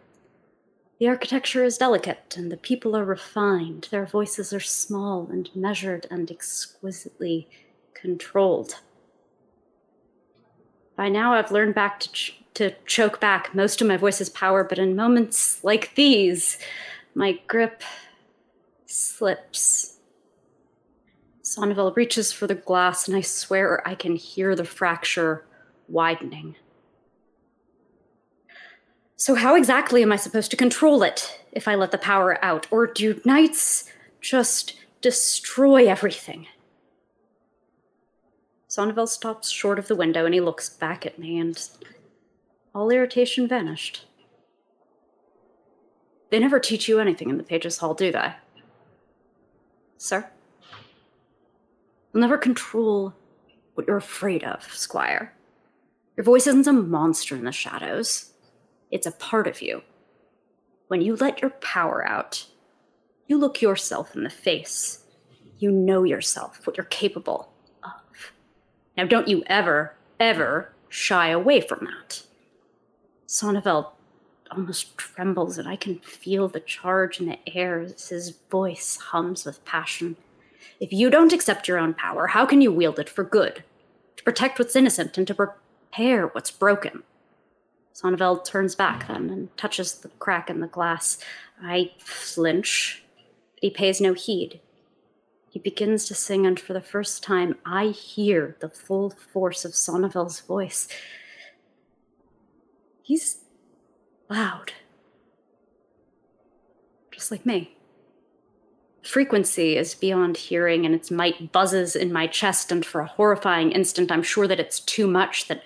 the 0.98 1.08
architecture 1.08 1.64
is 1.64 1.78
delicate 1.78 2.34
and 2.36 2.52
the 2.52 2.56
people 2.56 2.96
are 2.96 3.04
refined. 3.04 3.88
Their 3.90 4.06
voices 4.06 4.52
are 4.52 4.60
small 4.60 5.28
and 5.30 5.50
measured 5.54 6.06
and 6.10 6.30
exquisitely 6.30 7.48
controlled. 7.94 8.80
By 10.96 11.08
now, 11.08 11.34
I've 11.34 11.50
learned 11.50 11.74
back 11.74 12.00
to, 12.00 12.12
ch- 12.12 12.40
to 12.54 12.74
choke 12.86 13.20
back 13.20 13.54
most 13.54 13.80
of 13.80 13.88
my 13.88 13.96
voice's 13.96 14.28
power, 14.28 14.62
but 14.62 14.78
in 14.78 14.94
moments 14.94 15.62
like 15.64 15.94
these, 15.94 16.58
my 17.14 17.40
grip 17.46 17.82
slips. 18.86 19.98
Sonnevel 21.42 21.94
reaches 21.94 22.32
for 22.32 22.46
the 22.46 22.54
glass, 22.54 23.06
and 23.06 23.16
I 23.16 23.20
swear 23.20 23.86
I 23.86 23.94
can 23.94 24.16
hear 24.16 24.54
the 24.54 24.64
fracture 24.64 25.44
widening. 25.88 26.56
So, 29.16 29.34
how 29.34 29.54
exactly 29.54 30.02
am 30.02 30.12
I 30.12 30.16
supposed 30.16 30.50
to 30.50 30.56
control 30.56 31.02
it 31.02 31.40
if 31.52 31.68
I 31.68 31.74
let 31.74 31.90
the 31.90 31.98
power 31.98 32.42
out? 32.44 32.66
Or 32.70 32.86
do 32.86 33.20
knights 33.24 33.90
just 34.20 34.74
destroy 35.00 35.86
everything? 35.86 36.46
Sonnevel 38.74 39.08
stops 39.08 39.50
short 39.50 39.78
of 39.78 39.86
the 39.86 39.94
window 39.94 40.24
and 40.24 40.34
he 40.34 40.40
looks 40.40 40.68
back 40.68 41.06
at 41.06 41.16
me, 41.16 41.38
and 41.38 41.68
all 42.74 42.90
irritation 42.90 43.46
vanished. 43.46 44.04
They 46.30 46.40
never 46.40 46.58
teach 46.58 46.88
you 46.88 46.98
anything 46.98 47.30
in 47.30 47.38
the 47.38 47.44
Pages 47.44 47.78
Hall, 47.78 47.94
do 47.94 48.10
they? 48.10 48.32
Sir? 49.96 50.28
You'll 52.12 52.22
never 52.22 52.36
control 52.36 53.14
what 53.74 53.86
you're 53.86 53.96
afraid 53.96 54.42
of, 54.42 54.64
Squire. 54.64 55.32
Your 56.16 56.24
voice 56.24 56.48
isn't 56.48 56.66
a 56.66 56.72
monster 56.72 57.36
in 57.36 57.44
the 57.44 57.52
shadows. 57.52 58.32
It's 58.90 59.06
a 59.06 59.12
part 59.12 59.46
of 59.46 59.62
you. 59.62 59.82
When 60.88 61.00
you 61.00 61.14
let 61.14 61.40
your 61.40 61.50
power 61.50 62.04
out, 62.04 62.44
you 63.28 63.38
look 63.38 63.62
yourself 63.62 64.16
in 64.16 64.24
the 64.24 64.30
face. 64.30 65.04
You 65.58 65.70
know 65.70 66.02
yourself, 66.02 66.66
what 66.66 66.76
you're 66.76 66.86
capable. 66.86 67.53
Now, 68.96 69.04
don't 69.04 69.28
you 69.28 69.42
ever, 69.46 69.94
ever 70.20 70.70
shy 70.88 71.28
away 71.28 71.60
from 71.60 71.86
that. 71.86 72.22
Sonnevel 73.26 73.90
almost 74.50 74.96
trembles, 74.96 75.58
and 75.58 75.68
I 75.68 75.76
can 75.76 75.98
feel 75.98 76.48
the 76.48 76.60
charge 76.60 77.20
in 77.20 77.26
the 77.26 77.38
air 77.56 77.80
as 77.80 78.08
his 78.08 78.36
voice 78.50 78.96
hums 78.96 79.44
with 79.44 79.64
passion. 79.64 80.16
If 80.78 80.92
you 80.92 81.10
don't 81.10 81.32
accept 81.32 81.66
your 81.66 81.78
own 81.78 81.94
power, 81.94 82.28
how 82.28 82.46
can 82.46 82.60
you 82.60 82.72
wield 82.72 82.98
it 82.98 83.08
for 83.08 83.24
good? 83.24 83.64
To 84.16 84.22
protect 84.22 84.58
what's 84.58 84.76
innocent 84.76 85.18
and 85.18 85.26
to 85.26 85.34
repair 85.34 86.28
what's 86.28 86.50
broken? 86.50 87.02
Sonnevel 87.92 88.44
turns 88.44 88.74
back 88.74 89.08
then 89.08 89.30
and 89.30 89.56
touches 89.56 89.94
the 89.94 90.08
crack 90.18 90.50
in 90.50 90.60
the 90.60 90.66
glass. 90.66 91.18
I 91.62 91.92
flinch. 91.98 93.02
But 93.54 93.62
he 93.62 93.70
pays 93.70 94.00
no 94.00 94.14
heed. 94.14 94.60
He 95.54 95.60
begins 95.60 96.04
to 96.06 96.16
sing, 96.16 96.48
and 96.48 96.58
for 96.58 96.72
the 96.72 96.80
first 96.80 97.22
time, 97.22 97.54
I 97.64 97.86
hear 97.86 98.56
the 98.58 98.68
full 98.68 99.10
force 99.10 99.64
of 99.64 99.70
Sonnevel's 99.70 100.40
voice. 100.40 100.88
He's 103.04 103.38
loud. 104.28 104.72
Just 107.12 107.30
like 107.30 107.46
me. 107.46 107.76
Frequency 109.04 109.76
is 109.76 109.94
beyond 109.94 110.38
hearing, 110.38 110.84
and 110.84 110.92
its 110.92 111.12
might 111.12 111.52
buzzes 111.52 111.94
in 111.94 112.12
my 112.12 112.26
chest, 112.26 112.72
and 112.72 112.84
for 112.84 113.00
a 113.00 113.06
horrifying 113.06 113.70
instant, 113.70 114.10
I'm 114.10 114.24
sure 114.24 114.48
that 114.48 114.58
it's 114.58 114.80
too 114.80 115.06
much, 115.06 115.46
that 115.46 115.62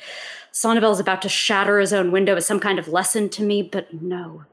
Sonnevel's 0.53 1.01
about 1.01 1.23
to 1.23 1.31
shatter 1.31 1.81
his 1.81 1.95
own 1.95 2.13
window 2.13 2.37
as 2.37 2.45
some 2.45 2.61
kind 2.61 2.79
of 2.79 2.89
lesson 2.89 3.31
to 3.31 3.43
me, 3.43 3.63
but 3.63 4.03
no. 4.03 4.45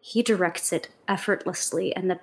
He 0.00 0.22
directs 0.22 0.72
it 0.72 0.88
effortlessly, 1.06 1.94
and 1.94 2.10
the 2.10 2.18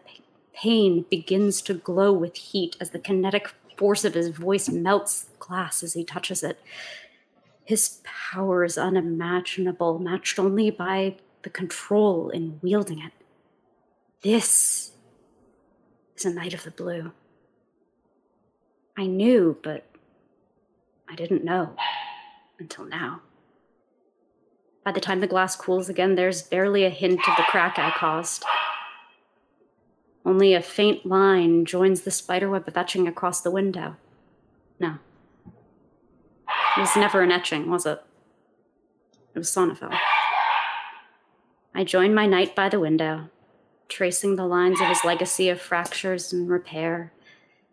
pain 0.61 1.05
begins 1.09 1.61
to 1.61 1.73
glow 1.73 2.11
with 2.11 2.35
heat 2.35 2.75
as 2.79 2.89
the 2.89 2.99
kinetic 2.99 3.53
force 3.77 4.03
of 4.03 4.15
his 4.15 4.29
voice 4.29 4.69
melts 4.69 5.27
glass 5.39 5.83
as 5.83 5.93
he 5.93 6.03
touches 6.03 6.43
it. 6.43 6.59
His 7.63 8.01
power 8.03 8.63
is 8.63 8.77
unimaginable, 8.77 9.99
matched 9.99 10.39
only 10.39 10.71
by 10.71 11.17
the 11.43 11.49
control 11.49 12.29
in 12.29 12.59
wielding 12.63 12.99
it. 12.99 13.11
This 14.21 14.93
is 16.15 16.25
a 16.25 16.33
Knight 16.33 16.53
of 16.53 16.63
the 16.63 16.71
Blue. 16.71 17.11
I 18.97 19.05
knew, 19.05 19.57
but 19.61 19.85
I 21.07 21.13
didn't 21.15 21.43
know 21.43 21.75
until 22.57 22.85
now. 22.85 23.21
By 24.83 24.91
the 24.91 25.01
time 25.01 25.19
the 25.19 25.27
glass 25.27 25.55
cools 25.55 25.89
again, 25.89 26.15
there's 26.15 26.41
barely 26.41 26.83
a 26.83 26.89
hint 26.89 27.19
of 27.27 27.37
the 27.37 27.43
crack 27.43 27.77
I 27.77 27.91
caused. 27.91 28.43
Only 30.27 30.53
a 30.53 30.61
faint 30.61 31.05
line 31.05 31.63
joins 31.63 32.01
the 32.01 32.11
spiderweb 32.11 32.67
of 32.67 32.75
etching 32.75 33.07
across 33.07 33.39
the 33.39 33.49
window. 33.49 33.95
No. 34.77 34.97
It 36.75 36.81
was 36.81 36.97
never 36.97 37.21
an 37.21 37.31
etching, 37.31 37.69
was 37.69 37.85
it? 37.85 38.03
It 39.33 39.39
was 39.39 39.49
Sonnevel. 39.49 39.97
I 41.73 41.85
joined 41.85 42.13
my 42.13 42.25
knight 42.25 42.57
by 42.57 42.67
the 42.67 42.79
window, 42.81 43.29
tracing 43.87 44.35
the 44.35 44.45
lines 44.45 44.81
of 44.81 44.87
his 44.87 45.05
legacy 45.05 45.47
of 45.47 45.61
fractures 45.61 46.33
and 46.33 46.49
repair, 46.49 47.13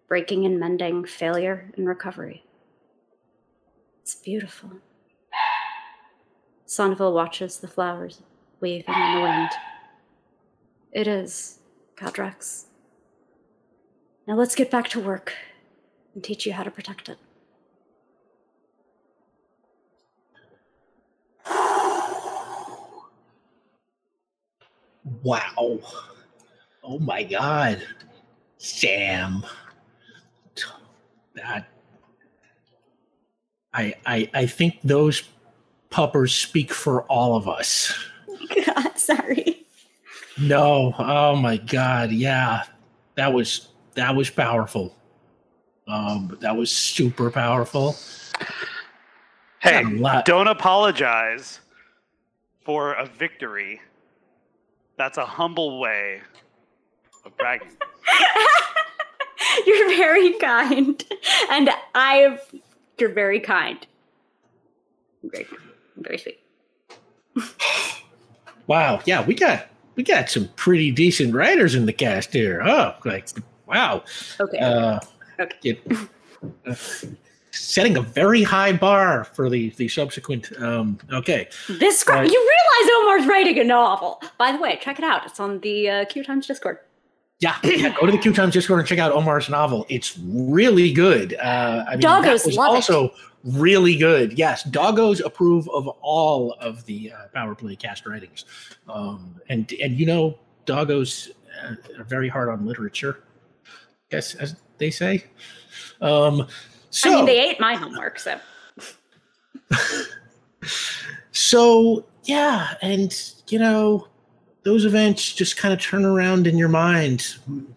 breaking 0.06 0.46
and 0.46 0.60
mending, 0.60 1.04
failure 1.04 1.72
and 1.76 1.88
recovery. 1.88 2.44
It's 4.00 4.14
beautiful. 4.14 4.70
Sonnevel 6.68 7.14
watches 7.14 7.58
the 7.58 7.66
flowers 7.66 8.22
waving 8.60 8.94
in 8.94 9.14
the 9.16 9.22
wind. 9.22 9.50
It 10.92 11.08
is, 11.08 11.58
Cadrex. 11.96 12.64
Now 14.26 14.34
let's 14.34 14.54
get 14.54 14.70
back 14.70 14.88
to 14.88 15.00
work 15.00 15.34
and 16.14 16.22
teach 16.24 16.46
you 16.46 16.52
how 16.52 16.62
to 16.62 16.70
protect 16.70 17.08
it. 17.08 17.18
Wow. 25.22 25.80
Oh 26.82 26.98
my 26.98 27.22
God. 27.22 27.82
Sam. 28.58 29.44
That. 31.34 31.68
I, 33.72 33.94
I, 34.06 34.30
I 34.32 34.46
think 34.46 34.78
those 34.84 35.22
puppers 35.90 36.32
speak 36.32 36.72
for 36.72 37.02
all 37.04 37.36
of 37.36 37.48
us. 37.48 37.92
God, 38.64 38.92
sorry. 38.98 39.63
No, 40.38 40.94
oh 40.98 41.36
my 41.36 41.56
God, 41.56 42.10
yeah, 42.10 42.64
that 43.14 43.32
was 43.32 43.68
that 43.94 44.14
was 44.14 44.30
powerful. 44.30 44.94
Um, 45.86 46.36
that 46.40 46.56
was 46.56 46.70
super 46.70 47.30
powerful. 47.30 47.96
Hey, 49.60 49.82
Got 49.82 49.92
lot- 49.94 50.24
don't 50.24 50.48
apologize 50.48 51.60
for 52.64 52.94
a 52.94 53.06
victory. 53.06 53.80
That's 54.96 55.18
a 55.18 55.24
humble 55.26 55.78
way 55.80 56.20
of 57.24 57.36
bragging. 57.36 57.68
You're 59.66 59.96
very 59.96 60.32
kind. 60.34 61.04
And 61.50 61.70
I 61.94 62.38
you're 62.98 63.12
very 63.12 63.40
kind. 63.40 63.86
Very, 65.22 65.46
very 65.96 66.18
sweet. 66.18 66.40
Wow, 68.66 69.00
yeah, 69.04 69.24
we 69.24 69.34
got 69.34 69.68
we 69.96 70.02
got 70.02 70.30
some 70.30 70.48
pretty 70.56 70.90
decent 70.90 71.34
writers 71.34 71.74
in 71.74 71.86
the 71.86 71.92
cast 71.92 72.32
here. 72.32 72.62
Oh, 72.64 72.94
like 73.04 73.28
wow. 73.66 74.02
Okay. 74.40 74.58
Uh, 74.58 75.00
Okay. 75.40 75.56
it- 75.64 76.08
uh, 76.66 76.74
setting 77.50 77.96
a 77.96 78.00
very 78.02 78.42
high 78.42 78.72
bar 78.72 79.24
for 79.24 79.48
the 79.50 79.70
the 79.70 79.88
subsequent. 79.88 80.52
Um, 80.60 80.98
okay, 81.12 81.48
this 81.68 82.00
scr- 82.00 82.12
right. 82.12 82.30
you 82.30 82.38
realize 82.38 82.92
Omar's 82.98 83.26
writing 83.28 83.58
a 83.58 83.64
novel. 83.64 84.20
By 84.38 84.52
the 84.52 84.58
way, 84.58 84.78
check 84.80 84.98
it 84.98 85.04
out. 85.04 85.24
It's 85.26 85.40
on 85.40 85.60
the 85.60 85.88
uh, 85.88 86.04
Q 86.06 86.22
Times 86.24 86.46
Discord. 86.46 86.78
Yeah, 87.44 87.58
yeah, 87.62 87.94
go 88.00 88.06
to 88.06 88.12
the 88.12 88.16
Q 88.16 88.32
Times 88.32 88.54
Discord 88.54 88.80
and 88.80 88.88
check 88.88 88.98
out 88.98 89.12
Omar's 89.12 89.50
novel. 89.50 89.84
It's 89.90 90.18
really 90.18 90.90
good. 90.92 91.34
Uh, 91.34 91.84
I 91.86 91.92
mean, 91.92 92.00
Doggos 92.00 92.46
was 92.46 92.56
love 92.56 92.72
it. 92.72 92.76
also 92.76 93.10
really 93.44 93.96
good. 93.96 94.38
Yes, 94.38 94.64
Doggos 94.64 95.22
approve 95.22 95.68
of 95.68 95.86
all 96.00 96.52
of 96.54 96.86
the 96.86 97.12
uh, 97.12 97.28
Power 97.34 97.54
Play 97.54 97.76
cast 97.76 98.06
writings, 98.06 98.46
um, 98.88 99.38
and 99.50 99.70
and 99.82 99.98
you 99.98 100.06
know, 100.06 100.38
Doggos 100.64 101.32
uh, 101.62 101.74
are 101.98 102.04
very 102.04 102.30
hard 102.30 102.48
on 102.48 102.64
literature. 102.64 103.20
Yes, 104.10 104.34
as 104.36 104.56
they 104.78 104.90
say. 104.90 105.24
Um, 106.00 106.48
so 106.88 107.12
I 107.12 107.16
mean, 107.16 107.26
they 107.26 107.50
ate 107.50 107.60
my 107.60 107.74
homework, 107.74 108.18
so 108.18 108.40
so 111.32 112.06
yeah, 112.24 112.74
and 112.80 113.14
you 113.48 113.58
know, 113.58 114.08
those 114.64 114.84
events 114.84 115.32
just 115.32 115.56
kind 115.56 115.72
of 115.72 115.80
turn 115.80 116.04
around 116.04 116.46
in 116.46 116.58
your 116.58 116.68
mind, 116.68 117.36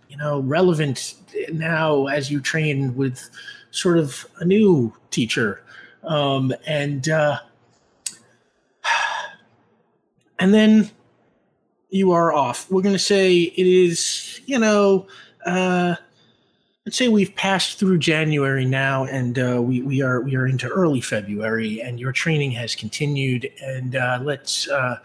you 0.09 0.17
know, 0.17 0.39
relevant 0.39 1.15
now 1.51 2.07
as 2.07 2.31
you 2.31 2.39
train 2.39 2.95
with 2.95 3.29
sort 3.71 3.97
of 3.97 4.25
a 4.39 4.45
new 4.45 4.93
teacher. 5.11 5.61
Um, 6.03 6.53
and 6.65 7.07
uh, 7.09 7.39
and 10.39 10.53
then 10.53 10.89
you 11.89 12.11
are 12.11 12.33
off. 12.33 12.69
We're 12.71 12.81
going 12.81 12.95
to 12.95 12.99
say 12.99 13.35
it 13.35 13.67
is, 13.67 14.41
you 14.45 14.59
know, 14.59 15.07
uh, 15.45 15.95
let's 16.85 16.97
say 16.97 17.09
we've 17.09 17.35
passed 17.35 17.79
through 17.79 17.97
January 17.97 18.65
now, 18.65 19.03
and 19.05 19.37
uh, 19.37 19.61
we 19.61 19.81
we 19.81 20.01
are 20.01 20.21
we 20.21 20.35
are 20.35 20.47
into 20.47 20.69
early 20.69 21.01
February, 21.01 21.81
and 21.81 21.99
your 21.99 22.13
training 22.13 22.51
has 22.51 22.75
continued. 22.75 23.51
And 23.61 23.97
uh, 23.97 24.19
let's 24.21 24.69
uh, 24.69 24.99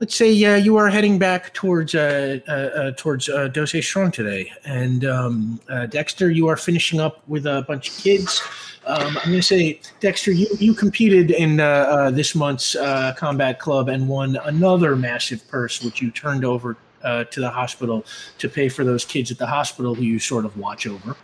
let's 0.00 0.16
say 0.16 0.44
uh, 0.44 0.56
you 0.56 0.78
are 0.78 0.88
heading 0.88 1.18
back 1.18 1.52
towards 1.52 1.94
uh, 1.94 2.40
uh, 2.48 2.52
uh, 2.52 2.92
towards 2.96 3.28
uh, 3.28 3.48
Dose 3.48 3.84
Strong 3.84 4.12
today, 4.12 4.50
and 4.64 5.04
um, 5.04 5.60
uh, 5.68 5.86
Dexter, 5.86 6.30
you 6.30 6.48
are 6.48 6.56
finishing 6.56 6.98
up 6.98 7.22
with 7.28 7.46
a 7.46 7.64
bunch 7.68 7.90
of 7.90 7.96
kids. 8.02 8.42
Um, 8.86 9.18
I'm 9.18 9.26
going 9.26 9.36
to 9.36 9.42
say, 9.42 9.80
Dexter, 10.00 10.32
you 10.32 10.48
you 10.58 10.74
competed 10.74 11.30
in 11.30 11.60
uh, 11.60 12.10
this 12.10 12.34
month's 12.34 12.74
combat 13.16 13.60
club 13.60 13.88
and 13.88 14.08
won 14.08 14.36
another 14.44 14.96
massive 14.96 15.46
purse, 15.48 15.82
which 15.82 16.00
you 16.00 16.10
turned 16.10 16.44
over 16.44 16.76
to 17.02 17.40
the 17.40 17.50
hospital 17.50 18.04
to 18.38 18.48
pay 18.48 18.68
for 18.68 18.84
those 18.84 19.04
kids 19.04 19.30
at 19.30 19.38
the 19.38 19.46
hospital 19.46 19.94
who 19.94 20.02
you 20.02 20.18
sort 20.18 20.46
of 20.46 20.56
watch 20.56 20.86
over, 20.86 21.14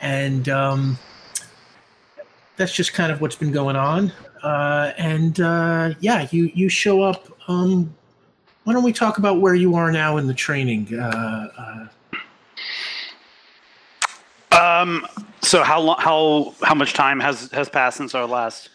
and 0.00 0.48
um, 0.48 0.98
that's 2.56 2.72
just 2.72 2.94
kind 2.94 3.12
of 3.12 3.20
what's 3.20 3.36
been 3.36 3.52
going 3.52 3.76
on. 3.76 4.10
And 4.42 5.38
yeah, 6.00 6.26
you 6.30 6.50
you 6.54 6.70
show 6.70 7.02
up. 7.02 7.28
Um, 7.48 7.94
why 8.64 8.72
don't 8.72 8.82
we 8.84 8.92
talk 8.92 9.18
about 9.18 9.40
where 9.40 9.54
you 9.54 9.74
are 9.74 9.90
now 9.90 10.16
in 10.16 10.26
the 10.26 10.34
training? 10.34 10.98
Uh, 10.98 11.48
uh, 11.58 11.86
Um, 14.58 15.06
so 15.40 15.62
how 15.62 15.80
long? 15.80 16.00
How 16.00 16.54
how 16.62 16.74
much 16.74 16.92
time 16.94 17.20
has 17.20 17.50
has 17.52 17.68
passed 17.68 17.96
since 17.96 18.14
our 18.14 18.26
last? 18.26 18.70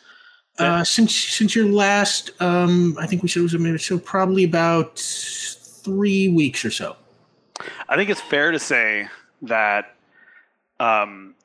uh, 0.59 0.83
since 0.83 1.15
since 1.15 1.55
your 1.55 1.65
last, 1.65 2.31
um, 2.39 2.95
I 2.99 3.07
think 3.07 3.23
we 3.23 3.29
said 3.29 3.39
it 3.39 3.43
was 3.43 3.53
a 3.53 3.59
minute, 3.59 3.81
so 3.81 3.97
probably 3.97 4.43
about 4.43 4.99
three 4.99 6.29
weeks 6.29 6.63
or 6.63 6.71
so. 6.71 6.95
I 7.89 7.95
think 7.95 8.09
it's 8.09 8.21
fair 8.21 8.51
to 8.51 8.59
say 8.59 9.07
that, 9.43 9.95
um, 10.79 11.35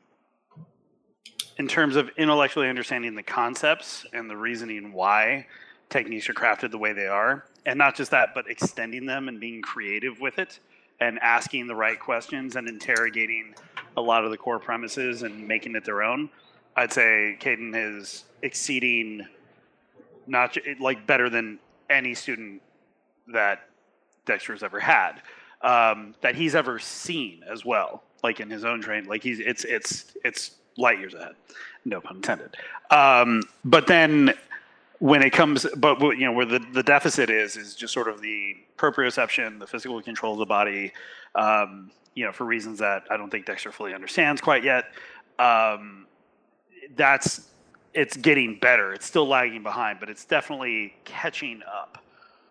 in 1.56 1.68
terms 1.68 1.96
of 1.96 2.10
intellectually 2.16 2.68
understanding 2.68 3.14
the 3.14 3.22
concepts 3.22 4.06
and 4.12 4.28
the 4.28 4.36
reasoning 4.36 4.92
why 4.92 5.46
techniques 5.90 6.28
are 6.28 6.34
crafted 6.34 6.70
the 6.70 6.78
way 6.78 6.92
they 6.92 7.06
are, 7.06 7.44
and 7.68 7.76
not 7.76 7.94
just 7.94 8.10
that, 8.12 8.30
but 8.34 8.48
extending 8.50 9.04
them 9.04 9.28
and 9.28 9.38
being 9.38 9.60
creative 9.60 10.20
with 10.20 10.38
it, 10.38 10.58
and 11.00 11.18
asking 11.20 11.66
the 11.66 11.74
right 11.74 12.00
questions 12.00 12.56
and 12.56 12.66
interrogating 12.66 13.54
a 13.98 14.00
lot 14.00 14.24
of 14.24 14.30
the 14.30 14.38
core 14.38 14.58
premises 14.58 15.22
and 15.22 15.46
making 15.46 15.76
it 15.76 15.84
their 15.84 16.02
own. 16.02 16.30
I'd 16.76 16.92
say 16.92 17.36
Caden 17.38 17.72
is 17.74 18.24
exceeding, 18.42 19.26
not 20.26 20.56
like 20.80 21.06
better 21.06 21.28
than 21.28 21.58
any 21.90 22.14
student 22.14 22.62
that 23.34 23.68
Dexter's 24.24 24.62
ever 24.62 24.80
had, 24.80 25.20
um, 25.60 26.14
that 26.22 26.34
he's 26.34 26.54
ever 26.54 26.78
seen 26.78 27.44
as 27.46 27.66
well, 27.66 28.02
like 28.22 28.40
in 28.40 28.48
his 28.48 28.64
own 28.64 28.80
train. 28.80 29.04
Like 29.04 29.22
he's 29.22 29.40
it's 29.40 29.64
it's 29.64 30.16
it's 30.24 30.52
light 30.78 30.98
years 30.98 31.12
ahead, 31.12 31.34
no 31.84 32.00
pun 32.00 32.16
intended. 32.16 32.56
Um, 32.90 33.42
but 33.64 33.86
then 33.86 34.32
when 35.00 35.22
it 35.22 35.30
comes, 35.30 35.66
but 35.76 36.00
you 36.00 36.24
know 36.24 36.32
where 36.32 36.46
the 36.46 36.58
the 36.72 36.82
deficit 36.82 37.30
is 37.30 37.56
is 37.56 37.74
just 37.74 37.92
sort 37.92 38.08
of 38.08 38.20
the 38.20 38.56
proprioception, 38.76 39.58
the 39.58 39.66
physical 39.66 40.00
control 40.02 40.32
of 40.32 40.38
the 40.38 40.46
body. 40.46 40.92
Um, 41.34 41.90
you 42.14 42.24
know, 42.24 42.32
for 42.32 42.44
reasons 42.44 42.80
that 42.80 43.04
I 43.10 43.16
don't 43.16 43.30
think 43.30 43.46
Dexter 43.46 43.70
fully 43.70 43.94
understands 43.94 44.40
quite 44.40 44.64
yet. 44.64 44.86
Um, 45.38 46.06
that's 46.96 47.48
it's 47.94 48.16
getting 48.16 48.58
better. 48.58 48.92
It's 48.92 49.06
still 49.06 49.26
lagging 49.26 49.62
behind, 49.62 50.00
but 50.00 50.08
it's 50.08 50.24
definitely 50.24 50.94
catching 51.04 51.62
up. 51.62 52.02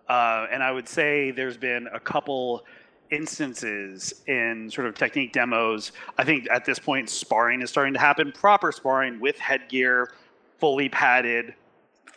Uh, 0.08 0.48
and 0.52 0.64
I 0.64 0.72
would 0.72 0.88
say 0.88 1.32
there's 1.32 1.58
been 1.58 1.88
a 1.94 2.00
couple 2.00 2.66
instances 3.12 4.24
in 4.28 4.70
sort 4.70 4.88
of 4.88 4.96
technique 4.96 5.34
demos. 5.34 5.92
I 6.18 6.24
think 6.24 6.48
at 6.50 6.66
this 6.66 6.80
point, 6.80 7.10
sparring 7.10 7.62
is 7.62 7.70
starting 7.70 7.94
to 7.94 8.00
happen. 8.00 8.32
Proper 8.32 8.72
sparring 8.72 9.20
with 9.20 9.38
headgear, 9.38 10.12
fully 10.60 10.90
padded, 10.90 11.54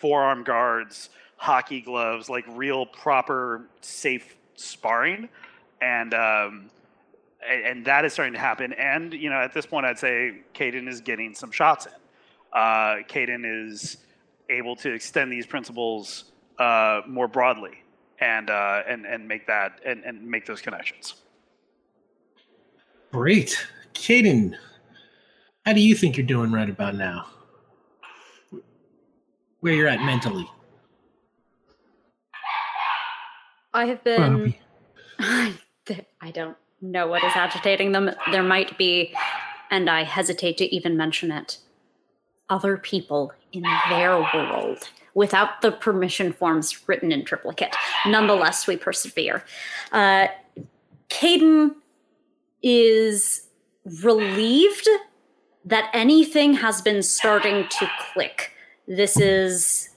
forearm 0.01 0.43
guards, 0.43 1.11
hockey 1.37 1.81
gloves, 1.81 2.29
like 2.29 2.45
real 2.49 2.87
proper 2.87 3.63
safe 3.81 4.37
sparring. 4.57 5.29
And 5.81 6.13
um, 6.15 6.71
and, 7.49 7.85
that 7.87 8.05
is 8.05 8.13
starting 8.13 8.35
to 8.35 8.41
happen. 8.41 8.73
And 8.75 9.15
you 9.15 9.31
know, 9.31 9.37
at 9.37 9.53
this 9.53 9.67
point, 9.67 9.87
I'd 9.87 9.99
say 9.99 10.43
Caden 10.55 10.89
is 10.89 11.01
getting 11.01 11.35
some 11.35 11.51
shots 11.51 11.87
in. 11.87 11.93
Uh, 12.53 13.03
Caden 13.09 13.45
is 13.45 13.99
able 14.49 14.77
to 14.77 14.93
extend 14.93 15.33
these 15.33 15.47
principles 15.47 16.25
uh, 16.59 17.03
more 17.07 17.29
broadly 17.29 17.83
and 18.21 18.51
uh, 18.51 18.83
and 18.87 19.07
and 19.07 19.27
make 19.27 19.47
that 19.47 19.81
and, 19.87 20.05
and 20.05 20.23
make 20.23 20.47
those 20.47 20.61
connections. 20.61 21.15
Great, 23.13 23.67
Caden. 23.95 24.55
How 25.65 25.73
do 25.73 25.81
you 25.81 25.95
think 25.95 26.17
you're 26.17 26.27
doing 26.27 26.53
right 26.53 26.69
about 26.69 26.95
now? 26.95 27.27
Where 29.61 29.75
you're 29.75 29.89
at 29.89 30.01
mentally? 30.01 30.51
I 33.73 33.87
have 33.87 34.03
been. 34.03 34.55
I 35.19 36.31
don't 36.33 36.57
know 36.81 37.07
what 37.07 37.23
is 37.25 37.33
agitating 37.35 37.93
them. 37.93 38.11
There 38.31 38.43
might 38.43 38.77
be, 38.79 39.15
and 39.71 39.89
I 39.89 40.05
hesitate 40.05 40.57
to 40.59 40.75
even 40.75 40.97
mention 40.97 41.31
it, 41.31 41.59
other 42.49 42.77
people 42.77 43.33
in 43.53 43.65
their 43.89 44.19
world 44.35 44.89
without 45.15 45.61
the 45.61 45.73
permission 45.73 46.33
forms 46.33 46.89
written 46.89 47.13
in 47.13 47.25
triplicate. 47.25 47.75
Nonetheless, 48.07 48.67
we 48.67 48.77
persevere. 48.77 49.45
Uh, 49.93 50.29
Caden 51.09 51.75
is 52.63 53.49
relieved 54.03 54.89
that 55.65 55.91
anything 55.93 56.55
has 56.55 56.81
been 56.81 57.03
starting 57.03 57.67
to 57.69 57.91
click. 58.13 58.53
This 58.91 59.21
is 59.21 59.89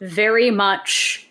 very 0.00 0.50
much 0.50 1.28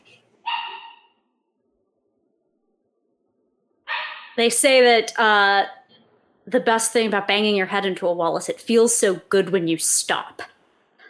They 4.35 4.51
say 4.51 4.83
that 4.83 5.19
uh, 5.19 5.65
the 6.45 6.59
best 6.59 6.93
thing 6.93 7.07
about 7.07 7.27
banging 7.27 7.55
your 7.55 7.65
head 7.65 7.87
into 7.87 8.05
a 8.05 8.13
wall 8.13 8.37
is 8.37 8.49
it 8.49 8.61
feels 8.61 8.95
so 8.95 9.15
good 9.29 9.49
when 9.49 9.67
you 9.67 9.79
stop. 9.79 10.43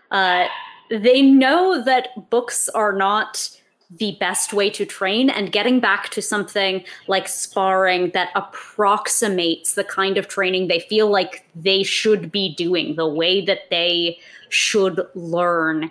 Uh, 0.09 0.47
they 0.89 1.21
know 1.21 1.83
that 1.83 2.29
books 2.29 2.69
are 2.69 2.93
not 2.93 3.49
the 3.89 4.17
best 4.19 4.51
way 4.51 4.69
to 4.69 4.85
train, 4.85 5.29
and 5.29 5.51
getting 5.51 5.79
back 5.79 6.09
to 6.09 6.21
something 6.21 6.83
like 7.07 7.27
sparring 7.27 8.11
that 8.11 8.29
approximates 8.35 9.75
the 9.75 9.83
kind 9.83 10.17
of 10.17 10.27
training 10.27 10.67
they 10.67 10.81
feel 10.81 11.09
like 11.09 11.45
they 11.55 11.83
should 11.83 12.31
be 12.31 12.53
doing, 12.55 12.95
the 12.95 13.07
way 13.07 13.39
that 13.45 13.69
they 13.69 14.19
should 14.49 14.99
learn, 15.15 15.89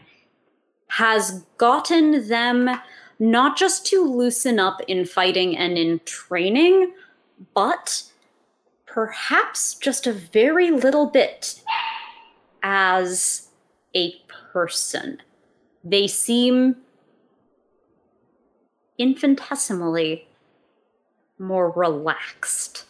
has 0.88 1.44
gotten 1.56 2.28
them 2.28 2.70
not 3.18 3.56
just 3.56 3.86
to 3.86 4.04
loosen 4.04 4.58
up 4.58 4.80
in 4.88 5.06
fighting 5.06 5.56
and 5.56 5.78
in 5.78 5.98
training, 6.04 6.92
but 7.54 8.02
perhaps 8.84 9.74
just 9.74 10.06
a 10.06 10.12
very 10.12 10.70
little 10.70 11.06
bit 11.06 11.62
as 12.62 13.48
a 13.94 14.14
person. 14.52 15.22
They 15.82 16.06
seem 16.06 16.76
infinitesimally 18.98 20.26
more 21.38 21.70
relaxed. 21.70 22.84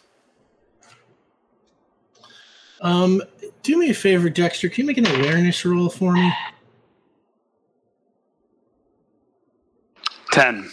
Um, 2.81 3.21
do 3.63 3.77
me 3.77 3.89
a 3.89 3.93
favor, 3.93 4.29
Dexter. 4.29 4.69
Can 4.69 4.83
you 4.83 4.87
make 4.87 4.97
an 4.97 5.07
awareness 5.07 5.65
roll 5.65 5.89
for 5.89 6.13
me? 6.13 6.31
Ten. 10.31 10.69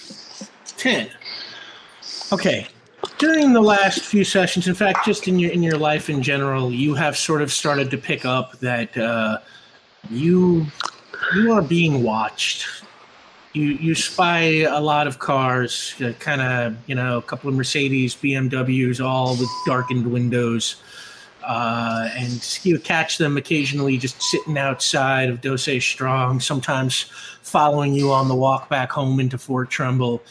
10 0.85 1.09
okay 2.31 2.67
during 3.17 3.55
the 3.55 3.61
last 3.61 4.01
few 4.01 4.23
sessions 4.23 4.69
in 4.69 4.75
fact 4.75 5.05
just 5.05 5.29
in 5.29 5.39
your 5.39 5.51
in 5.51 5.63
your 5.63 5.79
life 5.79 6.11
in 6.11 6.23
general 6.23 6.71
you 6.71 6.95
have 6.95 7.17
sort 7.17 7.41
of 7.41 7.51
started 7.51 7.91
to 7.91 7.97
pick 7.97 8.27
up 8.27 8.59
that 8.59 8.95
uh, 8.99 9.39
you 10.11 10.67
you 11.35 11.53
are 11.53 11.63
being 11.63 12.03
watched 12.03 12.84
you 13.55 13.69
you 13.81 13.95
spy 13.95 14.41
a 14.69 14.81
lot 14.81 15.07
of 15.07 15.19
cars 15.19 15.95
uh, 16.01 16.13
kind 16.19 16.43
of 16.43 16.77
you 16.87 16.95
know 16.95 17.19
a 17.19 17.23
couple 17.23 17.49
of 17.49 17.55
mercedes 17.55 18.15
bmws 18.15 19.05
all 19.05 19.37
with 19.37 19.49
darkened 19.67 20.07
windows 20.07 20.77
Uh, 21.47 22.09
and 22.17 22.59
you 22.63 22.79
catch 22.79 23.19
them 23.19 23.37
occasionally 23.37 23.99
just 23.99 24.17
sitting 24.23 24.57
outside 24.57 25.29
of 25.29 25.43
Dose 25.43 25.85
Strong, 25.85 26.41
sometimes 26.41 27.03
following 27.43 27.93
you 27.93 28.11
on 28.13 28.29
the 28.29 28.35
walk 28.35 28.71
back 28.71 28.91
home 28.91 29.21
into 29.21 29.37
Fort 29.37 29.69
Trumbull. 29.69 30.23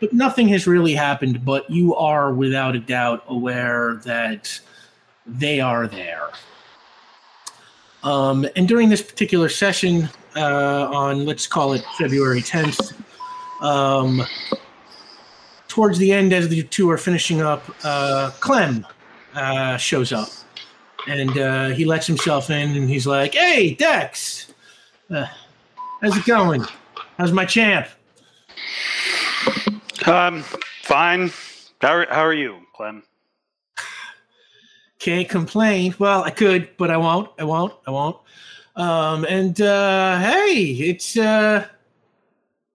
But 0.00 0.12
nothing 0.12 0.48
has 0.48 0.66
really 0.66 0.96
happened, 0.96 1.44
but 1.44 1.70
you 1.70 1.94
are 1.94 2.32
without 2.34 2.74
a 2.74 2.80
doubt 2.80 3.22
aware 3.28 4.00
that 4.04 4.60
they 5.24 5.60
are 5.60 5.86
there. 5.86 6.28
Um, 8.02 8.44
and 8.56 8.66
during 8.66 8.88
this 8.88 9.02
particular 9.02 9.48
session, 9.48 10.08
uh, 10.36 10.88
on 10.90 11.24
let's 11.24 11.46
call 11.46 11.72
it 11.72 11.84
February 11.98 12.40
10th, 12.40 12.94
um, 13.60 14.22
towards 15.68 15.98
the 15.98 16.12
end, 16.12 16.32
as 16.32 16.48
the 16.48 16.62
two 16.64 16.90
are 16.90 16.98
finishing 16.98 17.40
up, 17.40 17.64
uh, 17.84 18.30
Clem 18.40 18.86
uh, 19.34 19.76
shows 19.76 20.12
up 20.12 20.28
and 21.06 21.38
uh, 21.38 21.68
he 21.68 21.84
lets 21.84 22.06
himself 22.06 22.50
in 22.50 22.76
and 22.76 22.88
he's 22.88 23.06
like, 23.06 23.34
Hey, 23.34 23.74
Dex, 23.74 24.52
uh, 25.10 25.26
how's 26.00 26.16
it 26.16 26.24
going? 26.24 26.64
How's 27.16 27.32
my 27.32 27.44
champ? 27.44 27.88
Um, 30.06 30.42
fine. 30.82 31.32
How 31.80 31.94
are, 31.94 32.06
how 32.10 32.20
are 32.20 32.34
you, 32.34 32.58
Clem? 32.74 33.02
Can't 34.98 35.28
complain. 35.28 35.94
Well, 35.98 36.24
I 36.24 36.30
could, 36.30 36.76
but 36.76 36.90
I 36.90 36.96
won't. 36.96 37.30
I 37.38 37.44
won't. 37.44 37.72
I 37.86 37.90
won't. 37.90 38.16
Um, 38.78 39.24
and 39.24 39.60
uh, 39.60 40.20
hey, 40.20 40.62
it's 40.78 41.16
uh, 41.18 41.66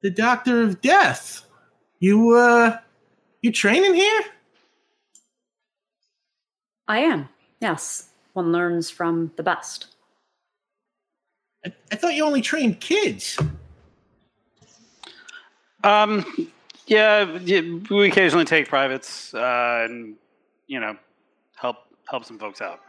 the 0.01 0.09
Doctor 0.09 0.61
of 0.61 0.81
Death. 0.81 1.45
You 2.01 2.35
uh, 2.35 2.77
you 3.41 3.53
training 3.53 3.93
here? 3.93 4.21
I 6.89 6.99
am. 6.99 7.29
Yes, 7.61 8.09
one 8.33 8.51
learns 8.51 8.89
from 8.89 9.31
the 9.37 9.43
best. 9.43 9.87
I, 11.65 11.71
I 11.89 11.95
thought 11.95 12.15
you 12.15 12.25
only 12.25 12.41
trained 12.41 12.81
kids. 12.81 13.39
Um, 15.85 16.25
yeah, 16.85 17.37
yeah, 17.45 17.61
we 17.89 18.09
occasionally 18.09 18.43
take 18.43 18.67
privates 18.67 19.33
uh, 19.33 19.87
and 19.89 20.15
you 20.67 20.81
know 20.81 20.97
help 21.55 21.77
help 22.09 22.25
some 22.25 22.37
folks 22.37 22.61
out. 22.61 22.81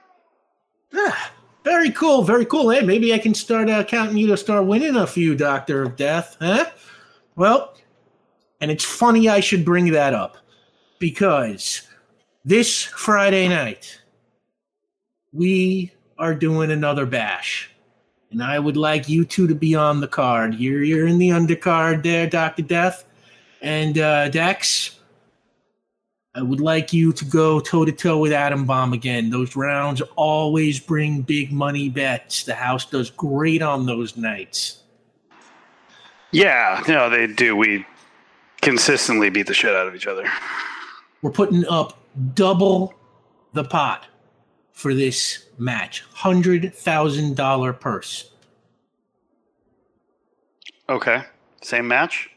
Ah, 0.92 1.30
very 1.64 1.90
cool. 1.90 2.22
Very 2.22 2.44
cool. 2.44 2.70
Hey, 2.70 2.82
maybe 2.82 3.12
I 3.12 3.18
can 3.18 3.34
start 3.34 3.70
uh, 3.70 3.82
counting 3.84 4.16
you 4.16 4.26
to 4.28 4.36
start 4.36 4.66
winning 4.66 4.96
a 4.96 5.06
few 5.06 5.34
Doctor 5.34 5.82
of 5.82 5.96
Death, 5.96 6.36
huh? 6.40 6.66
Well, 7.36 7.74
and 8.60 8.70
it's 8.70 8.84
funny 8.84 9.28
I 9.28 9.40
should 9.40 9.64
bring 9.64 9.90
that 9.92 10.14
up 10.14 10.36
because 10.98 11.82
this 12.44 12.82
Friday 12.82 13.48
night 13.48 14.00
we 15.32 15.92
are 16.18 16.34
doing 16.34 16.70
another 16.70 17.06
bash. 17.06 17.70
And 18.30 18.42
I 18.42 18.58
would 18.58 18.76
like 18.76 19.08
you 19.08 19.24
two 19.24 19.46
to 19.46 19.54
be 19.54 19.74
on 19.74 20.00
the 20.00 20.08
card. 20.08 20.54
You're 20.54 20.82
you're 20.82 21.06
in 21.06 21.18
the 21.18 21.30
undercard 21.30 22.02
there, 22.02 22.28
Doctor 22.28 22.62
Death, 22.62 23.04
and 23.62 23.98
uh, 23.98 24.28
Dex. 24.28 24.98
I 26.36 26.42
would 26.42 26.60
like 26.60 26.92
you 26.92 27.12
to 27.12 27.24
go 27.24 27.60
toe 27.60 27.84
to 27.84 27.92
toe 27.92 28.18
with 28.18 28.32
Adam 28.32 28.64
Bomb 28.64 28.92
again. 28.92 29.30
Those 29.30 29.54
rounds 29.54 30.02
always 30.16 30.80
bring 30.80 31.22
big 31.22 31.52
money 31.52 31.88
bets. 31.88 32.42
The 32.42 32.54
house 32.54 32.84
does 32.84 33.10
great 33.10 33.62
on 33.62 33.86
those 33.86 34.16
nights. 34.16 34.82
Yeah, 36.32 36.82
no, 36.88 37.08
they 37.08 37.28
do. 37.28 37.54
We 37.54 37.86
consistently 38.62 39.30
beat 39.30 39.46
the 39.46 39.54
shit 39.54 39.76
out 39.76 39.86
of 39.86 39.94
each 39.94 40.08
other. 40.08 40.28
We're 41.22 41.30
putting 41.30 41.64
up 41.68 41.98
double 42.34 42.94
the 43.52 43.62
pot 43.62 44.06
for 44.72 44.92
this 44.92 45.46
match. 45.56 46.04
Hundred 46.12 46.74
thousand 46.74 47.36
dollar 47.36 47.72
purse. 47.72 48.32
Okay, 50.88 51.22
same 51.62 51.86
match. 51.86 52.28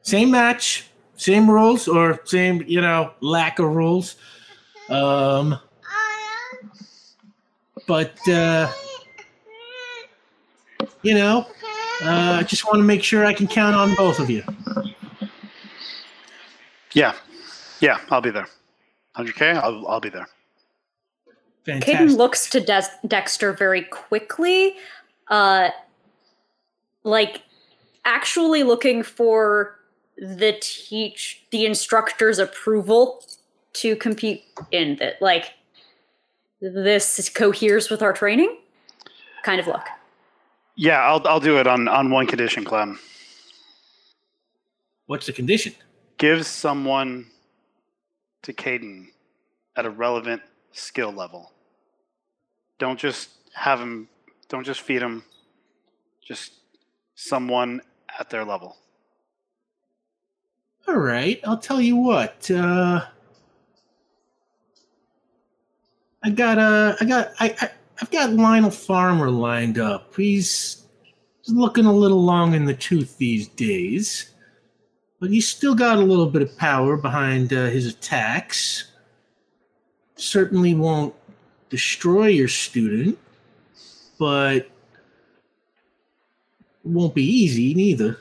Same 0.00 0.30
match, 0.30 0.86
same 1.18 1.50
rules, 1.50 1.86
or 1.86 2.20
same 2.24 2.64
you 2.66 2.80
know 2.80 3.12
lack 3.20 3.58
of 3.58 3.66
rules. 3.66 4.16
Um, 4.88 5.58
but 7.86 8.16
uh, 8.28 8.72
you 11.02 11.14
know, 11.14 11.46
uh, 12.02 12.38
I 12.40 12.42
just 12.44 12.64
want 12.64 12.78
to 12.78 12.84
make 12.84 13.02
sure 13.02 13.26
I 13.26 13.34
can 13.34 13.46
count 13.46 13.76
on 13.76 13.94
both 13.96 14.18
of 14.18 14.30
you. 14.30 14.42
Yeah, 16.94 17.14
yeah, 17.80 17.98
I'll 18.10 18.22
be 18.22 18.30
there. 18.30 18.48
100k, 19.16 19.56
I'll 19.56 19.86
I'll 19.86 20.00
be 20.00 20.08
there. 20.08 20.28
Fantastic. 21.64 21.98
Caden 21.98 22.16
looks 22.16 22.48
to 22.50 22.60
Des- 22.60 22.96
Dexter 23.06 23.52
very 23.52 23.82
quickly, 23.82 24.76
uh, 25.28 25.68
like 27.02 27.42
actually 28.04 28.62
looking 28.62 29.02
for 29.02 29.77
the 30.20 30.56
teach 30.60 31.42
the 31.50 31.64
instructor's 31.64 32.38
approval 32.38 33.22
to 33.74 33.96
compete 33.96 34.44
in 34.72 34.96
that. 34.96 35.20
Like 35.22 35.54
this 36.60 37.28
coheres 37.28 37.90
with 37.90 38.02
our 38.02 38.12
training, 38.12 38.58
kind 39.44 39.60
of 39.60 39.66
look. 39.66 39.86
Yeah, 40.76 41.00
I'll 41.00 41.26
I'll 41.26 41.40
do 41.40 41.58
it 41.58 41.66
on 41.66 41.88
on 41.88 42.10
one 42.10 42.26
condition, 42.26 42.64
Clem. 42.64 42.98
What's 45.06 45.26
the 45.26 45.32
condition? 45.32 45.74
Give 46.18 46.44
someone 46.44 47.26
to 48.42 48.52
Caden 48.52 49.06
at 49.76 49.86
a 49.86 49.90
relevant 49.90 50.42
skill 50.72 51.12
level. 51.12 51.52
Don't 52.78 52.98
just 52.98 53.30
have 53.54 53.80
him. 53.80 54.08
Don't 54.48 54.64
just 54.64 54.80
feed 54.80 55.02
him. 55.02 55.24
Just 56.22 56.52
someone 57.14 57.80
at 58.18 58.30
their 58.30 58.44
level. 58.44 58.76
All 60.88 60.96
right, 60.96 61.38
I'll 61.44 61.58
tell 61.58 61.82
you 61.82 61.96
what. 61.96 62.50
Uh, 62.50 63.04
I 66.24 66.30
got 66.30 66.58
uh, 66.58 66.96
I 66.98 67.04
got 67.04 67.32
I, 67.38 67.54
I 67.60 67.70
I've 68.00 68.10
got 68.10 68.32
Lionel 68.32 68.70
Farmer 68.70 69.30
lined 69.30 69.78
up. 69.78 70.14
He's, 70.16 70.84
looking 71.50 71.86
a 71.86 71.92
little 71.92 72.22
long 72.22 72.52
in 72.52 72.66
the 72.66 72.74
tooth 72.74 73.16
these 73.16 73.48
days, 73.48 74.32
but 75.18 75.30
he's 75.30 75.48
still 75.48 75.74
got 75.74 75.96
a 75.96 76.02
little 76.02 76.26
bit 76.26 76.42
of 76.42 76.58
power 76.58 76.96
behind 76.98 77.54
uh, 77.54 77.66
his 77.66 77.86
attacks. 77.86 78.92
Certainly 80.16 80.74
won't 80.74 81.14
destroy 81.70 82.26
your 82.26 82.48
student, 82.48 83.18
but 84.18 84.68
won't 86.84 87.14
be 87.14 87.24
easy 87.24 87.72
neither. 87.72 88.20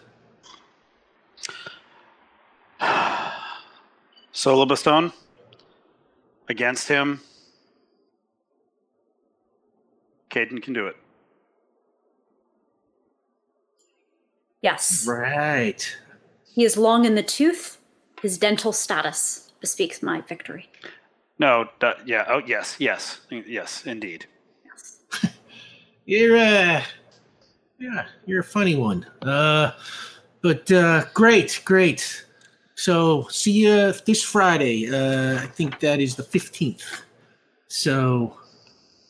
Solo 4.37 4.67
Baston 4.67 5.11
against 6.47 6.87
him. 6.87 7.19
Caden 10.29 10.61
can 10.61 10.73
do 10.73 10.85
it. 10.85 10.95
Yes, 14.61 15.07
Right. 15.07 15.97
he 16.45 16.63
is 16.63 16.77
long 16.77 17.05
in 17.05 17.15
the 17.15 17.23
tooth. 17.23 17.79
His 18.21 18.37
dental 18.37 18.71
status 18.73 19.51
bespeaks 19.59 20.03
my 20.03 20.21
victory. 20.21 20.69
No, 21.39 21.67
d- 21.79 21.93
yeah, 22.05 22.25
oh 22.27 22.43
yes, 22.45 22.75
yes, 22.77 23.21
yes, 23.31 23.87
indeed. 23.87 24.27
Yes. 24.63 24.99
You're 26.05 26.37
uh 26.37 26.83
yeah, 27.79 28.05
you're 28.27 28.41
a 28.41 28.43
funny 28.43 28.75
one. 28.75 29.03
Uh 29.23 29.71
but 30.43 30.71
uh 30.71 31.05
great, 31.15 31.59
great. 31.65 32.23
So 32.77 33.27
see 33.29 33.51
you 33.51 33.91
this 34.05 34.23
Friday. 34.23 34.87
Uh 34.89 35.41
I 35.43 35.47
think 35.47 35.79
that 35.79 35.99
is 35.99 36.15
the 36.15 36.23
15th. 36.23 37.01
So 37.67 38.37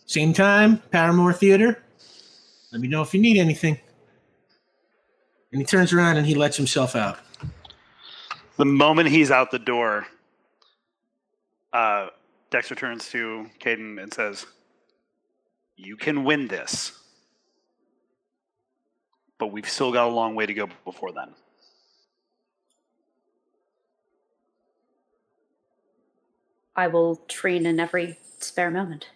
same 0.05 0.33
time, 0.33 0.81
Paramore 0.91 1.33
Theater. 1.33 1.83
Let 2.71 2.81
me 2.81 2.87
know 2.87 3.01
if 3.01 3.13
you 3.13 3.21
need 3.21 3.37
anything. 3.37 3.77
And 5.51 5.61
he 5.61 5.65
turns 5.65 5.91
around 5.91 6.17
and 6.17 6.25
he 6.25 6.33
lets 6.33 6.55
himself 6.55 6.95
out. 6.95 7.19
The 8.57 8.65
moment 8.65 9.09
he's 9.09 9.31
out 9.31 9.51
the 9.51 9.59
door, 9.59 10.07
uh, 11.73 12.07
Dexter 12.49 12.75
turns 12.75 13.09
to 13.09 13.49
Caden 13.59 14.01
and 14.01 14.13
says, 14.13 14.45
You 15.75 15.97
can 15.97 16.23
win 16.23 16.47
this. 16.47 16.91
But 19.37 19.47
we've 19.47 19.69
still 19.69 19.91
got 19.91 20.07
a 20.07 20.11
long 20.11 20.35
way 20.35 20.45
to 20.45 20.53
go 20.53 20.67
before 20.85 21.11
then. 21.11 21.33
I 26.77 26.87
will 26.87 27.17
train 27.27 27.65
in 27.65 27.79
every 27.79 28.17
spare 28.39 28.69
moment. 28.71 29.09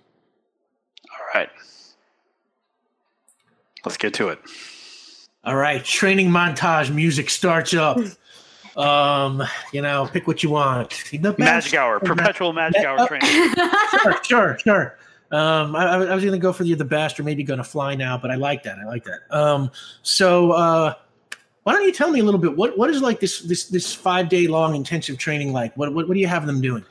All 1.11 1.25
right. 1.33 1.49
Let's 3.85 3.97
get 3.97 4.13
to 4.15 4.29
it. 4.29 4.39
All 5.43 5.55
right, 5.55 5.83
training 5.83 6.29
montage 6.29 6.93
music 6.93 7.29
starts 7.29 7.73
up. 7.73 7.97
Um, 8.77 9.43
you 9.73 9.81
know, 9.81 10.07
pick 10.13 10.27
what 10.27 10.43
you 10.43 10.49
want. 10.49 11.03
The 11.11 11.17
best- 11.17 11.39
Magic 11.39 11.73
hour, 11.73 11.99
perpetual 11.99 12.53
magic 12.53 12.85
hour 12.85 13.05
training. 13.05 13.53
sure, 14.01 14.23
sure, 14.23 14.57
sure. 14.59 14.97
Um, 15.29 15.75
I, 15.75 15.95
I 15.95 16.15
was 16.15 16.23
going 16.23 16.31
to 16.31 16.39
go 16.39 16.53
for 16.53 16.63
the 16.63 16.73
the 16.75 16.85
best, 16.85 17.19
or 17.19 17.23
maybe 17.23 17.43
going 17.43 17.57
to 17.57 17.65
fly 17.65 17.95
now, 17.95 18.17
but 18.17 18.31
I 18.31 18.35
like 18.35 18.63
that. 18.63 18.79
I 18.79 18.85
like 18.85 19.03
that. 19.03 19.19
Um, 19.29 19.71
so 20.03 20.51
uh, 20.53 20.93
why 21.63 21.73
don't 21.73 21.83
you 21.83 21.91
tell 21.91 22.11
me 22.11 22.21
a 22.21 22.23
little 22.23 22.39
bit 22.39 22.55
what 22.55 22.77
what 22.77 22.89
is 22.89 23.01
like 23.01 23.19
this 23.19 23.41
this 23.41 23.65
this 23.65 23.93
five 23.93 24.29
day 24.29 24.47
long 24.47 24.73
intensive 24.73 25.17
training 25.17 25.51
like? 25.51 25.75
What 25.75 25.93
what, 25.93 26.07
what 26.07 26.13
do 26.13 26.21
you 26.21 26.27
have 26.27 26.45
them 26.45 26.61
doing? 26.61 26.85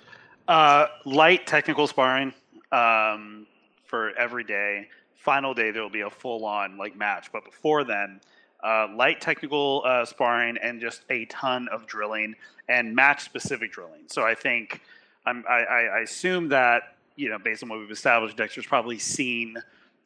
Uh, 0.51 0.89
light 1.05 1.47
technical 1.47 1.87
sparring 1.87 2.35
um, 2.73 3.47
for 3.85 4.11
every 4.19 4.43
day. 4.43 4.89
Final 5.15 5.55
day 5.55 5.71
there 5.71 5.81
will 5.81 5.89
be 5.89 6.01
a 6.01 6.11
full 6.11 6.45
on 6.45 6.77
like 6.77 6.97
match, 6.97 7.31
but 7.33 7.45
before 7.45 7.85
then, 7.85 8.21
uh, 8.65 8.89
light 8.97 9.21
technical 9.21 9.85
uh, 9.87 10.05
sparring 10.05 10.59
and 10.61 10.81
just 10.81 11.03
a 11.09 11.25
ton 11.27 11.69
of 11.69 11.87
drilling 11.87 12.35
and 12.69 12.93
match 12.93 13.23
specific 13.23 13.71
drilling. 13.71 14.03
So 14.09 14.25
I 14.25 14.35
think 14.35 14.81
I, 15.25 15.37
I 15.39 16.01
assume 16.01 16.49
that 16.49 16.97
you 17.15 17.29
know 17.29 17.39
based 17.39 17.63
on 17.63 17.69
what 17.69 17.79
we've 17.79 17.89
established, 17.89 18.37
Dexter's 18.37 18.67
probably 18.67 18.99
seen 18.99 19.55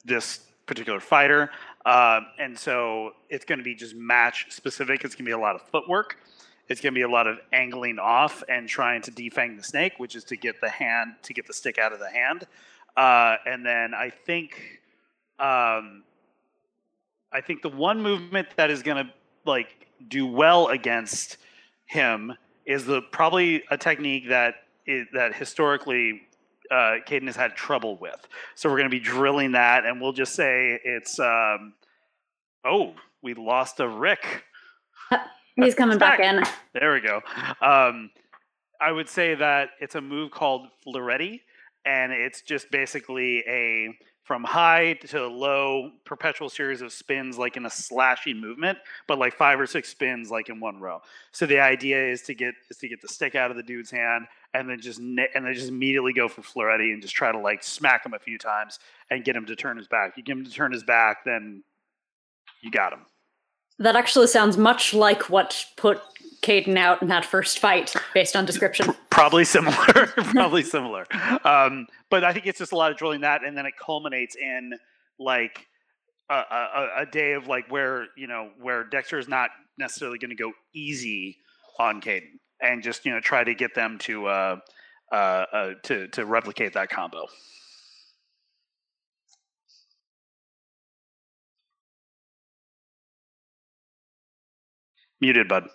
this 0.05 0.41
particular 0.66 1.01
fighter, 1.01 1.53
um, 1.87 2.27
and 2.39 2.59
so 2.59 3.15
it's 3.31 3.47
going 3.47 3.61
to 3.61 3.65
be 3.65 3.75
just 3.75 3.95
match 3.95 4.49
specific. 4.51 5.05
It's 5.05 5.15
going 5.15 5.25
to 5.25 5.29
be 5.31 5.33
a 5.33 5.39
lot 5.39 5.55
of 5.55 5.62
footwork. 5.62 6.19
It's 6.69 6.81
going 6.81 6.95
to 6.95 6.99
be 6.99 7.03
a 7.03 7.09
lot 7.09 7.27
of 7.27 7.39
angling 7.53 7.99
off 7.99 8.43
and 8.49 8.69
trying 8.69 9.03
to 9.03 9.11
defang 9.11 9.57
the 9.57 9.62
snake, 9.62 9.95
which 9.99 10.16
is 10.16 10.24
to 10.24 10.36
get 10.36 10.61
the 10.61 10.70
hand 10.70 11.15
to 11.23 11.35
get 11.35 11.47
the 11.47 11.53
stick 11.53 11.78
out 11.78 11.93
of 11.93 11.99
the 11.99 12.11
hand. 12.11 12.47
Uh, 12.97 13.36
and 13.47 13.65
then 13.65 13.93
I 13.95 14.11
think, 14.11 14.81
um, 15.39 16.05
I 17.32 17.41
think 17.45 17.62
the 17.62 17.69
one 17.69 18.03
movement 18.03 18.49
that 18.57 18.70
is 18.70 18.82
going 18.82 19.05
to 19.05 19.12
like 19.45 19.89
do 20.09 20.27
well 20.27 20.69
against 20.69 21.36
him 21.86 22.32
is 22.65 22.86
the 22.86 23.03
probably 23.03 23.62
a 23.70 23.77
technique 23.77 24.28
that 24.28 24.55
is, 24.86 25.07
that 25.12 25.35
historically 25.35 26.23
uh, 26.70 26.97
Caden 27.07 27.27
has 27.27 27.36
had 27.36 27.55
trouble 27.55 27.97
with. 27.97 28.27
So 28.55 28.70
we're 28.70 28.78
going 28.78 28.91
to 28.91 28.97
be 28.97 29.01
drilling 29.01 29.53
that, 29.53 29.85
and 29.85 30.01
we'll 30.01 30.12
just 30.12 30.35
say 30.35 30.81
it's. 30.85 31.19
Um, 31.19 31.74
oh, 32.65 32.95
we 33.23 33.35
lost 33.35 33.81
a 33.81 33.89
Rick. 33.89 34.45
He's 35.57 35.75
coming 35.75 35.99
back 35.99 36.21
in. 36.21 36.43
There 36.75 36.93
we 36.93 37.01
go. 37.01 37.21
Um, 37.63 38.11
I 38.81 38.91
would 38.91 39.09
say 39.09 39.37
that 39.37 39.71
it's 39.81 39.95
a 39.95 40.01
move 40.01 40.33
called 40.33 40.67
Floretti, 40.85 41.41
and 41.87 42.13
it's 42.13 42.43
just 42.43 42.69
basically 42.73 43.45
a 43.47 43.97
from 44.25 44.43
high 44.43 44.95
to 44.95 45.27
low 45.27 45.91
perpetual 46.05 46.49
series 46.49 46.81
of 46.81 46.93
spins 46.93 47.37
like 47.37 47.57
in 47.59 47.67
a 47.67 47.71
slashing 47.71 48.41
movement 48.41 48.79
but 49.07 49.19
like 49.19 49.35
five 49.35 49.61
or 49.61 49.67
six 49.67 49.91
spins 49.91 50.31
like 50.31 50.49
in 50.49 50.59
one 50.59 50.81
row 50.81 50.99
so 51.31 51.45
the 51.45 51.61
idea 51.61 52.03
is 52.11 52.23
to 52.23 52.35
get 52.35 52.55
is 52.71 52.79
to 52.79 52.89
get 52.89 53.01
the 53.03 53.09
stick 53.09 53.35
out 53.35 53.51
of 53.51 53.57
the 53.57 53.63
dude's 53.63 53.91
hand 53.91 54.25
and 54.55 54.69
then 54.69 54.81
just 54.81 54.99
and 54.99 55.19
then 55.19 55.53
just 55.53 55.69
immediately 55.69 56.13
go 56.13 56.27
for 56.27 56.41
Floretti 56.41 56.93
and 56.93 57.03
just 57.03 57.15
try 57.15 57.31
to 57.31 57.39
like 57.39 57.63
smack 57.63 58.05
him 58.05 58.15
a 58.15 58.19
few 58.19 58.39
times 58.39 58.79
and 59.11 59.25
get 59.25 59.37
him 59.37 59.45
to 59.45 59.55
turn 59.55 59.77
his 59.77 59.89
back 59.89 60.17
you 60.17 60.23
get 60.23 60.33
him 60.33 60.45
to 60.45 60.51
turn 60.51 60.73
his 60.73 60.85
back 60.85 61.19
then 61.25 61.63
you 62.63 62.71
got 62.71 62.93
him 62.95 63.01
That 63.79 63.97
actually 63.97 64.29
sounds 64.29 64.57
much 64.57 64.95
like 64.95 65.31
what 65.31 65.67
put 65.77 66.01
Caden 66.43 66.77
out 66.77 67.01
in 67.01 67.09
that 67.09 67.25
first 67.25 67.59
fight, 67.59 67.95
based 68.13 68.37
on 68.37 68.45
description. 68.45 68.95
probably 69.11 69.45
similar 69.45 69.77
probably 70.33 70.63
similar 70.63 71.07
um, 71.45 71.87
but 72.11 72.25
i 72.25 72.33
think 72.33 72.47
it's 72.47 72.59
just 72.59 72.73
a 72.73 72.77
lot 72.77 72.91
of 72.91 72.97
drilling 72.97 73.21
that 73.21 73.45
and 73.45 73.57
then 73.57 73.65
it 73.65 73.73
culminates 73.81 74.35
in 74.35 74.73
like 75.21 75.69
a, 76.31 76.35
a, 76.35 76.89
a 77.03 77.07
day 77.07 77.33
of 77.33 77.47
like 77.47 77.71
where 77.71 78.07
you 78.17 78.27
know 78.27 78.51
where 78.61 78.85
dexter 78.85 79.19
is 79.19 79.29
not 79.29 79.51
necessarily 79.79 80.19
going 80.19 80.31
to 80.31 80.37
go 80.37 80.53
easy 80.75 81.39
on 81.79 82.01
Caden 82.01 82.39
and 82.61 82.83
just 82.83 83.05
you 83.05 83.13
know 83.13 83.21
try 83.21 83.45
to 83.45 83.55
get 83.55 83.75
them 83.75 83.99
to 83.99 84.27
uh, 84.27 84.57
uh, 85.13 85.15
uh, 85.17 85.71
to 85.85 86.09
to 86.09 86.25
replicate 86.25 86.73
that 86.75 86.89
combo 86.89 87.27
muted 95.20 95.49
bud 95.49 95.69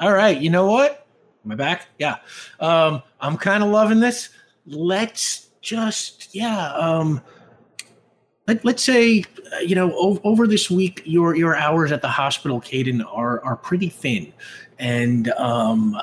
All 0.00 0.12
right, 0.12 0.38
you 0.40 0.50
know 0.50 0.66
what? 0.66 1.06
Am 1.44 1.52
I 1.52 1.54
back? 1.54 1.86
Yeah. 1.98 2.16
Um, 2.58 3.02
I'm 3.20 3.36
kind 3.36 3.62
of 3.62 3.70
loving 3.70 4.00
this. 4.00 4.30
Let's 4.66 5.50
just, 5.60 6.34
yeah. 6.34 6.72
Um, 6.72 7.20
let, 8.48 8.64
let's 8.64 8.82
say, 8.82 9.24
uh, 9.54 9.58
you 9.60 9.74
know, 9.74 9.92
o- 9.94 10.20
over 10.24 10.46
this 10.46 10.70
week, 10.70 11.02
your 11.04 11.36
your 11.36 11.56
hours 11.56 11.92
at 11.92 12.02
the 12.02 12.08
hospital, 12.08 12.60
Caden, 12.60 13.04
are 13.06 13.42
are 13.44 13.56
pretty 13.56 13.88
thin, 13.88 14.32
and 14.78 15.28
um, 15.32 15.96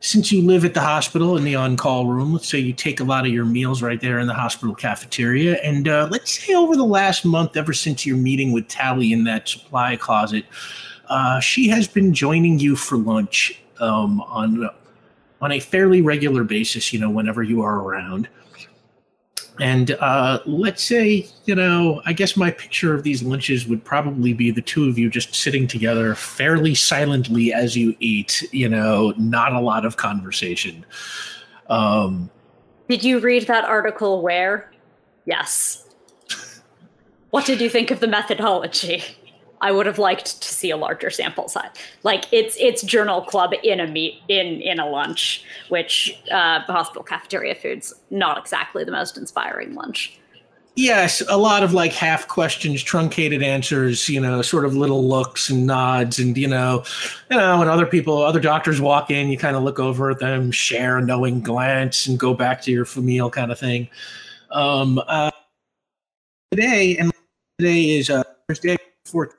since 0.00 0.32
you 0.32 0.42
live 0.42 0.64
at 0.64 0.72
the 0.72 0.80
hospital 0.80 1.36
in 1.36 1.44
the 1.44 1.54
on-call 1.54 2.06
room, 2.06 2.32
let's 2.32 2.48
say 2.48 2.58
you 2.58 2.72
take 2.72 3.00
a 3.00 3.04
lot 3.04 3.26
of 3.26 3.32
your 3.32 3.44
meals 3.44 3.82
right 3.82 4.00
there 4.00 4.18
in 4.18 4.26
the 4.26 4.34
hospital 4.34 4.74
cafeteria, 4.74 5.56
and 5.62 5.88
uh, 5.88 6.08
let's 6.10 6.38
say 6.38 6.54
over 6.54 6.74
the 6.74 6.84
last 6.84 7.26
month, 7.26 7.54
ever 7.56 7.74
since 7.74 8.06
your 8.06 8.16
meeting 8.16 8.50
with 8.50 8.66
Tally 8.66 9.12
in 9.12 9.24
that 9.24 9.46
supply 9.46 9.96
closet, 9.96 10.46
uh, 11.10 11.38
she 11.40 11.68
has 11.68 11.86
been 11.86 12.14
joining 12.14 12.58
you 12.58 12.76
for 12.76 12.96
lunch 12.96 13.60
um, 13.78 14.22
on 14.22 14.70
on 15.42 15.52
a 15.52 15.60
fairly 15.60 16.00
regular 16.00 16.44
basis. 16.44 16.92
You 16.92 17.00
know, 17.00 17.10
whenever 17.10 17.42
you 17.42 17.60
are 17.62 17.80
around. 17.80 18.28
And 19.60 19.90
uh, 19.92 20.40
let's 20.46 20.82
say, 20.82 21.28
you 21.44 21.54
know, 21.54 22.00
I 22.06 22.14
guess 22.14 22.36
my 22.36 22.50
picture 22.50 22.94
of 22.94 23.02
these 23.02 23.22
lunches 23.22 23.66
would 23.66 23.84
probably 23.84 24.32
be 24.32 24.50
the 24.50 24.62
two 24.62 24.88
of 24.88 24.98
you 24.98 25.10
just 25.10 25.34
sitting 25.34 25.66
together 25.66 26.14
fairly 26.14 26.74
silently 26.74 27.52
as 27.52 27.76
you 27.76 27.94
eat, 28.00 28.42
you 28.52 28.68
know, 28.68 29.12
not 29.18 29.52
a 29.52 29.60
lot 29.60 29.84
of 29.84 29.98
conversation. 29.98 30.84
Um, 31.68 32.30
Did 32.88 33.04
you 33.04 33.20
read 33.20 33.46
that 33.48 33.64
article 33.64 34.22
where? 34.22 34.72
Yes. 35.26 35.86
What 37.30 37.44
did 37.44 37.60
you 37.60 37.68
think 37.68 37.90
of 37.90 38.00
the 38.00 38.08
methodology? 38.08 39.04
I 39.60 39.72
would 39.72 39.86
have 39.86 39.98
liked 39.98 40.40
to 40.42 40.54
see 40.54 40.70
a 40.70 40.76
larger 40.76 41.10
sample 41.10 41.48
size. 41.48 41.70
Like 42.02 42.24
it's 42.32 42.56
it's 42.58 42.82
journal 42.82 43.22
club 43.22 43.52
in 43.62 43.80
a 43.80 43.86
meet 43.86 44.22
in 44.28 44.60
in 44.60 44.78
a 44.78 44.88
lunch, 44.88 45.44
which 45.68 46.18
uh, 46.30 46.60
hospital 46.60 47.02
cafeteria 47.02 47.54
food's 47.54 47.94
not 48.10 48.38
exactly 48.38 48.84
the 48.84 48.92
most 48.92 49.16
inspiring 49.18 49.74
lunch. 49.74 50.18
Yes, 50.76 51.20
a 51.28 51.36
lot 51.36 51.62
of 51.62 51.74
like 51.74 51.92
half 51.92 52.28
questions, 52.28 52.82
truncated 52.82 53.42
answers, 53.42 54.08
you 54.08 54.20
know, 54.20 54.40
sort 54.40 54.64
of 54.64 54.74
little 54.74 55.06
looks 55.06 55.50
and 55.50 55.66
nods, 55.66 56.18
and 56.18 56.38
you 56.38 56.46
know, 56.46 56.84
you 57.30 57.36
know, 57.36 57.58
when 57.58 57.68
other 57.68 57.84
people, 57.84 58.22
other 58.22 58.40
doctors 58.40 58.80
walk 58.80 59.10
in, 59.10 59.28
you 59.28 59.36
kind 59.36 59.56
of 59.56 59.62
look 59.62 59.78
over 59.78 60.10
at 60.10 60.20
them, 60.20 60.50
share 60.50 60.96
a 60.98 61.02
knowing 61.02 61.40
glance, 61.40 62.06
and 62.06 62.18
go 62.18 62.32
back 62.32 62.62
to 62.62 62.70
your 62.70 62.86
meal, 62.96 63.28
kind 63.28 63.52
of 63.52 63.58
thing. 63.58 63.88
Um, 64.52 65.02
uh, 65.06 65.30
today 66.50 66.96
and 66.96 67.12
today 67.58 67.98
is 67.98 68.08
uh, 68.08 68.22
Thursday, 68.48 68.76
fourth 69.04 69.34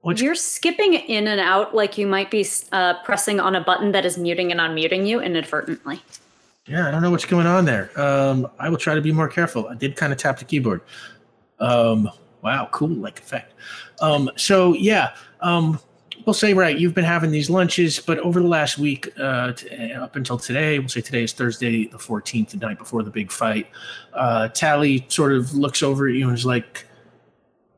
which- 0.00 0.20
You're 0.20 0.34
skipping 0.34 0.94
in 0.94 1.28
and 1.28 1.40
out 1.40 1.74
like 1.74 1.96
you 1.96 2.06
might 2.06 2.30
be 2.30 2.46
uh, 2.72 2.94
pressing 3.04 3.38
on 3.38 3.54
a 3.54 3.60
button 3.60 3.92
that 3.92 4.04
is 4.04 4.18
muting 4.18 4.50
and 4.50 4.60
unmuting 4.60 5.06
you 5.06 5.20
inadvertently. 5.20 6.02
Yeah, 6.66 6.88
I 6.88 6.90
don't 6.90 7.02
know 7.02 7.10
what's 7.10 7.24
going 7.24 7.46
on 7.46 7.64
there. 7.64 7.90
Um, 8.00 8.48
I 8.58 8.68
will 8.68 8.76
try 8.78 8.94
to 8.94 9.00
be 9.00 9.12
more 9.12 9.28
careful. 9.28 9.66
I 9.68 9.74
did 9.74 9.96
kind 9.96 10.12
of 10.12 10.18
tap 10.18 10.38
the 10.38 10.44
keyboard. 10.44 10.80
Um, 11.60 12.10
wow, 12.42 12.68
cool, 12.72 12.88
like 12.88 13.18
effect. 13.18 13.54
Um, 14.00 14.30
so 14.36 14.72
yeah, 14.74 15.14
um, 15.40 15.80
we'll 16.24 16.34
say 16.34 16.54
right. 16.54 16.76
You've 16.78 16.94
been 16.94 17.04
having 17.04 17.30
these 17.30 17.50
lunches, 17.50 17.98
but 18.00 18.18
over 18.20 18.40
the 18.40 18.46
last 18.48 18.78
week, 18.78 19.08
uh, 19.18 19.52
t- 19.52 19.92
uh, 19.92 20.04
up 20.04 20.14
until 20.16 20.38
today, 20.38 20.78
we'll 20.78 20.88
say 20.88 21.00
today 21.00 21.24
is 21.24 21.32
Thursday, 21.32 21.86
the 21.86 21.98
fourteenth, 21.98 22.50
the 22.50 22.56
night 22.58 22.78
before 22.78 23.02
the 23.02 23.10
big 23.10 23.30
fight. 23.32 23.68
Uh, 24.12 24.48
Tally 24.48 25.04
sort 25.08 25.32
of 25.32 25.54
looks 25.54 25.82
over 25.82 26.08
at 26.08 26.14
you 26.14 26.28
and 26.28 26.36
is 26.38 26.46
like, 26.46 26.86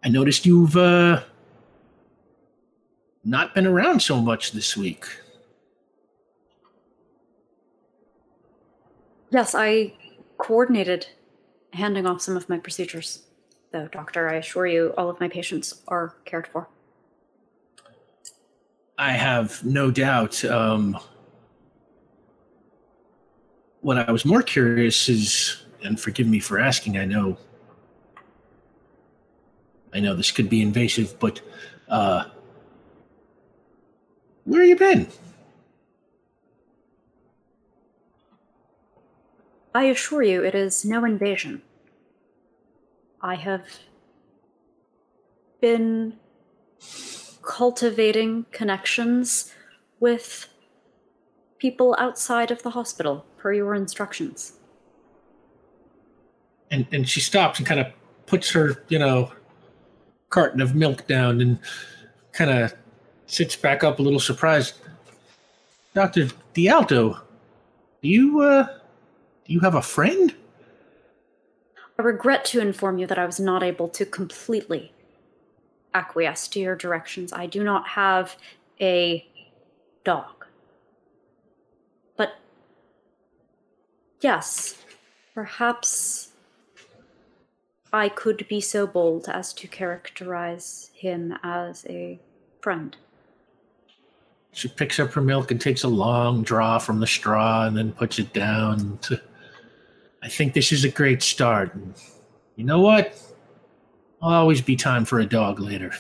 "I 0.05 0.09
noticed 0.09 0.47
you've 0.47 0.77
uh, 0.77 1.23
not 3.25 3.55
been 3.55 3.67
around 3.67 4.01
so 4.01 4.21
much 4.21 4.53
this 4.53 4.77
week." 4.77 5.07
Yes, 9.31 9.55
I 9.55 9.95
coordinated 10.39 11.09
handing 11.73 12.07
off 12.07 12.21
some 12.21 12.37
of 12.37 12.49
my 12.49 12.59
procedures. 12.59 13.23
Though, 13.73 13.89
doctor, 13.89 14.29
I 14.29 14.35
assure 14.37 14.67
you, 14.67 14.95
all 14.97 15.11
of 15.11 15.19
my 15.19 15.29
patients 15.29 15.83
are 15.89 16.15
cared 16.25 16.47
for. 16.47 16.69
I 18.97 19.13
have 19.13 19.65
no 19.65 19.91
doubt. 19.91 20.45
Um, 20.45 20.97
what 23.81 23.99
I 23.99 24.13
was 24.13 24.25
more 24.25 24.43
curious 24.43 25.09
is, 25.09 25.65
and 25.83 26.01
forgive 26.01 26.29
me 26.29 26.39
for 26.39 26.61
asking, 26.61 26.97
I 26.97 27.05
know, 27.05 27.37
I 29.95 30.01
know 30.01 30.15
this 30.15 30.33
could 30.33 30.51
be 30.51 30.61
invasive, 30.61 31.19
but 31.21 31.41
uh, 31.89 32.25
where 34.45 34.61
have 34.61 34.69
you 34.69 34.77
been? 34.77 35.09
I 39.75 39.85
assure 39.85 40.23
you, 40.23 40.45
it 40.45 40.55
is 40.55 40.85
no 40.85 41.05
invasion. 41.05 41.63
I 43.21 43.37
have 43.37 43.65
been 45.61 46.15
cultivating 47.43 48.47
connections 48.51 49.53
with 50.01 50.49
people 51.59 51.97
outside 51.99 52.51
of 52.51 52.63
the 52.63 52.71
hospital, 52.71 53.25
per 53.39 53.53
your 53.53 53.75
instructions. 53.75 54.55
And 56.71 56.87
and 56.93 57.09
she 57.09 57.21
stops 57.21 57.59
and 57.59 57.67
kind 57.67 57.81
of 57.81 57.87
puts 58.27 58.51
her, 58.51 58.85
you 58.89 58.99
know, 58.99 59.33
carton 60.35 60.61
of 60.61 60.75
milk 60.75 61.07
down 61.07 61.41
and 61.41 61.61
kind 62.33 62.51
of 62.51 62.75
sits 63.27 63.55
back 63.55 63.85
up 63.85 64.01
a 64.01 64.03
little 64.03 64.19
surprised. 64.19 64.75
Doctor 65.95 66.29
Dialto, 66.55 67.21
do 68.03 68.09
you 68.09 68.41
uh, 68.41 68.65
do 69.45 69.53
you 69.53 69.61
have 69.61 69.77
a 69.77 69.83
friend? 69.83 70.35
I 71.97 72.03
regret 72.03 72.45
to 72.47 72.61
inform 72.61 72.99
you 72.99 73.07
that 73.07 73.19
I 73.19 73.25
was 73.25 73.39
not 73.39 73.63
able 73.63 73.89
to 73.91 74.05
completely 74.05 74.93
acquiesce 75.95 76.49
to 76.49 76.59
your 76.59 76.75
directions. 76.75 77.33
I 77.33 77.47
do 77.47 77.63
not 77.63 77.87
have 77.87 78.37
a 78.81 79.25
dog. 80.03 80.47
But 82.17 82.35
yes, 84.21 84.83
perhaps 85.33 86.33
I 87.95 88.09
could 88.09 88.45
be 88.49 88.61
so 88.61 88.89
bold 88.89 89.29
as 89.29 89.53
to 89.53 89.69
characterize 89.69 90.91
him 90.95 91.33
as 91.45 91.87
a 91.89 92.19
friend. 92.61 92.97
She 94.51 94.67
picks 94.67 94.99
up 94.99 95.13
her 95.13 95.21
milk 95.21 95.53
and 95.53 95.61
takes 95.61 95.85
a 95.85 95.89
long 95.89 96.43
draw 96.43 96.81
from 96.81 96.99
the 96.99 97.07
straw 97.07 97.67
and 97.67 97.77
then 97.77 97.93
puts 97.93 98.19
it 98.19 98.33
down. 98.33 98.99
To, 99.03 99.21
I 100.25 100.29
think 100.29 100.55
this 100.55 100.73
is 100.73 100.85
a 100.85 100.89
great 100.89 101.23
start. 101.23 101.73
You 102.57 102.65
know 102.65 102.81
what? 102.81 103.17
I'll 104.21 104.41
always 104.41 104.61
be 104.61 104.75
time 104.75 105.05
for 105.05 105.21
a 105.21 105.27
dog 105.27 105.61
later. 105.61 105.93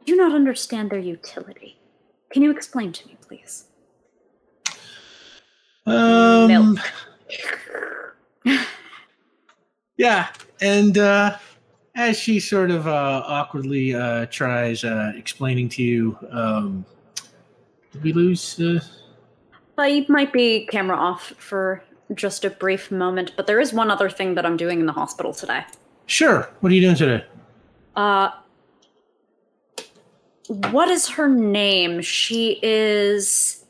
I 0.00 0.04
do 0.06 0.16
not 0.16 0.34
understand 0.34 0.88
their 0.88 0.98
utility. 0.98 1.76
Can 2.30 2.40
you 2.40 2.50
explain 2.50 2.92
to 2.92 3.06
me, 3.06 3.18
please? 3.20 3.66
Um, 5.84 6.48
Milk. 6.48 6.78
Yeah, 10.02 10.30
and 10.60 10.98
uh, 10.98 11.36
as 11.94 12.18
she 12.18 12.40
sort 12.40 12.72
of 12.72 12.88
uh, 12.88 13.22
awkwardly 13.24 13.94
uh, 13.94 14.26
tries 14.26 14.82
uh, 14.82 15.12
explaining 15.14 15.68
to 15.68 15.82
you, 15.84 16.18
um, 16.32 16.84
did 17.92 18.02
we 18.02 18.12
lose? 18.12 18.60
Uh, 18.60 18.80
I 19.78 20.04
might 20.08 20.32
be 20.32 20.66
camera 20.66 20.96
off 20.96 21.32
for 21.38 21.84
just 22.14 22.44
a 22.44 22.50
brief 22.50 22.90
moment, 22.90 23.30
but 23.36 23.46
there 23.46 23.60
is 23.60 23.72
one 23.72 23.92
other 23.92 24.10
thing 24.10 24.34
that 24.34 24.44
I'm 24.44 24.56
doing 24.56 24.80
in 24.80 24.86
the 24.86 24.92
hospital 24.92 25.32
today. 25.32 25.64
sure. 26.06 26.50
What 26.58 26.72
are 26.72 26.74
you 26.74 26.80
doing 26.80 26.96
today? 26.96 27.24
Uh, 27.94 28.30
what 30.72 30.88
is 30.88 31.10
her 31.10 31.28
name? 31.28 32.00
She 32.00 32.58
is. 32.60 33.64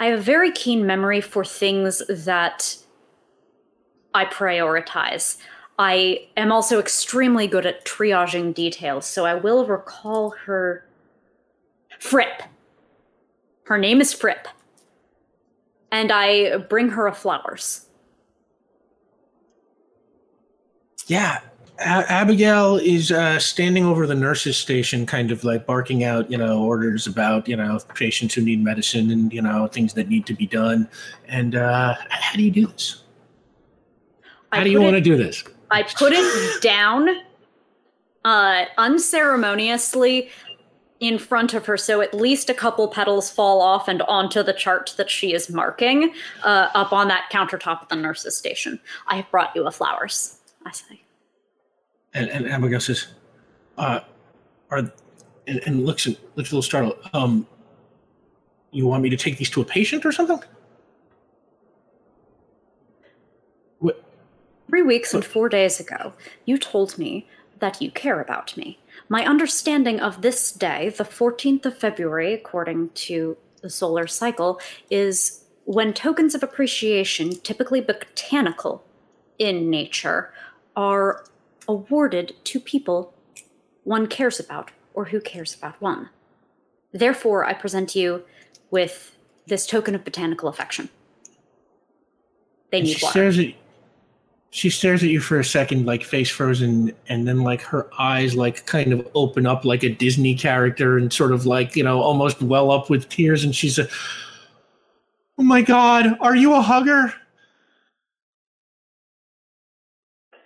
I 0.00 0.06
have 0.06 0.18
a 0.18 0.22
very 0.22 0.50
keen 0.50 0.86
memory 0.86 1.20
for 1.20 1.44
things 1.44 2.02
that 2.08 2.79
I 4.14 4.24
prioritize. 4.24 5.36
I 5.78 6.28
am 6.36 6.52
also 6.52 6.78
extremely 6.78 7.46
good 7.46 7.64
at 7.64 7.86
triaging 7.86 8.52
details, 8.54 9.06
so 9.06 9.24
I 9.24 9.34
will 9.34 9.66
recall 9.66 10.30
her. 10.44 10.84
Fripp. 11.98 12.42
Her 13.64 13.78
name 13.78 14.00
is 14.00 14.12
Fripp. 14.12 14.48
And 15.92 16.10
I 16.10 16.58
bring 16.58 16.88
her 16.90 17.06
a 17.06 17.14
flowers. 17.14 17.86
Yeah, 21.06 21.40
A- 21.78 22.12
Abigail 22.12 22.76
is 22.76 23.10
uh, 23.10 23.38
standing 23.38 23.84
over 23.84 24.06
the 24.06 24.14
nurses' 24.14 24.56
station, 24.56 25.06
kind 25.06 25.30
of 25.30 25.44
like 25.44 25.66
barking 25.66 26.04
out, 26.04 26.30
you 26.30 26.38
know, 26.38 26.62
orders 26.62 27.06
about, 27.06 27.48
you 27.48 27.56
know, 27.56 27.80
patients 27.94 28.34
who 28.34 28.42
need 28.42 28.62
medicine 28.62 29.10
and 29.10 29.32
you 29.32 29.42
know 29.42 29.66
things 29.66 29.94
that 29.94 30.08
need 30.08 30.26
to 30.26 30.34
be 30.34 30.46
done. 30.46 30.88
And 31.26 31.54
uh, 31.56 31.96
how 32.08 32.36
do 32.36 32.42
you 32.42 32.50
do 32.50 32.66
this? 32.66 32.99
How 34.52 34.60
I 34.60 34.64
do 34.64 34.70
you 34.70 34.80
want 34.80 34.94
to 34.94 35.00
do 35.00 35.16
this? 35.16 35.44
I 35.70 35.82
put 35.84 36.12
it 36.12 36.62
down 36.62 37.08
uh, 38.24 38.64
unceremoniously 38.78 40.30
in 40.98 41.18
front 41.18 41.54
of 41.54 41.64
her, 41.66 41.76
so 41.76 42.00
at 42.02 42.12
least 42.12 42.50
a 42.50 42.54
couple 42.54 42.86
petals 42.88 43.30
fall 43.30 43.62
off 43.62 43.88
and 43.88 44.02
onto 44.02 44.42
the 44.42 44.52
chart 44.52 44.92
that 44.98 45.08
she 45.08 45.32
is 45.32 45.48
marking 45.48 46.12
uh, 46.44 46.68
up 46.74 46.92
on 46.92 47.08
that 47.08 47.30
countertop 47.32 47.82
at 47.82 47.88
the 47.88 47.96
nurse's 47.96 48.36
station. 48.36 48.78
I 49.06 49.16
have 49.16 49.30
brought 49.30 49.54
you 49.54 49.66
a 49.66 49.70
flowers. 49.70 50.38
I 50.66 50.72
say, 50.72 51.00
And, 52.12 52.28
and 52.28 52.46
Abigail 52.46 52.80
says, 52.80 53.06
uh, 53.78 54.00
are, 54.70 54.92
and, 55.46 55.60
and 55.64 55.86
looks, 55.86 56.06
looks 56.06 56.18
a 56.36 56.40
little 56.40 56.62
startled. 56.62 56.98
Um, 57.14 57.46
you 58.72 58.86
want 58.86 59.02
me 59.02 59.08
to 59.08 59.16
take 59.16 59.38
these 59.38 59.50
to 59.50 59.62
a 59.62 59.64
patient 59.64 60.04
or 60.04 60.12
something? 60.12 60.40
Three 64.70 64.82
weeks 64.82 65.12
and 65.12 65.24
four 65.24 65.48
days 65.48 65.80
ago, 65.80 66.12
you 66.44 66.56
told 66.56 66.96
me 66.96 67.26
that 67.58 67.82
you 67.82 67.90
care 67.90 68.20
about 68.20 68.56
me. 68.56 68.78
My 69.08 69.26
understanding 69.26 69.98
of 69.98 70.22
this 70.22 70.52
day, 70.52 70.90
the 70.90 71.04
14th 71.04 71.66
of 71.66 71.76
February, 71.76 72.32
according 72.32 72.90
to 72.90 73.36
the 73.62 73.68
solar 73.68 74.06
cycle, 74.06 74.60
is 74.88 75.44
when 75.64 75.92
tokens 75.92 76.36
of 76.36 76.44
appreciation, 76.44 77.30
typically 77.40 77.80
botanical 77.80 78.84
in 79.40 79.70
nature, 79.70 80.32
are 80.76 81.24
awarded 81.66 82.36
to 82.44 82.60
people 82.60 83.12
one 83.82 84.06
cares 84.06 84.38
about 84.38 84.70
or 84.94 85.06
who 85.06 85.20
cares 85.20 85.54
about 85.56 85.80
one. 85.82 86.10
Therefore, 86.92 87.44
I 87.44 87.54
present 87.54 87.96
you 87.96 88.22
with 88.70 89.16
this 89.48 89.66
token 89.66 89.96
of 89.96 90.04
botanical 90.04 90.48
affection. 90.48 90.90
They 92.70 92.78
And 92.78 92.86
need 92.86 92.98
she 92.98 93.04
water. 93.04 93.12
stares 93.12 93.38
at 93.40 93.54
she 94.50 94.68
stares 94.68 95.02
at 95.02 95.08
you 95.10 95.20
for 95.20 95.38
a 95.38 95.44
second, 95.44 95.86
like 95.86 96.02
face 96.02 96.28
frozen, 96.30 96.92
and 97.08 97.26
then 97.26 97.38
like 97.42 97.62
her 97.62 97.88
eyes 97.98 98.34
like 98.34 98.66
kind 98.66 98.92
of 98.92 99.08
open 99.14 99.46
up 99.46 99.64
like 99.64 99.82
a 99.84 99.88
Disney 99.94 100.34
character 100.34 100.98
and 100.98 101.12
sort 101.12 101.32
of 101.32 101.46
like, 101.46 101.76
you 101.76 101.84
know, 101.84 102.00
almost 102.00 102.42
well 102.42 102.70
up 102.70 102.90
with 102.90 103.08
tears, 103.08 103.44
and 103.44 103.54
she's 103.54 103.78
a 103.78 103.88
Oh 105.38 105.42
my 105.42 105.62
god, 105.62 106.18
are 106.20 106.36
you 106.36 106.54
a 106.54 106.60
hugger? 106.60 107.14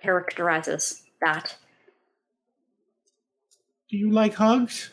characterizes 0.05 1.03
that. 1.23 1.57
Do 3.89 3.97
you 3.97 4.11
like 4.11 4.35
hugs? 4.35 4.91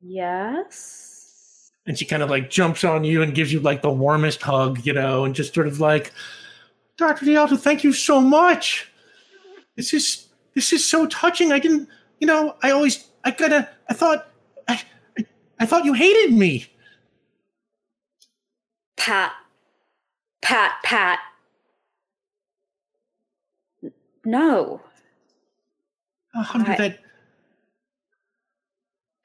Yes. 0.00 1.09
And 1.90 1.98
she 1.98 2.04
kind 2.04 2.22
of 2.22 2.30
like 2.30 2.50
jumps 2.50 2.84
on 2.84 3.02
you 3.02 3.20
and 3.20 3.34
gives 3.34 3.52
you 3.52 3.58
like 3.58 3.82
the 3.82 3.90
warmest 3.90 4.40
hug, 4.42 4.86
you 4.86 4.92
know, 4.92 5.24
and 5.24 5.34
just 5.34 5.52
sort 5.52 5.66
of 5.66 5.80
like, 5.80 6.12
Dr. 6.96 7.24
Dialto, 7.24 7.56
thank 7.56 7.82
you 7.82 7.92
so 7.92 8.20
much. 8.20 8.88
This 9.76 9.92
is 9.92 10.28
this 10.54 10.72
is 10.72 10.88
so 10.88 11.06
touching. 11.08 11.50
I 11.50 11.58
didn't, 11.58 11.88
you 12.20 12.28
know, 12.28 12.54
I 12.62 12.70
always 12.70 13.08
I 13.24 13.32
gotta 13.32 13.68
I 13.88 13.94
thought 13.94 14.28
I 14.68 14.80
I, 15.18 15.26
I 15.58 15.66
thought 15.66 15.84
you 15.84 15.92
hated 15.92 16.32
me. 16.32 16.66
Pat. 18.96 19.32
Pat, 20.42 20.74
Pat. 20.84 21.18
No. 24.24 24.80
Uh, 26.36 26.44
under 26.54 26.70
I- 26.70 26.76
that 26.76 26.98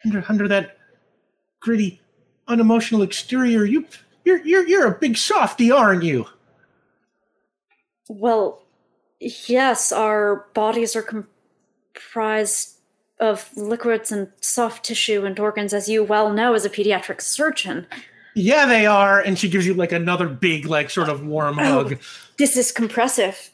under 0.04 0.26
under 0.28 0.48
that 0.48 0.80
gritty, 1.60 2.02
unemotional 2.48 3.02
exterior, 3.02 3.66
you 3.66 3.86
you're 4.24 4.46
you're 4.46 4.68
you're 4.68 4.88
a 4.88 4.98
big 4.98 5.18
softy, 5.18 5.72
aren't 5.72 6.04
you? 6.04 6.26
Well, 8.08 8.64
yes, 9.20 9.92
our 9.92 10.48
bodies 10.54 10.96
are 10.96 11.26
comprised 11.94 12.76
of 13.20 13.50
liquids 13.56 14.12
and 14.12 14.30
soft 14.42 14.86
tissue 14.86 15.26
and 15.26 15.40
organs, 15.40 15.74
as 15.74 15.88
you 15.88 16.04
well 16.04 16.32
know 16.32 16.54
as 16.54 16.66
a 16.66 16.70
pediatric 16.70 17.22
surgeon. 17.22 17.88
Yeah, 18.36 18.66
they 18.66 18.86
are. 18.86 19.22
And 19.22 19.40
she 19.40 19.50
gives 19.50 19.66
you 19.66 19.74
like 19.74 19.94
another 19.94 20.28
big, 20.28 20.66
like 20.66 20.90
sort 20.90 21.08
of 21.08 21.26
warm 21.26 21.58
oh, 21.58 21.64
hug. 21.64 22.00
This 22.38 22.58
is 22.58 22.72
compressive. 22.72 23.52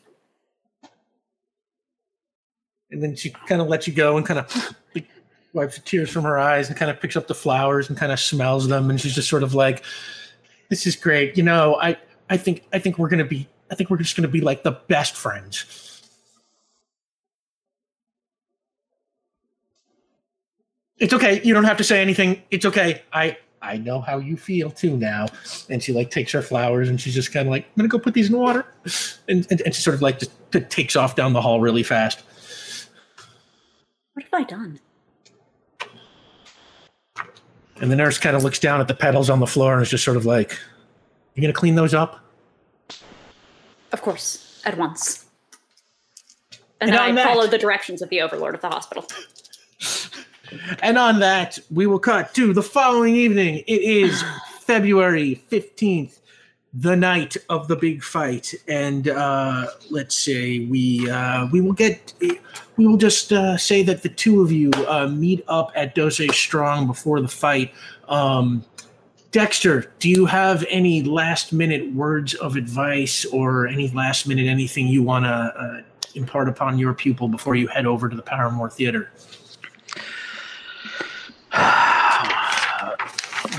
And 2.90 3.02
then 3.02 3.16
she 3.16 3.30
kind 3.30 3.62
of 3.62 3.68
lets 3.68 3.88
you 3.88 3.94
go 3.94 4.18
and 4.18 4.26
kind 4.26 4.40
of 4.40 4.76
like, 4.96 5.08
wipes 5.54 5.76
the 5.76 5.82
tears 5.82 6.10
from 6.10 6.24
her 6.24 6.38
eyes 6.38 6.70
and 6.70 6.78
kind 6.78 6.90
of 6.92 7.00
picks 7.00 7.16
up 7.16 7.28
the 7.28 7.36
flowers 7.36 7.90
and 7.90 7.98
kind 7.98 8.12
of 8.12 8.20
smells 8.20 8.68
them. 8.68 8.90
And 8.90 9.00
she's 9.00 9.16
just 9.16 9.30
sort 9.30 9.44
of 9.44 9.54
like, 9.54 9.84
"This 10.70 10.88
is 10.88 10.96
great. 10.96 11.38
You 11.38 11.44
know, 11.44 11.76
I 11.82 11.98
I 12.30 12.38
think 12.38 12.64
I 12.74 12.80
think 12.80 12.98
we're 12.98 13.10
gonna 13.10 13.26
be 13.26 13.48
I 13.70 13.76
think 13.76 13.90
we're 13.90 13.98
just 13.98 14.16
gonna 14.16 14.28
be 14.28 14.42
like 14.42 14.64
the 14.64 14.72
best 14.72 15.16
friends." 15.16 16.02
It's 20.98 21.14
okay. 21.14 21.42
You 21.44 21.56
don't 21.56 21.64
have 21.64 21.78
to 21.78 21.84
say 21.84 22.00
anything. 22.00 22.44
It's 22.52 22.66
okay. 22.66 23.02
I 23.12 23.38
I 23.62 23.78
know 23.78 24.02
how 24.02 24.18
you 24.20 24.38
feel 24.38 24.70
too 24.72 24.98
now. 24.98 25.28
And 25.70 25.82
she 25.82 25.94
like 25.94 26.12
takes 26.12 26.32
her 26.32 26.42
flowers 26.42 26.90
and 26.90 27.00
she's 27.00 27.16
just 27.16 27.32
kind 27.32 27.48
of 27.48 27.52
like, 27.52 27.66
I'm 27.66 27.72
gonna 27.78 27.90
go 27.90 28.00
put 28.00 28.14
these 28.14 28.30
in 28.30 28.38
water. 28.38 28.66
And 29.28 29.48
and, 29.50 29.62
and 29.62 29.74
she 29.74 29.82
sort 29.82 29.96
of 29.96 30.02
like 30.02 30.20
just 30.20 30.32
t- 30.52 30.60
takes 30.62 30.96
off 30.96 31.16
down 31.16 31.34
the 31.34 31.42
hall 31.42 31.60
really 31.60 31.84
fast. 31.84 32.22
What 34.14 34.26
have 34.26 34.34
I 34.34 34.44
done? 34.44 34.80
And 37.82 37.92
the 37.92 37.96
nurse 37.96 38.18
kind 38.18 38.36
of 38.36 38.44
looks 38.44 38.60
down 38.60 38.80
at 38.80 38.88
the 38.88 38.94
pedals 38.94 39.30
on 39.30 39.40
the 39.40 39.48
floor 39.48 39.74
and 39.74 39.82
is 39.82 39.90
just 39.90 40.04
sort 40.06 40.16
of 40.18 40.26
like, 40.26 40.58
"You 41.36 41.42
gonna 41.42 41.52
clean 41.54 41.76
those 41.76 41.94
up?" 41.94 42.20
Of 43.92 44.02
course, 44.02 44.62
at 44.66 44.78
once. 44.78 45.26
And, 46.80 46.90
And 46.90 46.94
then 46.94 47.00
I 47.00 47.12
that- 47.14 47.26
follow 47.28 47.48
the 47.48 47.58
directions 47.58 48.02
of 48.02 48.10
the 48.10 48.22
overlord 48.22 48.56
of 48.56 48.62
the 48.62 48.70
hospital. 48.70 49.06
And 50.82 50.98
on 50.98 51.20
that, 51.20 51.58
we 51.70 51.88
will 51.88 51.98
cut 52.00 52.34
to 52.34 52.52
the 52.52 52.62
following 52.62 53.16
evening. 53.16 53.64
It 53.68 53.82
is 53.82 54.22
February 54.60 55.42
15th, 55.50 56.20
the 56.74 56.96
night 56.96 57.36
of 57.50 57.68
the 57.68 57.76
big 57.76 58.04
fight. 58.04 58.54
And 58.68 59.10
uh, 59.10 59.68
let's 59.90 60.18
say 60.18 60.60
we 60.66 61.10
uh, 61.10 61.48
we 61.52 61.62
will 61.62 61.74
get 61.74 62.14
we 62.78 62.88
will 62.88 62.98
just 62.98 63.32
uh, 63.34 63.58
say 63.58 63.84
that 63.84 64.04
the 64.04 64.10
two 64.10 64.42
of 64.42 64.52
you 64.52 64.72
uh, 64.88 65.08
meet 65.08 65.44
up 65.48 65.72
at 65.76 65.96
Dose 65.96 66.22
Strong 66.36 66.88
before 66.88 67.22
the 67.22 67.28
fight. 67.28 67.74
Um, 68.08 68.64
Dexter, 69.32 69.92
do 70.00 70.10
you 70.10 70.26
have 70.26 70.66
any 70.70 71.04
last 71.04 71.54
minute 71.54 71.94
words 71.94 72.34
of 72.34 72.58
advice 72.58 73.24
or 73.26 73.66
any 73.66 73.88
last 73.90 74.28
minute 74.28 74.48
anything 74.48 74.88
you 74.88 75.04
want 75.04 75.24
to 75.24 75.30
uh, 75.30 75.82
impart 76.16 76.50
upon 76.50 76.78
your 76.78 76.94
pupil 76.94 77.30
before 77.30 77.56
you 77.56 77.68
head 77.68 77.86
over 77.86 78.10
to 78.10 78.16
the 78.16 78.22
Paramore 78.22 78.70
Theater? 78.70 79.12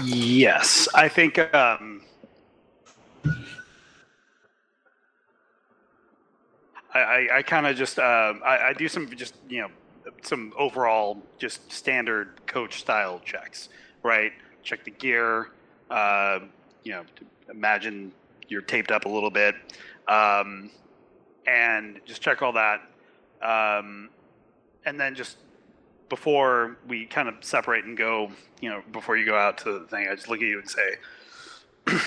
Yes, 0.05 0.89
I 0.95 1.07
think. 1.09 1.39
Um, 1.55 1.92
I, 6.95 7.29
I, 7.39 7.43
kind 7.43 7.67
of 7.67 7.77
just 7.77 7.99
uh, 7.99 8.35
I, 8.45 8.69
I 8.69 8.73
do 8.75 8.87
some 8.87 9.09
just 9.17 9.35
you 9.49 9.63
know 9.63 9.69
some 10.23 10.53
overall 10.59 11.23
just 11.39 11.73
standard 11.73 12.47
coach 12.47 12.81
style 12.81 13.21
checks, 13.25 13.71
right? 14.03 14.33
Check 14.63 14.85
the 14.85 14.91
gear. 14.91 15.51
Uh, 15.91 16.41
you 16.85 16.93
know, 16.93 17.05
imagine 17.51 18.13
you're 18.49 18.63
taped 18.63 18.91
up 18.91 19.05
a 19.07 19.09
little 19.09 19.31
bit, 19.31 19.55
um, 20.09 20.71
and 21.47 22.01
just 22.05 22.21
check 22.21 22.43
all 22.43 22.53
that, 22.53 22.83
um, 23.43 24.11
and 24.85 25.01
then 25.01 25.15
just 25.15 25.39
before 26.09 26.77
we 26.87 27.07
kind 27.07 27.29
of 27.29 27.37
separate 27.41 27.87
and 27.87 27.97
go, 27.97 28.31
you 28.61 28.69
know, 28.69 28.83
before 28.93 29.17
you 29.17 29.25
go 29.25 29.37
out 29.37 29.57
to 29.57 29.79
the 29.79 29.87
thing, 29.87 30.09
I 30.11 30.15
just 30.15 30.29
look 30.29 30.43
at 30.43 30.47
you 30.47 30.59
and 30.59 30.69
say, 30.69 30.97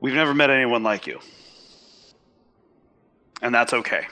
We've 0.00 0.14
never 0.14 0.32
met 0.32 0.48
anyone 0.50 0.84
like 0.84 1.08
you. 1.08 1.18
And 3.42 3.54
that's 3.54 3.72
okay. 3.72 4.06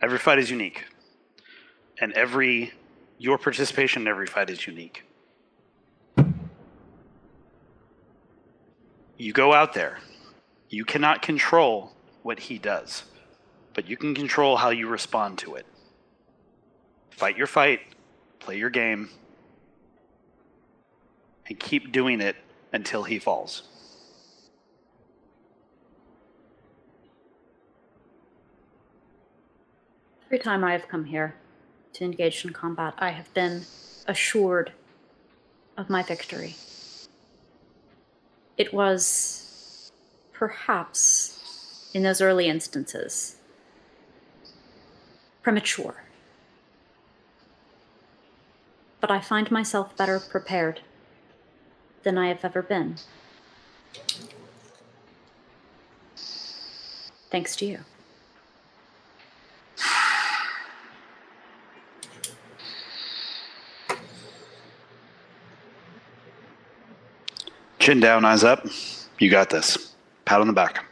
Every 0.00 0.18
fight 0.18 0.38
is 0.38 0.50
unique. 0.50 0.84
And 2.00 2.12
every, 2.12 2.72
your 3.18 3.38
participation 3.38 4.02
in 4.02 4.08
every 4.08 4.26
fight 4.26 4.50
is 4.50 4.66
unique. 4.66 5.04
You 9.16 9.32
go 9.32 9.52
out 9.52 9.74
there, 9.74 9.98
you 10.68 10.84
cannot 10.84 11.22
control 11.22 11.92
what 12.22 12.38
he 12.38 12.58
does 12.58 13.04
but 13.78 13.88
you 13.88 13.96
can 13.96 14.12
control 14.12 14.56
how 14.56 14.70
you 14.70 14.88
respond 14.88 15.38
to 15.38 15.54
it. 15.54 15.64
Fight 17.10 17.36
your 17.36 17.46
fight, 17.46 17.78
play 18.40 18.58
your 18.58 18.70
game, 18.70 19.08
and 21.46 21.60
keep 21.60 21.92
doing 21.92 22.20
it 22.20 22.34
until 22.72 23.04
he 23.04 23.20
falls. 23.20 23.67
Every 30.28 30.38
time 30.38 30.62
I 30.62 30.72
have 30.72 30.88
come 30.88 31.06
here 31.06 31.36
to 31.94 32.04
engage 32.04 32.44
in 32.44 32.52
combat, 32.52 32.92
I 32.98 33.12
have 33.12 33.32
been 33.32 33.64
assured 34.06 34.72
of 35.74 35.88
my 35.88 36.02
victory. 36.02 36.54
It 38.58 38.74
was 38.74 39.90
perhaps 40.34 41.90
in 41.94 42.02
those 42.02 42.20
early 42.20 42.46
instances 42.46 43.36
premature. 45.42 46.04
But 49.00 49.10
I 49.10 49.20
find 49.20 49.50
myself 49.50 49.96
better 49.96 50.20
prepared 50.20 50.82
than 52.02 52.18
I 52.18 52.28
have 52.28 52.44
ever 52.44 52.60
been. 52.60 52.96
Thanks 57.30 57.56
to 57.56 57.64
you. 57.64 57.78
Chin 67.78 68.00
down, 68.00 68.24
eyes 68.24 68.44
up. 68.44 68.66
You 69.18 69.30
got 69.30 69.50
this. 69.50 69.94
Pat 70.24 70.40
on 70.40 70.46
the 70.46 70.52
back. 70.52 70.84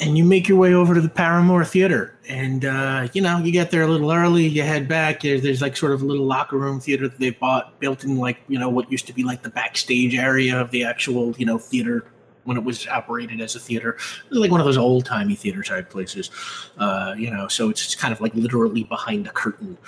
and 0.00 0.18
you 0.18 0.24
make 0.24 0.48
your 0.48 0.58
way 0.58 0.74
over 0.74 0.94
to 0.94 1.00
the 1.00 1.08
Paramore 1.08 1.64
Theater. 1.64 2.14
And, 2.28 2.64
uh, 2.64 3.08
you 3.12 3.22
know, 3.22 3.38
you 3.38 3.50
get 3.50 3.70
there 3.70 3.82
a 3.82 3.86
little 3.86 4.12
early, 4.12 4.46
you 4.46 4.62
head 4.62 4.88
back. 4.88 5.20
There's, 5.22 5.42
there's 5.42 5.62
like 5.62 5.76
sort 5.76 5.92
of 5.92 6.02
a 6.02 6.04
little 6.04 6.26
locker 6.26 6.58
room 6.58 6.80
theater 6.80 7.08
that 7.08 7.18
they 7.18 7.30
bought, 7.30 7.78
built 7.80 8.04
in 8.04 8.16
like, 8.18 8.38
you 8.48 8.58
know, 8.58 8.68
what 8.68 8.90
used 8.90 9.06
to 9.06 9.14
be 9.14 9.22
like 9.22 9.42
the 9.42 9.50
backstage 9.50 10.14
area 10.14 10.60
of 10.60 10.70
the 10.70 10.84
actual, 10.84 11.34
you 11.38 11.46
know, 11.46 11.56
theater 11.56 12.06
when 12.44 12.56
it 12.56 12.64
was 12.64 12.86
operated 12.88 13.40
as 13.40 13.56
a 13.56 13.60
theater. 13.60 13.96
Like 14.30 14.50
one 14.50 14.60
of 14.60 14.66
those 14.66 14.76
old 14.76 15.06
timey 15.06 15.34
theater 15.34 15.62
type 15.62 15.88
places, 15.88 16.30
uh, 16.78 17.14
you 17.16 17.30
know, 17.30 17.48
so 17.48 17.70
it's 17.70 17.94
kind 17.94 18.12
of 18.12 18.20
like 18.20 18.34
literally 18.34 18.84
behind 18.84 19.26
a 19.26 19.30
curtain. 19.30 19.78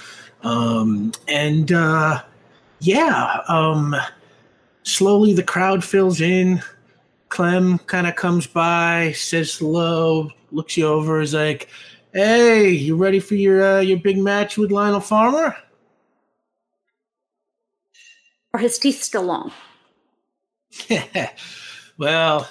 Um, 0.42 1.12
and, 1.26 1.70
uh, 1.70 2.22
yeah, 2.80 3.40
um, 3.48 3.94
slowly 4.88 5.32
the 5.32 5.42
crowd 5.42 5.84
fills 5.84 6.20
in. 6.20 6.62
Clem 7.28 7.78
kind 7.80 8.06
of 8.06 8.16
comes 8.16 8.46
by, 8.46 9.12
says 9.12 9.56
hello, 9.56 10.30
looks 10.50 10.76
you 10.76 10.86
over, 10.86 11.20
is 11.20 11.34
like, 11.34 11.68
"Hey, 12.12 12.70
you 12.70 12.96
ready 12.96 13.20
for 13.20 13.34
your 13.34 13.62
uh, 13.62 13.80
your 13.80 13.98
big 13.98 14.18
match 14.18 14.56
with 14.56 14.72
Lionel 14.72 15.00
Farmer?" 15.00 15.54
Are 18.54 18.60
his 18.60 18.78
teeth 18.78 19.02
still 19.02 19.24
long? 19.24 19.52
well, 21.98 22.48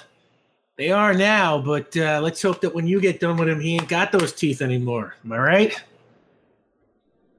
they 0.76 0.92
are 0.92 1.12
now, 1.12 1.58
but 1.58 1.96
uh, 1.96 2.20
let's 2.22 2.40
hope 2.40 2.60
that 2.60 2.72
when 2.72 2.86
you 2.86 3.00
get 3.00 3.18
done 3.18 3.36
with 3.36 3.48
him, 3.48 3.58
he 3.58 3.74
ain't 3.74 3.88
got 3.88 4.12
those 4.12 4.32
teeth 4.32 4.62
anymore. 4.62 5.16
Am 5.24 5.32
I 5.32 5.38
right? 5.38 5.84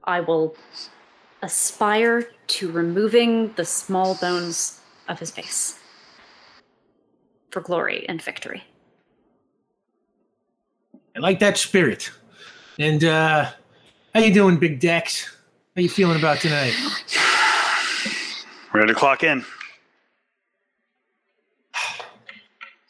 I 0.04 0.20
will 0.20 0.54
aspire 1.40 2.30
to 2.48 2.70
removing 2.70 3.54
the 3.54 3.64
small 3.64 4.14
bones 4.16 4.79
of 5.10 5.18
his 5.18 5.30
face 5.30 5.78
for 7.50 7.60
glory 7.60 8.08
and 8.08 8.22
victory. 8.22 8.62
I 11.14 11.18
like 11.18 11.40
that 11.40 11.58
spirit. 11.58 12.10
And 12.78 13.04
uh, 13.04 13.50
how 14.14 14.20
you 14.20 14.32
doing, 14.32 14.56
Big 14.58 14.80
Dex? 14.80 15.36
How 15.76 15.82
you 15.82 15.88
feeling 15.88 16.18
about 16.18 16.38
tonight? 16.38 16.74
Ready 18.72 18.88
to 18.88 18.94
clock 18.94 19.24
in. 19.24 19.44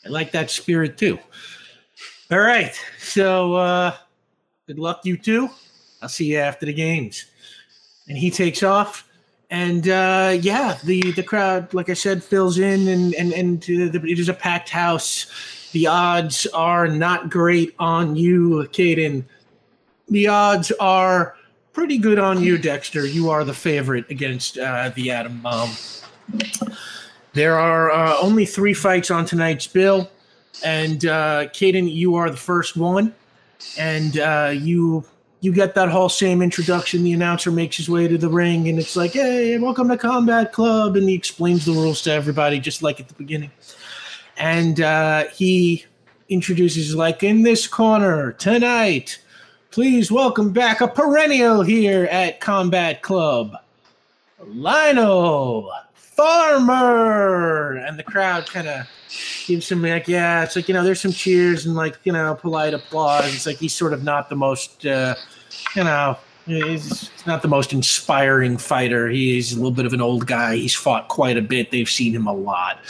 I 0.05 0.09
like 0.09 0.33
that 0.33 0.51
spirit 0.51 0.97
too. 0.97 1.19
All 2.31 2.39
right. 2.39 2.79
So 2.99 3.55
uh 3.55 3.95
good 4.67 4.79
luck 4.79 5.01
you 5.05 5.17
two. 5.17 5.51
I'll 6.01 6.09
see 6.09 6.27
you 6.27 6.39
after 6.39 6.67
the 6.67 6.73
games. 6.73 7.27
And 8.09 8.17
he 8.17 8.31
takes 8.31 8.63
off. 8.63 9.10
And 9.51 9.89
uh 9.89 10.39
yeah, 10.41 10.79
the 10.85 11.13
the 11.13 11.23
crowd, 11.23 11.75
like 11.75 11.91
I 11.91 11.95
said, 11.95 12.23
fills 12.23 12.59
in 12.59 12.89
and 12.89 13.15
and 13.15 13.33
and 13.33 13.63
the, 13.63 14.01
it 14.07 14.19
is 14.19 14.29
a 14.29 14.35
packed 14.35 14.71
house. 14.71 15.27
The 15.73 15.87
odds 15.87 16.47
are 16.47 16.89
not 16.89 17.31
great 17.31 17.75
on 17.79 18.17
you, 18.17 18.69
Caden. 18.73 19.25
The 20.09 20.29
odds 20.29 20.73
are 20.81 21.37
pretty 21.73 21.99
good 21.99 22.19
on 22.19 22.43
you, 22.43 22.59
Dexter. 22.59 23.07
You 23.07 23.31
are 23.31 23.45
the 23.45 23.55
favorite 23.55 24.05
against 24.11 24.59
uh, 24.59 24.91
the 24.95 25.11
Atom 25.11 25.41
Bomb. 25.41 25.71
There 27.33 27.57
are 27.57 27.93
uh, 27.93 28.17
only 28.21 28.45
three 28.45 28.75
fights 28.75 29.11
on 29.11 29.25
tonight's 29.25 29.67
bill, 29.69 30.11
and 30.65 31.05
uh, 31.07 31.47
Caden, 31.53 31.93
you 31.93 32.17
are 32.17 32.29
the 32.29 32.37
first 32.37 32.77
one, 32.77 33.15
and 33.79 34.19
uh, 34.19 34.53
you 34.53 35.05
you 35.41 35.53
get 35.53 35.75
that 35.75 35.89
whole 35.89 36.09
same 36.09 36.43
introduction. 36.43 37.03
The 37.03 37.13
announcer 37.13 37.51
makes 37.51 37.77
his 37.77 37.89
way 37.89 38.07
to 38.09 38.19
the 38.19 38.29
ring, 38.29 38.69
and 38.69 38.79
it's 38.79 38.97
like, 38.97 39.13
"Hey, 39.13 39.59
welcome 39.59 39.89
to 39.89 39.97
Combat 39.97 40.53
Club," 40.53 40.97
and 40.97 41.09
he 41.09 41.15
explains 41.15 41.65
the 41.65 41.73
rules 41.73 42.03
to 42.03 42.13
everybody, 42.13 42.61
just 42.61 42.83
like 42.83 43.01
at 43.01 43.09
the 43.09 43.15
beginning. 43.15 43.51
And 44.37 44.81
uh, 44.81 45.25
he 45.29 45.85
introduces, 46.29 46.95
like, 46.95 47.23
in 47.23 47.43
this 47.43 47.67
corner 47.67 48.33
tonight, 48.33 49.19
please 49.71 50.13
welcome 50.13 50.53
back 50.53 50.81
a 50.81 50.89
perennial 50.89 51.63
here 51.63 52.05
at 52.05 52.41
Combat 52.41 53.03
Club, 53.03 53.57
Lionel 54.47 55.71
Farmer, 56.21 57.77
and 57.77 57.99
the 57.99 58.03
crowd 58.03 58.47
kind 58.47 58.69
of 58.69 58.87
gives 59.47 59.73
him 59.73 59.81
like, 59.81 60.07
yeah, 60.07 60.45
it's 60.45 60.55
like 60.55 60.69
you 60.69 60.75
know, 60.75 60.85
there's 60.85 61.01
some 61.01 61.13
cheers 61.13 61.65
and 61.65 61.75
like 61.75 61.97
you 62.05 62.13
know, 62.13 62.35
polite 62.35 62.75
applause. 62.75 63.35
It's 63.35 63.47
like 63.47 63.57
he's 63.57 63.73
sort 63.73 63.95
of 63.95 64.05
not 64.05 64.29
the 64.29 64.37
most, 64.37 64.85
uh, 64.85 65.15
you 65.75 65.83
know, 65.83 66.19
he's 66.45 67.11
not 67.27 67.41
the 67.41 67.49
most 67.49 67.73
inspiring 67.73 68.59
fighter. 68.59 69.09
He's 69.09 69.53
a 69.53 69.57
little 69.57 69.71
bit 69.71 69.87
of 69.87 69.95
an 69.95 70.03
old 70.03 70.27
guy. 70.27 70.57
He's 70.57 70.75
fought 70.75 71.09
quite 71.09 71.39
a 71.39 71.43
bit. 71.43 71.71
They've 71.71 71.89
seen 71.89 72.15
him 72.15 72.27
a 72.27 72.35
lot. 72.35 72.81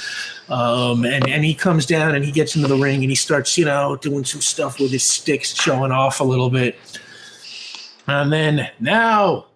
Um, 0.48 1.05
and, 1.05 1.28
and 1.28 1.44
he 1.44 1.55
comes 1.55 1.86
down 1.86 2.16
and 2.16 2.24
he 2.24 2.32
gets 2.32 2.57
into 2.57 2.66
the 2.66 2.77
ring 2.77 3.02
and 3.02 3.11
he 3.11 3.15
starts, 3.15 3.57
you 3.57 3.65
know, 3.65 3.94
doing 3.94 4.24
some 4.24 4.40
stuff 4.40 4.81
with 4.81 4.90
his 4.90 5.05
sticks, 5.05 5.55
showing 5.55 5.93
off 5.93 6.19
a 6.19 6.24
little 6.24 6.51
bit. 6.51 6.77
And 8.09 8.32
then 8.32 8.69
now 8.81 9.47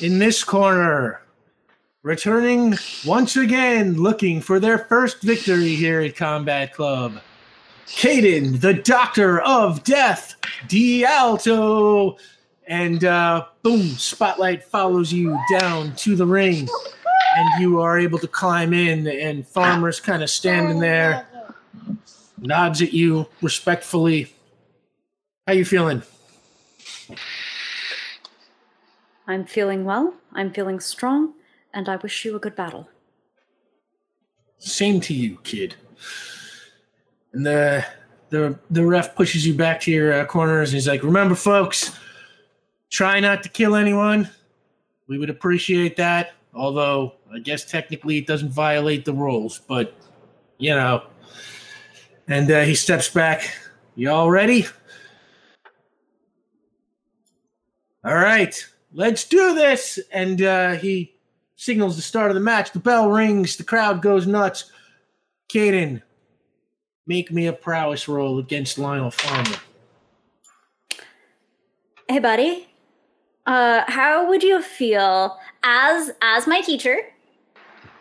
in 0.00 0.20
this 0.20 0.44
corner, 0.44 1.20
returning 2.04 2.76
once 3.04 3.34
again, 3.34 3.94
looking 3.94 4.40
for 4.40 4.60
their 4.60 4.78
first 4.78 5.22
victory 5.22 5.74
here 5.74 6.00
at 6.00 6.14
Combat 6.14 6.72
Club. 6.72 7.20
Caden, 7.86 8.60
the 8.60 8.74
Doctor 8.74 9.40
of 9.40 9.82
Death, 9.82 10.36
Dialto. 10.68 12.16
And 12.68 13.04
uh, 13.04 13.46
boom, 13.62 13.82
spotlight 13.82 14.62
follows 14.62 15.12
you 15.12 15.38
down 15.58 15.96
to 15.96 16.14
the 16.14 16.26
ring. 16.26 16.68
And 17.36 17.60
you 17.60 17.80
are 17.80 17.98
able 17.98 18.18
to 18.20 18.28
climb 18.28 18.72
in 18.72 19.08
and 19.08 19.46
farmer's 19.46 19.98
kind 19.98 20.22
of 20.22 20.30
standing 20.30 20.78
there 20.78 21.26
nods 22.38 22.82
at 22.82 22.92
you 22.92 23.26
respectfully. 23.42 24.32
How 25.46 25.54
you 25.54 25.64
feeling? 25.64 26.02
I'm 29.26 29.46
feeling 29.46 29.84
well, 29.84 30.14
I'm 30.34 30.52
feeling 30.52 30.80
strong, 30.80 31.32
and 31.74 31.88
I 31.88 31.96
wish 31.96 32.24
you 32.24 32.36
a 32.36 32.38
good 32.38 32.56
battle. 32.56 32.88
same 34.58 35.00
to 35.02 35.12
you 35.12 35.38
kid. 35.42 35.74
And 37.32 37.44
the 37.44 37.84
the 38.30 38.58
the 38.70 38.84
ref 38.86 39.14
pushes 39.14 39.46
you 39.46 39.54
back 39.54 39.80
to 39.82 39.90
your 39.90 40.12
uh, 40.12 40.24
corners 40.24 40.70
and 40.70 40.76
he's 40.76 40.88
like 40.88 41.02
remember 41.02 41.34
folks 41.34 41.96
try 42.90 43.20
not 43.20 43.42
to 43.42 43.48
kill 43.48 43.74
anyone. 43.74 44.30
We 45.06 45.18
would 45.18 45.30
appreciate 45.30 45.96
that 45.96 46.32
although 46.56 47.14
i 47.34 47.40
guess 47.40 47.64
technically 47.64 48.16
it 48.16 48.28
doesn't 48.28 48.50
violate 48.50 49.04
the 49.04 49.12
rules 49.12 49.58
but 49.68 49.94
you 50.58 50.70
know. 50.70 51.02
And 52.26 52.50
uh, 52.50 52.62
he 52.62 52.74
steps 52.74 53.10
back. 53.10 53.54
You 53.96 54.08
all 54.10 54.30
ready? 54.30 54.66
All 58.04 58.14
right 58.14 58.64
let's 58.94 59.24
do 59.24 59.54
this. 59.54 59.98
And 60.12 60.40
uh, 60.40 60.72
he 60.72 61.13
signals 61.64 61.96
the 61.96 62.02
start 62.02 62.30
of 62.30 62.34
the 62.34 62.40
match 62.40 62.72
the 62.72 62.78
bell 62.78 63.10
rings 63.10 63.56
the 63.56 63.64
crowd 63.64 64.02
goes 64.02 64.26
nuts 64.26 64.70
Caden, 65.52 66.02
make 67.06 67.30
me 67.30 67.46
a 67.46 67.52
prowess 67.52 68.08
roll 68.08 68.38
against 68.38 68.78
lionel 68.78 69.10
farmer 69.10 69.56
Hey, 72.08 72.18
buddy. 72.18 72.68
Uh, 73.46 73.82
how 73.88 74.28
would 74.28 74.42
you 74.42 74.62
feel 74.62 75.38
as 75.62 76.10
as 76.22 76.46
my 76.46 76.60
teacher? 76.60 76.98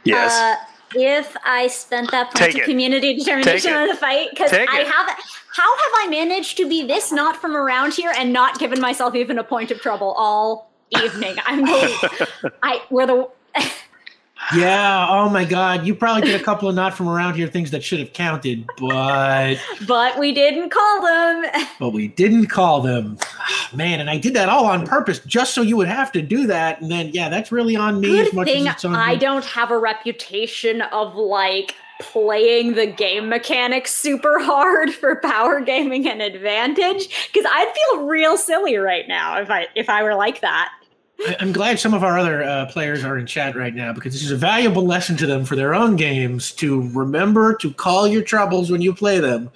Yes. 0.03 0.33
Uh, 0.33 0.55
if 0.95 1.35
I 1.45 1.67
spent 1.67 2.11
that 2.11 2.25
point 2.25 2.37
Take 2.37 2.55
of 2.55 2.61
it. 2.61 2.65
community 2.65 3.15
determination 3.15 3.71
it. 3.71 3.75
on 3.75 3.87
the 3.87 3.95
fight, 3.95 4.29
because 4.29 4.51
I 4.53 4.61
it. 4.63 4.69
have. 4.69 5.07
How 5.55 5.77
have 5.77 5.91
I 5.95 6.07
managed 6.09 6.57
to 6.57 6.67
be 6.67 6.85
this 6.85 7.11
not 7.11 7.37
from 7.37 7.55
around 7.55 7.93
here 7.93 8.11
and 8.17 8.33
not 8.33 8.59
given 8.59 8.81
myself 8.81 9.15
even 9.15 9.37
a 9.37 9.43
point 9.43 9.71
of 9.71 9.79
trouble 9.79 10.13
all 10.17 10.71
evening? 11.01 11.35
I'm 11.45 11.63
the. 11.65 12.53
I 12.63 12.81
we're 12.89 13.07
the. 13.07 13.29
Yeah. 14.55 15.07
Oh 15.09 15.29
my 15.29 15.45
God. 15.45 15.85
You 15.85 15.95
probably 15.95 16.23
did 16.23 16.39
a 16.39 16.43
couple 16.43 16.67
of 16.67 16.75
not 16.75 16.93
from 16.93 17.07
around 17.07 17.35
here 17.35 17.47
things 17.47 17.71
that 17.71 17.83
should 17.83 17.99
have 17.99 18.13
counted, 18.13 18.67
but 18.77 19.55
But 19.87 20.19
we 20.19 20.31
didn't 20.33 20.69
call 20.69 21.01
them. 21.01 21.45
but 21.79 21.89
we 21.89 22.09
didn't 22.09 22.47
call 22.47 22.81
them. 22.81 23.17
Ah, 23.21 23.69
man, 23.73 23.99
and 23.99 24.09
I 24.09 24.17
did 24.17 24.33
that 24.35 24.49
all 24.49 24.65
on 24.65 24.85
purpose, 24.85 25.19
just 25.19 25.53
so 25.53 25.61
you 25.61 25.77
would 25.77 25.87
have 25.87 26.11
to 26.11 26.21
do 26.21 26.45
that. 26.47 26.81
And 26.81 26.91
then, 26.91 27.09
yeah, 27.13 27.29
that's 27.29 27.51
really 27.51 27.75
on 27.75 28.01
me 28.01 28.09
Good 28.09 28.27
as 28.27 28.33
much 28.33 28.47
thing 28.47 28.67
as 28.67 28.75
it's 28.75 28.85
on 28.85 28.95
I 28.95 29.13
you. 29.13 29.19
don't 29.19 29.45
have 29.45 29.71
a 29.71 29.77
reputation 29.77 30.81
of 30.81 31.15
like 31.15 31.75
playing 31.99 32.73
the 32.73 32.85
game 32.87 33.29
mechanics 33.29 33.93
super 33.95 34.39
hard 34.39 34.93
for 34.93 35.15
power 35.15 35.61
gaming 35.61 36.07
and 36.07 36.21
advantage 36.21 37.07
because 37.31 37.49
I'd 37.49 37.73
feel 37.73 38.05
real 38.05 38.35
silly 38.35 38.75
right 38.75 39.07
now 39.07 39.39
if 39.39 39.49
I 39.49 39.67
if 39.75 39.89
I 39.89 40.03
were 40.03 40.15
like 40.15 40.41
that. 40.41 40.71
I- 41.27 41.35
I'm 41.39 41.51
glad 41.51 41.79
some 41.79 41.93
of 41.93 42.03
our 42.03 42.17
other 42.17 42.43
uh, 42.43 42.65
players 42.67 43.03
are 43.03 43.17
in 43.17 43.25
chat 43.25 43.55
right 43.55 43.73
now 43.73 43.93
because 43.93 44.13
this 44.13 44.23
is 44.23 44.31
a 44.31 44.35
valuable 44.37 44.85
lesson 44.85 45.15
to 45.17 45.25
them 45.25 45.45
for 45.45 45.55
their 45.55 45.73
own 45.73 45.95
games 45.95 46.51
to 46.53 46.89
remember 46.91 47.55
to 47.57 47.73
call 47.73 48.07
your 48.07 48.21
troubles 48.21 48.71
when 48.71 48.81
you 48.81 48.93
play 48.93 49.19
them. 49.19 49.49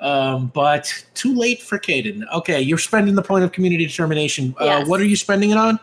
Um, 0.00 0.48
but 0.54 0.92
too 1.14 1.34
late 1.34 1.62
for 1.62 1.78
Caden. 1.78 2.22
Okay, 2.32 2.60
you're 2.60 2.78
spending 2.78 3.14
the 3.14 3.22
point 3.22 3.44
of 3.44 3.52
community 3.52 3.86
determination. 3.86 4.54
Uh, 4.60 4.64
Yes. 4.64 4.88
What 4.88 5.00
are 5.00 5.04
you 5.04 5.16
spending 5.16 5.50
it 5.50 5.56
on? 5.58 5.78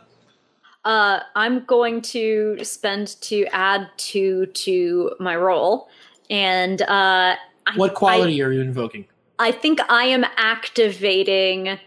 Uh, 0.86 1.20
I'm 1.36 1.66
going 1.66 2.02
to 2.02 2.58
spend 2.64 3.20
to 3.22 3.46
add 3.52 3.90
two 3.98 4.46
to 4.48 5.12
my 5.20 5.36
roll, 5.36 5.90
and 6.30 6.82
uh, 6.84 7.36
I- 7.68 7.76
What 7.76 7.94
quality 7.94 8.42
are 8.42 8.52
you 8.52 8.62
invoking? 8.62 9.06
I 9.40 9.52
think 9.52 9.80
I 9.90 10.04
am 10.06 10.26
activating 10.38 11.80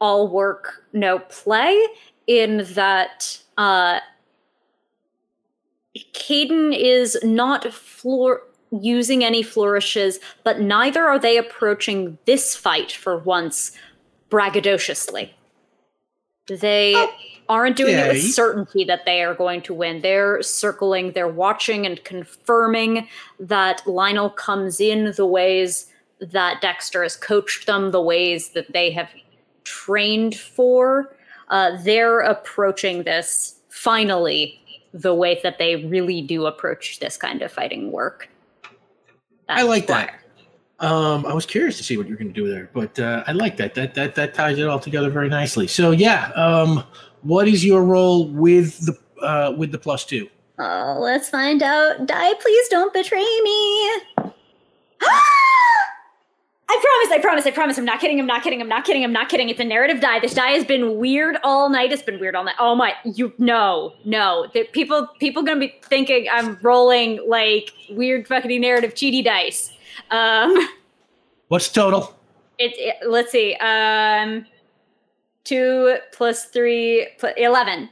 all 0.00 0.28
work, 0.28 0.84
no 0.92 1.18
play 1.18 1.76
in 2.28 2.64
that 2.74 3.40
uh 3.56 3.98
Caden 6.12 6.76
is 6.78 7.18
not 7.24 7.72
floor 7.72 8.42
using 8.70 9.24
any 9.24 9.42
flourishes, 9.42 10.20
but 10.44 10.60
neither 10.60 11.04
are 11.04 11.18
they 11.18 11.38
approaching 11.38 12.18
this 12.26 12.54
fight 12.54 12.92
for 12.92 13.18
once 13.18 13.72
braggadociously. 14.30 15.30
They 16.48 16.94
aren't 17.48 17.76
doing 17.76 17.96
it 17.96 18.08
with 18.08 18.22
certainty 18.22 18.84
that 18.84 19.06
they 19.06 19.22
are 19.22 19.34
going 19.34 19.62
to 19.62 19.74
win. 19.74 20.02
They're 20.02 20.42
circling, 20.42 21.12
they're 21.12 21.28
watching 21.28 21.86
and 21.86 22.02
confirming 22.04 23.08
that 23.40 23.86
Lionel 23.86 24.30
comes 24.30 24.80
in 24.80 25.12
the 25.16 25.26
ways 25.26 25.90
that 26.20 26.60
Dexter 26.60 27.02
has 27.02 27.16
coached 27.16 27.66
them, 27.66 27.90
the 27.90 28.02
ways 28.02 28.50
that 28.50 28.72
they 28.72 28.90
have 28.90 29.10
trained 29.64 30.36
for. 30.36 31.14
Uh, 31.50 31.76
they're 31.82 32.20
approaching 32.20 33.04
this 33.04 33.56
finally 33.68 34.60
the 34.92 35.14
way 35.14 35.40
that 35.42 35.58
they 35.58 35.84
really 35.86 36.20
do 36.22 36.46
approach 36.46 36.98
this 37.00 37.16
kind 37.16 37.42
of 37.42 37.52
fighting 37.52 37.92
work. 37.92 38.28
I 39.48 39.62
like 39.62 39.86
That's 39.86 40.12
that. 40.12 40.86
Um, 40.86 41.26
I 41.26 41.34
was 41.34 41.44
curious 41.44 41.76
to 41.78 41.84
see 41.84 41.96
what 41.96 42.06
you're 42.06 42.16
going 42.16 42.32
to 42.32 42.40
do 42.40 42.48
there, 42.48 42.70
but 42.72 42.98
uh, 42.98 43.24
I 43.26 43.32
like 43.32 43.56
that. 43.56 43.74
That 43.74 43.94
that 43.94 44.14
that 44.14 44.34
ties 44.34 44.58
it 44.58 44.68
all 44.68 44.78
together 44.78 45.10
very 45.10 45.28
nicely. 45.28 45.66
So 45.66 45.90
yeah, 45.90 46.30
um, 46.36 46.84
what 47.22 47.48
is 47.48 47.64
your 47.64 47.82
role 47.82 48.28
with 48.28 48.78
the 48.86 48.96
uh, 49.20 49.52
with 49.56 49.72
the 49.72 49.78
plus 49.78 50.04
two? 50.04 50.28
Oh, 50.60 50.98
let's 51.00 51.28
find 51.28 51.62
out. 51.62 52.06
Die, 52.06 52.34
please 52.34 52.68
don't 52.68 52.92
betray 52.92 53.40
me. 53.42 53.90
I 56.70 56.78
promise, 56.82 57.18
I 57.18 57.22
promise, 57.22 57.46
I 57.46 57.50
promise. 57.50 57.78
I'm 57.78 57.84
not 57.86 57.98
kidding, 57.98 58.20
I'm 58.20 58.26
not 58.26 58.42
kidding, 58.42 58.60
I'm 58.60 58.68
not 58.68 58.84
kidding, 58.84 59.02
I'm 59.02 59.12
not 59.12 59.28
kidding. 59.30 59.48
It's 59.48 59.58
a 59.60 59.64
narrative 59.64 60.00
die. 60.02 60.20
This 60.20 60.34
die 60.34 60.50
has 60.50 60.66
been 60.66 60.98
weird 60.98 61.38
all 61.42 61.70
night. 61.70 61.92
It's 61.92 62.02
been 62.02 62.20
weird 62.20 62.34
all 62.36 62.44
night. 62.44 62.56
Oh 62.58 62.74
my, 62.74 62.92
you, 63.04 63.32
no, 63.38 63.94
no. 64.04 64.48
The, 64.52 64.64
people, 64.64 65.08
people 65.18 65.42
gonna 65.42 65.60
be 65.60 65.74
thinking 65.84 66.26
I'm 66.30 66.58
rolling 66.60 67.26
like 67.26 67.72
weird 67.90 68.28
fucking 68.28 68.60
narrative 68.60 68.92
cheaty 68.94 69.24
dice. 69.24 69.72
Um, 70.10 70.54
What's 71.48 71.70
total? 71.70 72.14
it, 72.58 72.72
it 72.76 73.08
let's 73.08 73.32
see. 73.32 73.54
Um, 73.54 74.44
two 75.44 75.96
plus 76.12 76.44
three, 76.46 77.08
plus, 77.18 77.32
11. 77.38 77.88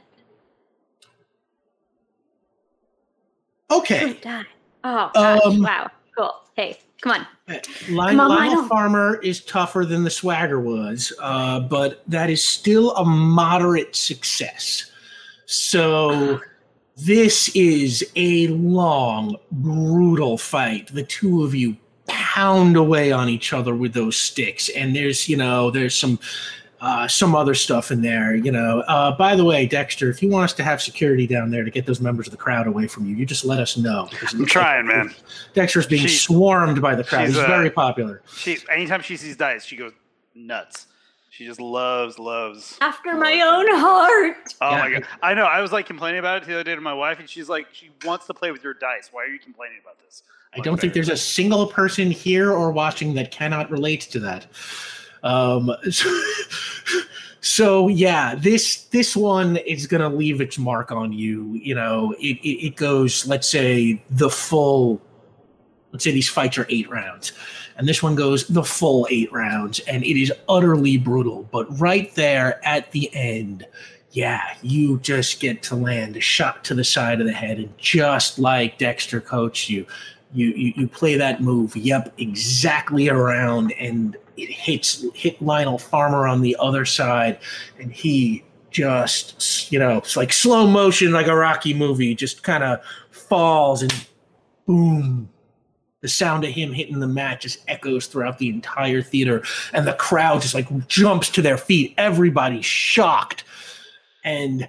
Okay. 3.71 4.13
Die. 4.21 4.43
Oh, 4.83 5.09
gosh, 5.13 5.41
Um, 5.45 5.63
wow. 5.63 5.89
Cool. 6.15 6.31
Hey, 6.55 6.77
come 7.01 7.11
on. 7.13 7.27
Lionel, 7.89 8.21
on, 8.21 8.29
Lionel 8.29 8.29
Lionel. 8.29 8.67
Farmer 8.67 9.19
is 9.21 9.41
tougher 9.41 9.85
than 9.85 10.03
the 10.03 10.09
Swagger 10.09 10.59
was, 10.59 11.13
uh, 11.21 11.61
but 11.61 12.03
that 12.07 12.29
is 12.29 12.43
still 12.43 12.91
a 12.95 13.05
moderate 13.05 13.95
success. 13.95 14.91
So 15.45 16.41
this 16.97 17.49
is 17.55 18.05
a 18.15 18.47
long, 18.47 19.37
brutal 19.51 20.37
fight. 20.37 20.93
The 20.93 21.03
two 21.03 21.43
of 21.43 21.55
you 21.55 21.77
pound 22.07 22.75
away 22.75 23.11
on 23.11 23.29
each 23.29 23.53
other 23.53 23.75
with 23.75 23.93
those 23.93 24.17
sticks, 24.17 24.69
and 24.69 24.95
there's 24.95 25.29
you 25.29 25.37
know 25.37 25.71
there's 25.71 25.95
some. 25.95 26.19
Uh, 26.79 27.07
some 27.07 27.33
other 27.35 27.55
stuff 27.55 27.89
in 27.89 28.01
there, 28.03 28.35
you 28.35 28.51
know. 28.51 28.81
Uh, 28.81 29.11
by 29.17 29.35
the 29.35 29.43
way, 29.43 29.65
Dexter, 29.65 30.11
if 30.11 30.21
you 30.21 30.29
want 30.29 30.43
us 30.43 30.53
to 30.53 30.63
have 30.63 30.79
security 30.79 31.25
down 31.25 31.49
there 31.49 31.63
to 31.63 31.71
get 31.71 31.87
those 31.87 31.99
members 31.99 32.27
of 32.27 32.31
the 32.31 32.37
crowd 32.37 32.67
away 32.67 32.85
from 32.85 33.07
you, 33.07 33.15
you 33.15 33.25
just 33.25 33.43
let 33.43 33.59
us 33.59 33.77
know. 33.77 34.01
I'm 34.11 34.19
looks 34.19 34.33
like 34.35 34.47
trying, 34.47 34.85
man. 34.85 35.13
Dexter's 35.55 35.87
being 35.87 36.03
She's- 36.05 36.21
swarmed 36.21 36.79
by 36.79 36.93
the 36.93 37.03
crowd. 37.03 37.25
she's, 37.25 37.35
He's 37.35 37.43
uh, 37.43 37.47
very 37.47 37.71
popular. 37.71 38.21
She 38.35 38.59
anytime 38.71 39.01
she 39.01 39.17
sees 39.17 39.35
dice, 39.35 39.65
she 39.65 39.75
goes 39.75 39.91
nuts. 40.35 40.85
She 41.31 41.45
just 41.45 41.59
loves, 41.59 42.17
loves. 42.19 42.77
After 42.81 43.15
my 43.15 43.41
own 43.41 43.65
heart. 43.69 44.53
Oh 44.61 44.69
Yeah. 44.71 44.77
my 44.79 44.89
god! 44.91 45.03
I 45.23 45.33
know. 45.33 45.45
I 45.45 45.61
was 45.61 45.71
like 45.71 45.87
complaining 45.87 46.19
about 46.19 46.43
it 46.43 46.47
the 46.47 46.53
other 46.53 46.63
day 46.63 46.75
to 46.75 46.81
my 46.81 46.93
wife, 46.93 47.19
and 47.19 47.27
she's 47.27 47.49
like, 47.49 47.67
she 47.71 47.89
wants 48.05 48.27
to 48.27 48.33
play 48.35 48.51
with 48.51 48.63
your 48.63 48.75
dice. 48.75 49.09
Why 49.11 49.23
are 49.23 49.27
you 49.27 49.39
complaining 49.39 49.77
about 49.81 49.97
this? 49.99 50.21
I 50.55 50.59
don't 50.59 50.79
think 50.79 50.93
there's 50.93 51.09
a 51.09 51.17
single 51.17 51.65
person 51.67 52.09
here 52.11 52.51
or 52.53 52.71
watching 52.71 53.13
that 53.15 53.31
cannot 53.31 53.69
relate 53.71 54.01
to 54.01 54.19
that. 54.21 54.45
Um, 55.27 55.75
so, 55.91 56.21
so 57.41 57.87
yeah, 57.89 58.33
this 58.35 58.83
this 58.85 59.15
one 59.15 59.57
is 59.57 59.85
gonna 59.85 60.09
leave 60.09 60.39
its 60.39 60.57
mark 60.57 60.91
on 60.91 61.11
you. 61.11 61.53
You 61.55 61.75
know, 61.75 62.15
it, 62.19 62.37
it, 62.37 62.67
it 62.67 62.75
goes, 62.77 63.27
let's 63.27 63.49
say, 63.49 64.01
the 64.09 64.29
full. 64.29 65.01
Let's 65.91 66.03
say 66.03 66.11
these 66.11 66.29
fights 66.29 66.57
are 66.57 66.65
eight 66.69 66.89
rounds, 66.89 67.33
and 67.77 67.87
this 67.87 68.01
one 68.01 68.15
goes 68.15 68.47
the 68.47 68.63
full 68.63 69.07
eight 69.09 69.31
rounds, 69.31 69.79
and 69.81 70.03
it 70.03 70.19
is 70.19 70.31
utterly 70.47 70.97
brutal. 70.97 71.47
But 71.51 71.65
right 71.79 72.13
there 72.15 72.65
at 72.65 72.91
the 72.91 73.13
end, 73.13 73.65
yeah, 74.11 74.55
you 74.61 74.99
just 74.99 75.39
get 75.39 75.61
to 75.63 75.75
land 75.75 76.15
a 76.15 76.21
shot 76.21 76.63
to 76.65 76.73
the 76.73 76.83
side 76.83 77.19
of 77.19 77.27
the 77.27 77.33
head, 77.33 77.57
and 77.57 77.77
just 77.77 78.39
like 78.39 78.77
Dexter 78.77 79.19
coached 79.19 79.69
you, 79.69 79.85
you 80.33 80.47
you, 80.47 80.73
you 80.75 80.87
play 80.87 81.15
that 81.15 81.41
move, 81.41 81.75
yep, 81.75 82.13
exactly 82.17 83.09
around, 83.09 83.73
and 83.73 84.15
it 84.37 84.49
hits 84.49 85.05
hit 85.13 85.41
Lionel 85.41 85.77
Farmer 85.77 86.27
on 86.27 86.41
the 86.41 86.55
other 86.59 86.85
side, 86.85 87.39
and 87.79 87.91
he 87.91 88.43
just 88.69 89.71
you 89.71 89.79
know 89.79 89.97
it's 89.97 90.15
like 90.15 90.31
slow 90.31 90.67
motion, 90.67 91.11
like 91.11 91.27
a 91.27 91.35
Rocky 91.35 91.73
movie, 91.73 92.15
just 92.15 92.43
kind 92.43 92.63
of 92.63 92.79
falls 93.11 93.81
and 93.81 94.07
boom. 94.65 95.29
The 96.01 96.07
sound 96.07 96.43
of 96.43 96.51
him 96.51 96.71
hitting 96.71 96.99
the 96.99 97.07
mat 97.07 97.41
just 97.41 97.59
echoes 97.67 98.05
throughout 98.05 98.37
the 98.37 98.49
entire 98.49 99.01
theater, 99.01 99.43
and 99.73 99.87
the 99.87 99.93
crowd 99.93 100.41
just 100.41 100.53
like 100.53 100.87
jumps 100.87 101.29
to 101.31 101.41
their 101.41 101.57
feet. 101.57 101.95
Everybody's 101.97 102.65
shocked 102.65 103.43
and 104.27 104.67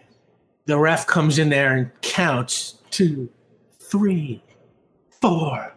the 0.66 0.78
ref 0.78 1.06
comes 1.06 1.38
in 1.38 1.48
there 1.48 1.76
and 1.76 1.90
counts 2.00 2.74
two, 2.90 3.28
three, 3.80 4.40
four, 5.20 5.74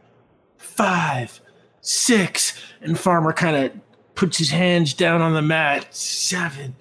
five, 0.57 1.41
six, 1.81 2.61
and 2.81 2.99
Farmer 2.99 3.33
kind 3.33 3.55
of 3.55 3.71
puts 4.15 4.37
his 4.37 4.49
hands 4.49 4.93
down 4.93 5.21
on 5.21 5.33
the 5.33 5.41
mat. 5.41 5.93
Seven, 5.93 6.75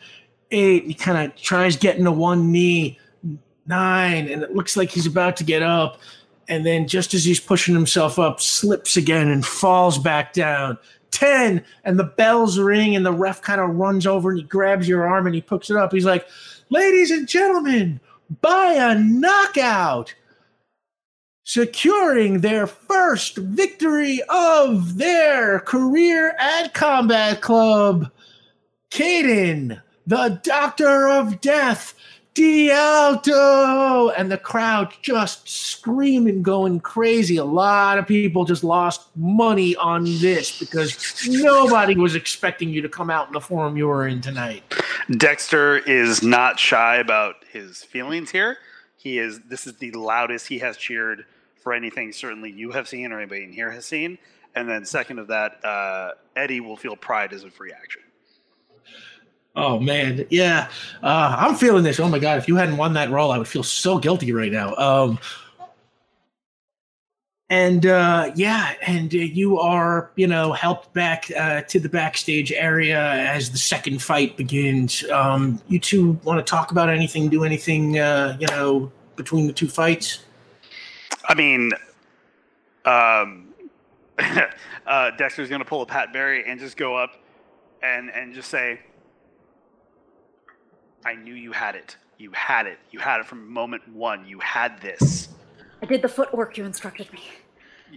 eight. 0.50 0.84
He 0.84 0.94
kind 0.94 1.30
of 1.30 1.36
tries 1.36 1.76
getting 1.76 2.04
to 2.04 2.12
one 2.12 2.50
knee. 2.50 2.98
Nine, 3.66 4.26
and 4.28 4.42
it 4.42 4.54
looks 4.54 4.76
like 4.76 4.90
he's 4.90 5.06
about 5.06 5.36
to 5.36 5.44
get 5.44 5.62
up. 5.62 6.00
And 6.48 6.66
then, 6.66 6.88
just 6.88 7.14
as 7.14 7.24
he's 7.24 7.38
pushing 7.38 7.74
himself 7.74 8.18
up, 8.18 8.40
slips 8.40 8.96
again 8.96 9.28
and 9.28 9.46
falls 9.46 9.98
back 9.98 10.32
down. 10.32 10.76
10, 11.12 11.64
and 11.84 11.98
the 11.98 12.04
bells 12.04 12.58
ring, 12.58 12.96
and 12.96 13.04
the 13.04 13.12
ref 13.12 13.42
kind 13.42 13.60
of 13.60 13.76
runs 13.76 14.06
over 14.06 14.30
and 14.30 14.38
he 14.38 14.44
grabs 14.44 14.88
your 14.88 15.06
arm 15.06 15.26
and 15.26 15.34
he 15.34 15.40
picks 15.40 15.70
it 15.70 15.76
up. 15.76 15.92
He's 15.92 16.04
like, 16.04 16.26
Ladies 16.70 17.10
and 17.10 17.26
gentlemen, 17.26 17.98
by 18.40 18.74
a 18.74 18.96
knockout, 18.96 20.14
securing 21.44 22.40
their 22.40 22.66
first 22.66 23.36
victory 23.36 24.20
of 24.28 24.96
their 24.98 25.60
career 25.60 26.34
at 26.38 26.74
Combat 26.74 27.40
Club, 27.40 28.10
Caden, 28.90 29.80
the 30.06 30.40
Doctor 30.42 31.08
of 31.08 31.40
Death, 31.40 31.94
Dialto, 32.34 34.10
and 34.10 34.30
the 34.30 34.38
crowd 34.38 34.92
just 35.02 35.48
screaming, 35.48 36.42
going 36.42 36.80
crazy. 36.80 37.36
A 37.36 37.44
lot 37.44 37.98
of 37.98 38.06
people 38.06 38.44
just 38.44 38.62
lost 38.62 39.08
money 39.16 39.74
on 39.76 40.04
this 40.04 40.58
because 40.58 41.26
nobody 41.28 41.96
was 41.96 42.14
expecting 42.14 42.70
you 42.70 42.80
to 42.82 42.88
come 42.88 43.10
out 43.10 43.26
in 43.26 43.32
the 43.32 43.40
form 43.40 43.76
you 43.76 43.88
were 43.88 44.06
in 44.06 44.20
tonight. 44.20 44.62
Dexter 45.16 45.78
is 45.78 46.22
not 46.22 46.58
shy 46.60 46.96
about 46.96 47.36
his 47.50 47.82
feelings 47.82 48.30
here. 48.30 48.58
He 49.00 49.18
is. 49.18 49.40
This 49.48 49.66
is 49.66 49.72
the 49.76 49.92
loudest 49.92 50.46
he 50.46 50.58
has 50.58 50.76
cheered 50.76 51.24
for 51.56 51.72
anything. 51.72 52.12
Certainly, 52.12 52.52
you 52.52 52.70
have 52.72 52.86
seen 52.86 53.10
or 53.12 53.18
anybody 53.18 53.44
in 53.44 53.52
here 53.52 53.70
has 53.70 53.86
seen. 53.86 54.18
And 54.54 54.68
then, 54.68 54.84
second 54.84 55.18
of 55.18 55.28
that, 55.28 55.64
uh, 55.64 56.12
Eddie 56.36 56.60
will 56.60 56.76
feel 56.76 56.96
pride 56.96 57.32
as 57.32 57.44
a 57.44 57.50
free 57.50 57.72
action. 57.72 58.02
Oh 59.56 59.80
man, 59.80 60.26
yeah, 60.28 60.68
uh, 61.02 61.34
I'm 61.38 61.54
feeling 61.54 61.82
this. 61.82 61.98
Oh 61.98 62.08
my 62.08 62.18
god, 62.18 62.36
if 62.36 62.46
you 62.46 62.56
hadn't 62.56 62.76
won 62.76 62.92
that 62.92 63.10
role, 63.10 63.32
I 63.32 63.38
would 63.38 63.48
feel 63.48 63.62
so 63.62 63.98
guilty 63.98 64.32
right 64.32 64.52
now. 64.52 64.76
Um, 64.76 65.18
and 67.50 67.84
uh, 67.84 68.30
yeah, 68.36 68.74
and 68.80 69.12
uh, 69.12 69.18
you 69.18 69.58
are, 69.58 70.12
you 70.14 70.28
know, 70.28 70.52
helped 70.52 70.92
back 70.94 71.30
uh, 71.36 71.62
to 71.62 71.80
the 71.80 71.88
backstage 71.88 72.52
area 72.52 73.00
as 73.00 73.50
the 73.50 73.58
second 73.58 74.00
fight 74.00 74.36
begins. 74.36 75.04
Um, 75.10 75.60
you 75.66 75.80
two 75.80 76.12
want 76.22 76.44
to 76.44 76.48
talk 76.48 76.70
about 76.70 76.88
anything? 76.88 77.28
Do 77.28 77.42
anything? 77.42 77.98
Uh, 77.98 78.36
you 78.38 78.46
know, 78.46 78.92
between 79.16 79.48
the 79.48 79.52
two 79.52 79.66
fights? 79.66 80.20
I 81.28 81.34
mean, 81.34 81.72
um, 82.84 83.48
uh, 84.86 85.10
Dexter's 85.18 85.48
going 85.48 85.60
to 85.60 85.64
pull 85.64 85.82
a 85.82 85.86
Pat 85.86 86.12
Barry 86.12 86.48
and 86.48 86.60
just 86.60 86.76
go 86.76 86.96
up 86.96 87.16
and 87.82 88.10
and 88.10 88.32
just 88.32 88.48
say, 88.48 88.78
"I 91.04 91.16
knew 91.16 91.34
you 91.34 91.50
had 91.50 91.74
it. 91.74 91.96
You 92.16 92.30
had 92.30 92.68
it. 92.68 92.78
You 92.92 93.00
had 93.00 93.18
it 93.18 93.26
from 93.26 93.52
moment 93.52 93.88
one. 93.88 94.24
You 94.24 94.38
had 94.38 94.80
this." 94.80 95.30
I 95.82 95.86
did 95.86 96.02
the 96.02 96.08
footwork 96.08 96.56
you 96.56 96.64
instructed 96.64 97.12
me. 97.12 97.22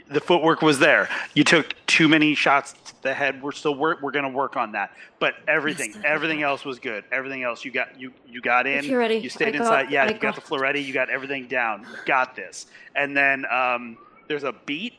The 0.09 0.19
footwork 0.19 0.61
was 0.61 0.79
there. 0.79 1.09
You 1.33 1.43
took 1.43 1.75
too 1.87 2.07
many 2.07 2.35
shots 2.35 2.73
to 2.73 2.93
the 3.03 3.13
head. 3.13 3.41
We're 3.41 3.51
still 3.51 3.75
work. 3.75 4.01
We're 4.01 4.11
going 4.11 4.23
to 4.25 4.29
work 4.35 4.57
on 4.57 4.71
that. 4.73 4.91
But 5.19 5.35
everything, 5.47 5.95
everything 6.05 6.41
else 6.43 6.65
was 6.65 6.79
good. 6.79 7.03
Everything 7.11 7.43
else, 7.43 7.63
you 7.65 7.71
got 7.71 7.99
you 7.99 8.11
you 8.27 8.41
got 8.41 8.67
in. 8.67 8.83
You're 8.85 8.99
ready, 8.99 9.15
you 9.17 9.29
stayed 9.29 9.49
I 9.55 9.59
got- 9.59 9.61
inside. 9.61 9.91
yeah, 9.91 10.03
I 10.03 10.07
you 10.07 10.11
got, 10.13 10.21
got- 10.21 10.35
the 10.35 10.41
Floretti. 10.41 10.83
You 10.83 10.93
got 10.93 11.09
everything 11.09 11.47
down. 11.47 11.81
You 11.81 11.87
got 12.05 12.35
this. 12.35 12.67
And 12.95 13.15
then 13.15 13.45
um, 13.51 13.97
there's 14.27 14.43
a 14.43 14.53
beat, 14.65 14.93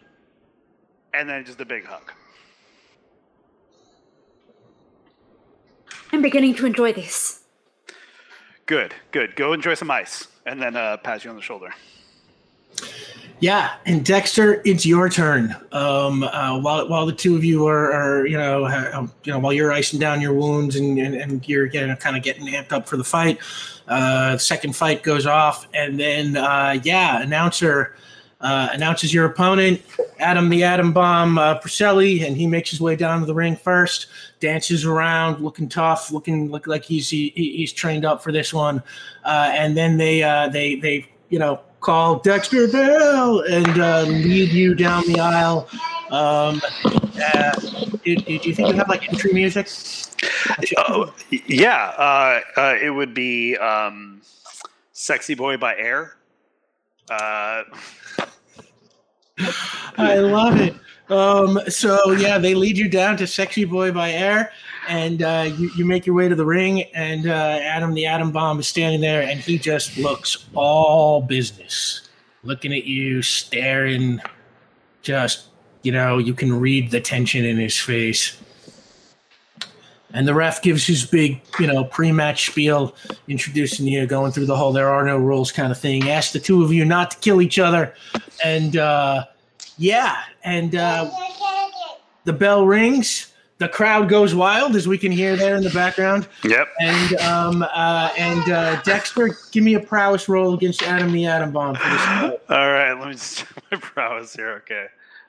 and 1.12 1.28
then 1.28 1.44
just 1.44 1.60
a 1.60 1.64
big 1.64 1.84
hug. 1.84 2.12
I'm 6.12 6.22
beginning 6.22 6.54
to 6.56 6.66
enjoy 6.66 6.92
this. 6.92 7.40
Good, 8.66 8.94
good. 9.10 9.36
Go 9.36 9.52
enjoy 9.52 9.74
some 9.74 9.90
ice, 9.90 10.28
and 10.46 10.60
then 10.62 10.76
uh, 10.76 10.96
pat 10.98 11.24
you 11.24 11.30
on 11.30 11.36
the 11.36 11.42
shoulder. 11.42 11.70
Yeah, 13.40 13.74
and 13.84 14.04
Dexter, 14.04 14.62
it's 14.64 14.86
your 14.86 15.10
turn. 15.10 15.54
Um, 15.72 16.22
uh, 16.22 16.58
while 16.60 16.88
while 16.88 17.04
the 17.04 17.12
two 17.12 17.36
of 17.36 17.44
you 17.44 17.66
are, 17.66 17.92
are 17.92 18.26
you 18.26 18.38
know, 18.38 18.64
um, 18.94 19.12
you 19.24 19.32
know, 19.32 19.38
while 19.38 19.52
you're 19.52 19.72
icing 19.72 19.98
down 19.98 20.20
your 20.20 20.32
wounds 20.32 20.76
and 20.76 20.98
and, 20.98 21.14
and 21.14 21.46
you're 21.48 21.66
getting 21.66 21.94
kind 21.96 22.16
of 22.16 22.22
getting 22.22 22.46
amped 22.46 22.72
up 22.72 22.88
for 22.88 22.96
the 22.96 23.04
fight, 23.04 23.38
uh, 23.88 24.38
second 24.38 24.74
fight 24.74 25.02
goes 25.02 25.26
off, 25.26 25.66
and 25.74 25.98
then 25.98 26.36
uh, 26.36 26.78
yeah, 26.84 27.20
announcer 27.20 27.94
uh, 28.44 28.68
announces 28.72 29.12
your 29.12 29.24
opponent, 29.24 29.82
Adam 30.18 30.48
the 30.48 30.62
Atom 30.62 30.92
Bomb 30.92 31.38
uh, 31.38 31.58
and 31.80 32.36
he 32.36 32.46
makes 32.46 32.70
his 32.70 32.80
way 32.80 32.94
down 32.94 33.20
to 33.20 33.26
the 33.26 33.34
ring 33.34 33.56
first, 33.56 34.06
dances 34.38 34.84
around, 34.84 35.40
looking 35.40 35.68
tough, 35.68 36.12
looking 36.12 36.50
look 36.50 36.66
like 36.66 36.84
he's 36.84 37.08
he, 37.08 37.30
he's 37.34 37.72
trained 37.72 38.04
up 38.04 38.22
for 38.22 38.32
this 38.32 38.52
one, 38.52 38.82
uh, 39.24 39.50
and 39.52 39.76
then 39.76 39.96
they 39.96 40.22
uh, 40.22 40.48
they 40.48 40.76
they 40.76 41.08
you 41.30 41.38
know 41.38 41.60
call 41.84 42.18
Dexter 42.20 42.66
Bell 42.66 43.40
and 43.40 43.78
uh, 43.78 44.02
lead 44.02 44.50
you 44.50 44.74
down 44.74 45.04
the 45.06 45.20
aisle. 45.20 45.68
Um, 46.10 46.60
uh, 47.22 47.52
do, 48.02 48.16
do 48.16 48.32
you 48.32 48.54
think 48.54 48.68
you 48.68 48.74
have 48.74 48.88
like 48.88 49.08
entry 49.08 49.32
music? 49.32 49.68
Oh, 50.78 51.14
yeah. 51.30 51.92
Uh, 51.98 52.40
uh, 52.56 52.74
it 52.82 52.90
would 52.90 53.12
be 53.12 53.56
um, 53.58 54.22
"Sexy 54.92 55.34
Boy" 55.34 55.58
by 55.58 55.76
Air. 55.76 56.16
Uh, 57.10 57.64
I 59.98 60.16
love 60.16 60.60
it. 60.60 60.74
Um, 61.10 61.60
so 61.68 62.12
yeah, 62.12 62.38
they 62.38 62.54
lead 62.54 62.78
you 62.78 62.88
down 62.88 63.18
to 63.18 63.26
"Sexy 63.26 63.66
Boy" 63.66 63.92
by 63.92 64.10
Air, 64.10 64.52
and 64.88 65.22
uh, 65.22 65.50
you, 65.56 65.70
you 65.76 65.84
make 65.84 66.06
your 66.06 66.14
way 66.14 66.28
to 66.28 66.34
the 66.34 66.44
ring. 66.44 66.82
And 66.94 67.26
uh, 67.26 67.58
Adam, 67.62 67.94
the 67.94 68.06
Atom 68.06 68.32
Bomb, 68.32 68.60
is 68.60 68.68
standing 68.68 69.00
there, 69.00 69.22
and 69.22 69.40
he 69.40 69.58
just 69.58 69.96
looks 69.96 70.46
all 70.54 71.22
business, 71.22 72.08
looking 72.42 72.72
at 72.72 72.84
you, 72.84 73.22
staring. 73.22 74.20
Just 75.02 75.48
you 75.82 75.92
know, 75.92 76.18
you 76.18 76.34
can 76.34 76.58
read 76.58 76.90
the 76.90 77.00
tension 77.00 77.44
in 77.44 77.58
his 77.58 77.78
face. 77.78 78.36
And 80.14 80.28
the 80.28 80.34
ref 80.34 80.62
gives 80.62 80.86
his 80.86 81.04
big, 81.04 81.40
you 81.58 81.66
know, 81.66 81.84
pre-match 81.84 82.46
spiel, 82.46 82.94
introducing 83.26 83.86
you, 83.86 84.06
going 84.06 84.30
through 84.30 84.46
the 84.46 84.56
whole 84.56 84.72
"there 84.72 84.88
are 84.88 85.04
no 85.04 85.18
rules" 85.18 85.50
kind 85.50 85.72
of 85.72 85.78
thing. 85.78 86.08
Ask 86.08 86.32
the 86.32 86.38
two 86.38 86.62
of 86.62 86.72
you 86.72 86.84
not 86.84 87.10
to 87.10 87.18
kill 87.18 87.42
each 87.42 87.58
other, 87.58 87.94
and 88.44 88.76
uh, 88.76 89.24
yeah, 89.76 90.22
and 90.44 90.74
uh, 90.76 91.10
the 92.24 92.32
bell 92.32 92.64
rings. 92.64 93.33
The 93.58 93.68
crowd 93.68 94.08
goes 94.08 94.34
wild, 94.34 94.74
as 94.74 94.88
we 94.88 94.98
can 94.98 95.12
hear 95.12 95.36
there 95.36 95.54
in 95.56 95.62
the 95.62 95.70
background. 95.70 96.26
yep. 96.42 96.68
And 96.80 97.14
um, 97.20 97.62
uh, 97.62 98.10
and 98.18 98.50
uh, 98.50 98.82
Dexter, 98.82 99.36
give 99.52 99.62
me 99.62 99.74
a 99.74 99.80
prowess 99.80 100.28
roll 100.28 100.54
against 100.54 100.82
Adam 100.82 101.12
the 101.12 101.24
Atom 101.26 101.52
Bomb 101.52 101.76
for 101.76 101.88
this. 101.88 102.00
All 102.50 102.72
right. 102.72 102.92
Let 102.94 103.06
me 103.08 103.12
just 103.14 103.38
check 103.38 103.48
my 103.70 103.78
prowess 103.80 104.34
here. 104.34 104.62
Okay. 104.68 104.86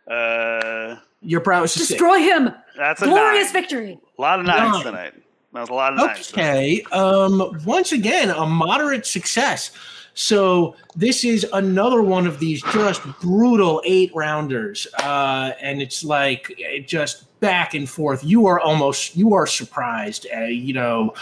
Uh, 0.09 0.97
Your 1.21 1.39
prowess 1.41 1.75
is 1.77 1.87
six. 1.87 1.99
Destroy 1.99 2.19
him! 2.19 2.49
that's 2.77 3.01
a 3.01 3.05
Glorious 3.05 3.53
nine. 3.53 3.61
victory! 3.61 3.99
A 4.17 4.21
lot 4.21 4.39
of 4.39 4.45
nines 4.45 4.73
Nine. 4.73 4.83
tonight. 4.83 5.13
That 5.53 5.61
was 5.61 5.69
a 5.69 5.73
lot 5.73 5.93
of 5.93 5.99
nice. 5.99 6.31
Okay. 6.33 6.81
Um, 6.91 7.59
once 7.65 7.91
again, 7.91 8.29
a 8.29 8.45
moderate 8.45 9.05
success. 9.05 9.71
So 10.15 10.75
this 10.95 11.23
is 11.25 11.45
another 11.51 12.01
one 12.01 12.25
of 12.25 12.39
these 12.39 12.63
just 12.73 13.03
brutal 13.19 13.81
eight 13.85 14.11
rounders, 14.15 14.87
uh, 14.99 15.51
and 15.61 15.81
it's 15.81 16.03
like 16.03 16.55
it 16.57 16.87
just 16.87 17.39
back 17.41 17.73
and 17.73 17.87
forth. 17.87 18.23
You 18.23 18.47
are 18.47 18.59
almost 18.59 19.17
you 19.17 19.33
are 19.33 19.45
surprised. 19.45 20.25
Uh, 20.35 20.45
you 20.45 20.73
know, 20.73 21.13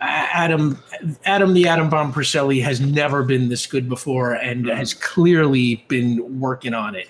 Adam 0.00 0.82
Adam 1.24 1.54
the 1.54 1.68
Atom 1.68 1.90
Bomb 1.90 2.12
Porcelli 2.12 2.60
has 2.60 2.80
never 2.80 3.22
been 3.22 3.48
this 3.48 3.66
good 3.66 3.88
before, 3.88 4.32
and 4.32 4.66
has 4.66 4.94
clearly 4.94 5.84
been 5.86 6.40
working 6.40 6.74
on 6.74 6.96
it 6.96 7.08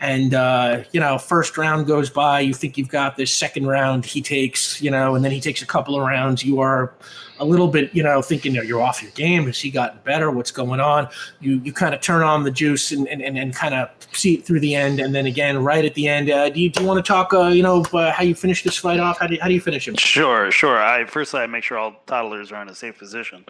and 0.00 0.34
uh, 0.34 0.84
you 0.92 1.00
know 1.00 1.18
first 1.18 1.58
round 1.58 1.86
goes 1.86 2.08
by 2.08 2.40
you 2.40 2.54
think 2.54 2.78
you've 2.78 2.88
got 2.88 3.16
this. 3.16 3.34
Second 3.34 3.66
round 3.66 4.04
he 4.06 4.22
takes 4.22 4.80
you 4.80 4.90
know 4.90 5.14
and 5.14 5.24
then 5.24 5.32
he 5.32 5.40
takes 5.40 5.62
a 5.62 5.66
couple 5.66 5.96
of 5.96 6.06
rounds. 6.06 6.44
You 6.44 6.60
are 6.60 6.94
a 7.40 7.44
little 7.44 7.68
bit 7.68 7.92
you 7.94 8.02
know 8.02 8.22
thinking 8.22 8.54
you're 8.54 8.80
off 8.80 9.02
your 9.02 9.10
game? 9.12 9.46
Has 9.46 9.60
he 9.60 9.70
gotten 9.70 9.98
better? 10.04 10.30
What's 10.30 10.50
going 10.50 10.80
on? 10.80 11.08
You 11.40 11.60
you 11.64 11.72
kind 11.72 11.94
of 11.94 12.00
turn 12.00 12.22
on 12.22 12.44
the 12.44 12.50
juice 12.50 12.92
and 12.92 13.08
and, 13.08 13.20
and, 13.20 13.36
and 13.36 13.54
kind 13.54 13.74
of 13.74 13.90
see 14.12 14.34
it 14.34 14.46
through 14.46 14.60
the 14.60 14.74
end. 14.74 15.00
And 15.00 15.14
then 15.14 15.26
again 15.26 15.62
right 15.62 15.84
at 15.84 15.94
the 15.94 16.08
end 16.08 16.30
uh, 16.30 16.48
do, 16.50 16.60
you, 16.60 16.70
do 16.70 16.82
you 16.82 16.86
want 16.86 17.04
to 17.04 17.08
talk 17.08 17.34
uh, 17.34 17.48
you 17.48 17.62
know 17.62 17.84
uh, 17.92 18.12
how 18.12 18.22
you 18.22 18.34
finish 18.34 18.62
this 18.62 18.76
fight 18.76 19.00
off? 19.00 19.18
How 19.18 19.26
do 19.26 19.34
you, 19.34 19.40
how 19.40 19.48
do 19.48 19.54
you 19.54 19.60
finish 19.60 19.88
him? 19.88 19.96
Sure, 19.96 20.50
sure. 20.52 20.78
I 20.78 21.04
first 21.06 21.34
I 21.34 21.46
make 21.46 21.64
sure 21.64 21.78
all 21.78 21.96
toddlers 22.06 22.52
are 22.52 22.62
in 22.62 22.68
a 22.68 22.74
safe 22.74 22.96
position, 22.98 23.44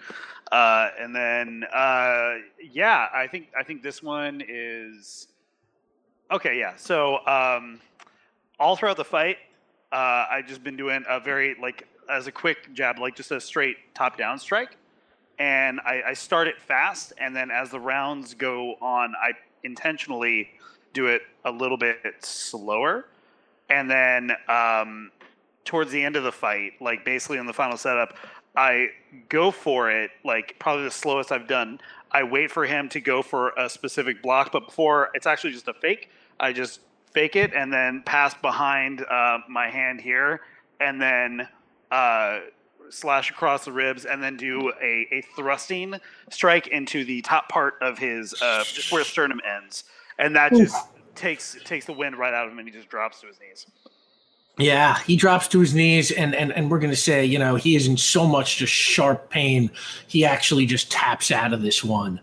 uh, 0.50 0.88
and 0.98 1.14
then 1.14 1.64
uh, 1.72 2.36
yeah, 2.72 3.08
I 3.14 3.26
think 3.26 3.48
I 3.58 3.62
think 3.62 3.82
this 3.82 4.02
one 4.02 4.42
is 4.46 5.27
okay. 6.30 6.58
Yeah, 6.58 6.74
so 6.76 7.26
um, 7.26 7.80
all 8.58 8.76
throughout 8.76 8.96
the 8.96 9.04
fight, 9.04 9.38
uh, 9.92 10.26
I've 10.30 10.46
just 10.46 10.62
been 10.62 10.76
doing 10.76 11.04
a 11.08 11.20
very 11.20 11.56
like 11.60 11.86
as 12.08 12.26
a 12.26 12.32
quick 12.32 12.72
jab, 12.74 12.98
like 12.98 13.14
just 13.14 13.30
a 13.30 13.40
straight 13.40 13.76
top 13.94 14.16
down 14.16 14.38
strike, 14.38 14.76
and 15.38 15.80
I, 15.80 16.02
I 16.08 16.14
start 16.14 16.48
it 16.48 16.60
fast, 16.60 17.12
and 17.18 17.34
then 17.34 17.50
as 17.50 17.70
the 17.70 17.80
rounds 17.80 18.34
go 18.34 18.74
on, 18.80 19.14
I 19.20 19.32
intentionally 19.64 20.50
do 20.92 21.06
it 21.06 21.22
a 21.44 21.50
little 21.50 21.76
bit 21.76 21.98
slower, 22.20 23.06
and 23.68 23.90
then 23.90 24.32
um, 24.48 25.10
towards 25.64 25.90
the 25.90 26.02
end 26.02 26.16
of 26.16 26.24
the 26.24 26.32
fight, 26.32 26.72
like 26.80 27.04
basically 27.04 27.38
in 27.38 27.46
the 27.46 27.52
final 27.52 27.76
setup, 27.76 28.16
I 28.56 28.88
go 29.28 29.50
for 29.50 29.90
it, 29.90 30.10
like 30.24 30.56
probably 30.58 30.84
the 30.84 30.90
slowest 30.90 31.30
I've 31.30 31.46
done. 31.46 31.78
I 32.10 32.22
wait 32.22 32.50
for 32.50 32.64
him 32.64 32.88
to 32.88 33.00
go 33.00 33.22
for 33.22 33.50
a 33.50 33.68
specific 33.68 34.22
block, 34.22 34.50
but 34.50 34.66
before 34.66 35.10
it's 35.14 35.26
actually 35.26 35.52
just 35.52 35.68
a 35.68 35.74
fake, 35.74 36.08
I 36.40 36.52
just 36.52 36.80
fake 37.12 37.36
it 37.36 37.52
and 37.54 37.72
then 37.72 38.02
pass 38.04 38.34
behind 38.34 39.04
uh, 39.04 39.38
my 39.48 39.68
hand 39.68 40.00
here, 40.00 40.40
and 40.80 41.00
then 41.00 41.48
uh, 41.90 42.40
slash 42.90 43.30
across 43.30 43.64
the 43.64 43.72
ribs, 43.72 44.04
and 44.04 44.22
then 44.22 44.36
do 44.36 44.72
a, 44.82 45.06
a 45.10 45.22
thrusting 45.36 45.94
strike 46.30 46.68
into 46.68 47.04
the 47.04 47.22
top 47.22 47.48
part 47.48 47.74
of 47.80 47.98
his 47.98 48.34
uh, 48.42 48.64
just 48.64 48.92
where 48.92 49.04
sternum 49.04 49.40
ends, 49.44 49.84
and 50.18 50.34
that 50.36 50.52
just 50.52 50.76
takes 51.14 51.56
takes 51.64 51.86
the 51.86 51.92
wind 51.92 52.16
right 52.16 52.34
out 52.34 52.46
of 52.46 52.52
him, 52.52 52.58
and 52.58 52.68
he 52.68 52.74
just 52.74 52.88
drops 52.88 53.20
to 53.20 53.26
his 53.26 53.38
knees. 53.40 53.66
Yeah, 54.58 54.98
he 55.00 55.14
drops 55.14 55.46
to 55.48 55.60
his 55.60 55.74
knees, 55.74 56.10
and 56.10 56.34
and 56.34 56.52
and 56.52 56.70
we're 56.70 56.80
gonna 56.80 56.96
say, 56.96 57.24
you 57.24 57.38
know, 57.38 57.54
he 57.54 57.76
is 57.76 57.86
in 57.86 57.96
so 57.96 58.26
much 58.26 58.56
just 58.56 58.72
sharp 58.72 59.30
pain. 59.30 59.70
He 60.08 60.24
actually 60.24 60.66
just 60.66 60.90
taps 60.90 61.30
out 61.30 61.52
of 61.52 61.62
this 61.62 61.84
one, 61.84 62.20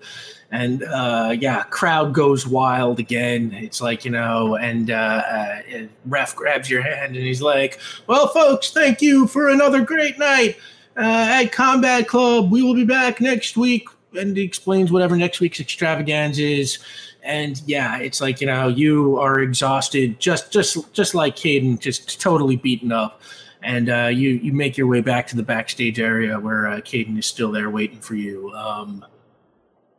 and 0.56 0.84
uh, 0.84 1.36
yeah, 1.40 1.64
crowd 1.64 2.14
goes 2.14 2.48
wild 2.48 3.00
again. 3.00 3.52
It's 3.54 3.82
like 3.82 4.06
you 4.06 4.12
know, 4.12 4.56
and 4.56 4.90
uh, 4.90 4.94
uh, 4.94 5.62
ref 6.06 6.36
grabs 6.36 6.70
your 6.70 6.82
hand, 6.82 7.16
and 7.16 7.26
he's 7.26 7.42
like, 7.42 7.80
"Well, 8.08 8.28
folks, 8.30 8.72
thank 8.72 9.02
you 9.02 9.28
for 9.28 9.50
another 9.50 9.82
great 9.82 10.18
night 10.18 10.58
uh, 10.98 11.42
at 11.42 11.52
Combat 11.52 12.08
Club. 12.08 12.52
We 12.52 12.62
will 12.62 12.76
be 12.76 12.86
back 12.86 13.22
next 13.22 13.58
week." 13.58 13.88
And 14.18 14.38
he 14.38 14.44
explains 14.44 14.94
whatever 14.94 15.18
next 15.18 15.42
week's 15.42 15.60
extravaganza 15.60 16.42
is 16.42 16.80
and 17.26 17.62
yeah, 17.66 17.98
it's 17.98 18.22
like 18.22 18.40
you 18.40 18.48
know 18.48 18.68
you 18.68 19.20
are 19.20 19.40
exhausted, 19.40 20.20
just 20.20 20.52
just 20.52 20.94
just 20.94 21.16
like 21.16 21.36
Caden, 21.36 21.80
just 21.80 22.22
totally 22.22 22.56
beaten 22.56 22.92
up, 22.92 23.22
and 23.64 23.90
uh, 23.90 24.10
you 24.14 24.30
you 24.30 24.54
make 24.54 24.78
your 24.78 24.88
way 24.88 25.02
back 25.02 25.28
to 25.28 25.36
the 25.36 25.44
backstage 25.44 26.00
area 26.00 26.40
where 26.40 26.68
uh, 26.68 26.78
Caden 26.78 27.18
is 27.18 27.26
still 27.26 27.52
there 27.52 27.70
waiting 27.70 28.00
for 28.00 28.16
you. 28.16 28.52
Um, 28.52 29.04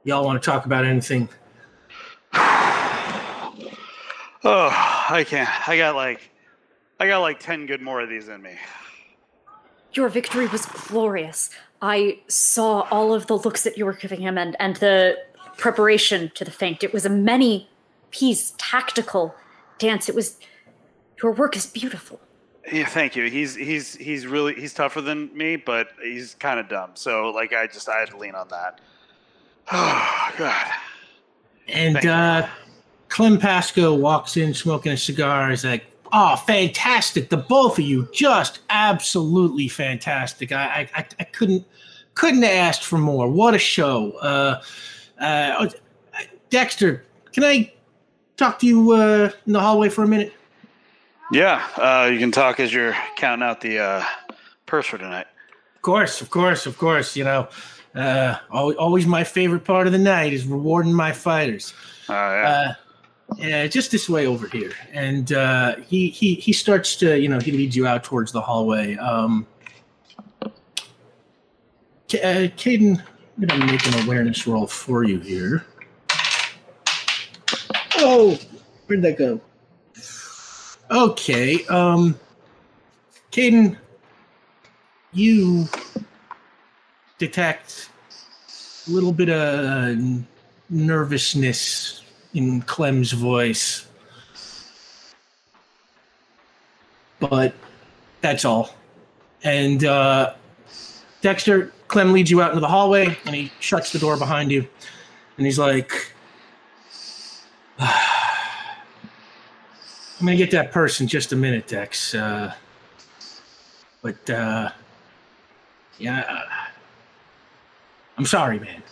y'all 0.07 0.25
want 0.25 0.41
to 0.41 0.47
talk 0.51 0.65
about 0.65 0.85
anything? 0.85 1.29
Oh, 4.49 4.71
I 5.11 5.25
can't. 5.27 5.69
I 5.69 5.77
got 5.77 5.97
like, 5.97 6.31
I 7.01 7.09
got 7.09 7.19
like 7.19 7.41
ten 7.41 7.67
good 7.67 7.83
more 7.83 8.01
of 8.01 8.09
these 8.09 8.29
in 8.29 8.41
me. 8.41 8.53
Your 9.93 10.09
victory 10.09 10.47
was 10.47 10.65
glorious. 10.67 11.51
I 11.83 12.21
saw 12.29 12.83
all 12.91 13.13
of 13.13 13.27
the 13.27 13.37
looks 13.37 13.65
that 13.65 13.77
you 13.77 13.85
were 13.85 13.93
giving 13.93 14.21
him 14.21 14.39
and, 14.39 14.57
and 14.61 14.77
the 14.77 15.19
preparation 15.57 16.31
to 16.37 16.45
the 16.45 16.51
feint. 16.51 16.85
It 16.85 16.93
was 16.93 17.05
a 17.05 17.11
many 17.11 17.69
piece 18.11 18.55
tactical 18.57 19.35
dance. 19.79 20.09
It 20.09 20.15
was 20.15 20.39
your 21.23 21.33
work 21.33 21.57
is 21.57 21.67
beautiful. 21.67 22.21
Yeah, 22.71 22.87
thank 22.87 23.17
you. 23.17 23.29
He's 23.29 23.55
he's 23.57 23.97
he's 23.97 24.27
really 24.27 24.55
he's 24.55 24.75
tougher 24.75 25.01
than 25.01 25.37
me, 25.37 25.57
but 25.57 25.89
he's 26.03 26.35
kind 26.35 26.61
of 26.61 26.69
dumb. 26.69 26.91
So 26.95 27.31
like, 27.31 27.53
I 27.53 27.67
just 27.67 27.89
I 27.89 27.99
had 28.01 28.11
to 28.11 28.17
lean 28.17 28.35
on 28.35 28.49
that. 28.49 28.81
Oh 29.73 30.31
God. 30.39 30.67
And 31.69 31.95
Thank 31.95 32.05
you. 32.05 32.11
uh, 32.11 32.49
Clem 33.09 33.39
Pasco 33.39 33.95
walks 33.95 34.37
in 34.37 34.55
smoking 34.55 34.93
a 34.93 34.97
cigar. 34.97 35.51
He's 35.51 35.65
like, 35.65 35.85
"Oh, 36.13 36.37
fantastic! 36.37 37.29
The 37.31 37.37
both 37.37 37.79
of 37.79 37.85
you, 37.85 38.09
just 38.13 38.61
absolutely 38.71 39.69
fantastic. 39.69 40.53
I, 40.53 40.89
I, 40.95 41.07
I 41.19 41.25
couldn't, 41.25 41.65
couldn't 42.15 42.43
have 42.43 42.53
asked 42.53 42.85
for 42.85 42.99
more. 42.99 43.29
What 43.31 43.55
a 43.55 43.59
show! 43.59 44.13
Uh, 44.19 44.63
uh, 45.21 45.69
Dexter, 46.51 47.05
can 47.33 47.43
I 47.43 47.73
talk 48.37 48.59
to 48.61 48.67
you 48.67 48.93
uh, 48.93 49.31
in 49.47 49.53
the 49.53 49.61
hallway 49.61 49.89
for 49.89 50.05
a 50.05 50.09
minute? 50.09 50.33
Yeah, 51.33 51.67
uh, 51.77 52.09
you 52.13 52.19
can 52.21 52.31
talk 52.31 52.61
as 52.61 52.73
you're 52.73 52.95
counting 53.17 53.43
out 53.43 53.61
the 53.61 53.79
uh, 53.81 54.05
purse 54.67 54.87
for 54.87 54.99
tonight. 54.99 55.27
Of 55.75 55.83
course, 55.83 56.21
of 56.21 56.31
course, 56.31 56.67
of 56.67 56.79
course. 56.79 57.17
You 57.17 57.25
know, 57.25 57.49
uh, 57.97 58.39
always 58.51 59.07
my 59.07 59.25
favorite 59.25 59.65
part 59.65 59.87
of 59.87 59.93
the 59.93 59.99
night 59.99 60.33
is 60.33 60.47
rewarding 60.47 60.93
my 60.93 61.13
fighters. 61.13 61.73
Yeah. 62.09 62.15
Uh, 62.15 62.75
yeah, 63.37 63.67
just 63.67 63.91
this 63.91 64.09
way 64.09 64.27
over 64.27 64.47
here. 64.49 64.73
And 64.93 65.33
uh, 65.33 65.77
he 65.77 66.09
he 66.11 66.35
he 66.35 66.53
starts 66.53 66.97
to, 66.97 67.19
you 67.19 67.29
know, 67.29 67.41
he 67.41 67.53
leads 67.53 67.75
you 67.75 67.87
out 67.87 68.05
towards 68.05 68.33
the 68.33 68.41
hallway. 68.41 68.97
Um, 68.97 69.47
uh, 70.43 70.49
Caden, 72.09 73.03
I'm 73.37 73.47
gonna 73.47 73.67
make 73.67 73.87
an 73.87 74.05
awareness 74.05 74.47
roll 74.47 74.67
for 74.67 75.05
you 75.05 75.19
here. 75.19 75.67
Oh, 77.97 78.39
where'd 78.87 79.03
that 79.03 79.19
go? 79.19 79.41
Okay, 80.91 81.65
um, 81.67 82.19
Caden, 83.33 83.77
you 85.13 85.67
detect 87.19 87.91
a 88.87 88.91
little 88.91 89.13
bit 89.13 89.29
of 89.29 89.65
uh, 89.65 89.95
nervousness 90.71 92.03
in 92.35 92.63
Clem's 92.63 93.13
voice. 93.13 93.87
But 97.19 97.55
that's 98.21 98.45
all. 98.45 98.75
And 99.43 99.85
uh, 99.85 100.35
Dexter, 101.23 101.73
Clem 101.89 102.13
leads 102.13 102.31
you 102.31 102.43
out 102.43 102.51
into 102.51 102.61
the 102.61 102.69
hallway 102.69 103.17
and 103.25 103.35
he 103.35 103.53
shuts 103.61 103.93
the 103.93 103.99
door 103.99 104.17
behind 104.17 104.51
you. 104.53 104.67
And 105.37 105.47
he's 105.47 105.59
like, 105.59 106.13
I'm 107.79 107.89
going 110.21 110.37
to 110.37 110.45
get 110.45 110.51
that 110.53 110.73
purse 110.73 111.01
in 111.01 111.07
just 111.07 111.33
a 111.33 111.37
minute, 111.37 111.67
Dex. 111.67 112.15
Uh, 112.15 112.55
but, 114.03 114.31
uh, 114.31 114.71
yeah, 115.99 116.45
I'm 118.19 118.27
sorry, 118.27 118.59
man. 118.59 118.83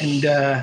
And 0.00 0.24
uh, 0.24 0.62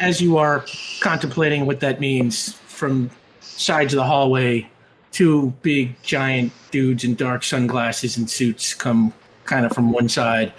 as 0.00 0.20
you 0.20 0.36
are 0.36 0.64
contemplating 1.00 1.66
what 1.66 1.80
that 1.80 2.00
means, 2.00 2.52
from 2.52 3.10
sides 3.40 3.94
of 3.94 3.98
the 3.98 4.04
hallway, 4.04 4.68
two 5.12 5.52
big 5.62 5.94
giant 6.02 6.52
dudes 6.70 7.04
in 7.04 7.14
dark 7.14 7.44
sunglasses 7.44 8.16
and 8.16 8.28
suits 8.28 8.74
come 8.74 9.12
kind 9.44 9.64
of 9.64 9.72
from 9.72 9.92
one 9.92 10.08
side, 10.08 10.52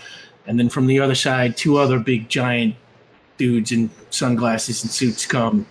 and 0.48 0.58
then 0.58 0.70
from 0.70 0.88
the 0.88 1.00
other 1.00 1.16
side, 1.16 1.58
two 1.58 1.78
other 1.78 2.00
big 2.00 2.30
giant 2.30 2.76
dudes 3.38 3.72
in 3.72 3.90
sunglasses 4.12 4.84
and 4.84 4.92
suits 4.92 5.26
come. 5.26 5.66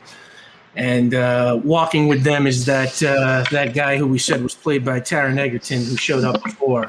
And 0.76 1.14
uh, 1.14 1.60
walking 1.62 2.08
with 2.08 2.24
them 2.24 2.46
is 2.46 2.66
that 2.66 3.02
uh, 3.02 3.44
that 3.50 3.74
guy 3.74 3.96
who 3.96 4.06
we 4.06 4.18
said 4.18 4.42
was 4.42 4.54
played 4.54 4.84
by 4.84 5.00
Taron 5.00 5.38
Egerton, 5.38 5.84
who 5.84 5.96
showed 5.96 6.24
up 6.24 6.42
before. 6.42 6.88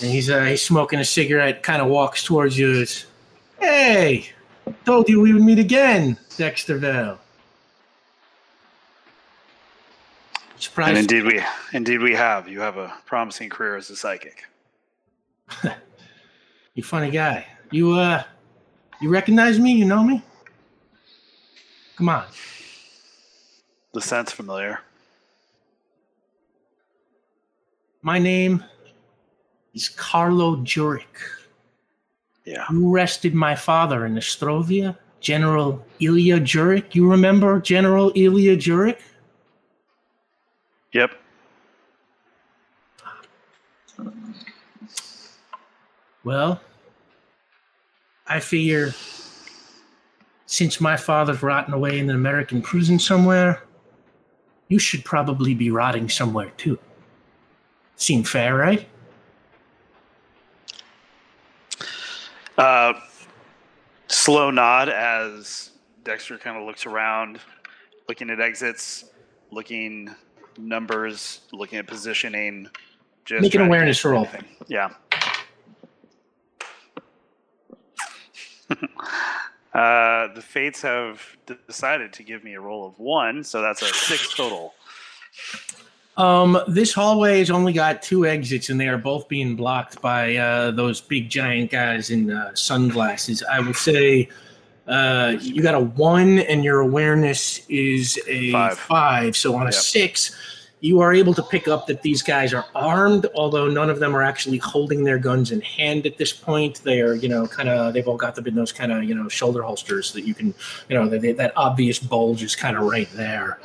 And 0.00 0.10
he's 0.10 0.28
uh, 0.28 0.44
he's 0.44 0.62
smoking 0.62 0.98
a 0.98 1.04
cigarette, 1.04 1.62
kind 1.62 1.80
of 1.80 1.88
walks 1.88 2.24
towards 2.24 2.58
you. 2.58 2.80
It's, 2.80 3.06
Hey, 3.60 4.30
told 4.84 5.08
you 5.08 5.20
we 5.20 5.32
would 5.32 5.42
meet 5.42 5.58
again, 5.58 6.18
Dexter 6.36 6.78
Vale. 6.78 7.18
surprised. 10.64 10.90
And 10.90 10.98
indeed 10.98 11.24
we 11.24 11.42
indeed 11.72 12.02
we 12.02 12.14
have. 12.14 12.48
You 12.48 12.60
have 12.60 12.76
a 12.76 12.92
promising 13.06 13.48
career 13.50 13.76
as 13.76 13.90
a 13.90 13.96
psychic. 13.96 14.44
You 16.76 16.82
funny 16.82 17.12
guy. 17.12 17.46
You 17.70 17.92
uh, 17.92 18.24
you 19.00 19.08
recognize 19.08 19.60
me? 19.60 19.74
You 19.74 19.84
know 19.84 20.02
me? 20.02 20.20
Come 21.94 22.08
on. 22.08 22.24
The 23.92 24.00
scent's 24.00 24.32
familiar. 24.32 24.80
My 28.02 28.18
name 28.18 28.64
is 29.74 29.88
Carlo 29.88 30.56
Jurek. 30.56 31.04
Yeah. 32.44 32.64
You 32.70 32.92
arrested 32.92 33.34
my 33.34 33.54
father 33.54 34.06
in 34.06 34.14
Ostrovia, 34.14 34.96
General 35.20 35.84
Ilya 36.00 36.40
Jurek. 36.40 36.94
You 36.94 37.10
remember 37.10 37.60
General 37.60 38.12
Ilya 38.14 38.56
Jurek? 38.56 38.98
Yep. 40.92 41.12
Well, 46.22 46.60
I 48.26 48.40
figure 48.40 48.94
since 50.46 50.80
my 50.80 50.96
father's 50.96 51.42
rotting 51.42 51.74
away 51.74 51.98
in 51.98 52.08
an 52.08 52.16
American 52.16 52.62
prison 52.62 52.98
somewhere, 52.98 53.62
you 54.68 54.78
should 54.78 55.04
probably 55.04 55.54
be 55.54 55.70
rotting 55.70 56.08
somewhere 56.08 56.50
too. 56.56 56.78
Seem 57.96 58.22
fair, 58.22 58.54
right? 58.54 58.88
Uh, 62.56 62.94
slow 64.08 64.50
nod 64.50 64.88
as 64.88 65.70
Dexter 66.04 66.38
kind 66.38 66.56
of 66.56 66.64
looks 66.64 66.86
around, 66.86 67.40
looking 68.08 68.30
at 68.30 68.40
exits, 68.40 69.06
looking 69.50 70.14
numbers, 70.58 71.40
looking 71.52 71.78
at 71.78 71.86
positioning. 71.86 72.68
Just 73.24 73.42
Make 73.42 73.54
an 73.54 73.58
trying 73.58 73.68
to 73.68 73.74
awareness 73.74 74.02
get 74.02 74.08
roll. 74.08 74.28
Yeah. 74.68 74.90
uh, 78.70 80.34
the 80.34 80.42
fates 80.42 80.82
have 80.82 81.22
d- 81.46 81.56
decided 81.66 82.12
to 82.14 82.22
give 82.22 82.44
me 82.44 82.54
a 82.54 82.60
roll 82.60 82.86
of 82.86 82.98
one, 82.98 83.42
so 83.42 83.62
that's 83.62 83.82
a 83.82 83.86
six 83.86 84.34
total. 84.34 84.74
Um, 86.16 86.58
this 86.68 86.92
hallway 86.92 87.40
has 87.40 87.50
only 87.50 87.72
got 87.72 88.02
two 88.02 88.24
exits, 88.26 88.68
and 88.68 88.80
they 88.80 88.88
are 88.88 88.98
both 88.98 89.28
being 89.28 89.56
blocked 89.56 90.00
by 90.00 90.36
uh, 90.36 90.70
those 90.70 91.00
big 91.00 91.28
giant 91.28 91.70
guys 91.70 92.10
in 92.10 92.30
uh, 92.30 92.54
sunglasses. 92.54 93.42
I 93.50 93.58
would 93.60 93.74
say 93.76 94.28
uh, 94.86 95.34
you 95.40 95.62
got 95.62 95.74
a 95.74 95.80
one, 95.80 96.38
and 96.40 96.62
your 96.62 96.80
awareness 96.80 97.66
is 97.68 98.18
a 98.28 98.52
Five. 98.52 98.78
five. 98.78 99.36
So 99.36 99.56
on 99.56 99.62
a 99.62 99.66
Yep. 99.66 99.74
six, 99.74 100.36
you 100.80 101.00
are 101.00 101.12
able 101.14 101.34
to 101.34 101.42
pick 101.42 101.66
up 101.66 101.86
that 101.88 102.02
these 102.02 102.22
guys 102.22 102.52
are 102.52 102.66
armed, 102.74 103.26
although 103.34 103.68
none 103.68 103.88
of 103.90 103.98
them 103.98 104.14
are 104.14 104.22
actually 104.22 104.58
holding 104.58 105.02
their 105.02 105.18
guns 105.18 105.50
in 105.50 105.62
hand 105.62 106.06
at 106.06 106.18
this 106.18 106.32
point. 106.32 106.82
They 106.84 107.00
are, 107.00 107.14
you 107.14 107.28
know, 107.28 107.46
kind 107.48 107.68
of 107.70 107.94
they've 107.94 108.06
all 108.06 108.18
got 108.18 108.34
them 108.34 108.46
in 108.46 108.54
those 108.54 108.70
kind 108.70 108.92
of 108.92 109.02
you 109.02 109.14
know 109.14 109.28
shoulder 109.28 109.62
holsters 109.62 110.12
that 110.12 110.26
you 110.26 110.34
can, 110.34 110.54
you 110.88 110.96
know, 110.96 111.08
that 111.08 111.38
that 111.38 111.52
obvious 111.56 111.98
bulge 111.98 112.42
is 112.42 112.54
kind 112.54 112.76
of 112.76 112.84
right 112.84 113.08
there. 113.14 113.58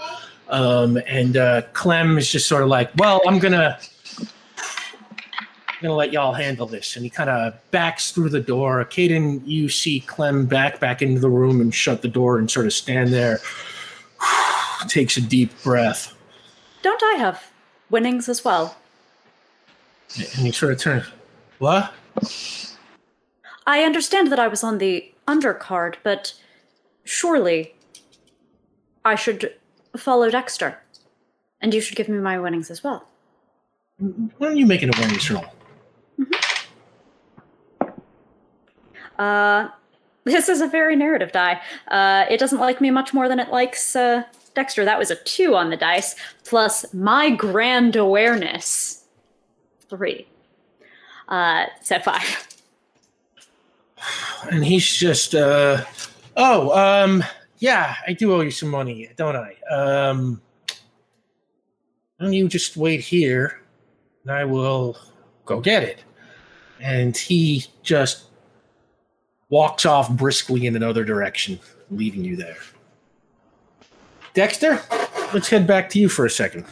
Um, 0.49 0.99
and 1.07 1.38
uh, 1.38 1.61
Clem 1.73 2.17
is 2.17 2.31
just 2.31 2.47
sort 2.47 2.63
of 2.63 2.69
like, 2.69 2.91
well, 2.97 3.21
I'm 3.27 3.39
gonna, 3.39 3.80
I'm 4.19 4.27
gonna 5.81 5.93
let 5.93 6.11
y'all 6.11 6.34
handle 6.34 6.65
this. 6.65 6.95
And 6.95 7.03
he 7.03 7.09
kind 7.09 7.30
of 7.30 7.53
backs 7.71 8.11
through 8.11 8.30
the 8.30 8.39
door. 8.41 8.84
Caden, 8.85 9.41
you 9.45 9.69
see 9.69 9.99
Clem 10.01 10.45
back 10.45 10.80
back 10.80 11.01
into 11.01 11.19
the 11.21 11.30
room 11.30 11.61
and 11.61 11.73
shut 11.73 12.01
the 12.01 12.07
door 12.07 12.39
and 12.39 12.49
sort 12.49 12.65
of 12.65 12.73
stand 12.73 13.13
there. 13.13 13.39
Takes 14.88 15.17
a 15.17 15.21
deep 15.21 15.51
breath, 15.63 16.15
Don't 16.81 17.01
I 17.03 17.15
have 17.19 17.51
winnings 17.89 18.30
as 18.30 18.43
well? 18.45 18.76
and 20.17 20.45
he 20.45 20.51
sort 20.51 20.71
of 20.73 20.80
turns. 20.80 21.05
What? 21.59 21.93
I 23.67 23.84
understand 23.84 24.31
that 24.31 24.39
I 24.39 24.47
was 24.47 24.63
on 24.63 24.80
the 24.80 25.11
undercard, 25.27 25.95
but 26.01 26.34
surely 27.03 27.76
I 29.05 29.15
should 29.15 29.53
follow 29.98 30.30
Dexter. 30.30 30.78
And 31.61 31.74
you 31.74 31.82
should 31.82 31.98
give 31.98 32.07
me 32.07 32.20
my 32.20 32.40
winnings 32.40 32.72
as 32.72 32.84
well. 32.84 33.07
Why 33.98 34.48
don't 34.48 34.57
you 34.57 34.66
make 34.66 34.82
an 34.82 34.91
awareness 34.95 35.30
roll? 35.30 35.45
Uh, 39.18 39.68
this 40.24 40.48
is 40.48 40.61
a 40.61 40.68
very 40.68 40.95
narrative 40.95 41.34
die. 41.34 41.61
Uh, 41.90 42.26
it 42.30 42.40
doesn't 42.40 42.60
like 42.60 42.80
me 42.80 42.91
much 42.91 43.14
more 43.14 43.28
than 43.28 43.40
it 43.40 43.49
likes 43.49 43.95
uh, 43.95 44.24
Dexter. 44.56 44.86
That 44.86 44.98
was 44.98 45.11
a 45.11 45.16
two 45.16 45.56
on 45.56 45.70
the 45.70 45.76
dice, 45.76 46.16
plus 46.45 46.94
my 46.94 47.30
grand 47.30 47.98
awareness. 47.98 49.03
Three. 49.90 50.28
Uh, 51.28 51.66
set 51.82 52.06
five. 52.06 52.48
And 54.49 54.64
he's 54.64 54.88
just, 54.88 55.36
uh, 55.36 55.84
oh, 56.38 56.72
um, 56.78 57.24
yeah, 57.60 57.95
I 58.07 58.14
do 58.14 58.34
owe 58.34 58.41
you 58.41 58.52
some 58.52 58.69
money, 58.69 59.10
don't 59.15 59.36
I? 59.36 59.56
Um, 59.69 60.41
don't 62.19 62.34
you 62.34 62.48
just 62.48 62.76
wait 62.77 63.02
here, 63.02 63.61
and 64.23 64.31
I 64.31 64.45
will 64.45 64.98
go 65.45 65.60
get 65.60 65.84
it. 65.84 66.03
And 66.81 67.15
he 67.15 67.65
just 67.84 68.26
walks 69.49 69.86
off 69.86 70.10
briskly 70.11 70.65
in 70.65 70.76
another 70.76 71.03
direction, 71.03 71.60
leaving 71.91 72.23
you 72.23 72.36
there. 72.36 72.57
Dexter, 74.34 74.81
let's 75.34 75.49
head 75.49 75.68
back 75.68 75.90
to 75.90 75.99
you 75.99 76.07
for 76.07 76.26
a 76.26 76.30
second. 76.30 76.65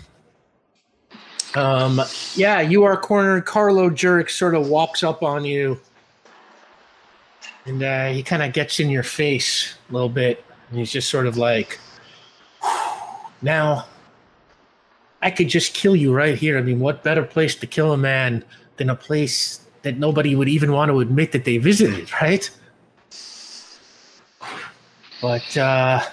Um, 1.56 2.02
yeah, 2.36 2.62
you 2.62 2.84
are 2.84 2.96
cornered. 2.96 3.46
Carlo 3.46 3.90
Jurek 3.90 4.30
sort 4.30 4.54
of 4.54 4.68
walks 4.68 5.04
up 5.04 5.24
on 5.24 5.44
you 5.44 5.80
and 7.68 7.84
uh, 7.84 8.08
he 8.08 8.24
kind 8.24 8.42
of 8.42 8.54
gets 8.54 8.80
in 8.80 8.90
your 8.90 9.04
face 9.04 9.76
a 9.90 9.94
little 9.94 10.10
bit 10.10 10.44
and 10.70 10.80
he's 10.80 10.92
just 10.92 11.10
sort 11.10 11.28
of 11.28 11.38
like 11.38 11.80
now 13.42 13.86
i 15.22 15.32
could 15.32 15.48
just 15.48 15.74
kill 15.74 15.96
you 15.96 16.14
right 16.14 16.38
here. 16.38 16.58
I 16.58 16.62
mean 16.62 16.80
what 16.80 17.04
better 17.04 17.24
place 17.24 17.56
to 17.56 17.68
kill 17.68 17.94
a 17.94 17.98
man 17.98 18.44
than 18.78 18.90
a 18.90 18.96
place 18.96 19.62
that 19.82 19.98
nobody 19.98 20.36
would 20.36 20.50
even 20.50 20.72
want 20.72 20.90
to 20.90 21.00
admit 21.00 21.32
that 21.32 21.46
they 21.46 21.58
visited 21.58 22.12
right? 22.22 22.50
But 25.22 25.58
uh 25.58 26.04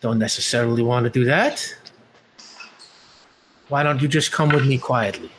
don't 0.00 0.18
necessarily 0.18 0.82
want 0.82 1.04
to 1.04 1.10
do 1.10 1.24
that. 1.26 1.76
Why 3.68 3.84
don't 3.84 4.02
you 4.02 4.08
just 4.08 4.32
come 4.32 4.48
with 4.48 4.66
me 4.66 4.78
quietly 4.78 5.30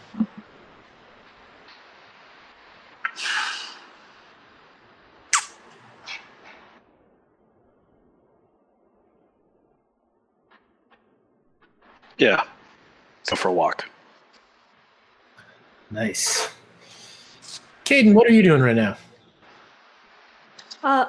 Yeah. 12.24 12.46
Go 13.30 13.36
for 13.36 13.50
a 13.50 13.54
walk. 13.54 13.90
nice 15.92 16.48
Caden, 17.84 18.14
what 18.14 18.26
are 18.28 18.32
you 18.32 18.44
doing 18.44 18.62
right 18.62 18.78
now 18.78 18.96
Uh, 20.84 21.08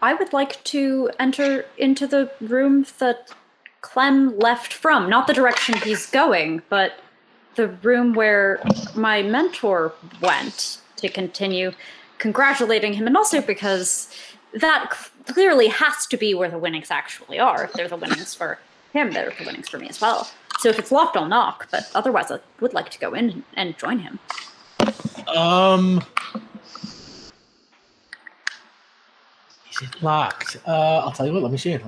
I 0.00 0.14
would 0.14 0.32
like 0.32 0.64
to 0.64 1.10
enter 1.18 1.66
into 1.76 2.06
the 2.06 2.30
room 2.40 2.86
that 2.98 3.30
Clem 3.82 4.38
left 4.38 4.72
from. 4.72 5.10
Not 5.10 5.26
the 5.26 5.34
direction 5.34 5.76
he's 5.76 6.06
going, 6.06 6.62
but 6.70 6.92
the 7.56 7.68
room 7.68 8.14
where 8.14 8.60
my 8.94 9.22
mentor 9.22 9.92
went 10.20 10.78
to 10.96 11.08
continue 11.08 11.72
congratulating 12.18 12.94
him, 12.94 13.06
and 13.06 13.16
also 13.16 13.40
because 13.40 14.10
that 14.54 14.96
clearly 15.26 15.68
has 15.68 16.06
to 16.06 16.16
be 16.16 16.34
where 16.34 16.50
the 16.50 16.58
winnings 16.58 16.90
actually 16.90 17.38
are. 17.38 17.64
If 17.64 17.72
they're 17.74 17.88
the 17.88 17.96
winnings 17.96 18.34
for 18.34 18.58
him, 18.96 19.12
they're 19.12 19.32
the 19.38 19.44
winnings 19.44 19.68
for 19.68 19.78
me 19.78 19.88
as 19.88 20.00
well. 20.00 20.28
So 20.58 20.68
if 20.70 20.78
it's 20.78 20.90
locked, 20.90 21.16
I'll 21.16 21.28
knock, 21.28 21.68
but 21.70 21.90
otherwise, 21.94 22.30
I 22.30 22.38
would 22.60 22.72
like 22.72 22.90
to 22.90 22.98
go 22.98 23.12
in 23.12 23.44
and 23.54 23.76
join 23.76 23.98
him. 23.98 24.18
Um, 25.28 26.02
is 29.70 29.82
it 29.82 30.02
locked? 30.02 30.56
Uh, 30.66 30.98
I'll 30.98 31.12
tell 31.12 31.26
you 31.26 31.32
what. 31.32 31.42
Let 31.42 31.52
me 31.52 31.58
see 31.58 31.72
it. 31.72 31.82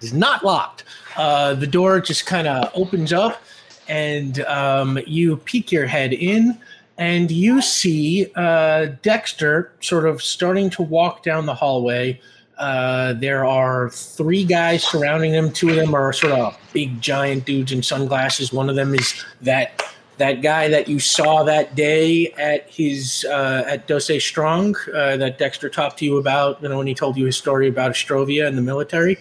It's 0.00 0.12
not 0.12 0.44
locked. 0.44 0.84
Uh, 1.16 1.54
the 1.54 1.66
door 1.66 2.00
just 2.00 2.26
kind 2.26 2.48
of 2.48 2.70
opens 2.74 3.12
up, 3.12 3.40
and 3.88 4.40
um, 4.40 4.98
you 5.06 5.36
peek 5.38 5.70
your 5.70 5.86
head 5.86 6.12
in, 6.12 6.58
and 6.98 7.30
you 7.30 7.62
see 7.62 8.32
uh, 8.34 8.86
Dexter 9.02 9.72
sort 9.80 10.06
of 10.06 10.22
starting 10.22 10.70
to 10.70 10.82
walk 10.82 11.22
down 11.22 11.46
the 11.46 11.54
hallway. 11.54 12.20
Uh, 12.56 13.12
there 13.12 13.44
are 13.44 13.90
three 13.90 14.44
guys 14.44 14.82
surrounding 14.82 15.32
him. 15.32 15.52
Two 15.52 15.68
of 15.68 15.76
them 15.76 15.94
are 15.94 16.12
sort 16.12 16.32
of 16.32 16.58
big, 16.72 17.00
giant 17.00 17.44
dudes 17.44 17.72
in 17.72 17.82
sunglasses. 17.82 18.52
One 18.52 18.70
of 18.70 18.76
them 18.76 18.94
is 18.94 19.24
that 19.42 19.82
that 20.16 20.40
guy 20.40 20.68
that 20.68 20.88
you 20.88 20.98
saw 20.98 21.42
that 21.42 21.74
day 21.74 22.32
at 22.38 22.70
his 22.70 23.26
uh, 23.28 23.64
at 23.66 23.86
Dose 23.86 24.24
Strong 24.24 24.74
uh, 24.94 25.18
that 25.18 25.38
Dexter 25.38 25.68
talked 25.68 25.98
to 25.98 26.04
you 26.06 26.16
about. 26.16 26.62
You 26.62 26.70
know 26.70 26.78
when 26.78 26.86
he 26.86 26.94
told 26.94 27.18
you 27.18 27.26
his 27.26 27.36
story 27.36 27.68
about 27.68 27.92
Ostrovia 27.92 28.46
and 28.46 28.56
the 28.56 28.62
military. 28.62 29.18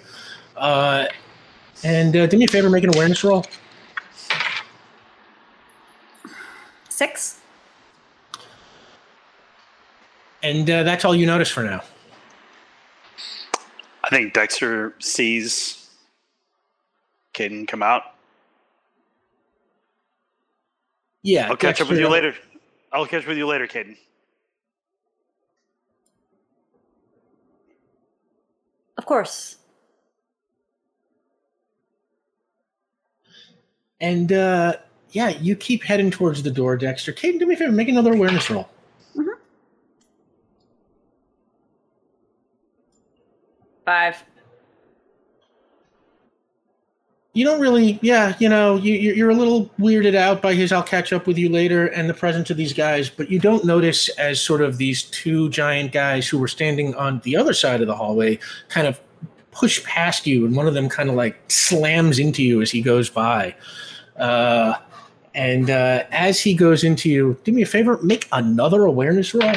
Uh, 0.56 1.08
And 1.84 2.16
uh, 2.16 2.26
do 2.26 2.38
me 2.38 2.46
a 2.46 2.48
favor, 2.48 2.70
make 2.70 2.84
an 2.84 2.96
awareness 2.96 3.24
roll. 3.24 3.46
Six. 6.90 7.40
And 10.42 10.70
uh, 10.70 10.84
that's 10.84 11.04
all 11.04 11.14
you 11.14 11.26
notice 11.26 11.50
for 11.50 11.64
now. 11.64 11.84
I 14.06 14.10
think 14.10 14.34
Dexter 14.34 14.94
sees 15.00 15.90
Caden 17.34 17.68
come 17.68 17.82
out. 17.82 18.04
Yeah. 21.24 21.50
I'll 21.50 21.58
catch 21.58 21.82
up 21.82 21.90
with 21.90 21.98
you 21.98 22.08
later. 22.08 22.36
I'll 22.94 23.08
catch 23.08 23.24
up 23.24 23.30
with 23.30 23.38
you 23.40 23.48
later, 23.48 23.66
Caden. 23.66 23.98
Of 29.00 29.08
course. 29.08 29.58
And 34.02 34.32
uh, 34.32 34.76
yeah, 35.14 35.30
you 35.30 35.56
keep 35.56 35.84
heading 35.84 36.12
towards 36.12 36.44
the 36.44 36.52
door, 36.52 36.78
Dexter. 36.78 37.12
Caden, 37.12 37.40
do 37.40 37.48
me 37.48 37.56
a 37.56 37.58
favor, 37.58 37.72
make 37.72 37.90
another 37.90 38.14
awareness 38.14 38.52
roll. 38.52 38.70
Five. 43.86 44.24
You 47.34 47.44
don't 47.44 47.60
really, 47.60 48.00
yeah, 48.02 48.34
you 48.40 48.48
know, 48.48 48.78
you, 48.78 48.94
you- 48.94 49.14
you're 49.14 49.30
a 49.30 49.36
little 49.36 49.70
weirded 49.78 50.16
out 50.16 50.42
by 50.42 50.54
his 50.54 50.72
I'll 50.72 50.82
catch 50.84 51.12
up 51.12 51.28
with 51.28 51.38
you 51.38 51.50
later 51.50 51.88
and 51.88 52.10
the 52.10 52.14
presence 52.14 52.50
of 52.50 52.56
these 52.56 52.72
guys, 52.72 53.10
but 53.10 53.30
you 53.30 53.40
don't 53.40 53.66
notice 53.66 54.08
as 54.18 54.42
sort 54.42 54.62
of 54.62 54.78
these 54.78 55.04
two 55.04 55.50
giant 55.50 55.92
guys 55.92 56.28
who 56.30 56.38
were 56.38 56.48
standing 56.48 56.96
on 56.96 57.20
the 57.26 57.36
other 57.36 57.54
side 57.54 57.82
of 57.82 57.88
the 57.88 57.96
hallway 57.96 58.40
kind 58.70 58.88
of 58.88 59.02
push 59.52 59.84
past 59.84 60.26
you, 60.26 60.46
and 60.46 60.56
one 60.56 60.66
of 60.68 60.74
them 60.74 60.88
kind 60.90 61.10
of 61.10 61.16
like 61.16 61.38
slams 61.52 62.20
into 62.20 62.42
you 62.42 62.62
as 62.62 62.72
he 62.72 62.82
goes 62.82 63.10
by. 63.10 63.54
Uh, 64.18 64.76
and 65.34 65.70
uh, 65.70 66.04
as 66.12 66.40
he 66.40 66.54
goes 66.54 66.86
into 66.86 67.10
you, 67.10 67.38
do 67.44 67.52
me 67.52 67.62
a 67.64 67.66
favor, 67.66 68.00
make 68.02 68.28
another 68.32 68.86
awareness 68.86 69.34
roll. 69.34 69.52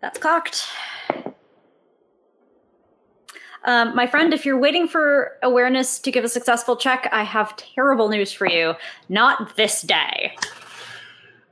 That's 0.00 0.18
cocked. 0.18 0.66
Um, 3.64 3.94
my 3.94 4.06
friend, 4.06 4.32
if 4.32 4.46
you're 4.46 4.58
waiting 4.58 4.86
for 4.86 5.32
awareness 5.42 5.98
to 5.98 6.10
give 6.10 6.24
a 6.24 6.28
successful 6.28 6.76
check, 6.76 7.08
I 7.12 7.22
have 7.24 7.56
terrible 7.56 8.08
news 8.08 8.32
for 8.32 8.46
you. 8.48 8.74
Not 9.08 9.56
this 9.56 9.82
day. 9.82 10.36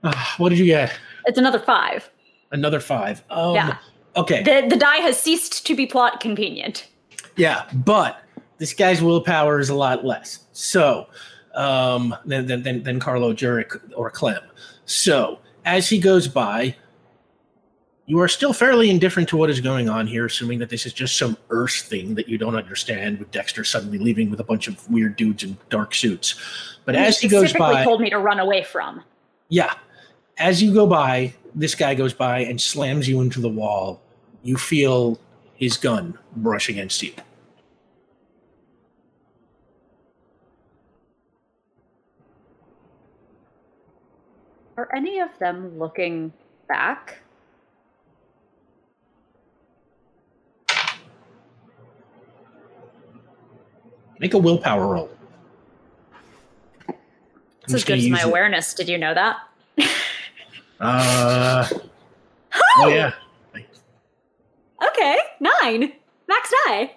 Uh, 0.02 0.14
what 0.38 0.50
did 0.50 0.58
you 0.58 0.66
get? 0.66 0.92
It's 1.26 1.38
another 1.38 1.58
five. 1.58 2.08
Another 2.52 2.80
five. 2.80 3.22
Um, 3.28 3.54
Yeah. 3.54 3.78
Okay. 4.16 4.42
The, 4.42 4.66
the 4.68 4.76
die 4.76 4.98
has 4.98 5.20
ceased 5.20 5.66
to 5.66 5.74
be 5.74 5.84
plot 5.84 6.20
convenient. 6.20 6.88
Yeah, 7.36 7.68
but 7.74 8.22
this 8.58 8.72
guy's 8.72 9.02
willpower 9.02 9.58
is 9.58 9.68
a 9.68 9.74
lot 9.74 10.04
less. 10.04 10.40
So, 10.52 11.06
um, 11.54 12.14
than 12.24 12.46
than 12.46 12.62
than, 12.62 12.82
than 12.82 13.00
Carlo 13.00 13.34
Jurek 13.34 13.78
or 13.94 14.10
Clem. 14.10 14.42
So, 14.86 15.40
as 15.66 15.88
he 15.88 15.98
goes 15.98 16.28
by, 16.28 16.74
you 18.06 18.20
are 18.20 18.28
still 18.28 18.52
fairly 18.52 18.88
indifferent 18.88 19.28
to 19.30 19.36
what 19.36 19.50
is 19.50 19.60
going 19.60 19.88
on 19.88 20.06
here, 20.06 20.26
assuming 20.26 20.60
that 20.60 20.70
this 20.70 20.86
is 20.86 20.92
just 20.92 21.16
some 21.16 21.36
Earth 21.50 21.80
thing 21.80 22.14
that 22.14 22.28
you 22.28 22.38
don't 22.38 22.54
understand, 22.54 23.18
with 23.18 23.30
Dexter 23.32 23.64
suddenly 23.64 23.98
leaving 23.98 24.30
with 24.30 24.38
a 24.38 24.44
bunch 24.44 24.68
of 24.68 24.88
weird 24.88 25.16
dudes 25.16 25.42
in 25.42 25.58
dark 25.70 25.92
suits. 25.92 26.36
But 26.84 26.94
as 26.94 27.18
he 27.18 27.26
goes 27.26 27.50
specifically 27.50 27.74
by, 27.74 27.84
told 27.84 28.00
me 28.00 28.10
to 28.10 28.18
run 28.18 28.38
away 28.38 28.62
from. 28.62 29.02
yeah, 29.48 29.74
as 30.38 30.62
you 30.62 30.72
go 30.72 30.86
by, 30.86 31.34
this 31.54 31.74
guy 31.74 31.94
goes 31.94 32.14
by 32.14 32.40
and 32.40 32.60
slams 32.60 33.08
you 33.08 33.20
into 33.20 33.40
the 33.40 33.48
wall. 33.48 34.00
You 34.44 34.56
feel 34.56 35.18
his 35.54 35.76
gun 35.76 36.16
brush 36.36 36.68
against 36.68 37.02
you. 37.02 37.12
Are 44.76 44.94
any 44.94 45.18
of 45.18 45.30
them 45.38 45.76
looking 45.78 46.32
back? 46.68 47.22
Make 54.18 54.34
a 54.34 54.38
willpower 54.38 54.86
roll. 54.86 55.10
It's 57.64 57.74
as 57.74 57.84
good 57.84 57.98
as 57.98 58.08
my 58.08 58.20
awareness. 58.20 58.74
Did 58.74 58.88
you 58.88 58.96
know 58.96 59.12
that? 59.12 59.38
Uh, 60.80 61.68
oh 62.78 62.88
yeah. 62.88 63.12
Okay, 64.86 65.16
nine. 65.40 65.92
Max 66.28 66.52
die. 66.66 66.94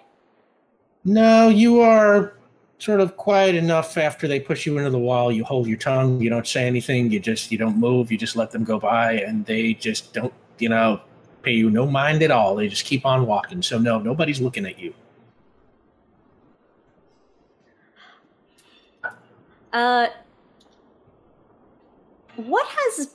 No, 1.04 1.48
you 1.48 1.80
are 1.80 2.34
sort 2.78 3.00
of 3.00 3.16
quiet 3.16 3.54
enough 3.54 3.96
after 3.96 4.28
they 4.28 4.38
push 4.38 4.66
you 4.66 4.78
into 4.78 4.90
the 4.90 4.98
wall. 4.98 5.32
You 5.32 5.44
hold 5.44 5.66
your 5.66 5.78
tongue. 5.78 6.20
You 6.20 6.30
don't 6.30 6.46
say 6.46 6.66
anything. 6.66 7.10
You 7.10 7.20
just 7.20 7.50
you 7.50 7.58
don't 7.58 7.78
move. 7.78 8.12
You 8.12 8.18
just 8.18 8.36
let 8.36 8.50
them 8.50 8.64
go 8.64 8.78
by, 8.78 9.14
and 9.14 9.44
they 9.46 9.74
just 9.74 10.12
don't 10.12 10.32
you 10.58 10.68
know 10.68 11.00
pay 11.42 11.52
you 11.52 11.70
no 11.70 11.86
mind 11.86 12.22
at 12.22 12.30
all. 12.30 12.54
They 12.54 12.68
just 12.68 12.84
keep 12.84 13.06
on 13.06 13.26
walking. 13.26 13.62
So 13.62 13.78
no, 13.78 13.98
nobody's 13.98 14.40
looking 14.40 14.66
at 14.66 14.78
you. 14.78 14.94
Uh, 19.72 20.08
what 22.36 22.66
has 22.68 23.14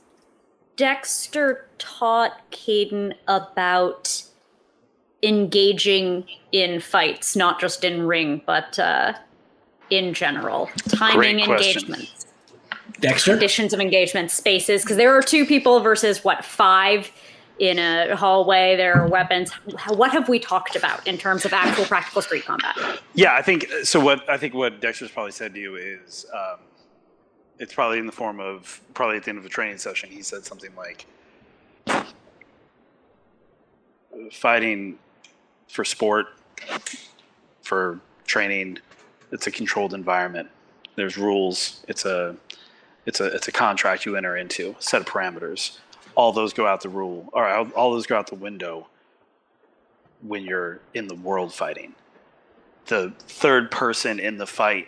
Dexter 0.75 1.67
taught 1.77 2.51
Caden 2.51 3.13
about 3.27 4.23
engaging 5.23 6.25
in 6.51 6.79
fights, 6.79 7.35
not 7.35 7.59
just 7.59 7.83
in 7.83 8.05
ring, 8.07 8.41
but 8.45 8.77
uh, 8.79 9.13
in 9.89 10.13
general? 10.13 10.69
Timing 10.89 11.17
Great 11.17 11.39
engagements, 11.39 12.27
Dexter. 12.99 13.31
conditions 13.31 13.73
of 13.73 13.79
engagement, 13.79 14.31
spaces, 14.31 14.83
because 14.83 14.97
there 14.97 15.15
are 15.15 15.21
two 15.21 15.45
people 15.45 15.79
versus 15.79 16.23
what, 16.23 16.45
five 16.45 17.11
in 17.59 17.79
a 17.79 18.15
hallway, 18.15 18.75
there 18.75 18.95
are 18.95 19.07
weapons. 19.07 19.51
What 19.87 20.11
have 20.11 20.27
we 20.27 20.39
talked 20.39 20.75
about 20.75 21.05
in 21.07 21.17
terms 21.17 21.45
of 21.45 21.53
actual 21.53 21.85
practical 21.85 22.21
street 22.21 22.45
combat? 22.45 22.75
Yeah, 23.13 23.33
I 23.33 23.41
think 23.41 23.67
so. 23.83 23.99
What 23.99 24.29
I 24.29 24.37
think 24.37 24.53
what 24.53 24.81
Dexter's 24.81 25.11
probably 25.11 25.31
said 25.31 25.53
to 25.53 25.59
you 25.59 25.75
is, 25.75 26.25
um, 26.33 26.59
it's 27.59 27.73
probably 27.73 27.99
in 27.99 28.05
the 28.05 28.11
form 28.11 28.39
of 28.39 28.81
probably 28.93 29.17
at 29.17 29.23
the 29.23 29.29
end 29.29 29.39
of 29.39 29.45
a 29.45 29.49
training 29.49 29.77
session. 29.77 30.09
He 30.09 30.21
said 30.21 30.45
something 30.45 30.71
like, 30.75 31.05
"Fighting 34.31 34.99
for 35.67 35.85
sport, 35.85 36.27
for 37.61 37.99
training, 38.25 38.79
it's 39.31 39.47
a 39.47 39.51
controlled 39.51 39.93
environment. 39.93 40.49
There's 40.95 41.17
rules. 41.17 41.83
It's 41.87 42.05
a, 42.05 42.35
it's 43.05 43.19
a, 43.19 43.25
it's 43.25 43.47
a 43.47 43.51
contract 43.51 44.05
you 44.05 44.15
enter 44.15 44.37
into. 44.37 44.75
A 44.77 44.81
set 44.81 45.01
of 45.01 45.07
parameters. 45.07 45.79
All 46.15 46.31
those 46.31 46.53
go 46.53 46.65
out 46.65 46.81
the 46.81 46.89
rule, 46.89 47.29
or 47.33 47.47
all 47.75 47.91
those 47.91 48.07
go 48.07 48.17
out 48.17 48.27
the 48.27 48.35
window 48.35 48.87
when 50.21 50.43
you're 50.43 50.79
in 50.93 51.07
the 51.07 51.15
world 51.15 51.53
fighting." 51.53 51.93
the 52.85 53.11
third 53.27 53.71
person 53.71 54.19
in 54.19 54.37
the 54.37 54.45
fight 54.45 54.87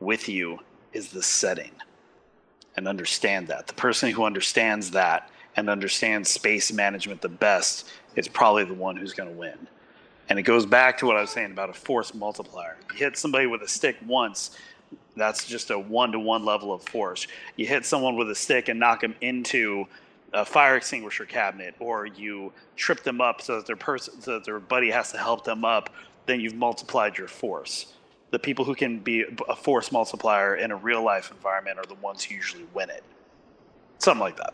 with 0.00 0.28
you 0.28 0.58
is 0.92 1.08
the 1.08 1.22
setting 1.22 1.72
and 2.76 2.86
understand 2.86 3.48
that. 3.48 3.66
The 3.66 3.74
person 3.74 4.10
who 4.10 4.24
understands 4.24 4.90
that 4.92 5.30
and 5.56 5.68
understands 5.68 6.30
space 6.30 6.72
management 6.72 7.20
the 7.20 7.28
best 7.28 7.88
is 8.16 8.28
probably 8.28 8.64
the 8.64 8.74
one 8.74 8.96
who's 8.96 9.12
going 9.12 9.28
to 9.28 9.34
win. 9.34 9.66
And 10.28 10.38
it 10.38 10.42
goes 10.42 10.66
back 10.66 10.98
to 10.98 11.06
what 11.06 11.16
i 11.16 11.20
was 11.20 11.30
saying 11.30 11.52
about 11.52 11.70
a 11.70 11.72
force 11.72 12.14
multiplier. 12.14 12.76
You 12.92 12.98
hit 12.98 13.16
somebody 13.16 13.46
with 13.46 13.62
a 13.62 13.68
stick 13.68 13.96
once 14.06 14.56
that's 15.16 15.46
just 15.46 15.70
a 15.70 15.78
one-to-one 15.78 16.44
level 16.44 16.72
of 16.72 16.82
force. 16.82 17.26
You 17.56 17.66
hit 17.66 17.84
someone 17.84 18.16
with 18.16 18.30
a 18.30 18.34
stick 18.34 18.68
and 18.68 18.78
knock 18.78 19.00
them 19.00 19.14
into 19.20 19.86
a 20.32 20.44
fire 20.44 20.76
extinguisher 20.76 21.24
cabinet 21.24 21.74
or 21.78 22.06
you 22.06 22.52
trip 22.76 23.02
them 23.02 23.20
up 23.20 23.40
so 23.40 23.56
that 23.56 23.66
their 23.66 23.76
person 23.76 24.20
so 24.20 24.34
that 24.34 24.44
their 24.44 24.60
buddy 24.60 24.90
has 24.90 25.10
to 25.12 25.18
help 25.18 25.44
them 25.44 25.64
up 25.64 25.90
then 26.26 26.40
you've 26.40 26.54
multiplied 26.54 27.16
your 27.16 27.28
force. 27.28 27.94
The 28.30 28.38
people 28.38 28.66
who 28.66 28.74
can 28.74 28.98
be 28.98 29.24
a 29.48 29.56
force 29.56 29.90
multiplier 29.90 30.56
in 30.56 30.70
a 30.70 30.76
real 30.76 31.02
life 31.02 31.30
environment 31.30 31.78
are 31.78 31.86
the 31.86 31.94
ones 31.94 32.22
who 32.22 32.34
usually 32.34 32.66
win 32.74 32.90
it. 32.90 33.02
Something 33.98 34.20
like 34.20 34.36
that. 34.36 34.52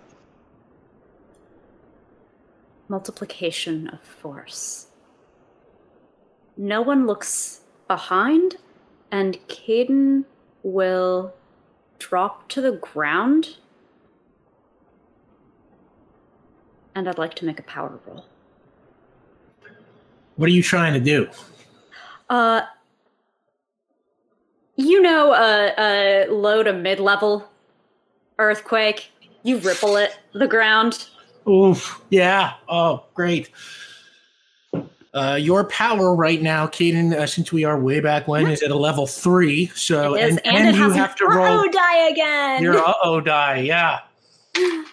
multiplication 2.89 3.89
of 3.89 4.01
force. 4.01 4.89
No 6.57 6.83
one 6.83 7.07
looks 7.07 7.61
behind, 7.89 8.57
and 9.11 9.39
Caden 9.49 10.25
will 10.63 11.35
drop 11.99 12.49
to 12.51 12.61
the 12.61 12.73
ground. 12.73 13.57
And 16.95 17.09
I'd 17.09 17.19
like 17.19 17.35
to 17.37 17.45
make 17.45 17.59
a 17.59 17.63
power 17.65 17.99
roll. 18.07 18.25
What 20.37 20.47
are 20.47 20.53
you 20.53 20.63
trying 20.63 20.95
to 20.95 21.01
do? 21.01 21.29
Uh, 22.29 22.63
you 24.77 25.01
know, 25.03 25.33
a, 25.33 25.75
a 25.79 26.27
low 26.31 26.63
to 26.63 26.73
mid 26.73 27.01
level 27.01 27.49
earthquake. 28.39 29.11
You 29.43 29.59
ripple 29.59 29.97
it, 29.97 30.19
the 30.33 30.49
ground. 30.49 31.07
Oof. 31.49 32.01
Yeah. 32.11 32.55
Oh, 32.69 33.05
great. 33.15 33.51
Uh, 35.13 35.39
your 35.41 35.65
power 35.65 36.15
right 36.15 36.43
now, 36.43 36.67
Caden, 36.67 37.13
uh, 37.13 37.27
since 37.27 37.53
we 37.53 37.63
are 37.63 37.79
way 37.79 38.01
back 38.01 38.27
when, 38.27 38.49
is 38.49 38.63
at 38.63 38.73
a 38.73 38.77
level 38.77 39.07
three. 39.07 39.67
So 39.75 40.17
and, 40.17 40.41
and, 40.45 40.57
and 40.57 40.69
it 40.69 40.75
you 40.75 40.83
has 40.83 40.95
have 40.97 41.15
to 41.17 41.27
roll 41.27 41.71
die 41.71 42.09
again. 42.09 42.63
your 42.63 42.79
uh 42.87 42.95
oh 43.05 43.21
die. 43.21 43.59
Yeah. 43.59 44.01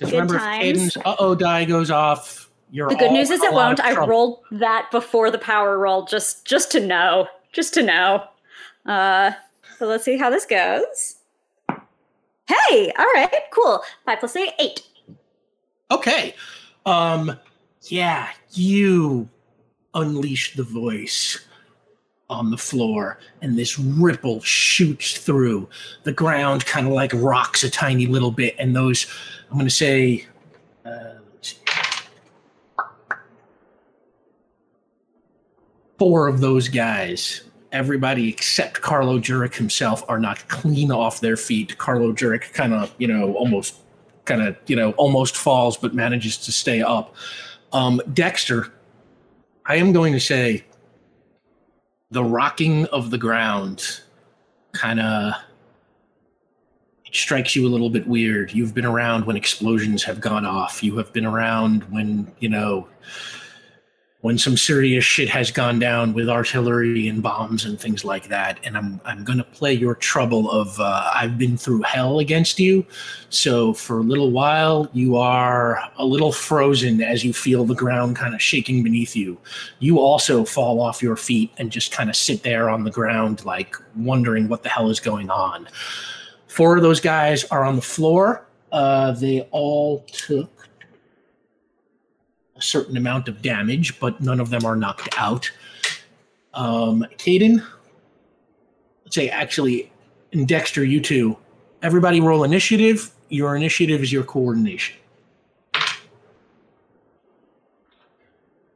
Just 0.00 0.12
Good 0.12 0.18
remember, 0.18 0.38
times. 0.38 0.96
Uh 1.04 1.14
oh 1.18 1.34
die 1.34 1.66
goes 1.66 1.90
off, 1.90 2.50
you're 2.70 2.88
the 2.88 2.94
good 2.94 3.12
news 3.12 3.30
is 3.30 3.42
it 3.42 3.52
won't. 3.52 3.80
I 3.80 3.94
rolled 3.94 4.40
that 4.52 4.88
before 4.90 5.30
the 5.30 5.38
power 5.38 5.78
roll, 5.78 6.06
just 6.06 6.46
just 6.46 6.72
to 6.72 6.80
know, 6.80 7.28
just 7.52 7.74
to 7.74 7.82
know. 7.82 8.24
Uh, 8.86 9.32
so 9.78 9.86
let's 9.86 10.04
see 10.04 10.16
how 10.16 10.30
this 10.30 10.46
goes. 10.46 11.16
Hey, 12.46 12.92
all 12.98 13.06
right, 13.14 13.42
cool. 13.52 13.82
Five 14.06 14.20
plus 14.20 14.34
eight, 14.36 14.54
eight. 14.58 14.82
Okay. 15.90 16.34
Um 16.86 17.38
yeah, 17.82 18.30
you 18.52 19.28
unleash 19.94 20.54
the 20.54 20.62
voice 20.62 21.44
on 22.30 22.50
the 22.50 22.56
floor 22.56 23.18
and 23.42 23.58
this 23.58 23.78
ripple 23.78 24.40
shoots 24.40 25.18
through. 25.18 25.68
The 26.04 26.12
ground 26.12 26.64
kind 26.64 26.86
of 26.86 26.92
like 26.94 27.12
rocks 27.14 27.64
a 27.64 27.70
tiny 27.70 28.06
little 28.06 28.30
bit 28.30 28.54
and 28.58 28.74
those 28.74 29.06
I'm 29.50 29.56
going 29.56 29.66
to 29.66 29.70
say 29.70 30.26
uh, 30.84 31.14
four 35.98 36.28
of 36.28 36.40
those 36.40 36.68
guys 36.68 37.42
everybody 37.72 38.28
except 38.28 38.80
Carlo 38.80 39.18
Jurek 39.18 39.54
himself 39.54 40.04
are 40.08 40.18
not 40.18 40.46
clean 40.48 40.90
off 40.90 41.20
their 41.20 41.36
feet. 41.36 41.78
Carlo 41.78 42.12
Jurek 42.12 42.52
kind 42.52 42.74
of, 42.74 42.94
you 42.98 43.06
know, 43.06 43.34
almost 43.34 43.76
kind 44.24 44.42
of, 44.42 44.56
you 44.66 44.76
know, 44.76 44.92
almost 44.92 45.36
falls 45.36 45.76
but 45.76 45.94
manages 45.94 46.36
to 46.38 46.52
stay 46.52 46.82
up. 46.82 47.14
Um, 47.72 48.00
Dexter, 48.12 48.72
I 49.66 49.76
am 49.76 49.92
going 49.92 50.12
to 50.12 50.20
say 50.20 50.64
the 52.10 52.24
rocking 52.24 52.86
of 52.86 53.10
the 53.10 53.18
ground 53.18 54.00
kind 54.72 55.00
of 55.00 55.34
strikes 57.12 57.56
you 57.56 57.66
a 57.66 57.70
little 57.70 57.90
bit 57.90 58.06
weird. 58.06 58.52
You've 58.52 58.74
been 58.74 58.86
around 58.86 59.26
when 59.26 59.36
explosions 59.36 60.02
have 60.04 60.20
gone 60.20 60.46
off. 60.46 60.82
You 60.82 60.96
have 60.98 61.12
been 61.12 61.26
around 61.26 61.84
when, 61.84 62.32
you 62.40 62.48
know, 62.48 62.88
when 64.22 64.36
some 64.36 64.56
serious 64.56 65.02
shit 65.02 65.30
has 65.30 65.50
gone 65.50 65.78
down 65.78 66.12
with 66.12 66.28
artillery 66.28 67.08
and 67.08 67.22
bombs 67.22 67.64
and 67.64 67.80
things 67.80 68.04
like 68.04 68.28
that. 68.28 68.60
And 68.64 68.76
I'm 68.76 69.00
I'm 69.04 69.24
gonna 69.24 69.44
play 69.44 69.72
your 69.72 69.94
trouble 69.94 70.50
of 70.50 70.78
uh, 70.78 71.10
I've 71.14 71.38
been 71.38 71.56
through 71.56 71.82
hell 71.82 72.18
against 72.18 72.58
you. 72.58 72.84
So 73.30 73.72
for 73.72 73.98
a 73.98 74.02
little 74.02 74.30
while, 74.30 74.90
you 74.92 75.16
are 75.16 75.82
a 75.96 76.04
little 76.04 76.32
frozen 76.32 77.00
as 77.02 77.24
you 77.24 77.32
feel 77.32 77.64
the 77.64 77.74
ground 77.74 78.16
kind 78.16 78.34
of 78.34 78.42
shaking 78.42 78.82
beneath 78.82 79.16
you. 79.16 79.38
You 79.78 79.98
also 79.98 80.44
fall 80.44 80.80
off 80.80 81.02
your 81.02 81.16
feet 81.16 81.52
and 81.56 81.72
just 81.72 81.92
kind 81.92 82.10
of 82.10 82.16
sit 82.16 82.42
there 82.42 82.68
on 82.68 82.84
the 82.84 82.90
ground, 82.90 83.44
like 83.46 83.74
wondering 83.96 84.48
what 84.48 84.62
the 84.62 84.68
hell 84.68 84.90
is 84.90 85.00
going 85.00 85.30
on. 85.30 85.66
Four 86.50 86.76
of 86.76 86.82
those 86.82 86.98
guys 86.98 87.44
are 87.44 87.64
on 87.64 87.76
the 87.76 87.82
floor. 87.82 88.44
Uh, 88.72 89.12
they 89.12 89.42
all 89.52 90.00
took 90.08 90.68
a 92.56 92.60
certain 92.60 92.96
amount 92.96 93.28
of 93.28 93.40
damage, 93.40 94.00
but 94.00 94.20
none 94.20 94.40
of 94.40 94.50
them 94.50 94.64
are 94.64 94.74
knocked 94.74 95.16
out. 95.16 95.48
Um, 96.52 97.06
Caden, 97.18 97.64
let's 99.04 99.14
say 99.14 99.28
actually, 99.28 99.92
and 100.32 100.48
Dexter, 100.48 100.82
you 100.82 101.00
two, 101.00 101.36
everybody 101.82 102.20
roll 102.20 102.42
initiative. 102.42 103.12
Your 103.28 103.54
initiative 103.54 104.02
is 104.02 104.12
your 104.12 104.24
coordination. 104.24 104.96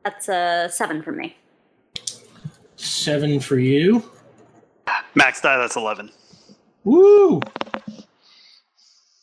That's 0.04 0.28
a 0.28 0.68
seven 0.70 1.02
for 1.02 1.10
me. 1.10 1.36
Seven 2.76 3.40
for 3.40 3.58
you. 3.58 4.08
Max 5.16 5.40
die, 5.40 5.56
that's 5.56 5.74
11. 5.74 6.12
Woo! 6.84 7.40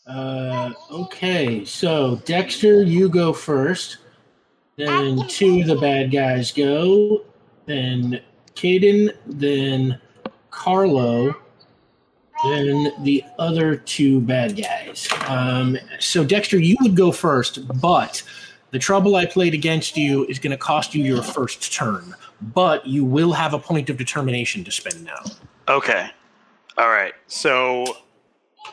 Uh, 0.07 0.73
okay, 0.91 1.64
so 1.64 2.17
Dexter, 2.25 2.83
you 2.83 3.07
go 3.07 3.31
first. 3.31 3.98
Then 4.77 5.27
two 5.27 5.61
of 5.61 5.67
the 5.67 5.75
bad 5.75 6.11
guys 6.11 6.51
go. 6.51 7.23
Then 7.65 8.22
Caden. 8.56 9.15
Then 9.27 9.99
Carlo. 10.49 11.35
Then 12.43 12.91
the 13.03 13.23
other 13.38 13.75
two 13.75 14.19
bad 14.22 14.57
guys. 14.57 15.07
Um, 15.27 15.77
so 15.99 16.23
Dexter, 16.25 16.57
you 16.57 16.75
would 16.81 16.95
go 16.95 17.11
first, 17.11 17.67
but 17.80 18.23
the 18.72 18.80
trouble 18.80 19.15
I 19.15 19.27
played 19.27 19.53
against 19.53 19.95
you 19.95 20.25
is 20.25 20.40
going 20.40 20.51
to 20.51 20.57
cost 20.57 20.95
you 20.95 21.03
your 21.03 21.22
first 21.22 21.72
turn. 21.72 22.15
But 22.41 22.88
you 22.88 23.06
will 23.06 23.33
have 23.33 23.53
a 23.53 23.59
point 23.59 23.91
of 23.91 23.98
determination 23.98 24.64
to 24.64 24.72
spend 24.72 25.03
now. 25.03 25.23
Okay. 25.69 26.09
All 26.77 26.90
right. 26.90 27.14
So, 27.27 27.85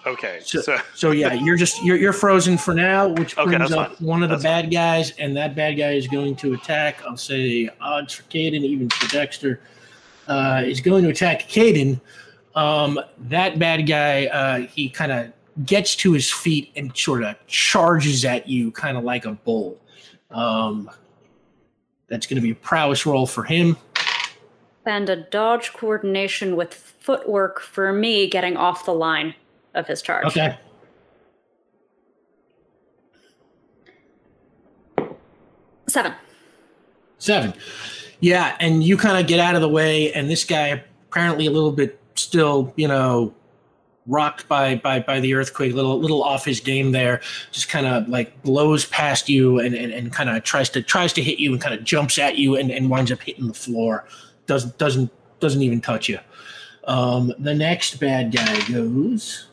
okay. 0.06 0.40
So, 0.42 0.60
So, 0.60 0.78
so 0.94 1.10
yeah, 1.10 1.32
you're 1.34 1.56
just 1.56 1.82
you're 1.84 1.96
you're 1.96 2.12
frozen 2.12 2.56
for 2.58 2.74
now, 2.74 3.08
which 3.08 3.36
Okay, 3.36 3.56
brings 3.56 3.72
up 3.72 3.96
fine. 3.96 4.06
one 4.06 4.22
of 4.22 4.28
the 4.30 4.36
That's 4.36 4.44
bad 4.44 4.70
guys, 4.70 5.12
and 5.18 5.36
that 5.36 5.54
bad 5.54 5.72
guy 5.72 5.92
is 5.92 6.06
going 6.06 6.36
to 6.36 6.54
attack. 6.54 7.02
I'll 7.04 7.16
say 7.16 7.68
odds 7.80 8.14
for 8.14 8.22
Caden, 8.24 8.62
even 8.62 8.88
for 8.90 9.08
Dexter, 9.08 9.60
uh, 10.28 10.62
is 10.64 10.80
going 10.80 11.04
to 11.04 11.10
attack 11.10 11.42
Caden. 11.48 12.00
Um, 12.54 12.98
that 13.18 13.58
bad 13.58 13.86
guy, 13.86 14.26
uh, 14.26 14.58
he 14.60 14.88
kind 14.88 15.12
of 15.12 15.32
gets 15.66 15.94
to 15.96 16.12
his 16.12 16.30
feet 16.32 16.70
and 16.76 16.96
sort 16.96 17.22
of 17.24 17.34
charges 17.46 18.24
at 18.24 18.48
you, 18.48 18.70
kind 18.72 18.96
of 18.96 19.04
like 19.04 19.24
a 19.24 19.32
bull. 19.32 19.78
Um, 20.30 20.90
that's 22.08 22.26
going 22.26 22.36
to 22.36 22.40
be 22.42 22.50
a 22.52 22.54
prowess 22.54 23.04
roll 23.06 23.26
for 23.26 23.44
him. 23.44 23.76
And 24.86 25.08
a 25.10 25.16
dodge 25.16 25.72
coordination 25.74 26.56
with 26.56 26.94
footwork 27.08 27.58
for 27.58 27.90
me 27.90 28.28
getting 28.28 28.54
off 28.58 28.84
the 28.84 28.92
line 28.92 29.34
of 29.72 29.86
his 29.86 30.02
charge. 30.02 30.26
Okay. 30.26 30.58
Seven. 35.86 36.12
Seven. 37.16 37.54
Yeah, 38.20 38.56
and 38.60 38.84
you 38.84 38.98
kind 38.98 39.18
of 39.18 39.26
get 39.26 39.40
out 39.40 39.54
of 39.54 39.62
the 39.62 39.70
way, 39.70 40.12
and 40.12 40.28
this 40.28 40.44
guy 40.44 40.84
apparently 41.08 41.46
a 41.46 41.50
little 41.50 41.72
bit 41.72 41.98
still, 42.14 42.74
you 42.76 42.86
know, 42.86 43.32
rocked 44.06 44.46
by 44.46 44.74
by 44.74 45.00
by 45.00 45.18
the 45.18 45.32
earthquake, 45.32 45.72
little 45.72 45.98
little 45.98 46.22
off 46.22 46.44
his 46.44 46.60
game 46.60 46.92
there, 46.92 47.22
just 47.52 47.70
kind 47.70 47.86
of 47.86 48.06
like 48.06 48.42
blows 48.42 48.84
past 48.84 49.30
you 49.30 49.58
and 49.60 49.74
and, 49.74 49.94
and 49.94 50.12
kind 50.12 50.28
of 50.28 50.42
tries 50.42 50.68
to 50.68 50.82
tries 50.82 51.14
to 51.14 51.22
hit 51.22 51.38
you 51.38 51.54
and 51.54 51.62
kind 51.62 51.74
of 51.74 51.84
jumps 51.84 52.18
at 52.18 52.36
you 52.36 52.54
and, 52.54 52.70
and 52.70 52.90
winds 52.90 53.10
up 53.10 53.22
hitting 53.22 53.46
the 53.48 53.54
floor. 53.54 54.04
Doesn't 54.44 54.76
doesn't 54.76 55.10
doesn't 55.40 55.62
even 55.62 55.80
touch 55.80 56.10
you. 56.10 56.18
Um, 56.88 57.34
the 57.38 57.54
next 57.54 58.00
bad 58.00 58.32
guy 58.32 58.66
goes, 58.66 59.48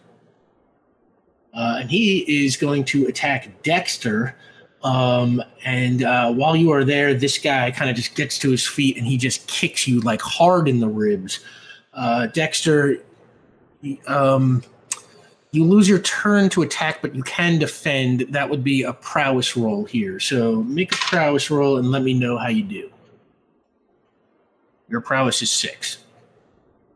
uh, 1.53 1.79
and 1.81 1.91
he 1.91 2.45
is 2.45 2.55
going 2.55 2.85
to 2.85 3.07
attack 3.07 3.61
Dexter. 3.61 4.37
Um, 4.83 5.43
and 5.65 6.03
uh, 6.03 6.31
while 6.31 6.55
you 6.55 6.71
are 6.71 6.85
there, 6.85 7.13
this 7.13 7.37
guy 7.37 7.71
kind 7.71 7.89
of 7.89 7.97
just 7.97 8.15
gets 8.15 8.39
to 8.39 8.51
his 8.51 8.65
feet 8.65 8.97
and 8.97 9.05
he 9.05 9.17
just 9.17 9.47
kicks 9.47 9.85
you 9.85 9.99
like 10.01 10.21
hard 10.21 10.69
in 10.69 10.79
the 10.79 10.87
ribs. 10.87 11.41
Uh, 11.93 12.27
Dexter, 12.27 13.03
um, 14.07 14.63
you 15.51 15.65
lose 15.65 15.89
your 15.89 15.99
turn 15.99 16.49
to 16.49 16.61
attack, 16.61 17.01
but 17.01 17.15
you 17.15 17.23
can 17.23 17.59
defend. 17.59 18.21
That 18.29 18.49
would 18.49 18.63
be 18.63 18.83
a 18.83 18.93
prowess 18.93 19.57
roll 19.57 19.83
here. 19.83 20.21
So 20.21 20.63
make 20.63 20.93
a 20.93 20.97
prowess 20.97 21.51
roll 21.51 21.77
and 21.77 21.91
let 21.91 22.03
me 22.03 22.13
know 22.13 22.37
how 22.37 22.47
you 22.47 22.63
do. 22.63 22.89
Your 24.87 25.01
prowess 25.01 25.41
is 25.41 25.51
six. 25.51 26.04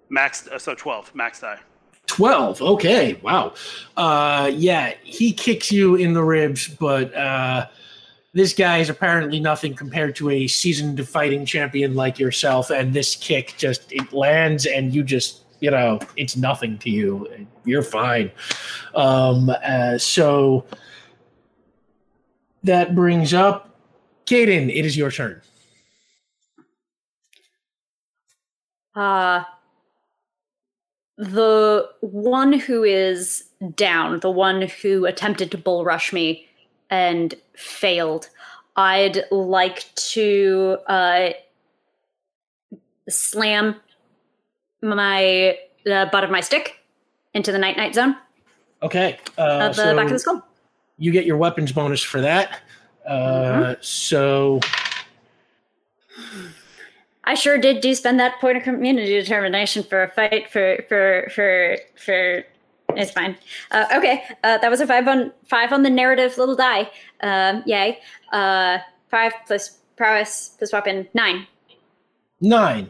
Max, 0.10 0.48
uh, 0.48 0.60
so 0.60 0.76
12. 0.76 1.14
Max 1.16 1.42
die. 1.42 1.60
12 2.08 2.64
okay 2.64 3.20
wow 3.22 3.54
uh 3.96 4.50
yeah 4.52 4.96
he 5.04 5.32
kicks 5.32 5.72
you 5.72 5.94
in 5.94 6.12
the 6.14 6.24
ribs 6.24 6.68
but 6.68 7.14
uh 7.14 7.68
this 8.34 8.52
guy 8.52 8.80
is 8.80 8.90
apparently 8.90 9.40
nothing 9.40 9.76
compared 9.76 10.16
to 10.16 10.32
a 10.32 10.48
seasoned 10.48 11.08
fighting 11.08 11.46
champion 11.46 11.94
like 11.94 12.18
yourself 12.18 12.72
and 12.72 12.94
this 12.96 13.16
kick 13.16 13.54
just 13.58 13.92
it 13.92 14.12
lands 14.12 14.66
and 14.66 14.94
you 14.94 15.04
just 15.04 15.44
you 15.60 15.70
know 15.70 16.00
it's 16.16 16.36
nothing 16.36 16.80
to 16.80 16.90
you 16.90 17.28
you're 17.64 17.84
fine 17.84 18.32
um 18.96 19.52
uh, 19.64 19.96
so 19.98 20.66
that 22.64 22.96
brings 22.96 23.36
up 23.36 23.68
Caden, 24.26 24.76
it 24.76 24.84
is 24.84 24.98
your 24.98 25.12
turn 25.12 25.42
Uh, 28.96 29.44
the 31.20 31.86
one 32.00 32.54
who 32.54 32.84
is 32.86 33.44
down, 33.76 34.22
the 34.22 34.32
one 34.32 34.62
who 34.82 35.06
attempted 35.06 35.52
to 35.52 35.58
bull 35.58 35.84
rush 35.84 36.14
me 36.14 36.48
and 36.90 37.36
failed, 37.58 38.30
I'd 38.78 39.26
like 39.30 39.94
to 39.96 40.78
uh, 40.88 41.32
slam 43.10 43.76
my 44.82 45.58
the 45.84 46.08
butt 46.10 46.24
of 46.24 46.30
my 46.30 46.40
stick 46.40 46.78
into 47.34 47.52
the 47.52 47.58
night 47.58 47.76
night 47.76 47.94
zone 47.94 48.16
okay 48.82 49.18
uh, 49.38 49.68
of 49.70 49.76
the 49.76 49.84
so 49.84 49.96
back 49.96 50.06
of 50.06 50.12
the 50.12 50.20
skull. 50.20 50.46
you 50.98 51.12
get 51.12 51.26
your 51.26 51.36
weapons 51.36 51.72
bonus 51.74 52.02
for 52.02 52.22
that. 52.22 52.62
Uh, 53.06 53.76
So 53.82 54.60
I 57.24 57.36
sure 57.36 57.58
did 57.58 57.82
do 57.82 57.94
spend 57.96 58.20
that 58.20 58.40
point 58.40 58.58
of 58.58 58.64
community 58.64 59.20
determination 59.20 59.84
for 59.84 60.04
a 60.04 60.10
fight 60.10 60.50
for 60.50 60.84
for 60.88 61.30
for 61.34 61.78
for. 61.96 62.44
It's 62.96 63.12
fine. 63.12 63.38
Uh, 63.70 63.86
okay, 63.96 64.24
uh, 64.44 64.58
that 64.58 64.72
was 64.72 64.82
a 64.82 64.88
five 64.88 65.08
on 65.08 65.32
five 65.48 65.72
on 65.72 65.84
the 65.84 65.92
narrative 65.92 66.38
little 66.38 66.56
die. 66.56 66.90
Um, 67.22 67.62
yay. 67.68 68.00
Uh, 68.32 68.80
five 69.10 69.34
plus 69.46 69.78
prowess 69.96 70.56
plus 70.58 70.74
weapon 70.74 71.08
nine. 71.14 71.46
Nine. 72.42 72.90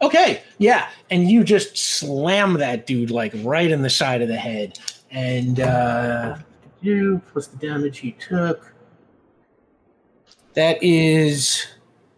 Okay, 0.00 0.42
yeah, 0.58 0.88
and 1.10 1.28
you 1.28 1.42
just 1.42 1.76
slam 1.76 2.54
that 2.54 2.86
dude 2.86 3.10
like 3.10 3.32
right 3.42 3.70
in 3.70 3.82
the 3.82 3.90
side 3.90 4.22
of 4.22 4.28
the 4.28 4.36
head, 4.36 4.78
and 5.10 5.60
uh, 5.60 6.36
you 6.82 7.20
plus 7.32 7.48
the 7.48 7.56
damage 7.56 7.98
he 7.98 8.12
took. 8.12 8.72
That 10.54 10.82
is 10.82 11.66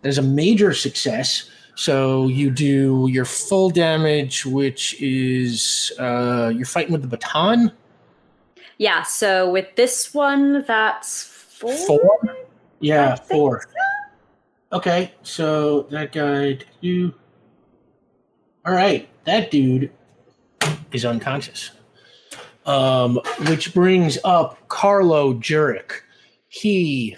that 0.02 0.08
is 0.08 0.18
a 0.18 0.22
major 0.22 0.72
success. 0.74 1.50
So 1.74 2.26
you 2.28 2.50
do 2.50 3.08
your 3.10 3.24
full 3.24 3.70
damage, 3.70 4.44
which 4.44 5.00
is 5.00 5.92
uh, 5.98 6.52
you're 6.54 6.66
fighting 6.66 6.92
with 6.92 7.02
the 7.02 7.08
baton. 7.08 7.72
Yeah. 8.78 9.02
So 9.02 9.50
with 9.50 9.74
this 9.76 10.12
one, 10.12 10.64
that's 10.66 11.24
four. 11.24 11.74
Four. 11.74 12.36
Yeah, 12.80 13.14
four. 13.14 13.64
Okay, 14.72 15.12
so 15.22 15.82
that 15.90 16.12
guy. 16.12 16.58
You. 16.80 17.14
All 18.64 18.74
right, 18.74 19.08
that 19.24 19.50
dude 19.50 19.90
is 20.92 21.04
unconscious. 21.04 21.70
Um, 22.66 23.20
which 23.48 23.74
brings 23.74 24.18
up 24.24 24.68
Carlo 24.68 25.34
Jurek. 25.34 25.92
He 26.48 27.16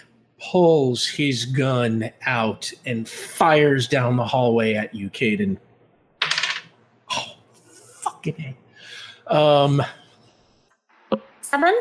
pulls 0.51 1.07
his 1.07 1.45
gun 1.47 2.11
out 2.27 2.73
and 2.85 3.09
fires 3.09 3.87
down 3.87 4.17
the 4.17 4.25
hallway 4.25 4.75
at 4.75 4.95
you, 4.95 5.09
Caden. 5.11 5.57
Oh, 7.11 7.35
fucking 8.01 8.55
A. 9.31 9.35
Um, 9.35 9.83
Seven. 11.43 11.81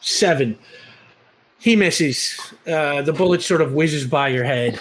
seven. 0.00 0.58
He 1.58 1.76
misses. 1.76 2.38
Uh, 2.66 3.02
the 3.02 3.12
bullet 3.12 3.42
sort 3.42 3.60
of 3.60 3.72
whizzes 3.72 4.06
by 4.06 4.28
your 4.28 4.44
head, 4.44 4.80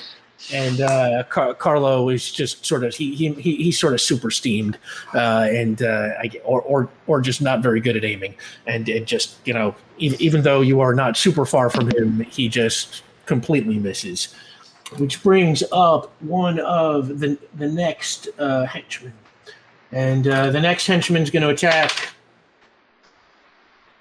and 0.52 0.82
uh, 0.82 1.24
Car- 1.30 1.54
Carlo 1.54 2.10
is 2.10 2.32
just 2.32 2.66
sort 2.66 2.84
of 2.84 2.94
he 2.96 3.16
he, 3.16 3.34
he 3.34 3.56
he's 3.56 3.80
sort 3.80 3.94
of 3.94 4.02
super 4.02 4.32
steamed, 4.32 4.78
uh, 5.14 5.48
and 5.50 5.82
uh, 5.82 6.10
I, 6.20 6.32
or 6.44 6.62
or 6.62 6.90
or 7.08 7.22
just 7.22 7.42
not 7.42 7.62
very 7.62 7.80
good 7.80 7.96
at 7.96 8.04
aiming, 8.04 8.36
and 8.68 8.90
it 8.90 9.06
just 9.06 9.36
you 9.46 9.54
know 9.54 9.76
even, 9.98 10.22
even 10.22 10.42
though 10.42 10.62
you 10.62 10.80
are 10.80 10.94
not 10.94 11.18
super 11.18 11.46
far 11.46 11.70
from 11.70 11.90
him, 11.96 12.22
he 12.22 12.50
just 12.50 13.04
completely 13.26 13.80
misses. 13.80 14.34
Which 14.98 15.22
brings 15.22 15.64
up 15.72 16.12
one 16.22 16.60
of 16.62 17.20
the 17.20 17.38
the 17.56 17.68
next 17.68 18.30
uh, 18.40 18.66
henchmen, 18.66 19.14
and 19.92 20.28
uh, 20.28 20.50
the 20.50 20.62
next 20.62 20.88
henchman's 20.88 21.30
going 21.30 21.44
to 21.44 21.50
attack. 21.50 22.10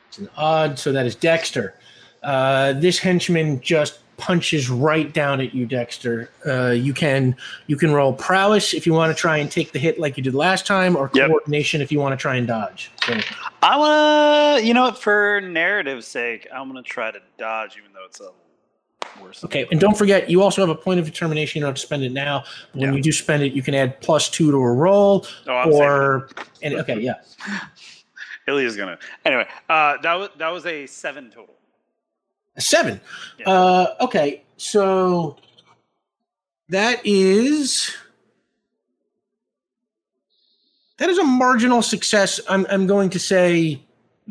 It's 0.08 0.18
an 0.18 0.30
odd, 0.36 0.78
so 0.78 0.92
that 0.92 1.04
is 1.04 1.14
Dexter. 1.14 1.74
Uh, 2.22 2.72
this 2.72 2.98
henchman 2.98 3.60
just 3.60 4.00
punches 4.18 4.68
right 4.68 5.10
down 5.14 5.40
at 5.40 5.54
you, 5.54 5.64
Dexter. 5.64 6.30
Uh, 6.46 6.70
you 6.72 6.92
can 6.92 7.34
you 7.68 7.76
can 7.76 7.92
roll 7.92 8.12
prowess 8.12 8.74
if 8.74 8.86
you 8.86 8.92
want 8.92 9.16
to 9.16 9.18
try 9.18 9.38
and 9.38 9.50
take 9.50 9.72
the 9.72 9.78
hit 9.78 9.98
like 9.98 10.16
you 10.18 10.22
did 10.22 10.34
last 10.34 10.66
time, 10.66 10.94
or 10.96 11.10
Yep. 11.14 11.28
coordination 11.28 11.80
if 11.80 11.90
you 11.90 11.98
want 11.98 12.12
to 12.12 12.16
try 12.20 12.36
and 12.36 12.46
dodge. 12.46 12.90
So, 13.06 13.18
I 13.62 13.76
wanna, 13.78 14.60
you 14.66 14.74
know 14.74 14.82
what? 14.82 14.98
For 14.98 15.40
narrative's 15.40 16.06
sake, 16.06 16.46
I'm 16.54 16.68
gonna 16.68 16.82
try 16.82 17.10
to 17.10 17.20
dodge, 17.38 17.76
even 17.78 17.92
though 17.94 18.04
it's 18.04 18.20
a 18.20 18.30
worse. 19.22 19.42
okay, 19.44 19.66
and 19.70 19.80
don't 19.80 19.96
forget, 19.96 20.28
you 20.28 20.42
also 20.42 20.60
have 20.60 20.68
a 20.70 20.74
point 20.80 21.00
of 21.00 21.06
determination. 21.06 21.60
You 21.60 21.62
don't 21.64 21.70
have 21.70 21.76
to 21.76 21.80
spend 21.80 22.02
it 22.02 22.12
now. 22.12 22.44
But 22.72 22.80
when 22.82 22.90
Yeah. 22.90 22.96
you 22.96 23.02
do 23.02 23.12
spend 23.12 23.42
it, 23.42 23.52
you 23.52 23.62
can 23.62 23.74
add 23.74 24.00
plus 24.00 24.28
two 24.28 24.50
to 24.50 24.56
a 24.58 24.72
roll, 24.72 25.26
Oh, 25.46 25.70
or 25.70 26.28
and 26.62 26.74
okay, 26.74 26.98
yeah, 27.00 27.14
Ilya's 28.48 28.76
gonna. 28.76 28.98
Anyway, 29.24 29.46
uh, 29.68 29.96
that 30.02 30.14
was 30.14 30.28
that 30.38 30.48
was 30.48 30.66
a 30.66 30.86
seven 30.86 31.30
total. 31.30 31.54
A 32.58 32.60
seven. 32.60 33.00
Yeah. 33.38 33.50
Uh, 33.50 33.94
okay, 34.02 34.42
so 34.56 35.36
that 36.68 37.00
is 37.04 37.96
that 40.98 41.08
is 41.08 41.16
a 41.18 41.24
marginal 41.24 41.80
success. 41.80 42.40
I'm 42.48 42.66
I'm 42.68 42.86
going 42.86 43.10
to 43.10 43.18
say 43.18 43.80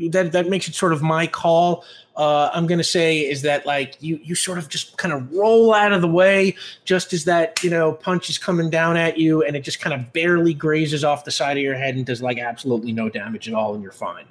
that 0.09 0.33
that 0.33 0.47
makes 0.49 0.67
it 0.67 0.75
sort 0.75 0.93
of 0.93 1.01
my 1.01 1.25
call. 1.25 1.83
Uh, 2.15 2.49
I'm 2.51 2.65
going 2.65 2.79
to 2.79 2.83
say 2.83 3.19
is 3.19 3.43
that 3.43 3.65
like 3.65 3.95
you 4.01 4.19
you 4.23 4.35
sort 4.35 4.57
of 4.57 4.69
just 4.69 4.97
kind 4.97 5.13
of 5.13 5.31
roll 5.31 5.73
out 5.73 5.93
of 5.93 6.01
the 6.01 6.07
way 6.07 6.55
just 6.83 7.13
as 7.13 7.23
that 7.25 7.63
you 7.63 7.69
know 7.69 7.93
punch 7.93 8.29
is 8.29 8.37
coming 8.37 8.69
down 8.69 8.97
at 8.97 9.17
you, 9.17 9.43
and 9.43 9.55
it 9.55 9.61
just 9.61 9.79
kind 9.79 9.93
of 9.93 10.13
barely 10.13 10.53
grazes 10.53 11.03
off 11.03 11.25
the 11.25 11.31
side 11.31 11.57
of 11.57 11.63
your 11.63 11.75
head 11.75 11.95
and 11.95 12.05
does 12.05 12.21
like 12.21 12.37
absolutely 12.37 12.91
no 12.91 13.07
damage 13.09 13.47
at 13.47 13.53
all, 13.53 13.73
and 13.73 13.81
you're 13.81 13.91
fine. 13.91 14.25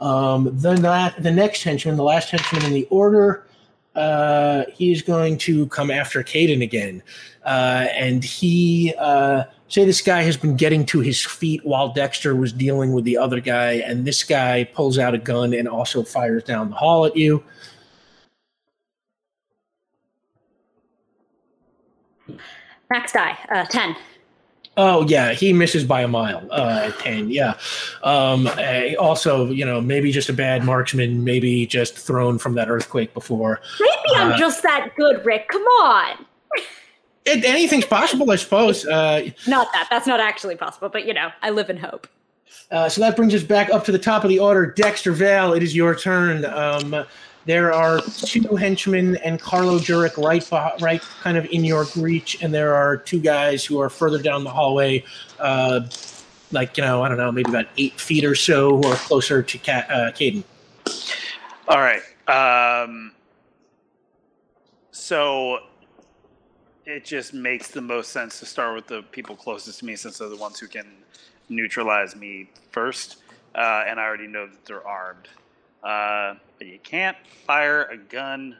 Um, 0.00 0.50
the 0.58 1.32
next 1.32 1.62
henchman, 1.62 1.96
the 1.96 2.02
last 2.02 2.30
henchman 2.30 2.64
in 2.64 2.72
the 2.72 2.86
order, 2.90 3.46
uh, 3.94 4.64
he's 4.72 5.02
going 5.02 5.36
to 5.38 5.66
come 5.66 5.90
after 5.90 6.22
Caden 6.22 6.62
again, 6.62 7.02
uh, 7.44 7.86
and 7.92 8.24
he 8.24 8.94
uh, 8.98 9.44
say 9.68 9.84
this 9.84 10.00
guy 10.00 10.22
has 10.22 10.36
been 10.36 10.56
getting 10.56 10.86
to 10.86 11.00
his 11.00 11.24
feet 11.24 11.64
while 11.66 11.92
Dexter 11.92 12.34
was 12.34 12.52
dealing 12.52 12.92
with 12.92 13.04
the 13.04 13.18
other 13.18 13.40
guy, 13.40 13.72
and 13.72 14.06
this 14.06 14.24
guy 14.24 14.64
pulls 14.64 14.98
out 14.98 15.14
a 15.14 15.18
gun 15.18 15.52
and 15.52 15.68
also 15.68 16.02
fires 16.02 16.44
down 16.44 16.70
the 16.70 16.76
hall 16.76 17.04
at 17.04 17.16
you. 17.16 17.42
Max 22.90 23.12
die. 23.12 23.36
Uh, 23.50 23.64
ten. 23.66 23.94
Oh 24.82 25.06
yeah, 25.06 25.32
he 25.34 25.52
misses 25.52 25.84
by 25.84 26.00
a 26.00 26.08
mile. 26.08 26.42
Uh, 26.50 26.84
at 26.84 26.98
ten, 27.00 27.30
yeah. 27.30 27.58
Um, 28.02 28.46
eh, 28.46 28.94
also, 28.94 29.50
you 29.50 29.62
know, 29.62 29.78
maybe 29.78 30.10
just 30.10 30.30
a 30.30 30.32
bad 30.32 30.64
marksman, 30.64 31.22
maybe 31.22 31.66
just 31.66 31.98
thrown 31.98 32.38
from 32.38 32.54
that 32.54 32.70
earthquake 32.70 33.12
before. 33.12 33.60
Maybe 33.78 33.92
Uh, 34.16 34.24
I'm 34.24 34.38
just 34.38 34.62
that 34.62 34.92
good, 34.96 35.22
Rick. 35.26 35.48
Come 35.48 35.60
on. 35.62 36.24
It, 37.26 37.44
anything's 37.44 37.84
possible, 37.84 38.30
I 38.30 38.36
suppose. 38.36 38.86
Uh, 38.86 39.28
Not 39.46 39.70
that. 39.74 39.88
That's 39.90 40.06
not 40.06 40.18
actually 40.18 40.56
possible, 40.56 40.88
but 40.88 41.04
you 41.06 41.12
know, 41.12 41.30
I 41.42 41.50
live 41.50 41.68
in 41.68 41.76
hope. 41.76 42.06
Uh, 42.70 42.88
so 42.88 43.02
that 43.02 43.16
brings 43.16 43.34
us 43.34 43.42
back 43.42 43.68
up 43.68 43.84
to 43.84 43.92
the 43.92 43.98
top 43.98 44.24
of 44.24 44.30
the 44.30 44.38
order. 44.38 44.64
Dexter 44.64 45.12
Vale, 45.12 45.52
it 45.52 45.62
is 45.62 45.76
your 45.76 45.94
turn. 45.94 46.46
Um, 46.46 47.04
there 47.50 47.72
are 47.72 48.00
two 48.00 48.54
henchmen 48.54 49.16
and 49.16 49.40
Carlo 49.40 49.80
Jurek 49.80 50.16
right, 50.16 50.80
right, 50.80 51.02
kind 51.20 51.36
of 51.36 51.44
in 51.46 51.64
your 51.64 51.84
reach, 51.96 52.40
and 52.44 52.54
there 52.54 52.76
are 52.76 52.96
two 52.96 53.18
guys 53.18 53.64
who 53.64 53.80
are 53.80 53.90
further 53.90 54.22
down 54.22 54.44
the 54.44 54.50
hallway, 54.50 55.02
uh, 55.40 55.80
like 56.52 56.76
you 56.76 56.84
know, 56.84 57.02
I 57.02 57.08
don't 57.08 57.18
know, 57.18 57.32
maybe 57.32 57.50
about 57.50 57.66
eight 57.76 58.00
feet 58.00 58.24
or 58.24 58.36
so, 58.36 58.76
who 58.76 58.86
are 58.86 58.94
closer 58.94 59.42
to 59.42 59.58
uh, 59.58 60.12
Caden. 60.12 60.44
All 61.66 61.80
right. 61.80 62.02
Um, 62.28 63.10
so 64.92 65.58
it 66.86 67.04
just 67.04 67.34
makes 67.34 67.72
the 67.72 67.80
most 67.80 68.12
sense 68.12 68.38
to 68.38 68.46
start 68.46 68.76
with 68.76 68.86
the 68.86 69.02
people 69.10 69.34
closest 69.34 69.80
to 69.80 69.84
me 69.84 69.96
since 69.96 70.18
they're 70.18 70.28
the 70.28 70.36
ones 70.36 70.60
who 70.60 70.68
can 70.68 70.86
neutralize 71.48 72.14
me 72.14 72.48
first. 72.70 73.16
Uh, 73.56 73.84
and 73.88 73.98
I 73.98 74.04
already 74.04 74.28
know 74.28 74.46
that 74.46 74.64
they're 74.64 74.86
armed. 74.86 75.26
Uh, 75.82 76.34
but 76.58 76.66
you 76.66 76.78
can't 76.82 77.16
fire 77.46 77.84
a 77.84 77.96
gun 77.96 78.56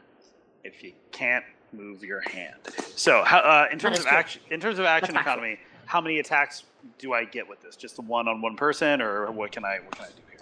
if 0.63 0.83
you 0.83 0.93
can't 1.11 1.45
move 1.73 2.03
your 2.03 2.21
hand. 2.21 2.55
So, 2.95 3.23
how, 3.23 3.39
uh, 3.39 3.67
in 3.71 3.79
terms 3.79 3.99
of 3.99 4.05
true. 4.05 4.17
action, 4.17 4.41
in 4.49 4.59
terms 4.59 4.79
of 4.79 4.85
action 4.85 5.13
That's 5.13 5.25
factual. 5.25 5.43
economy, 5.45 5.59
how 5.85 6.01
many 6.01 6.19
attacks 6.19 6.63
do 6.97 7.13
I 7.13 7.25
get 7.25 7.47
with 7.47 7.61
this? 7.61 7.75
Just 7.75 7.95
the 7.95 8.01
one 8.01 8.27
on 8.27 8.41
one 8.41 8.55
person, 8.55 9.01
or 9.01 9.31
what 9.31 9.51
can 9.51 9.63
I 9.65 9.79
what 9.85 9.95
can 9.95 10.05
I 10.05 10.09
do 10.09 10.21
here? 10.29 10.39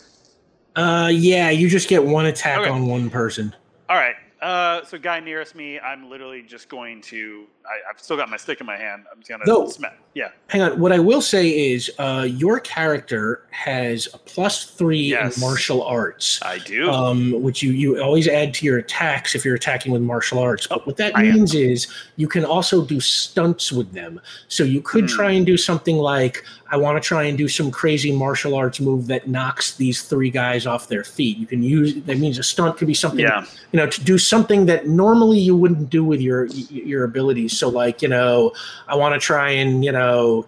Uh, 0.76 1.08
yeah, 1.10 1.50
you 1.50 1.70
just 1.70 1.90
get 1.90 2.04
one 2.04 2.26
attack 2.28 2.60
Okay. 2.60 2.70
on 2.70 2.86
one 2.86 3.10
person. 3.10 3.56
All 3.90 3.98
right. 3.98 4.16
Uh, 4.42 4.86
so 4.86 4.98
guy 4.98 5.20
nearest 5.20 5.54
me, 5.54 5.80
I'm 5.80 6.10
literally 6.10 6.42
just 6.42 6.70
going 6.70 7.02
to. 7.04 7.46
I, 7.70 7.90
I've 7.90 8.00
still 8.00 8.18
got 8.18 8.30
my 8.30 8.38
stick 8.38 8.60
in 8.60 8.66
my 8.66 8.78
hand. 8.78 9.04
I'm 9.12 9.20
just 9.20 9.30
gonna 9.30 9.44
No. 9.46 9.68
smack. 9.70 9.98
Yeah. 10.16 10.30
Hang 10.48 10.62
on. 10.64 10.80
What 10.80 10.92
I 10.92 10.98
will 11.00 11.22
say 11.22 11.72
is, 11.72 11.92
uh, 12.00 12.28
your 12.30 12.60
character 12.60 13.44
has 13.52 14.08
a 14.14 14.18
plus 14.18 14.66
three 14.66 15.00
Yes. 15.02 15.36
in 15.38 15.42
martial 15.42 15.84
arts. 15.84 16.40
I 16.42 16.58
do. 16.60 16.90
um, 16.90 17.42
which 17.44 17.62
you, 17.62 17.72
you 17.72 18.02
always 18.02 18.28
add 18.28 18.54
to 18.56 18.66
your 18.66 18.80
attacks 18.80 19.36
if 19.36 19.46
you're 19.46 19.56
attacking 19.56 19.92
with 19.92 20.02
martial 20.02 20.40
arts. 20.40 20.66
But 20.68 20.88
what 20.88 20.98
that 20.98 21.16
I 21.16 21.24
am. 21.26 21.36
means 21.36 21.54
is 21.54 21.88
you 22.16 22.28
can 22.28 22.44
also 22.44 22.84
do 22.84 23.00
stunts 23.00 23.72
with 23.72 23.94
them. 23.94 24.20
So 24.48 24.64
you 24.64 24.82
could 24.82 25.04
Hmm. 25.10 25.16
try 25.16 25.32
and 25.32 25.46
do 25.46 25.56
something 25.58 25.98
like, 25.98 26.44
I 26.72 26.78
want 26.78 27.02
to 27.02 27.08
try 27.08 27.24
and 27.24 27.38
do 27.38 27.48
some 27.48 27.72
crazy 27.72 28.12
martial 28.12 28.56
arts 28.56 28.80
move 28.80 29.08
that 29.08 29.28
knocks 29.28 29.76
these 29.76 30.02
three 30.04 30.30
guys 30.32 30.66
off 30.68 30.88
their 30.88 31.04
feet. 31.04 31.38
You 31.38 31.46
can 31.48 31.62
use 31.64 31.96
that 32.06 32.18
means 32.20 32.38
a 32.40 32.44
stunt 32.44 32.78
could 32.78 32.88
be 32.88 32.94
something 32.94 33.22
yeah. 33.22 33.44
you 33.72 33.78
know 33.78 33.88
to 33.88 34.04
do 34.04 34.18
something 34.20 34.66
that 34.68 34.88
normally 34.88 35.40
you 35.40 35.56
wouldn't 35.56 35.90
do 35.90 36.04
with 36.04 36.22
your 36.22 36.46
your 36.70 37.04
abilities 37.06 37.58
so 37.60 37.70
like 37.70 38.02
you 38.02 38.08
know 38.08 38.52
i 38.88 38.96
want 38.96 39.14
to 39.14 39.20
try 39.20 39.50
and 39.50 39.84
you 39.86 39.92
know 39.92 40.48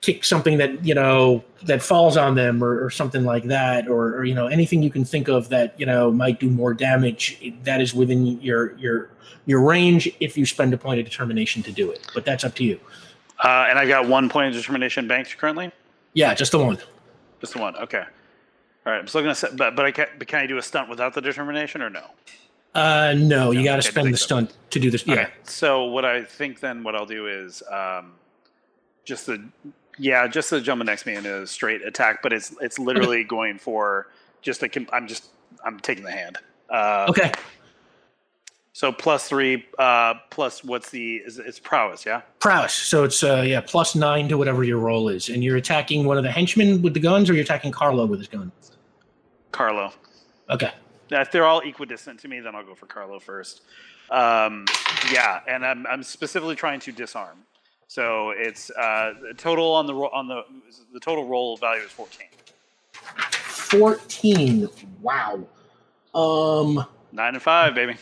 kick 0.00 0.24
something 0.24 0.58
that 0.58 0.84
you 0.84 0.94
know 0.94 1.42
that 1.62 1.80
falls 1.80 2.16
on 2.16 2.34
them 2.34 2.62
or, 2.62 2.84
or 2.84 2.90
something 2.90 3.24
like 3.24 3.44
that 3.44 3.86
or, 3.88 4.16
or 4.16 4.24
you 4.24 4.34
know 4.34 4.46
anything 4.48 4.82
you 4.82 4.90
can 4.90 5.04
think 5.04 5.28
of 5.28 5.48
that 5.48 5.78
you 5.78 5.86
know 5.86 6.10
might 6.10 6.40
do 6.40 6.48
more 6.50 6.74
damage 6.74 7.54
that 7.62 7.80
is 7.80 7.94
within 7.94 8.40
your 8.40 8.76
your 8.78 9.10
your 9.46 9.60
range 9.60 10.08
if 10.20 10.36
you 10.36 10.44
spend 10.46 10.72
a 10.74 10.76
point 10.78 10.98
of 10.98 11.04
determination 11.06 11.62
to 11.62 11.70
do 11.72 11.90
it 11.90 12.06
but 12.14 12.24
that's 12.24 12.44
up 12.44 12.54
to 12.54 12.64
you 12.64 12.78
Uh, 13.44 13.66
and 13.68 13.78
I've 13.78 13.88
got 13.88 14.08
one 14.08 14.28
point 14.28 14.48
of 14.48 14.54
determination 14.54 15.06
banked 15.08 15.36
currently. 15.38 15.70
yeah 16.14 16.34
just 16.34 16.52
the 16.52 16.58
one 16.58 16.78
Just 17.40 17.54
the 17.54 17.60
one. 17.60 17.74
Okay. 17.76 18.04
All 18.86 18.92
right. 18.92 18.98
I'm 19.00 19.08
still 19.08 19.20
gonna 19.20 19.34
say, 19.34 19.48
but 19.56 19.74
but 19.76 19.84
I 19.84 19.90
can, 19.92 20.06
but 20.18 20.26
can 20.28 20.40
I 20.40 20.46
do 20.46 20.58
a 20.58 20.62
stunt 20.62 20.88
without 20.88 21.12
the 21.14 21.20
determination 21.20 21.82
or 21.82 21.90
no? 21.90 22.04
Uh 22.74 23.14
no 23.16 23.50
you 23.50 23.62
got 23.62 23.76
to 23.76 23.78
okay, 23.78 23.90
spend 23.90 24.12
the 24.12 24.16
so. 24.16 24.24
stunt 24.24 24.56
to 24.70 24.80
do 24.80 24.90
this 24.90 25.06
yeah 25.06 25.14
Okay. 25.14 25.28
So 25.44 25.84
what 25.84 26.04
I 26.04 26.24
think 26.24 26.60
then 26.60 26.82
what 26.82 26.96
I'll 26.96 27.06
do 27.06 27.26
is 27.26 27.62
um, 27.70 28.12
just 29.04 29.26
the 29.26 29.44
yeah 29.98 30.26
just 30.26 30.50
the 30.50 30.60
jumping 30.60 30.86
next 30.86 31.06
me 31.06 31.14
in 31.14 31.26
a 31.26 31.46
straight 31.46 31.84
attack, 31.84 32.22
but 32.22 32.32
it's 32.32 32.54
it's 32.60 32.78
literally 32.78 33.24
going 33.24 33.58
for 33.58 34.08
just 34.40 34.62
a 34.62 34.86
I'm 34.92 35.06
just 35.06 35.28
I'm 35.64 35.78
taking 35.80 36.04
the 36.04 36.10
hand. 36.10 36.38
Uh, 36.70 37.06
okay 37.10 37.32
So 38.72 38.90
plus 38.90 39.28
three 39.28 39.66
uh, 39.78 40.14
plus 40.30 40.64
what's 40.64 40.88
the 40.90 41.16
is 41.16 41.38
it's 41.38 41.58
prowess 41.58 42.06
yeah. 42.06 42.22
prowess 42.38 42.72
so 42.72 43.04
it's 43.04 43.22
uh 43.22 43.44
yeah 43.46 43.60
plus 43.60 43.94
nine 43.94 44.28
to 44.28 44.38
whatever 44.38 44.64
your 44.64 44.78
roll 44.78 45.10
is 45.10 45.28
and 45.28 45.44
you're 45.44 45.58
attacking 45.58 46.06
one 46.06 46.16
of 46.16 46.24
the 46.24 46.30
henchmen 46.30 46.80
with 46.80 46.94
the 46.94 47.00
guns 47.00 47.28
or 47.28 47.34
you're 47.34 47.42
attacking 47.42 47.70
carlo 47.70 48.06
with 48.06 48.18
his 48.18 48.28
gun 48.28 48.50
Carlo. 49.50 49.92
okay 50.48 50.70
If 51.20 51.30
they're 51.30 51.44
all 51.44 51.60
equidistant 51.60 52.18
to 52.20 52.28
me, 52.28 52.40
then 52.40 52.54
I'll 52.54 52.64
go 52.64 52.74
for 52.74 52.86
Carlo 52.86 53.18
first. 53.18 53.62
Um, 54.10 54.64
yeah, 55.12 55.40
and 55.48 55.64
I'm, 55.64 55.86
I'm 55.86 56.02
specifically 56.02 56.56
trying 56.56 56.80
to 56.80 56.92
disarm. 56.92 57.38
So 57.88 58.30
it's 58.30 58.70
uh, 58.70 59.12
the 59.28 59.34
total 59.34 59.72
on 59.72 59.86
the 59.86 59.94
ro- 59.94 60.10
on 60.12 60.26
the 60.26 60.42
the 60.94 61.00
total 61.00 61.26
roll 61.26 61.56
value 61.58 61.82
is 61.82 61.90
14. 61.90 62.26
14 62.94 64.68
wow 65.00 65.40
um 66.14 66.86
Nine 67.12 67.34
and 67.34 67.42
five, 67.42 67.74
baby. 67.74 67.96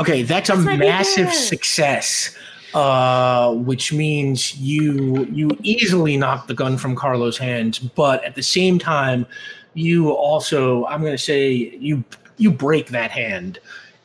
Okay, 0.00 0.22
that's 0.22 0.48
a 0.48 0.54
That's 0.54 0.64
my 0.64 0.76
massive 0.76 1.26
big 1.26 1.34
success. 1.34 2.34
Uh, 2.74 3.52
which 3.54 3.92
means 3.92 4.56
you 4.56 5.24
you 5.32 5.50
easily 5.64 6.16
knock 6.16 6.46
the 6.46 6.54
gun 6.54 6.78
from 6.78 6.94
Carlo's 6.94 7.36
hands, 7.36 7.80
but 7.80 8.22
at 8.22 8.36
the 8.36 8.42
same 8.42 8.78
time, 8.78 9.26
you 9.74 10.10
also 10.10 10.84
I'm 10.86 11.00
going 11.00 11.12
to 11.12 11.18
say 11.18 11.50
you 11.52 12.04
you 12.36 12.50
break 12.52 12.88
that 12.90 13.10
hand, 13.10 13.58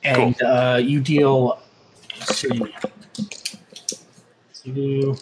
and 0.03 0.41
uh, 0.41 0.79
you 0.81 0.99
deal. 0.99 1.59
Let's 2.19 2.37
see. 2.37 2.73
You, 4.63 5.15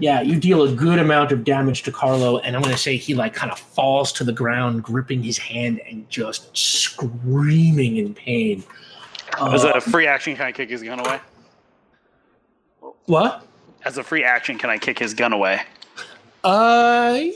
yeah, 0.00 0.20
you 0.20 0.40
deal 0.40 0.64
a 0.64 0.72
good 0.74 0.98
amount 0.98 1.30
of 1.30 1.44
damage 1.44 1.84
to 1.84 1.92
Carlo, 1.92 2.38
and 2.38 2.56
I'm 2.56 2.62
going 2.62 2.74
to 2.74 2.80
say 2.80 2.96
he 2.96 3.14
like 3.14 3.34
kind 3.34 3.52
of 3.52 3.58
falls 3.60 4.12
to 4.14 4.24
the 4.24 4.32
ground, 4.32 4.82
gripping 4.82 5.22
his 5.22 5.38
hand 5.38 5.80
and 5.88 6.10
just 6.10 6.56
screaming 6.56 7.98
in 7.98 8.14
pain. 8.14 8.64
As 9.40 9.64
Uh, 9.64 9.74
a 9.76 9.80
free 9.80 10.08
action, 10.08 10.34
can 10.34 10.46
I 10.46 10.52
kick 10.52 10.70
his 10.70 10.82
gun 10.82 10.98
away? 10.98 11.20
What? 13.06 13.46
As 13.84 13.98
a 13.98 14.02
free 14.04 14.24
action, 14.24 14.58
can 14.58 14.70
I 14.70 14.78
kick 14.78 14.98
his 14.98 15.12
gun 15.14 15.32
away? 15.32 15.60
Uh, 16.44 17.18
yeah, 17.20 17.32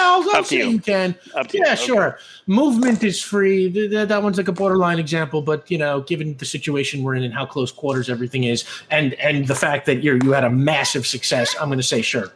I'll, 0.00 0.22
I'll 0.34 0.42
to 0.42 0.44
say 0.44 0.56
you. 0.58 0.64
you 0.70 0.78
can. 0.80 1.14
Up 1.36 1.46
to 1.48 1.58
you. 1.58 1.64
Yeah, 1.64 1.74
Okay. 1.74 1.84
sure. 1.86 2.18
Movement 2.48 3.04
is 3.04 3.22
free. 3.22 3.70
Th- 3.70 3.88
th- 3.90 4.08
That 4.08 4.20
one's 4.22 4.36
like 4.36 4.48
a 4.48 4.52
borderline 4.52 4.98
example, 4.98 5.42
but 5.42 5.70
you 5.70 5.78
know, 5.78 6.00
given 6.00 6.36
the 6.38 6.44
situation 6.44 7.04
we're 7.04 7.14
in 7.14 7.22
and 7.22 7.32
how 7.32 7.46
close 7.46 7.70
quarters 7.70 8.10
everything 8.10 8.44
is, 8.44 8.64
and 8.90 9.14
and 9.14 9.46
the 9.46 9.54
fact 9.54 9.86
that 9.86 10.02
you 10.02 10.18
you 10.24 10.32
had 10.32 10.42
a 10.42 10.50
massive 10.50 11.06
success, 11.06 11.54
I'm 11.60 11.68
going 11.68 11.78
to 11.78 11.84
say 11.84 12.02
sure. 12.02 12.32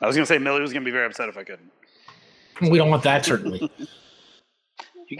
I 0.00 0.06
was 0.06 0.16
gonna 0.16 0.24
say 0.26 0.38
Millie 0.38 0.60
was 0.62 0.72
gonna 0.72 0.84
be 0.84 0.90
very 0.90 1.06
upset 1.06 1.28
if 1.28 1.36
I 1.36 1.44
couldn't. 1.44 1.70
We 2.62 2.78
don't 2.78 2.88
want 2.90 3.02
that 3.04 3.24
certainly. 3.24 3.70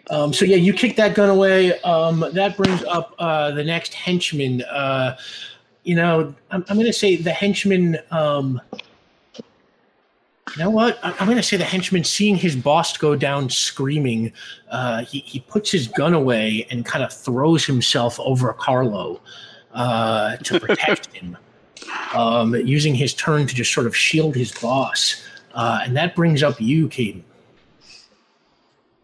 Um, 0.09 0.33
so 0.33 0.47
yeah, 0.47 0.57
you 0.57 0.73
kick 0.73 0.97
that 0.97 1.15
gun 1.15 1.29
away. 1.29 1.79
Um, 1.83 2.25
that 2.33 2.57
brings 2.57 2.83
up 2.85 3.15
uh, 3.19 3.51
the 3.51 3.63
next 3.63 3.93
henchman. 3.93 4.63
Uh, 4.63 5.15
you 5.85 5.95
know, 5.95 6.35
I'm, 6.51 6.65
I'm 6.69 6.77
going 6.77 6.87
to 6.87 6.93
say 6.93 7.17
the 7.17 7.33
henchman. 7.33 7.99
Um, 8.11 8.61
you 9.37 10.63
know 10.63 10.71
what? 10.71 10.99
I- 11.05 11.15
I'm 11.19 11.27
going 11.27 11.37
to 11.37 11.43
say 11.43 11.57
the 11.57 11.65
henchman, 11.65 12.05
seeing 12.05 12.37
his 12.37 12.57
boss 12.57 12.97
go 12.97 13.15
down 13.17 13.49
screaming, 13.51 14.33
uh, 14.71 15.05
he 15.05 15.21
he 15.21 15.41
puts 15.41 15.71
his 15.71 15.89
gun 15.89 16.15
away 16.15 16.67
and 16.71 16.85
kind 16.85 17.05
of 17.05 17.13
throws 17.13 17.65
himself 17.65 18.19
over 18.21 18.53
Carlo 18.53 19.21
uh, 19.73 20.37
to 20.37 20.61
protect 20.67 21.13
him, 21.15 21.37
um, 22.15 22.55
using 22.55 22.95
his 22.95 23.15
turn 23.15 23.47
to 23.47 23.55
just 23.55 23.73
sort 23.73 23.87
of 23.87 23.97
shield 23.97 24.35
his 24.35 24.53
boss. 24.53 25.23
Uh, 25.55 25.81
and 25.85 25.97
that 25.97 26.17
brings 26.17 26.43
up 26.43 26.61
you, 26.61 26.89
Caden 26.89 27.23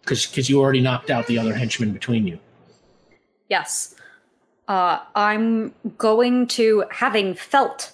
because 0.02 0.50
you 0.50 0.60
already 0.60 0.80
knocked 0.80 1.10
out 1.10 1.26
the 1.26 1.38
other 1.38 1.54
henchman 1.54 1.92
between 1.92 2.26
you. 2.26 2.38
Yes. 3.48 3.94
Uh, 4.70 5.00
I'm 5.16 5.74
going 5.98 6.46
to, 6.46 6.84
having 6.92 7.34
felt 7.34 7.90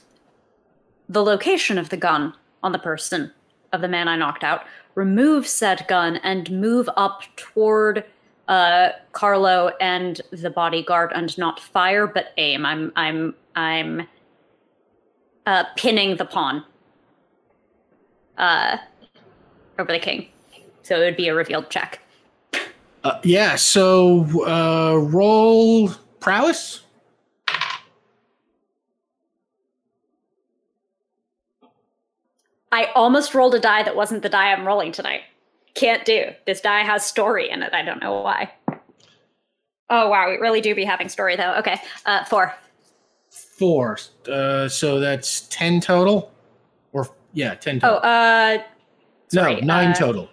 the 1.08 1.24
location 1.24 1.78
of 1.78 1.88
the 1.88 1.96
gun 1.96 2.34
on 2.62 2.72
the 2.72 2.78
person 2.78 3.32
of 3.72 3.80
the 3.80 3.88
man 3.88 4.08
I 4.08 4.16
knocked 4.16 4.44
out, 4.44 4.66
remove 4.94 5.46
said 5.46 5.86
gun 5.88 6.16
and 6.16 6.50
move 6.50 6.90
up 6.98 7.22
toward 7.36 8.04
uh, 8.48 8.90
Carlo 9.12 9.72
and 9.80 10.20
the 10.32 10.50
bodyguard 10.50 11.12
and 11.14 11.36
not 11.38 11.60
fire 11.60 12.06
but 12.06 12.34
aim. 12.36 12.66
I'm 12.66 12.92
I'm 12.94 13.34
I'm 13.54 14.06
uh, 15.46 15.64
pinning 15.76 16.18
the 16.18 16.26
pawn 16.26 16.62
uh, 18.36 18.76
over 19.78 19.90
the 19.90 19.98
king, 19.98 20.28
so 20.82 21.00
it 21.00 21.04
would 21.06 21.16
be 21.16 21.28
a 21.28 21.34
revealed 21.34 21.70
check. 21.70 22.00
Uh, 23.02 23.18
yeah, 23.24 23.56
so 23.56 24.26
uh, 24.46 24.98
roll 24.98 25.90
prowess. 26.26 26.80
I 32.72 32.86
almost 32.96 33.32
rolled 33.32 33.54
a 33.54 33.60
die 33.60 33.84
that 33.84 33.94
wasn't 33.94 34.24
the 34.24 34.28
die 34.28 34.50
I'm 34.50 34.66
rolling 34.66 34.90
tonight. 34.90 35.20
Can't 35.74 36.04
do. 36.04 36.32
This 36.44 36.60
die 36.60 36.82
has 36.82 37.06
story 37.06 37.48
in 37.48 37.62
it. 37.62 37.72
I 37.72 37.82
don't 37.82 38.02
know 38.02 38.22
why. 38.22 38.52
Oh 39.88 40.08
wow, 40.10 40.28
we 40.28 40.36
really 40.38 40.60
do 40.60 40.74
be 40.74 40.84
having 40.84 41.08
story 41.08 41.36
though. 41.36 41.54
Okay, 41.58 41.80
uh, 42.06 42.24
four. 42.24 42.52
Four. 43.30 43.98
Uh, 44.28 44.68
so 44.68 44.98
that's 44.98 45.42
ten 45.42 45.80
total, 45.80 46.32
or 46.92 47.08
yeah, 47.34 47.54
ten 47.54 47.78
total. 47.78 48.00
Oh, 48.02 48.08
uh, 48.08 48.62
no, 49.32 49.60
nine 49.60 49.90
uh, 49.90 49.94
total. 49.94 50.28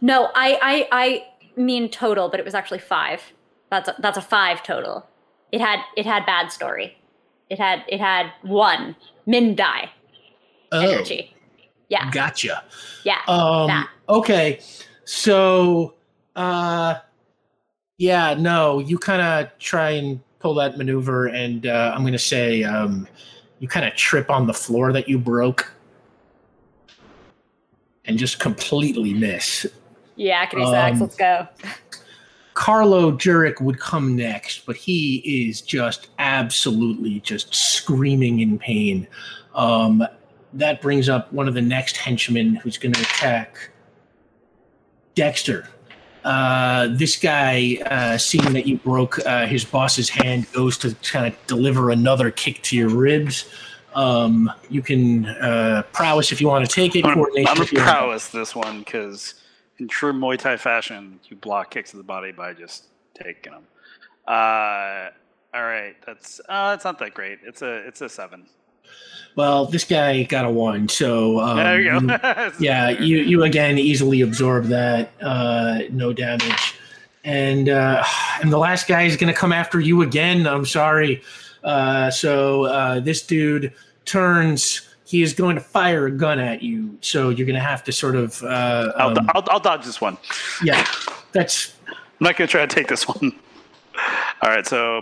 no, 0.00 0.30
I, 0.36 0.56
I, 0.62 0.88
I 0.92 1.60
mean 1.60 1.90
total, 1.90 2.28
but 2.28 2.38
it 2.38 2.44
was 2.44 2.54
actually 2.54 2.78
five. 2.78 3.33
That's 3.74 3.88
a, 3.88 3.96
that's 3.98 4.16
a 4.16 4.22
five 4.22 4.62
total. 4.62 5.04
It 5.50 5.60
had 5.60 5.80
it 5.96 6.06
had 6.06 6.24
bad 6.26 6.52
story. 6.52 6.96
It 7.50 7.58
had 7.58 7.82
it 7.88 7.98
had 8.00 8.30
one 8.42 8.94
min 9.26 9.56
die 9.56 9.90
Oh, 10.70 10.80
energy. 10.80 11.34
Yeah, 11.88 12.08
gotcha. 12.10 12.62
yeah. 13.04 13.18
Um, 13.26 13.66
that. 13.66 13.88
okay, 14.08 14.60
so 15.04 15.94
uh, 16.36 16.94
yeah, 17.98 18.34
no, 18.34 18.78
you 18.78 18.96
kind 18.96 19.20
of 19.22 19.58
try 19.58 19.90
and 19.90 20.20
pull 20.38 20.54
that 20.54 20.78
maneuver, 20.78 21.26
and 21.26 21.66
uh, 21.66 21.92
I'm 21.94 22.04
gonna 22.04 22.16
say 22.16 22.62
um, 22.62 23.08
you 23.58 23.66
kind 23.66 23.84
of 23.86 23.94
trip 23.96 24.30
on 24.30 24.46
the 24.46 24.54
floor 24.54 24.92
that 24.92 25.08
you 25.08 25.18
broke, 25.18 25.72
and 28.04 28.18
just 28.18 28.38
completely 28.38 29.14
miss. 29.14 29.66
Yeah, 30.14 30.48
um, 30.54 31.00
Let's 31.00 31.16
go. 31.16 31.48
Carlo 32.54 33.10
Jurek 33.10 33.60
would 33.60 33.80
come 33.80 34.14
next, 34.16 34.64
but 34.64 34.76
he 34.76 35.16
is 35.48 35.60
just 35.60 36.08
absolutely 36.18 37.20
just 37.20 37.52
screaming 37.54 38.40
in 38.40 38.58
pain. 38.58 39.06
Um, 39.54 40.06
that 40.52 40.80
brings 40.80 41.08
up 41.08 41.32
one 41.32 41.48
of 41.48 41.54
the 41.54 41.62
next 41.62 41.96
henchmen 41.96 42.54
who's 42.54 42.78
going 42.78 42.92
to 42.92 43.00
attack 43.00 43.70
Dexter. 45.16 45.68
Uh, 46.24 46.88
this 46.92 47.16
guy, 47.16 47.76
uh, 47.86 48.16
seeing 48.16 48.52
that 48.52 48.66
you 48.66 48.78
broke 48.78 49.18
uh, 49.26 49.46
his 49.46 49.64
boss's 49.64 50.08
hand, 50.08 50.50
goes 50.52 50.78
to 50.78 50.94
kind 51.02 51.26
of 51.26 51.46
deliver 51.46 51.90
another 51.90 52.30
kick 52.30 52.62
to 52.62 52.76
your 52.76 52.88
ribs. 52.88 53.46
Um, 53.94 54.50
you 54.70 54.80
can 54.80 55.26
uh, 55.26 55.82
prowess 55.92 56.32
if 56.32 56.40
you 56.40 56.48
want 56.48 56.64
to 56.64 56.72
take 56.72 56.96
it. 56.96 57.04
I'm 57.04 57.14
gonna, 57.14 57.26
I'm 57.38 57.44
gonna 57.44 57.62
if 57.62 57.72
you 57.72 57.78
want. 57.78 57.90
prowess 57.90 58.28
this 58.28 58.54
one 58.54 58.78
because 58.78 59.34
in 59.78 59.88
true 59.88 60.12
Muay 60.12 60.38
Thai 60.38 60.56
fashion, 60.56 61.18
you 61.28 61.36
block 61.36 61.70
kicks 61.70 61.90
to 61.90 61.96
the 61.96 62.02
body 62.02 62.32
by 62.32 62.52
just 62.52 62.86
taking 63.14 63.52
them. 63.52 63.64
Uh, 64.26 65.10
all 65.54 65.62
right, 65.64 65.94
that's 66.06 66.40
uh, 66.48 66.70
that's 66.70 66.84
not 66.84 66.98
that 66.98 67.14
great. 67.14 67.38
It's 67.44 67.62
a 67.62 67.86
it's 67.86 68.00
a 68.00 68.08
seven. 68.08 68.46
Well, 69.36 69.66
this 69.66 69.84
guy 69.84 70.22
got 70.24 70.44
a 70.44 70.50
one, 70.50 70.88
so 70.88 71.40
um, 71.40 71.56
there 71.56 71.80
you 71.80 72.00
go. 72.00 72.50
yeah, 72.60 72.90
you 72.90 73.18
you 73.18 73.42
again 73.42 73.78
easily 73.78 74.20
absorb 74.20 74.66
that, 74.66 75.10
uh, 75.20 75.80
no 75.90 76.12
damage, 76.12 76.74
and 77.24 77.68
uh, 77.68 78.04
and 78.42 78.52
the 78.52 78.58
last 78.58 78.86
guy 78.86 79.02
is 79.02 79.16
going 79.16 79.32
to 79.32 79.38
come 79.38 79.52
after 79.52 79.80
you 79.80 80.02
again. 80.02 80.46
I'm 80.46 80.66
sorry, 80.66 81.22
Uh, 81.64 82.10
so 82.10 82.64
uh, 82.64 83.00
this 83.00 83.26
dude 83.26 83.72
turns. 84.04 84.88
He 85.06 85.22
is 85.22 85.32
going 85.34 85.56
to 85.56 85.60
fire 85.60 86.06
a 86.06 86.10
gun 86.10 86.38
at 86.38 86.62
you. 86.62 86.96
So 87.00 87.28
you're 87.28 87.46
going 87.46 87.58
to 87.58 87.60
have 87.60 87.84
to 87.84 87.92
sort 87.92 88.16
of. 88.16 88.42
Uh, 88.42 88.92
I'll, 88.96 89.18
um, 89.18 89.30
I'll, 89.34 89.44
I'll 89.48 89.60
dodge 89.60 89.84
this 89.84 90.00
one. 90.00 90.16
yeah, 90.62 90.86
that's 91.32 91.74
I'm 91.88 91.94
not 92.20 92.36
going 92.36 92.48
to 92.48 92.50
try 92.50 92.64
to 92.64 92.74
take 92.74 92.88
this 92.88 93.06
one. 93.06 93.32
All 94.42 94.50
right, 94.50 94.66
so 94.66 94.98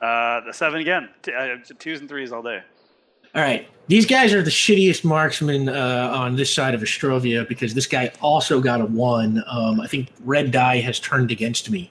uh, 0.00 0.40
the 0.40 0.52
seven 0.52 0.80
again. 0.80 1.08
T- 1.22 1.32
uh, 1.32 1.56
twos 1.78 2.00
and 2.00 2.08
threes 2.08 2.32
all 2.32 2.42
day. 2.42 2.62
All 3.34 3.42
right. 3.42 3.68
These 3.86 4.06
guys 4.06 4.32
are 4.32 4.42
the 4.42 4.50
shittiest 4.50 5.04
marksmen 5.04 5.68
uh, 5.68 6.12
on 6.14 6.36
this 6.36 6.52
side 6.52 6.74
of 6.74 6.80
Ostrovia 6.80 7.46
because 7.48 7.74
this 7.74 7.86
guy 7.86 8.12
also 8.20 8.60
got 8.60 8.80
a 8.80 8.86
one. 8.86 9.42
Um, 9.46 9.80
I 9.80 9.86
think 9.86 10.08
red 10.24 10.50
die 10.50 10.78
has 10.78 10.98
turned 10.98 11.30
against 11.30 11.70
me. 11.70 11.90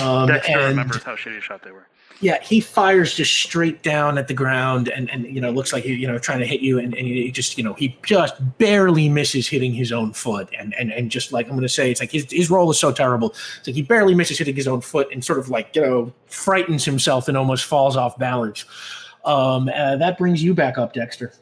Um, 0.00 0.28
Dexter 0.28 0.52
and 0.52 0.68
remembers 0.68 1.02
how 1.02 1.14
shitty 1.14 1.38
a 1.38 1.40
shot 1.40 1.62
they 1.62 1.70
were. 1.70 1.86
Yeah, 2.20 2.42
he 2.42 2.60
fires 2.60 3.14
just 3.14 3.32
straight 3.34 3.82
down 3.82 4.16
at 4.16 4.26
the 4.26 4.34
ground 4.34 4.88
and, 4.88 5.10
and 5.10 5.26
you 5.26 5.40
know, 5.40 5.50
looks 5.50 5.72
like 5.72 5.84
he, 5.84 5.92
you 5.92 6.06
know, 6.06 6.18
trying 6.18 6.38
to 6.38 6.46
hit 6.46 6.60
you. 6.60 6.78
And, 6.78 6.94
and 6.94 7.06
he 7.06 7.30
just, 7.30 7.58
you 7.58 7.64
know, 7.64 7.74
he 7.74 7.96
just 8.04 8.34
barely 8.56 9.08
misses 9.08 9.46
hitting 9.46 9.72
his 9.74 9.92
own 9.92 10.12
foot. 10.14 10.48
And, 10.58 10.74
and, 10.74 10.90
and 10.92 11.10
just 11.10 11.32
like, 11.32 11.46
I'm 11.46 11.52
going 11.52 11.62
to 11.62 11.68
say, 11.68 11.90
it's 11.90 12.00
like 12.00 12.12
his, 12.12 12.26
his 12.30 12.48
roll 12.48 12.70
is 12.70 12.78
so 12.78 12.90
terrible. 12.90 13.34
It's 13.58 13.66
like 13.66 13.76
he 13.76 13.82
barely 13.82 14.14
misses 14.14 14.38
hitting 14.38 14.56
his 14.56 14.66
own 14.66 14.80
foot 14.80 15.08
and 15.12 15.22
sort 15.22 15.38
of 15.38 15.50
like, 15.50 15.76
you 15.76 15.82
know, 15.82 16.12
frightens 16.26 16.84
himself 16.84 17.28
and 17.28 17.36
almost 17.36 17.64
falls 17.64 17.96
off 17.96 18.18
balance. 18.18 18.64
Um, 19.26 19.68
uh, 19.74 19.96
that 19.96 20.16
brings 20.16 20.42
you 20.42 20.54
back 20.54 20.78
up, 20.78 20.94
Dexter. 20.94 21.32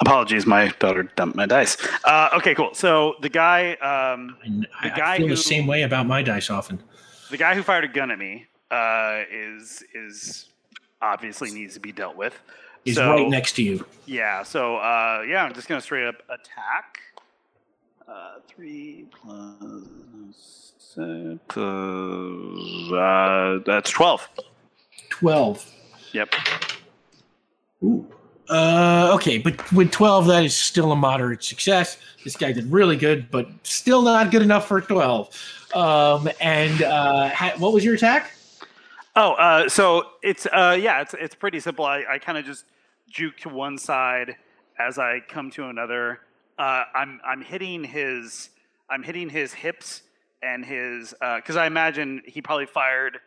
Apologies, 0.00 0.46
my 0.46 0.68
daughter 0.80 1.04
dumped 1.14 1.36
my 1.36 1.46
dice. 1.46 1.76
Uh, 2.04 2.28
okay, 2.36 2.54
cool. 2.54 2.74
So 2.74 3.14
the 3.20 3.28
guy, 3.28 3.72
um, 3.74 4.36
I, 4.80 4.88
The 4.88 4.94
I 4.94 4.96
guy 4.96 5.16
feel 5.18 5.28
the 5.28 5.36
same 5.36 5.66
way 5.66 5.82
about 5.82 6.06
my 6.06 6.22
dice 6.22 6.50
often. 6.50 6.82
the 7.30 7.36
guy 7.36 7.54
who 7.54 7.62
fired 7.62 7.84
a 7.84 7.88
gun 7.88 8.10
at 8.10 8.18
me 8.18 8.46
uh, 8.70 9.22
is 9.32 9.84
is 9.94 10.48
obviously 11.00 11.52
needs 11.52 11.74
to 11.74 11.80
be 11.80 11.92
dealt 11.92 12.16
with. 12.16 12.34
He's 12.84 12.96
so, 12.96 13.10
right 13.10 13.28
next 13.28 13.52
to 13.56 13.62
you. 13.62 13.86
Yeah. 14.06 14.42
So 14.42 14.76
uh, 14.76 15.22
yeah, 15.26 15.44
I'm 15.44 15.54
just 15.54 15.68
gonna 15.68 15.80
straight 15.80 16.06
up 16.06 16.16
attack. 16.28 16.98
Uh, 18.08 18.34
three 18.48 19.06
plus 19.12 20.72
six, 20.78 21.38
plus, 21.48 22.92
uh, 22.92 23.58
that's 23.66 23.90
twelve. 23.90 24.28
12. 25.10 25.72
Yep. 26.12 26.34
Ooh. 27.82 28.06
Uh, 28.48 29.12
okay, 29.14 29.38
but 29.38 29.72
with 29.72 29.90
12, 29.90 30.26
that 30.26 30.44
is 30.44 30.54
still 30.54 30.92
a 30.92 30.96
moderate 30.96 31.42
success. 31.42 31.98
This 32.24 32.36
guy 32.36 32.52
did 32.52 32.70
really 32.70 32.96
good, 32.96 33.30
but 33.30 33.48
still 33.62 34.02
not 34.02 34.30
good 34.30 34.42
enough 34.42 34.68
for 34.68 34.80
12. 34.80 35.30
Um, 35.74 36.28
and 36.40 36.82
uh, 36.82 37.28
ha- 37.30 37.54
what 37.58 37.72
was 37.72 37.84
your 37.84 37.94
attack? 37.94 38.32
Oh, 39.16 39.32
uh, 39.32 39.68
so 39.68 40.10
it's 40.22 40.46
uh, 40.46 40.76
yeah, 40.78 41.00
it's 41.00 41.14
it's 41.14 41.34
pretty 41.34 41.58
simple. 41.58 41.86
I, 41.86 42.04
I 42.08 42.18
kind 42.18 42.36
of 42.36 42.44
just 42.44 42.66
juke 43.08 43.38
to 43.38 43.48
one 43.48 43.78
side 43.78 44.36
as 44.78 44.98
I 44.98 45.20
come 45.26 45.50
to 45.52 45.68
another. 45.68 46.20
Uh, 46.58 46.84
I'm 46.94 47.20
I'm 47.24 47.40
hitting 47.40 47.82
his 47.82 48.50
I'm 48.90 49.02
hitting 49.02 49.30
his 49.30 49.54
hips 49.54 50.02
and 50.42 50.64
his 50.64 51.14
because 51.36 51.56
I 51.56 51.66
imagine 51.66 52.22
he 52.26 52.42
probably 52.42 52.66
fired 52.66 53.18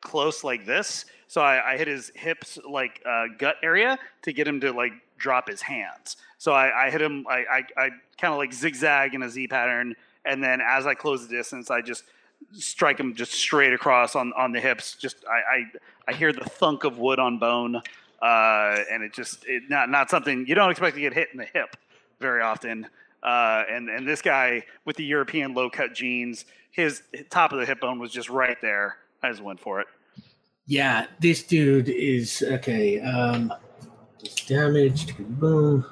close 0.00 0.44
like 0.44 0.64
this. 0.66 1.04
So 1.26 1.40
I, 1.40 1.74
I 1.74 1.76
hit 1.76 1.88
his 1.88 2.10
hips 2.14 2.58
like 2.68 3.02
uh, 3.06 3.26
gut 3.38 3.56
area 3.62 3.98
to 4.22 4.32
get 4.32 4.48
him 4.48 4.60
to 4.60 4.72
like 4.72 4.92
drop 5.18 5.48
his 5.48 5.60
hands. 5.60 6.16
So 6.38 6.52
I, 6.52 6.86
I 6.86 6.90
hit 6.90 7.02
him. 7.02 7.26
I 7.28 7.44
I, 7.50 7.62
I 7.76 7.90
kind 8.18 8.32
of 8.32 8.38
like 8.38 8.52
zigzag 8.52 9.14
in 9.14 9.22
a 9.22 9.28
Z 9.28 9.48
pattern, 9.48 9.94
and 10.24 10.42
then 10.42 10.60
as 10.60 10.86
I 10.86 10.94
close 10.94 11.26
the 11.26 11.36
distance, 11.36 11.70
I 11.70 11.82
just 11.82 12.04
strike 12.52 12.98
him 12.98 13.14
just 13.14 13.32
straight 13.32 13.72
across 13.72 14.14
on, 14.14 14.32
on 14.36 14.52
the 14.52 14.60
hips. 14.60 14.94
Just 14.94 15.24
I, 15.28 15.56
I 15.56 15.64
I 16.08 16.12
hear 16.14 16.32
the 16.32 16.44
thunk 16.44 16.84
of 16.84 16.98
wood 16.98 17.18
on 17.18 17.38
bone, 17.38 17.76
uh, 18.22 18.76
and 18.90 19.02
it 19.02 19.12
just 19.12 19.44
it, 19.46 19.64
not 19.68 19.90
not 19.90 20.10
something 20.10 20.46
you 20.46 20.54
don't 20.54 20.70
expect 20.70 20.94
to 20.94 21.00
get 21.00 21.12
hit 21.12 21.28
in 21.32 21.38
the 21.38 21.46
hip 21.46 21.76
very 22.20 22.42
often. 22.42 22.86
Uh, 23.22 23.64
and 23.68 23.88
and 23.88 24.06
this 24.06 24.22
guy 24.22 24.62
with 24.84 24.96
the 24.96 25.04
European 25.04 25.52
low 25.52 25.68
cut 25.68 25.92
jeans, 25.92 26.44
his 26.70 27.02
top 27.30 27.52
of 27.52 27.58
the 27.58 27.66
hip 27.66 27.80
bone 27.80 27.98
was 27.98 28.12
just 28.12 28.30
right 28.30 28.56
there. 28.62 28.96
I 29.22 29.30
just 29.30 29.42
went 29.42 29.60
for 29.60 29.80
it. 29.80 29.86
Yeah, 30.66 31.06
this 31.20 31.42
dude 31.42 31.88
is 31.88 32.44
okay. 32.46 33.00
Um, 33.00 33.52
damaged. 34.46 35.16
Boom. 35.40 35.84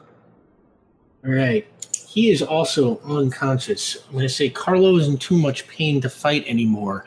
All 1.25 1.33
right. 1.33 1.67
He 2.07 2.31
is 2.31 2.43
also 2.43 2.99
unconscious. 3.01 3.97
I'm 4.07 4.13
going 4.13 4.23
to 4.23 4.29
say 4.29 4.49
Carlo 4.49 4.97
is 4.97 5.09
in 5.09 5.19
too 5.19 5.37
much 5.37 5.67
pain 5.69 6.01
to 6.01 6.09
fight 6.09 6.45
anymore. 6.47 7.05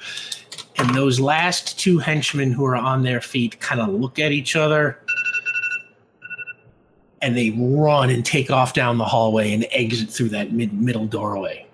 And 0.78 0.94
those 0.96 1.20
last 1.20 1.80
two 1.80 2.00
henchmen 2.00 2.52
who 2.52 2.66
are 2.66 2.76
on 2.76 3.04
their 3.04 3.22
feet 3.22 3.60
kind 3.60 3.82
of 3.82 3.90
look 3.90 4.20
at 4.20 4.32
each 4.32 4.56
other 4.56 5.00
and 7.22 7.36
they 7.36 7.50
run 7.52 8.10
and 8.10 8.26
take 8.26 8.50
off 8.50 8.74
down 8.74 8.98
the 8.98 9.06
hallway 9.06 9.54
and 9.54 9.66
exit 9.72 10.10
through 10.10 10.30
that 10.30 10.54
mid- 10.54 10.74
middle 10.74 11.06
doorway, 11.06 11.68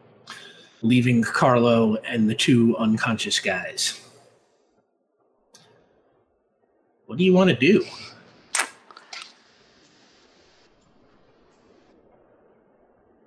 leaving 0.81 1.21
Carlo 1.21 1.95
and 1.97 2.29
the 2.29 2.35
two 2.35 2.75
unconscious 2.77 3.39
guys. 3.39 4.01
What 7.05 7.17
do 7.17 7.23
you 7.23 7.33
want 7.33 7.49
to 7.49 7.55
do? 7.55 7.85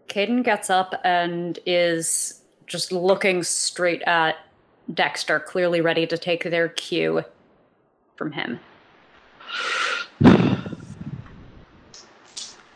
Caden 0.08 0.42
gets 0.42 0.68
up 0.68 0.94
and 1.04 1.58
is 1.64 2.42
just 2.66 2.92
looking 2.92 3.42
straight 3.42 4.02
at 4.02 4.36
Dexter, 4.92 5.38
clearly 5.38 5.80
ready 5.80 6.06
to 6.06 6.18
take 6.18 6.44
their 6.44 6.68
cue 6.68 7.22
from 8.16 8.32
him. 8.32 8.58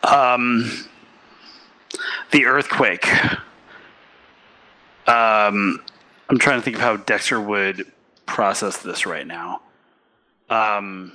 Um, 0.05 0.89
the 2.33 2.47
earthquake. 2.47 3.07
Um, 5.07 5.83
I'm 6.29 6.39
trying 6.39 6.59
to 6.59 6.63
think 6.63 6.77
of 6.77 6.83
how 6.83 6.97
Dexter 6.97 7.41
would 7.41 7.91
process 8.27 8.79
this 8.79 9.07
right 9.07 9.27
now. 9.27 9.63
Um, 10.53 11.13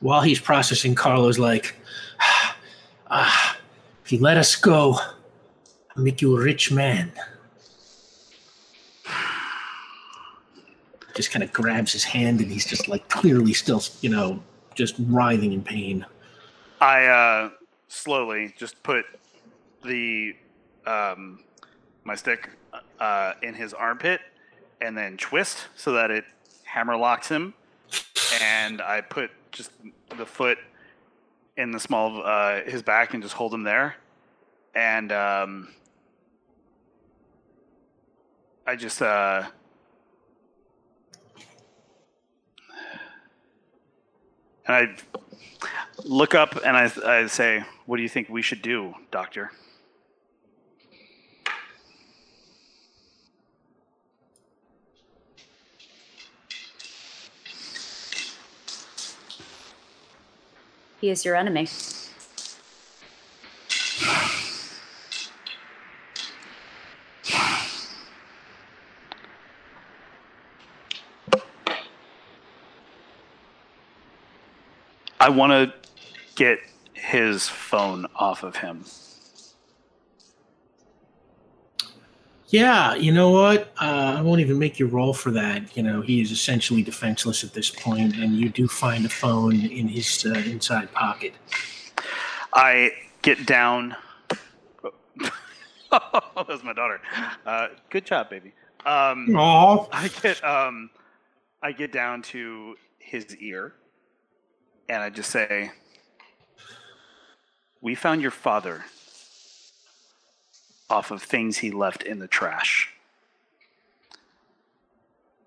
While 0.00 0.22
he's 0.22 0.40
processing, 0.40 0.94
Carlo's 0.94 1.38
like, 1.38 1.76
ah, 3.10 3.56
if 4.04 4.12
you 4.12 4.20
let 4.20 4.36
us 4.38 4.56
go, 4.56 4.94
I'll 4.94 6.02
make 6.02 6.22
you 6.22 6.36
a 6.36 6.42
rich 6.42 6.72
man. 6.72 7.12
Just 11.14 11.30
kind 11.30 11.42
of 11.42 11.52
grabs 11.52 11.92
his 11.92 12.04
hand 12.04 12.40
and 12.40 12.50
he's 12.50 12.66
just 12.66 12.88
like 12.88 13.08
clearly 13.08 13.52
still, 13.52 13.82
you 14.00 14.10
know, 14.10 14.42
just 14.74 14.94
writhing 14.98 15.52
in 15.52 15.62
pain. 15.62 16.04
I 16.80 17.06
uh, 17.06 17.50
slowly 17.88 18.54
just 18.56 18.82
put 18.82 19.06
the 19.82 20.36
um, 20.86 21.40
my 22.04 22.14
stick 22.14 22.50
uh, 23.00 23.32
in 23.42 23.54
his 23.54 23.72
armpit 23.72 24.20
and 24.80 24.96
then 24.96 25.16
twist 25.16 25.68
so 25.74 25.92
that 25.92 26.10
it 26.10 26.24
hammer 26.76 26.96
locks 26.96 27.26
him. 27.26 27.54
And 28.42 28.82
I 28.82 29.00
put 29.00 29.30
just 29.50 29.70
the 30.18 30.26
foot 30.26 30.58
in 31.56 31.70
the 31.70 31.80
small 31.80 32.18
of 32.18 32.26
uh, 32.26 32.70
his 32.70 32.82
back 32.82 33.14
and 33.14 33.22
just 33.22 33.34
hold 33.34 33.54
him 33.54 33.62
there. 33.62 33.96
And 34.74 35.10
um, 35.10 35.68
I 38.66 38.76
just 38.76 39.00
uh, 39.00 39.44
and 44.66 44.76
I 44.76 44.96
look 46.04 46.34
up 46.34 46.56
and 46.62 46.76
I, 46.76 46.90
I 47.06 47.26
say, 47.26 47.64
"What 47.86 47.96
do 47.96 48.02
you 48.02 48.08
think 48.10 48.28
we 48.28 48.42
should 48.42 48.60
do, 48.60 48.94
Doctor?" 49.10 49.50
He 61.00 61.10
is 61.10 61.24
your 61.24 61.36
enemy. 61.36 61.68
I 75.18 75.28
want 75.28 75.52
to 75.52 75.72
get 76.36 76.60
his 76.92 77.48
phone 77.48 78.06
off 78.14 78.42
of 78.42 78.56
him. 78.56 78.84
Yeah, 82.48 82.94
you 82.94 83.12
know 83.12 83.30
what? 83.30 83.72
Uh, 83.80 84.14
I 84.18 84.20
won't 84.20 84.40
even 84.40 84.58
make 84.58 84.78
you 84.78 84.86
roll 84.86 85.12
for 85.12 85.32
that. 85.32 85.76
You 85.76 85.82
know, 85.82 86.00
he 86.00 86.20
is 86.20 86.30
essentially 86.30 86.82
defenseless 86.82 87.42
at 87.42 87.52
this 87.52 87.70
point, 87.70 88.16
and 88.16 88.36
you 88.36 88.48
do 88.48 88.68
find 88.68 89.04
a 89.04 89.08
phone 89.08 89.56
in 89.56 89.88
his 89.88 90.24
uh, 90.24 90.30
inside 90.30 90.92
pocket. 90.92 91.34
I 92.54 92.92
get 93.22 93.46
down. 93.46 93.96
that 95.90 96.48
was 96.48 96.62
my 96.62 96.72
daughter. 96.72 97.00
Uh, 97.44 97.68
good 97.90 98.06
job, 98.06 98.30
baby. 98.30 98.52
Um, 98.84 99.34
Aw. 99.36 99.88
I 99.90 100.08
get 100.08 100.44
um, 100.44 100.90
I 101.62 101.72
get 101.72 101.90
down 101.90 102.22
to 102.22 102.76
his 102.98 103.36
ear, 103.38 103.74
and 104.88 105.02
I 105.02 105.10
just 105.10 105.30
say, 105.30 105.72
"We 107.80 107.96
found 107.96 108.22
your 108.22 108.30
father 108.30 108.84
off 110.88 111.10
of 111.10 111.22
things 111.22 111.58
he 111.58 111.70
left 111.70 112.02
in 112.02 112.18
the 112.18 112.28
trash. 112.28 112.92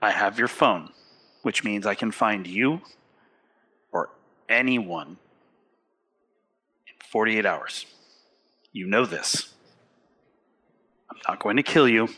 I 0.01 0.11
have 0.11 0.39
your 0.39 0.47
phone, 0.47 0.89
which 1.41 1.63
means 1.63 1.85
I 1.85 1.95
can 1.95 2.11
find 2.11 2.47
you 2.47 2.81
or 3.91 4.09
anyone 4.47 5.17
in 6.87 6.93
48 7.09 7.45
hours. 7.45 7.85
You 8.71 8.87
know 8.87 9.05
this. 9.05 9.53
I'm 11.09 11.17
not 11.27 11.39
going 11.39 11.57
to 11.57 11.63
kill 11.63 11.87
you." 11.87 12.09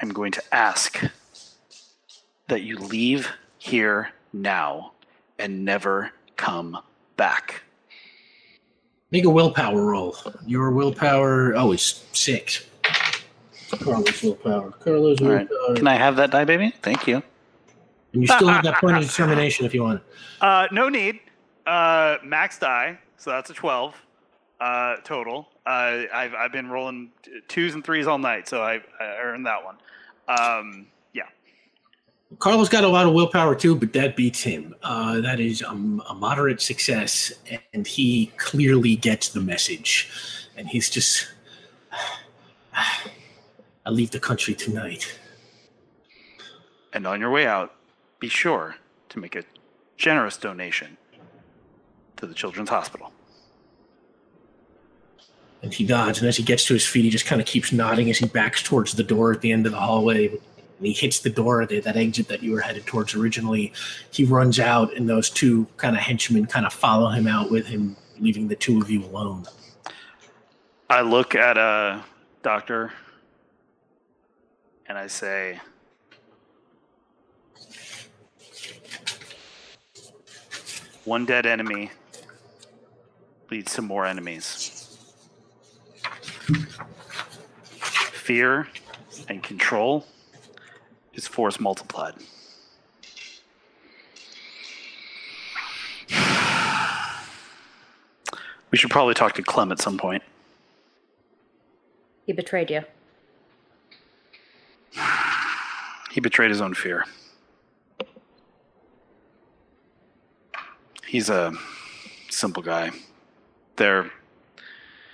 I'm 0.00 0.10
going 0.10 0.32
to 0.32 0.42
ask 0.54 1.02
that 2.48 2.62
you 2.62 2.76
leave 2.76 3.30
here 3.56 4.10
now 4.30 4.92
and 5.38 5.64
never 5.64 6.12
come 6.36 6.78
back. 7.16 7.62
Make 9.16 9.24
a 9.24 9.30
willpower 9.30 9.82
roll. 9.82 10.14
Your 10.44 10.70
willpower, 10.72 11.56
oh, 11.56 11.72
is 11.72 12.04
six. 12.12 12.66
Carlos' 13.70 14.22
willpower. 14.22 14.72
Carlos' 14.72 15.22
All 15.22 15.28
right. 15.28 15.48
willpower. 15.48 15.74
Can 15.74 15.88
I 15.88 15.94
have 15.94 16.16
that 16.16 16.32
die, 16.32 16.44
baby? 16.44 16.74
Thank 16.82 17.06
you. 17.06 17.22
And 18.12 18.20
you 18.20 18.28
still 18.28 18.48
have 18.48 18.62
that 18.64 18.74
point 18.74 18.98
of 18.98 19.04
determination 19.08 19.64
if 19.64 19.72
you 19.72 19.84
want. 19.84 20.02
Uh, 20.42 20.68
no 20.70 20.90
need. 20.90 21.20
Uh, 21.66 22.18
max 22.22 22.58
die, 22.58 22.98
so 23.16 23.30
that's 23.30 23.48
a 23.48 23.54
12 23.54 23.94
uh, 24.60 24.96
total. 24.96 25.48
Uh, 25.64 26.02
I've, 26.12 26.34
I've 26.34 26.52
been 26.52 26.68
rolling 26.68 27.10
t- 27.22 27.40
twos 27.48 27.72
and 27.72 27.82
threes 27.82 28.06
all 28.06 28.18
night, 28.18 28.46
so 28.46 28.62
I, 28.62 28.82
I 29.00 29.16
earned 29.22 29.46
that 29.46 29.64
one. 29.64 29.76
Um, 30.28 30.88
yeah. 30.88 30.95
Carlos 32.38 32.68
got 32.68 32.82
a 32.82 32.88
lot 32.88 33.06
of 33.06 33.14
willpower 33.14 33.54
too, 33.54 33.76
but 33.76 33.92
that 33.92 34.16
beats 34.16 34.42
him. 34.42 34.74
Uh, 34.82 35.20
that 35.20 35.38
is 35.38 35.62
um, 35.62 36.02
a 36.08 36.14
moderate 36.14 36.60
success, 36.60 37.32
and 37.72 37.86
he 37.86 38.32
clearly 38.36 38.96
gets 38.96 39.28
the 39.28 39.40
message. 39.40 40.10
And 40.56 40.68
he's 40.68 40.90
just, 40.90 41.28
I 42.74 43.90
leave 43.90 44.10
the 44.10 44.18
country 44.18 44.54
tonight. 44.54 45.18
And 46.92 47.06
on 47.06 47.20
your 47.20 47.30
way 47.30 47.46
out, 47.46 47.74
be 48.18 48.28
sure 48.28 48.76
to 49.10 49.18
make 49.20 49.36
a 49.36 49.44
generous 49.96 50.36
donation 50.36 50.96
to 52.16 52.26
the 52.26 52.34
Children's 52.34 52.70
Hospital. 52.70 53.12
And 55.62 55.72
he 55.72 55.84
nods, 55.84 56.18
and 56.18 56.28
as 56.28 56.36
he 56.36 56.42
gets 56.42 56.64
to 56.66 56.74
his 56.74 56.86
feet, 56.86 57.04
he 57.04 57.10
just 57.10 57.26
kind 57.26 57.40
of 57.40 57.46
keeps 57.46 57.72
nodding 57.72 58.10
as 58.10 58.18
he 58.18 58.26
backs 58.26 58.62
towards 58.62 58.94
the 58.94 59.02
door 59.02 59.32
at 59.32 59.40
the 59.40 59.52
end 59.52 59.66
of 59.66 59.72
the 59.72 59.80
hallway. 59.80 60.38
And 60.78 60.86
he 60.86 60.92
hits 60.92 61.20
the 61.20 61.30
door, 61.30 61.64
the, 61.66 61.80
that 61.80 61.96
exit 61.96 62.28
that 62.28 62.42
you 62.42 62.52
were 62.52 62.60
headed 62.60 62.86
towards 62.86 63.14
originally. 63.14 63.72
He 64.10 64.24
runs 64.24 64.60
out, 64.60 64.94
and 64.94 65.08
those 65.08 65.30
two 65.30 65.66
kind 65.76 65.96
of 65.96 66.02
henchmen 66.02 66.46
kind 66.46 66.66
of 66.66 66.72
follow 66.72 67.08
him 67.10 67.26
out 67.26 67.50
with 67.50 67.66
him, 67.66 67.96
leaving 68.18 68.48
the 68.48 68.56
two 68.56 68.80
of 68.80 68.90
you 68.90 69.04
alone. 69.04 69.46
I 70.88 71.00
look 71.00 71.34
at 71.34 71.56
a 71.56 72.04
doctor 72.42 72.92
and 74.86 74.96
I 74.96 75.08
say, 75.08 75.60
One 81.04 81.24
dead 81.24 81.46
enemy 81.46 81.92
leads 83.48 83.74
to 83.74 83.82
more 83.82 84.04
enemies. 84.06 84.98
Fear 87.78 88.66
and 89.28 89.40
control 89.40 90.04
is 91.16 91.26
force 91.26 91.58
multiplied. 91.58 92.14
We 98.72 98.78
should 98.78 98.90
probably 98.90 99.14
talk 99.14 99.32
to 99.34 99.42
Clem 99.42 99.70
at 99.72 99.80
some 99.80 99.96
point. 99.96 100.22
He 102.26 102.32
betrayed 102.32 102.70
you. 102.70 102.82
He 106.10 106.20
betrayed 106.20 106.50
his 106.50 106.62
own 106.62 106.72
fear. 106.74 107.04
He's 111.06 111.28
a 111.28 111.52
simple 112.30 112.62
guy. 112.62 112.90
They're 113.76 114.10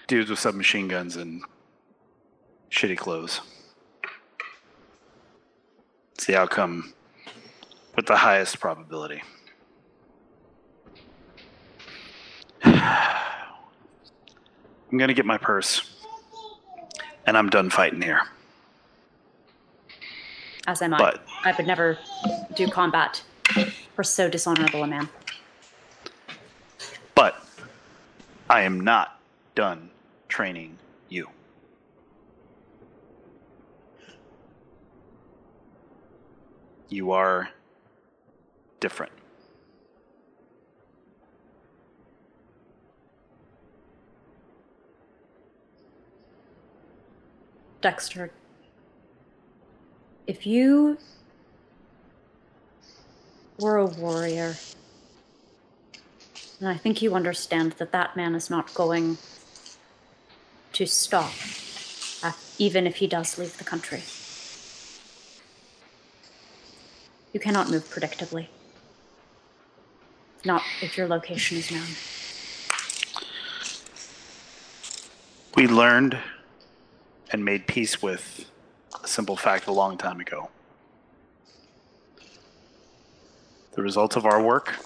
dudes 0.06 0.30
with 0.30 0.38
submachine 0.38 0.88
guns 0.88 1.16
and 1.16 1.42
shitty 2.70 2.96
clothes. 2.96 3.40
It's 6.14 6.26
the 6.26 6.36
outcome 6.36 6.92
with 7.96 8.06
the 8.06 8.16
highest 8.16 8.60
probability. 8.60 9.22
I'm 12.64 13.48
gonna 14.98 15.14
get 15.14 15.26
my 15.26 15.38
purse, 15.38 15.96
and 17.26 17.36
I'm 17.36 17.48
done 17.50 17.70
fighting 17.70 18.02
here. 18.02 18.20
As 20.66 20.82
am 20.82 20.94
I. 20.94 20.98
But- 20.98 21.24
I 21.44 21.52
would 21.56 21.66
never 21.66 21.98
do 22.54 22.68
combat 22.68 23.20
for 23.96 24.04
so 24.04 24.28
dishonorable 24.28 24.84
a 24.84 24.86
man. 24.86 25.08
But 27.16 27.34
I 28.48 28.62
am 28.62 28.80
not 28.80 29.18
done 29.54 29.90
training 30.28 30.78
you. 31.08 31.28
You 36.92 37.12
are 37.12 37.48
different. 38.78 39.12
Dexter, 47.80 48.30
if 50.26 50.46
you 50.46 50.98
were 53.58 53.78
a 53.78 53.86
warrior, 53.86 54.56
and 56.60 56.68
I 56.68 56.76
think 56.76 57.00
you 57.00 57.14
understand 57.14 57.72
that 57.78 57.92
that 57.92 58.16
man 58.16 58.34
is 58.34 58.50
not 58.50 58.74
going 58.74 59.16
to 60.74 60.84
stop, 60.84 61.32
uh, 62.22 62.32
even 62.58 62.86
if 62.86 62.96
he 62.96 63.06
does 63.06 63.38
leave 63.38 63.56
the 63.56 63.64
country. 63.64 64.02
You 67.32 67.40
cannot 67.40 67.70
move 67.70 67.84
predictably. 67.88 68.48
Not 70.44 70.62
if 70.82 70.98
your 70.98 71.08
location 71.08 71.56
is 71.56 71.70
known. 71.70 71.86
We 75.54 75.66
learned 75.66 76.18
and 77.30 77.44
made 77.44 77.66
peace 77.66 78.02
with 78.02 78.50
a 79.02 79.08
simple 79.08 79.36
fact 79.36 79.66
a 79.66 79.72
long 79.72 79.96
time 79.96 80.20
ago. 80.20 80.50
The 83.72 83.82
result 83.82 84.16
of 84.16 84.26
our 84.26 84.42
work 84.42 84.76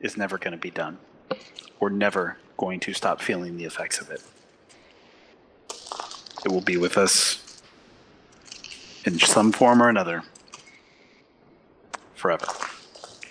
is 0.00 0.16
never 0.16 0.38
going 0.38 0.52
to 0.52 0.58
be 0.58 0.70
done. 0.70 0.98
We're 1.78 1.90
never 1.90 2.38
going 2.56 2.80
to 2.80 2.92
stop 2.92 3.20
feeling 3.20 3.56
the 3.56 3.64
effects 3.64 4.00
of 4.00 4.10
it. 4.10 4.22
It 6.44 6.50
will 6.50 6.60
be 6.60 6.76
with 6.76 6.98
us 6.98 7.62
in 9.04 9.20
some 9.20 9.52
form 9.52 9.80
or 9.80 9.88
another 9.88 10.24
forever, 12.22 12.46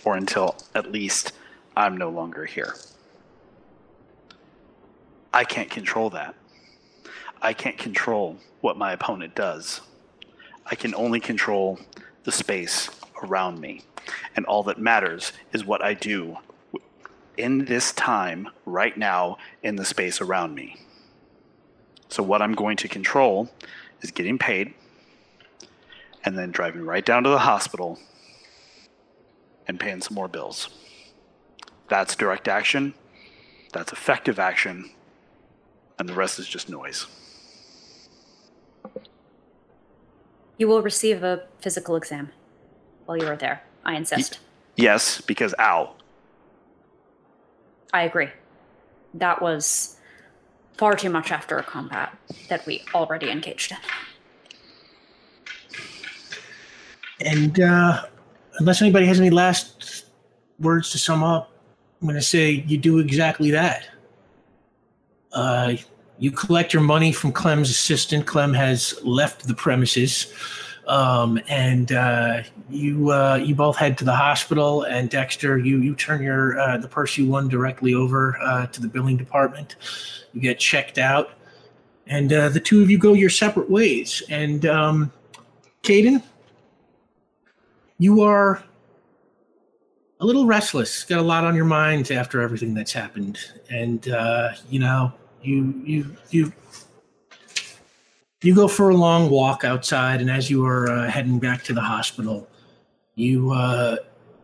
or 0.04 0.18
until 0.18 0.58
at 0.76 0.92
least 0.92 1.32
I'm 1.78 1.96
no 1.96 2.10
longer 2.10 2.44
here. 2.44 2.76
I 5.34 5.46
can't 5.46 5.70
control 5.70 6.10
that. 6.10 6.36
I 7.42 7.54
can't 7.54 7.78
control 7.78 8.36
what 8.60 8.78
my 8.78 8.92
opponent 8.92 9.34
does. 9.34 9.80
I 10.66 10.76
can 10.76 10.94
only 10.94 11.22
control 11.22 11.80
the 12.26 12.34
space 12.34 12.90
around 13.24 13.62
me. 13.62 13.82
And 14.36 14.46
all 14.46 14.64
that 14.64 14.78
matters 14.78 15.32
is 15.54 15.66
what 15.66 15.82
I 15.82 15.94
do 15.94 16.38
in 17.38 17.64
this 17.66 17.94
time, 17.94 18.50
right 18.66 18.98
now, 18.98 19.38
in 19.64 19.78
the 19.78 19.86
space 19.86 20.20
around 20.20 20.54
me. 20.54 20.76
So, 22.10 22.22
what 22.22 22.42
I'm 22.42 22.54
going 22.54 22.76
to 22.78 22.90
control 22.90 23.50
is 24.02 24.12
getting 24.12 24.38
paid 24.38 24.74
and 26.26 26.38
then 26.38 26.52
driving 26.52 26.82
right 26.82 27.06
down 27.06 27.24
to 27.24 27.30
the 27.30 27.40
hospital 27.40 27.98
and 29.68 29.80
paying 29.80 30.02
some 30.02 30.16
more 30.16 30.28
bills. 30.28 30.70
That's 31.90 32.16
direct 32.16 32.48
action, 32.48 32.94
that's 33.74 33.92
effective 33.92 34.40
action, 34.40 34.92
and 36.00 36.08
the 36.08 36.14
rest 36.14 36.40
is 36.40 36.48
just 36.48 36.70
noise. 36.70 37.08
You 40.58 40.68
will 40.68 40.82
receive 40.82 41.24
a 41.24 41.44
physical 41.60 41.96
exam 41.96 42.32
while 43.06 43.18
you 43.18 43.28
are 43.28 43.36
there. 43.36 43.64
I 43.84 43.96
insist. 43.96 44.40
Yes, 44.76 45.22
because 45.22 45.54
ow. 45.60 45.96
I 47.94 48.04
agree. 48.04 48.30
That 49.14 49.42
was 49.42 49.98
far 50.78 50.96
too 50.96 51.10
much 51.10 51.32
after 51.32 51.58
a 51.58 51.64
combat 51.64 52.18
that 52.48 52.66
we 52.66 52.84
already 52.94 53.30
engaged 53.30 53.72
in. 53.72 53.78
And 57.20 57.60
uh, 57.60 58.06
unless 58.60 58.82
anybody 58.82 59.06
has 59.06 59.20
any 59.20 59.30
last 59.30 60.06
words 60.60 60.92
to 60.92 60.98
sum 60.98 61.24
up, 61.24 61.52
I'm 62.02 62.08
going 62.08 62.20
to 62.20 62.26
say 62.26 62.52
you 62.68 62.78
do 62.78 63.00
exactly 63.00 63.52
that. 63.52 63.88
Uh, 65.34 65.76
you 66.18 66.32
collect 66.32 66.74
your 66.74 66.84
money 66.84 67.12
from 67.12 67.32
Clem's 67.32 67.70
assistant. 67.70 68.28
Clem 68.28 68.54
has 68.54 69.00
left 69.04 69.48
the 69.48 69.56
premises. 69.56 70.32
Um, 70.88 71.40
and 71.48 71.92
uh, 71.92 72.44
you 72.70 73.12
uh, 73.12 73.36
you 73.36 73.56
both 73.56 73.78
head 73.78 73.98
to 74.00 74.06
the 74.06 74.16
hospital. 74.16 74.84
And 74.84 75.10
Dexter, 75.10 75.58
you 75.58 75.80
you 75.80 75.96
turn 75.96 76.22
your 76.22 76.60
uh, 76.60 76.78
the 76.78 76.88
purse 76.88 77.18
you 77.18 77.28
won 77.28 77.48
directly 77.48 77.94
over 77.94 78.38
uh, 78.42 78.68
to 78.68 78.82
the 78.82 78.88
billing 78.88 79.18
department. 79.18 79.76
You 80.34 80.42
get 80.42 80.60
checked 80.60 80.98
out, 80.98 81.32
and 82.08 82.34
uh, 82.34 82.50
the 82.50 82.60
two 82.60 82.82
of 82.82 82.90
you 82.90 82.98
go 82.98 83.14
your 83.14 83.30
separate 83.30 83.70
ways. 83.70 84.24
And 84.30 84.66
um, 84.66 85.12
Caden, 85.84 86.24
you 88.02 88.22
are 88.22 88.64
a 90.22 90.26
little 90.26 90.48
restless. 90.48 91.04
Got 91.04 91.20
a 91.20 91.22
lot 91.22 91.44
on 91.44 91.56
your 91.56 91.66
mind 91.66 92.10
after 92.10 92.42
everything 92.42 92.74
that's 92.74 92.92
happened, 92.92 93.38
and 93.70 94.10
uh, 94.10 94.54
you 94.72 94.80
know 94.80 95.14
you 95.44 95.80
you 95.86 96.18
you 96.32 96.52
you 98.42 98.56
go 98.56 98.68
for 98.68 98.90
a 98.90 98.96
long 98.96 99.30
walk 99.30 99.64
outside, 99.64 100.20
and 100.20 100.32
as 100.32 100.50
you 100.50 100.66
are 100.66 100.90
uh, 100.90 101.12
heading 101.12 101.38
back 101.38 101.64
to 101.66 101.74
the 101.74 101.82
hospital, 101.82 102.50
you 103.14 103.52
uh, 103.52 103.98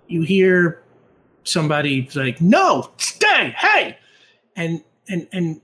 you 0.08 0.22
hear 0.22 0.84
somebody 1.44 2.08
like, 2.14 2.40
"No, 2.40 2.92
stay, 2.98 3.56
hey!" 3.58 3.98
and 4.56 4.84
and 5.10 5.27
and 5.34 5.61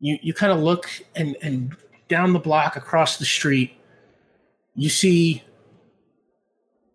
you 0.00 0.18
you 0.20 0.34
kind 0.34 0.50
of 0.50 0.58
look 0.58 0.90
and 1.14 1.36
and 1.42 1.76
down 2.08 2.32
the 2.32 2.40
block 2.40 2.74
across 2.74 3.18
the 3.18 3.24
street, 3.24 3.72
you 4.74 4.88
see 4.88 5.44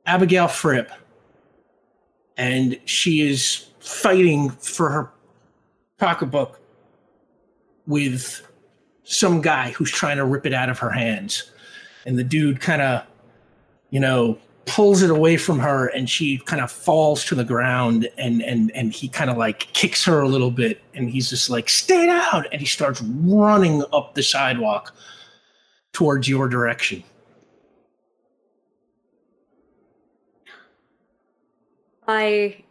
Abigail 0.07 0.47
Fripp, 0.47 0.89
and 2.37 2.79
she 2.85 3.21
is 3.21 3.67
fighting 3.79 4.49
for 4.49 4.89
her 4.89 5.11
pocketbook 5.97 6.59
with 7.85 8.47
some 9.03 9.41
guy 9.41 9.71
who's 9.71 9.91
trying 9.91 10.17
to 10.17 10.25
rip 10.25 10.45
it 10.45 10.53
out 10.53 10.69
of 10.69 10.79
her 10.79 10.89
hands. 10.89 11.51
And 12.05 12.17
the 12.17 12.23
dude 12.23 12.61
kind 12.61 12.81
of, 12.81 13.05
you 13.89 13.99
know, 13.99 14.37
pulls 14.65 15.01
it 15.01 15.09
away 15.09 15.37
from 15.37 15.59
her 15.59 15.87
and 15.87 16.09
she 16.09 16.37
kind 16.39 16.61
of 16.61 16.69
falls 16.69 17.23
to 17.25 17.35
the 17.35 17.43
ground 17.43 18.07
and 18.17 18.43
and 18.43 18.69
and 18.71 18.91
he 18.91 19.07
kind 19.07 19.29
of 19.29 19.37
like 19.37 19.71
kicks 19.71 20.03
her 20.03 20.19
a 20.19 20.27
little 20.27 20.51
bit 20.51 20.81
and 20.93 21.09
he's 21.09 21.29
just 21.29 21.49
like 21.49 21.69
stay 21.69 22.05
down 22.05 22.45
and 22.51 22.59
he 22.59 22.67
starts 22.67 23.01
running 23.01 23.81
up 23.93 24.13
the 24.13 24.21
sidewalk 24.21 24.93
towards 25.93 26.27
your 26.27 26.49
direction 26.49 27.01
I 32.07 32.63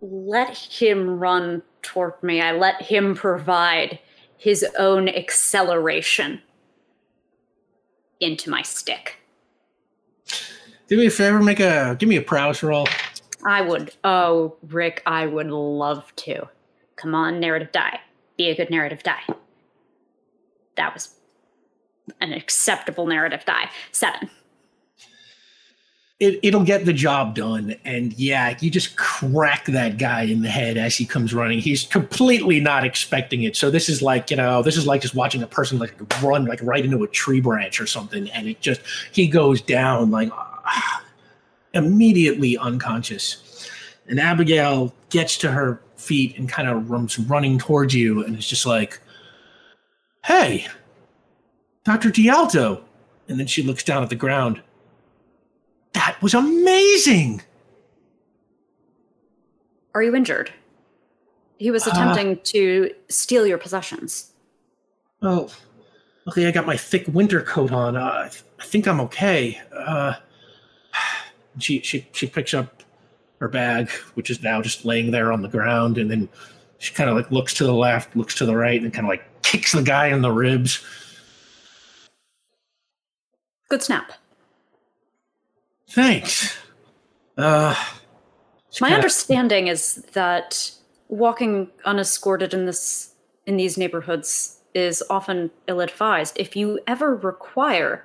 let 0.00 0.56
him 0.56 1.18
run 1.18 1.62
toward 1.82 2.22
me. 2.22 2.40
I 2.40 2.52
let 2.52 2.82
him 2.82 3.14
provide 3.14 3.98
his 4.36 4.64
own 4.78 5.08
acceleration 5.08 6.42
into 8.20 8.50
my 8.50 8.62
stick. 8.62 9.16
do 10.88 10.96
me 10.96 11.06
a 11.06 11.10
favor 11.10 11.40
make 11.42 11.60
a 11.60 11.96
give 11.98 12.08
me 12.08 12.16
a 12.16 12.22
prowess 12.22 12.62
roll 12.62 12.86
I 13.46 13.60
would, 13.60 13.94
oh, 14.02 14.56
Rick, 14.66 15.02
I 15.06 15.26
would 15.26 15.46
love 15.46 16.14
to. 16.16 16.48
Come 16.96 17.14
on, 17.14 17.38
narrative 17.38 17.70
die. 17.70 18.00
Be 18.36 18.48
a 18.48 18.56
good 18.56 18.70
narrative 18.70 19.04
die. 19.04 19.22
That 20.76 20.92
was 20.92 21.14
an 22.20 22.32
acceptable 22.32 23.06
narrative 23.06 23.44
die. 23.44 23.70
Seven. 23.92 24.30
It, 26.18 26.40
it'll 26.42 26.64
get 26.64 26.86
the 26.86 26.92
job 26.92 27.34
done. 27.34 27.76
And 27.84 28.12
yeah, 28.14 28.56
you 28.60 28.70
just 28.70 28.96
crack 28.96 29.66
that 29.66 29.98
guy 29.98 30.22
in 30.22 30.42
the 30.42 30.48
head 30.48 30.78
as 30.78 30.96
he 30.96 31.04
comes 31.04 31.34
running. 31.34 31.58
He's 31.58 31.84
completely 31.84 32.58
not 32.58 32.84
expecting 32.84 33.42
it. 33.42 33.54
So 33.54 33.70
this 33.70 33.88
is 33.88 34.00
like, 34.00 34.30
you 34.30 34.36
know, 34.36 34.62
this 34.62 34.76
is 34.76 34.86
like 34.86 35.02
just 35.02 35.14
watching 35.14 35.42
a 35.42 35.46
person 35.46 35.78
like 35.78 35.94
run 36.22 36.46
like 36.46 36.60
right 36.62 36.84
into 36.84 37.02
a 37.02 37.08
tree 37.08 37.40
branch 37.40 37.80
or 37.80 37.86
something. 37.86 38.30
And 38.30 38.48
it 38.48 38.60
just, 38.60 38.80
he 39.12 39.28
goes 39.28 39.60
down 39.60 40.10
like 40.10 40.30
immediately 41.74 42.56
unconscious. 42.56 43.70
And 44.08 44.18
Abigail 44.18 44.94
gets 45.10 45.36
to 45.38 45.50
her 45.50 45.82
feet 45.96 46.38
and 46.38 46.48
kind 46.48 46.68
of 46.68 46.90
runs 46.90 47.18
running 47.18 47.58
towards 47.58 47.94
you. 47.94 48.24
And 48.24 48.36
it's 48.36 48.48
just 48.48 48.64
like, 48.64 49.00
hey, 50.24 50.66
Dr. 51.84 52.10
Dialto. 52.10 52.82
And 53.28 53.38
then 53.38 53.46
she 53.48 53.62
looks 53.62 53.84
down 53.84 54.02
at 54.02 54.08
the 54.08 54.16
ground. 54.16 54.62
That 55.96 56.20
was 56.20 56.34
amazing. 56.34 57.40
Are 59.94 60.02
you 60.02 60.14
injured? 60.14 60.52
He 61.56 61.70
was 61.70 61.86
Uh, 61.86 61.90
attempting 61.90 62.38
to 62.52 62.90
steal 63.08 63.46
your 63.46 63.56
possessions. 63.56 64.32
Oh, 65.22 65.50
luckily 66.26 66.46
I 66.46 66.50
got 66.50 66.66
my 66.66 66.76
thick 66.76 67.06
winter 67.08 67.40
coat 67.40 67.72
on. 67.72 67.96
Uh, 67.96 68.28
I 68.60 68.64
think 68.64 68.86
I'm 68.86 69.00
okay. 69.00 69.58
Uh, 69.74 70.16
she 71.58 71.80
she 71.80 72.06
she 72.12 72.26
picks 72.26 72.52
up 72.52 72.82
her 73.40 73.48
bag, 73.48 73.88
which 74.12 74.28
is 74.28 74.42
now 74.42 74.60
just 74.60 74.84
laying 74.84 75.12
there 75.12 75.32
on 75.32 75.40
the 75.40 75.48
ground, 75.48 75.96
and 75.96 76.10
then 76.10 76.28
she 76.76 76.92
kind 76.92 77.08
of 77.08 77.16
like 77.16 77.30
looks 77.30 77.54
to 77.54 77.64
the 77.64 77.72
left, 77.72 78.14
looks 78.14 78.34
to 78.34 78.44
the 78.44 78.54
right, 78.54 78.82
and 78.82 78.92
kind 78.92 79.06
of 79.06 79.08
like 79.08 79.24
kicks 79.42 79.72
the 79.72 79.82
guy 79.82 80.08
in 80.08 80.20
the 80.20 80.30
ribs. 80.30 80.84
Good 83.70 83.82
snap. 83.82 84.12
Thanks. 85.88 86.56
Uh, 87.36 87.74
My 88.80 88.88
kinda- 88.88 88.94
understanding 88.96 89.68
is 89.68 89.96
that 90.12 90.70
walking 91.08 91.70
unescorted 91.84 92.52
in 92.52 92.66
this 92.66 93.14
in 93.46 93.56
these 93.56 93.78
neighborhoods 93.78 94.58
is 94.74 95.02
often 95.08 95.50
ill-advised. 95.68 96.36
If 96.36 96.56
you 96.56 96.80
ever 96.86 97.14
require 97.14 98.04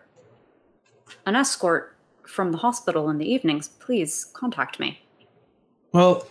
an 1.25 1.35
escort 1.35 1.97
from 2.27 2.51
the 2.51 2.59
hospital 2.59 3.09
in 3.09 3.17
the 3.17 3.25
evenings, 3.29 3.67
please 3.67 4.25
contact 4.33 4.79
me. 4.79 5.01
Well, 5.93 6.27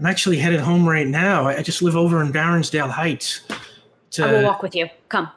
I'm 0.00 0.06
actually 0.06 0.38
headed 0.38 0.60
home 0.60 0.86
right 0.86 1.06
now. 1.06 1.46
I 1.46 1.62
just 1.62 1.80
live 1.80 1.96
over 1.96 2.20
in 2.20 2.32
Baronsdale 2.32 2.90
Heights. 2.90 3.42
It's, 4.08 4.18
I 4.18 4.32
will 4.32 4.40
uh, 4.40 4.48
walk 4.48 4.62
with 4.62 4.74
you. 4.74 4.88
Come. 5.08 5.30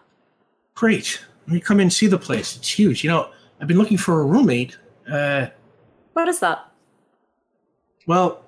Great. 0.74 1.22
Let 1.45 1.53
me 1.53 1.59
come 1.59 1.77
in 1.80 1.83
and 1.83 1.93
see 1.93 2.07
the 2.07 2.17
place. 2.17 2.57
It's 2.57 2.69
huge. 2.69 3.03
You 3.03 3.11
know, 3.11 3.30
I've 3.61 3.67
been 3.67 3.77
looking 3.77 3.98
for 3.98 4.19
a 4.22 4.25
roommate. 4.25 4.75
Uh, 5.11 5.48
What 6.14 6.27
is 6.27 6.40
that? 6.40 6.72
well, 8.08 8.44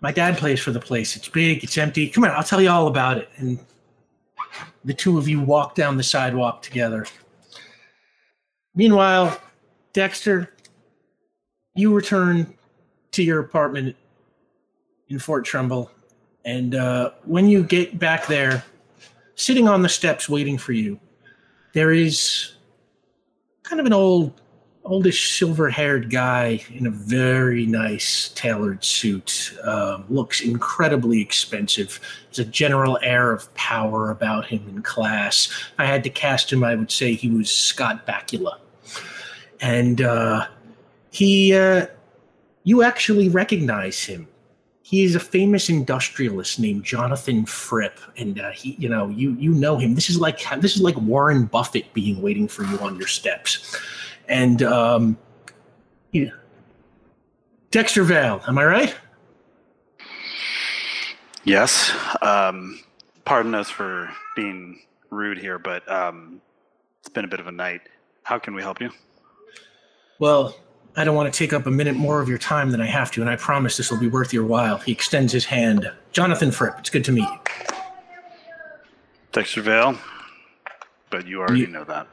my 0.00 0.12
dad 0.12 0.36
plays 0.38 0.60
for 0.60 0.70
the 0.72 0.80
place. 0.80 1.16
It's 1.16 1.28
big, 1.28 1.64
it's 1.64 1.76
empty. 1.78 2.08
Come 2.08 2.24
on, 2.24 2.30
I'll 2.30 2.42
tell 2.42 2.60
you 2.60 2.70
all 2.70 2.86
about 2.86 3.18
it. 3.18 3.28
And 3.36 3.58
the 4.84 4.94
two 4.94 5.18
of 5.18 5.26
you 5.28 5.40
walk 5.40 5.74
down 5.74 5.96
the 5.96 6.02
sidewalk 6.02 6.62
together. 6.62 7.06
Meanwhile, 8.74 9.40
Dexter, 9.92 10.52
you 11.74 11.94
return 11.94 12.54
to 13.12 13.22
your 13.22 13.40
apartment 13.40 13.96
in 15.08 15.18
Fort 15.18 15.44
Trumbull. 15.44 15.90
And 16.44 16.74
uh, 16.74 17.10
when 17.24 17.48
you 17.48 17.62
get 17.62 17.98
back 17.98 18.26
there, 18.26 18.62
sitting 19.34 19.66
on 19.66 19.82
the 19.82 19.88
steps 19.88 20.28
waiting 20.28 20.58
for 20.58 20.72
you, 20.72 21.00
there 21.72 21.92
is 21.92 22.52
kind 23.62 23.80
of 23.80 23.86
an 23.86 23.92
old, 23.92 24.40
oldish 24.86 25.36
silver 25.36 25.68
haired 25.68 26.10
guy 26.10 26.64
in 26.72 26.86
a 26.86 26.90
very 26.90 27.66
nice 27.66 28.30
tailored 28.30 28.84
suit. 28.84 29.56
Um, 29.64 30.04
looks 30.08 30.40
incredibly 30.40 31.20
expensive. 31.20 32.00
There's 32.26 32.46
a 32.46 32.50
general 32.50 32.98
air 33.02 33.32
of 33.32 33.52
power 33.54 34.10
about 34.10 34.46
him 34.46 34.64
and 34.68 34.84
class. 34.84 35.48
If 35.48 35.74
I 35.78 35.84
had 35.84 36.02
to 36.04 36.10
cast 36.10 36.52
him, 36.52 36.64
I 36.64 36.74
would 36.74 36.90
say 36.90 37.14
he 37.14 37.28
was 37.28 37.50
Scott 37.50 38.06
Bakula. 38.06 38.58
And 39.60 40.00
uh, 40.00 40.46
he, 41.10 41.54
uh, 41.54 41.86
you 42.64 42.82
actually 42.82 43.28
recognize 43.28 44.02
him. 44.04 44.28
He 44.82 45.02
is 45.02 45.16
a 45.16 45.20
famous 45.20 45.68
industrialist 45.68 46.60
named 46.60 46.84
Jonathan 46.84 47.44
Fripp, 47.44 47.98
and 48.16 48.38
uh, 48.38 48.50
he, 48.52 48.76
you 48.78 48.88
know, 48.88 49.08
you 49.08 49.32
you 49.32 49.52
know 49.52 49.78
him. 49.78 49.96
This 49.96 50.08
is 50.08 50.20
like 50.20 50.38
this 50.60 50.76
is 50.76 50.80
like 50.80 50.96
Warren 50.98 51.46
Buffett 51.46 51.92
being 51.92 52.22
waiting 52.22 52.46
for 52.46 52.62
you 52.62 52.78
on 52.78 52.96
your 52.96 53.08
steps, 53.08 53.76
and 54.28 54.62
um, 54.62 55.18
you, 56.12 56.32
Dexter 57.70 58.02
Vale, 58.04 58.42
am 58.46 58.58
I 58.58 58.64
right? 58.64 58.94
Yes. 61.44 61.92
Um, 62.22 62.80
pardon 63.24 63.54
us 63.54 63.70
for 63.70 64.10
being 64.34 64.80
rude 65.10 65.38
here, 65.38 65.58
but 65.58 65.88
um, 65.90 66.40
it's 67.00 67.08
been 67.08 67.24
a 67.24 67.28
bit 67.28 67.40
of 67.40 67.46
a 67.46 67.52
night. 67.52 67.82
How 68.24 68.38
can 68.38 68.54
we 68.54 68.62
help 68.62 68.80
you? 68.80 68.90
Well, 70.18 70.56
I 70.96 71.04
don't 71.04 71.14
want 71.14 71.32
to 71.32 71.38
take 71.38 71.52
up 71.52 71.66
a 71.66 71.70
minute 71.70 71.94
more 71.94 72.20
of 72.20 72.28
your 72.28 72.38
time 72.38 72.70
than 72.70 72.80
I 72.80 72.86
have 72.86 73.10
to, 73.12 73.20
and 73.20 73.30
I 73.30 73.36
promise 73.36 73.76
this 73.76 73.90
will 73.90 74.00
be 74.00 74.08
worth 74.08 74.32
your 74.32 74.44
while. 74.44 74.78
He 74.78 74.90
extends 74.92 75.32
his 75.32 75.44
hand. 75.44 75.90
Jonathan 76.10 76.50
Fripp, 76.50 76.76
it's 76.78 76.90
good 76.90 77.04
to 77.04 77.12
meet 77.12 77.28
you. 77.28 77.38
Dexter 79.32 79.60
Vale, 79.62 79.96
but 81.10 81.26
you 81.26 81.40
already 81.40 81.60
You- 81.60 81.66
know 81.68 81.84
that. 81.84 82.08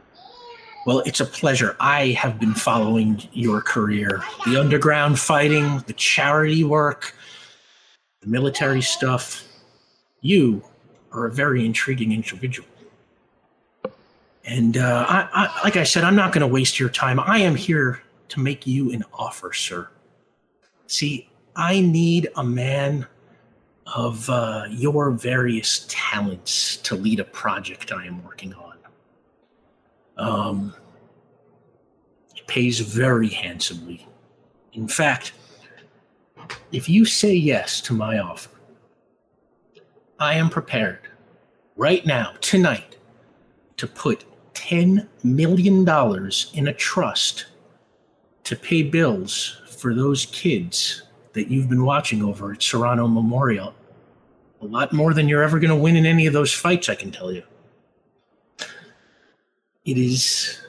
Well, 0.85 0.99
it's 0.99 1.21
a 1.21 1.25
pleasure. 1.25 1.77
I 1.79 2.09
have 2.09 2.39
been 2.39 2.53
following 2.53 3.21
your 3.31 3.61
career 3.61 4.21
the 4.45 4.59
underground 4.59 5.17
fighting, 5.17 5.81
the 5.87 5.93
charity 5.93 6.65
work, 6.65 7.15
the 8.21 8.27
military 8.27 8.81
stuff. 8.81 9.45
You 10.19 10.63
are 11.13 11.25
a 11.25 11.31
very 11.31 11.65
intriguing 11.65 12.11
individual. 12.11 12.67
And 14.45 14.77
uh, 14.77 15.05
I, 15.07 15.29
I, 15.33 15.61
like 15.63 15.77
I 15.77 15.83
said, 15.83 16.03
I'm 16.03 16.17
not 16.17 16.33
going 16.33 16.41
to 16.41 16.47
waste 16.47 16.79
your 16.79 16.89
time. 16.89 17.17
I 17.19 17.37
am 17.37 17.55
here 17.55 18.01
to 18.29 18.41
make 18.41 18.67
you 18.67 18.91
an 18.91 19.05
offer, 19.13 19.53
sir. 19.53 19.87
See, 20.87 21.29
I 21.55 21.79
need 21.79 22.29
a 22.35 22.43
man 22.43 23.07
of 23.95 24.29
uh, 24.29 24.65
your 24.69 25.11
various 25.11 25.85
talents 25.87 26.77
to 26.77 26.95
lead 26.95 27.21
a 27.21 27.23
project 27.23 27.93
I 27.93 28.05
am 28.05 28.23
working 28.23 28.53
on. 28.53 28.72
Um, 30.17 30.73
pays 32.53 32.79
very 32.79 33.29
handsomely. 33.29 34.07
In 34.73 34.87
fact, 34.87 35.33
if 36.71 36.87
you 36.87 37.03
say 37.05 37.33
yes 37.33 37.81
to 37.81 37.93
my 37.93 38.19
offer, 38.19 38.49
I 40.19 40.35
am 40.35 40.49
prepared 40.49 40.99
right 41.75 42.05
now, 42.05 42.33
tonight, 42.41 42.97
to 43.77 43.87
put 43.87 44.25
$10 44.53 45.07
million 45.23 45.87
in 46.53 46.67
a 46.67 46.73
trust 46.73 47.45
to 48.43 48.55
pay 48.55 48.83
bills 48.83 49.61
for 49.79 49.95
those 49.95 50.27
kids 50.27 51.03
that 51.33 51.47
you've 51.47 51.69
been 51.69 51.85
watching 51.85 52.21
over 52.21 52.51
at 52.51 52.61
Serrano 52.61 53.07
Memorial. 53.07 53.73
A 54.61 54.65
lot 54.65 54.93
more 54.93 55.13
than 55.13 55.27
you're 55.27 55.43
ever 55.43 55.59
going 55.59 55.69
to 55.69 55.75
win 55.75 55.95
in 55.95 56.05
any 56.05 56.27
of 56.27 56.33
those 56.33 56.53
fights, 56.53 56.87
I 56.87 56.95
can 56.95 57.11
tell 57.11 57.31
you. 57.31 57.43
It 59.85 59.97
is 59.97 60.61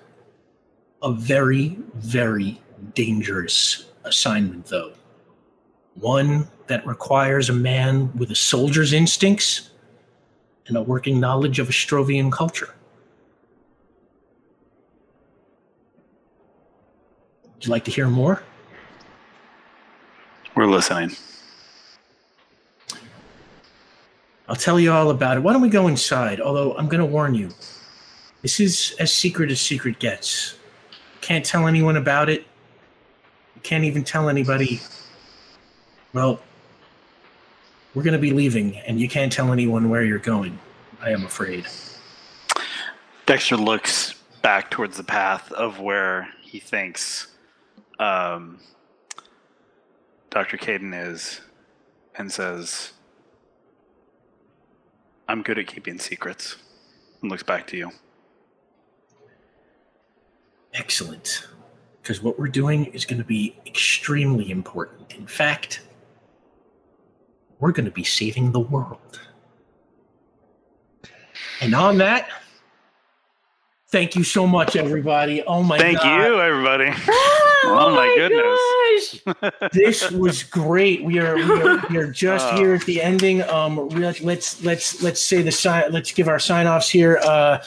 a 1.02 1.12
very, 1.12 1.78
very 1.94 2.60
dangerous 2.94 3.86
assignment, 4.02 4.66
though. 4.66 4.92
One 5.94 6.48
that 6.66 6.84
requires 6.84 7.48
a 7.48 7.52
man 7.52 8.10
with 8.16 8.32
a 8.32 8.34
soldier's 8.34 8.92
instincts 8.92 9.70
and 10.66 10.76
a 10.76 10.82
working 10.82 11.20
knowledge 11.20 11.60
of 11.60 11.68
Ostrovian 11.68 12.32
culture. 12.32 12.74
Would 17.54 17.66
you 17.66 17.70
like 17.70 17.84
to 17.84 17.90
hear 17.92 18.08
more? 18.08 18.42
We're 20.56 20.66
listening. 20.66 21.16
I'll 24.48 24.56
tell 24.56 24.80
you 24.80 24.92
all 24.92 25.10
about 25.10 25.36
it. 25.36 25.40
Why 25.40 25.52
don't 25.52 25.62
we 25.62 25.68
go 25.68 25.86
inside? 25.86 26.40
Although 26.40 26.76
I'm 26.76 26.88
going 26.88 27.00
to 27.00 27.06
warn 27.06 27.34
you, 27.34 27.50
this 28.44 28.60
is 28.60 28.94
as 28.98 29.10
secret 29.10 29.50
as 29.50 29.58
secret 29.58 29.98
gets. 29.98 30.58
Can't 31.22 31.46
tell 31.46 31.66
anyone 31.66 31.96
about 31.96 32.28
it. 32.28 32.44
Can't 33.62 33.84
even 33.84 34.04
tell 34.04 34.28
anybody. 34.28 34.82
Well, 36.12 36.42
we're 37.94 38.02
going 38.02 38.12
to 38.12 38.18
be 38.18 38.32
leaving, 38.32 38.76
and 38.76 39.00
you 39.00 39.08
can't 39.08 39.32
tell 39.32 39.50
anyone 39.50 39.88
where 39.88 40.04
you're 40.04 40.18
going. 40.18 40.58
I 41.00 41.08
am 41.08 41.24
afraid. 41.24 41.64
Dexter 43.24 43.56
looks 43.56 44.12
back 44.42 44.70
towards 44.70 44.98
the 44.98 45.04
path 45.04 45.50
of 45.52 45.80
where 45.80 46.28
he 46.42 46.60
thinks 46.60 47.28
um, 47.98 48.60
Dr. 50.28 50.58
Caden 50.58 50.92
is 51.10 51.40
and 52.14 52.30
says, 52.30 52.92
I'm 55.28 55.40
good 55.40 55.58
at 55.58 55.66
keeping 55.66 55.98
secrets. 55.98 56.56
And 57.22 57.30
looks 57.30 57.42
back 57.42 57.66
to 57.68 57.78
you. 57.78 57.90
Excellent. 60.74 61.46
Because 62.02 62.22
what 62.22 62.38
we're 62.38 62.48
doing 62.48 62.86
is 62.86 63.04
going 63.06 63.18
to 63.18 63.24
be 63.24 63.56
extremely 63.66 64.50
important. 64.50 65.14
In 65.14 65.26
fact, 65.26 65.82
we're 67.60 67.72
going 67.72 67.86
to 67.86 67.90
be 67.90 68.04
saving 68.04 68.52
the 68.52 68.60
world. 68.60 69.20
And 71.60 71.74
on 71.74 71.96
that, 71.98 72.28
thank 73.88 74.16
you 74.16 74.24
so 74.24 74.46
much, 74.46 74.76
everybody. 74.76 75.42
Oh 75.44 75.62
my 75.62 75.78
Thank 75.78 75.98
God. 75.98 76.26
you, 76.26 76.40
everybody. 76.40 76.90
Oh, 77.66 77.94
my 77.94 78.14
goodness. 78.18 79.50
this 79.72 80.10
was 80.10 80.42
great. 80.42 81.02
We 81.02 81.18
are 81.18 81.34
we 81.34 81.42
are, 81.62 81.82
we 81.88 81.96
are 81.96 82.06
just 82.10 82.46
Oh. 82.52 82.56
here 82.58 82.74
at 82.74 82.82
the 82.82 83.00
ending. 83.00 83.40
Um, 83.44 83.88
we- 83.88 84.00
let's 84.04 84.60
let's 84.62 85.02
let's 85.02 85.18
say 85.22 85.40
the 85.40 85.50
sign. 85.50 85.90
Let's 85.90 86.12
give 86.12 86.28
our 86.28 86.38
sign 86.38 86.66
offs 86.66 86.90
here. 86.90 87.16
Uh, 87.24 87.62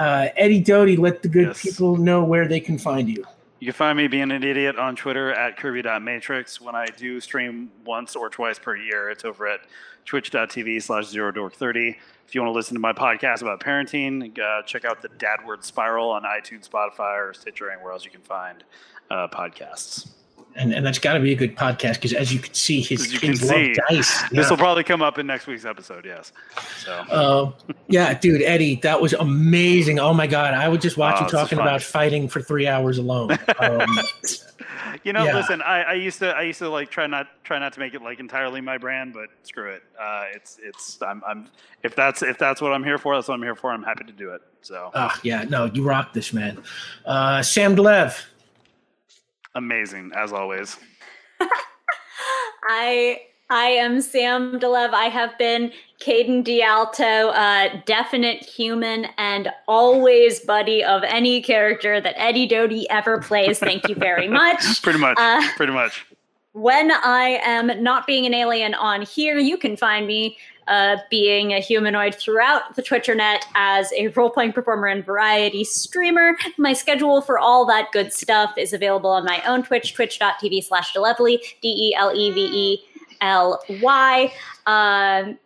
uh, 0.00 0.28
Eddie 0.36 0.60
Doty, 0.60 0.96
let 0.96 1.22
the 1.22 1.28
good 1.28 1.48
Yes. 1.48 1.62
people 1.62 1.96
know 1.96 2.24
where 2.24 2.48
they 2.48 2.60
can 2.60 2.78
find 2.78 3.08
you. 3.08 3.24
You 3.60 3.66
can 3.66 3.74
find 3.74 3.98
me 3.98 4.08
being 4.08 4.30
an 4.30 4.42
idiot 4.42 4.78
on 4.78 4.96
Twitter 4.96 5.32
at 5.32 5.58
Kirby.matrix. 5.58 6.60
When 6.60 6.74
I 6.74 6.86
do 6.86 7.20
stream 7.20 7.70
once 7.84 8.16
or 8.16 8.30
twice 8.30 8.58
per 8.58 8.74
year, 8.74 9.10
it's 9.10 9.24
over 9.24 9.46
at 9.46 9.60
twitch.tv 10.06 10.82
slash 10.82 11.06
zero 11.08 11.30
dork 11.30 11.54
30. 11.54 11.98
If 12.26 12.34
you 12.34 12.40
want 12.40 12.52
to 12.52 12.56
listen 12.56 12.74
to 12.74 12.80
my 12.80 12.92
podcast 12.94 13.42
about 13.42 13.60
parenting, 13.60 14.38
uh, 14.38 14.62
check 14.62 14.84
out 14.86 15.02
the 15.02 15.08
Dadward 15.10 15.62
Spiral 15.62 16.10
on 16.10 16.22
iTunes, 16.22 16.68
Spotify, 16.70 17.18
or 17.18 17.34
Stitcher, 17.34 17.70
anywhere 17.70 17.92
else 17.92 18.04
you 18.04 18.10
can 18.10 18.22
find 18.22 18.64
uh, 19.10 19.28
podcasts. 19.28 20.10
And 20.56 20.74
and 20.74 20.84
that's 20.84 20.98
got 20.98 21.14
to 21.14 21.20
be 21.20 21.32
a 21.32 21.36
good 21.36 21.56
podcast 21.56 21.94
because 21.94 22.12
as 22.12 22.34
you 22.34 22.40
can 22.40 22.52
see, 22.54 22.80
his 22.80 23.02
As 23.02 23.12
you 23.12 23.20
can 23.20 23.30
kids 23.30 23.42
love 23.42 23.50
see, 23.50 23.74
dice. 23.88 24.28
This 24.30 24.50
will 24.50 24.56
probably 24.56 24.82
come 24.82 25.00
up 25.00 25.16
in 25.18 25.26
next 25.26 25.46
week's 25.46 25.64
episode, 25.64 26.04
yes. 26.04 26.32
So, 26.84 26.92
Uh, 26.92 27.52
yeah, 27.88 28.14
dude, 28.14 28.42
Eddie, 28.42 28.76
that 28.76 29.00
was 29.00 29.12
amazing. 29.12 30.00
Oh 30.00 30.12
my 30.12 30.26
god, 30.26 30.54
I 30.54 30.68
would 30.68 30.80
just 30.80 30.96
watch 30.96 31.16
Oh, 31.18 31.24
you 31.24 31.30
talking 31.30 31.58
about 31.58 31.82
fighting 31.82 32.28
for 32.28 32.40
three 32.40 32.66
hours 32.66 32.98
alone. 32.98 33.38
Um, 33.58 33.98
you 35.04 35.12
know, 35.12 35.24
yeah. 35.24 35.34
listen, 35.34 35.62
I, 35.62 35.82
I 35.82 35.92
used 35.94 36.18
to, 36.18 36.34
I 36.34 36.42
used 36.42 36.58
to 36.58 36.68
like 36.68 36.90
try 36.90 37.06
not, 37.06 37.28
try 37.44 37.58
not 37.58 37.72
to 37.74 37.80
make 37.80 37.94
it 37.94 38.02
like 38.02 38.18
entirely 38.20 38.60
my 38.60 38.76
brand, 38.76 39.12
but 39.12 39.28
screw 39.44 39.70
it. 39.70 39.82
Uh, 40.00 40.24
it's, 40.34 40.58
it's, 40.62 41.00
I'm, 41.00 41.22
I'm, 41.26 41.48
if 41.82 41.94
that's, 41.94 42.22
if 42.22 42.38
that's 42.38 42.60
what 42.60 42.72
I'm 42.72 42.84
here 42.84 42.98
for, 42.98 43.14
that's 43.14 43.28
what 43.28 43.34
I'm 43.34 43.42
here 43.42 43.54
for. 43.54 43.70
I'm 43.70 43.82
happy 43.82 44.04
to 44.04 44.12
do 44.12 44.30
it. 44.32 44.42
So 44.62 44.90
ah, 44.94 45.18
yeah, 45.22 45.44
no, 45.44 45.66
you 45.66 45.82
rock 45.82 46.12
this, 46.12 46.32
man. 46.32 46.62
Uh, 47.06 47.42
Sam 47.42 47.74
Delev, 47.76 48.20
amazing 49.54 50.12
as 50.16 50.32
always. 50.32 50.76
I 52.68 53.20
I 53.52 53.66
am 53.66 54.00
Sam 54.00 54.60
Delev. 54.60 54.92
I 54.92 55.06
have 55.06 55.36
been 55.36 55.72
Caden 56.00 56.44
Dialto, 56.44 57.30
uh, 57.30 57.80
definite 57.84 58.44
human 58.44 59.06
and 59.18 59.48
always 59.66 60.38
buddy 60.40 60.84
of 60.84 61.02
any 61.04 61.42
character 61.42 62.00
that 62.00 62.14
Eddie 62.16 62.46
Doty 62.46 62.88
ever 62.90 63.18
plays. 63.20 63.58
Thank 63.58 63.88
you 63.88 63.96
very 63.96 64.28
much. 64.40 64.82
Pretty 64.82 65.00
much, 65.00 65.16
Uh, 65.18 65.42
pretty 65.56 65.72
much. 65.72 66.06
when 66.52 66.92
I 66.92 67.40
am 67.44 67.82
not 67.82 68.06
being 68.06 68.24
an 68.24 68.34
alien 68.34 68.74
on 68.74 69.02
here, 69.02 69.38
you 69.38 69.56
can 69.56 69.76
find 69.76 70.06
me 70.06 70.38
uh, 70.68 70.98
being 71.10 71.52
a 71.52 71.60
humanoid 71.60 72.14
throughout 72.14 72.76
the 72.76 72.82
Twitternet 72.82 73.40
as 73.54 73.92
a 73.92 74.08
role 74.08 74.30
playing 74.30 74.52
performer 74.52 74.86
and 74.86 75.04
variety 75.04 75.64
streamer. 75.64 76.36
My 76.58 76.72
schedule 76.72 77.20
for 77.22 77.38
all 77.38 77.66
that 77.66 77.90
good 77.92 78.12
stuff 78.12 78.52
is 78.56 78.72
available 78.72 79.10
on 79.10 79.24
my 79.24 79.42
own 79.46 79.62
Twitch, 79.62 79.94
twitch.tv 79.94 80.64
slash 80.64 80.94
Delevely, 80.94 81.38
D 81.60 81.68
E 81.68 81.94
L 81.96 82.14
E 82.14 82.30
V 82.30 82.40
E 82.40 82.84
L 83.20 83.62
Y. 83.82 84.32
Um, 84.66 85.38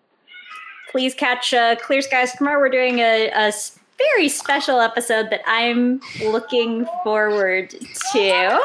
please 0.91 1.15
catch 1.15 1.55
uh, 1.55 1.77
Clear 1.77 2.03
Skies 2.03 2.33
tomorrow. 2.33 2.61
We're 2.61 2.69
doing 2.69 2.99
a, 2.99 3.31
a 3.31 3.53
very 3.99 4.29
special 4.29 4.81
episode 4.81 5.31
that 5.31 5.41
I'm 5.47 6.01
looking 6.21 6.87
forward 7.03 7.71
to. 8.13 8.61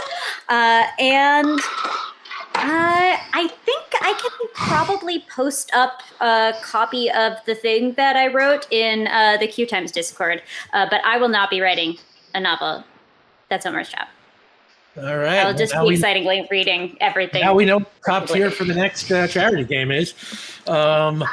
Uh, 0.48 0.84
and 1.00 1.60
uh, 2.60 3.18
I 3.34 3.48
think 3.66 3.84
I 4.02 4.14
can 4.14 4.50
probably 4.54 5.26
post 5.34 5.72
up 5.74 6.02
a 6.20 6.54
copy 6.62 7.10
of 7.10 7.34
the 7.46 7.56
thing 7.56 7.94
that 7.94 8.16
I 8.16 8.28
wrote 8.28 8.68
in 8.72 9.08
uh, 9.08 9.38
the 9.38 9.48
Q 9.48 9.66
Times 9.66 9.92
Discord, 9.92 10.42
uh, 10.74 10.88
but 10.90 11.02
I 11.06 11.18
will 11.18 11.30
not 11.30 11.50
be 11.50 11.62
writing 11.62 11.98
a 12.34 12.40
novel. 12.40 12.84
That's 13.50 13.66
Omar's 13.66 13.90
job. 13.90 14.08
All 14.98 15.18
right. 15.18 15.40
I'll 15.40 15.54
just 15.54 15.74
now 15.74 15.88
be 15.88 15.96
excitedly 15.96 16.48
reading 16.50 16.98
everything. 17.00 17.42
Now 17.42 17.54
we 17.54 17.66
know 17.66 17.86
top 18.06 18.28
tier 18.28 18.52
for 18.52 18.66
the 18.66 18.74
next 18.74 19.10
uh, 19.12 19.28
charity 19.28 19.64
game 19.64 19.92
is. 19.92 20.14
Um, 20.68 21.24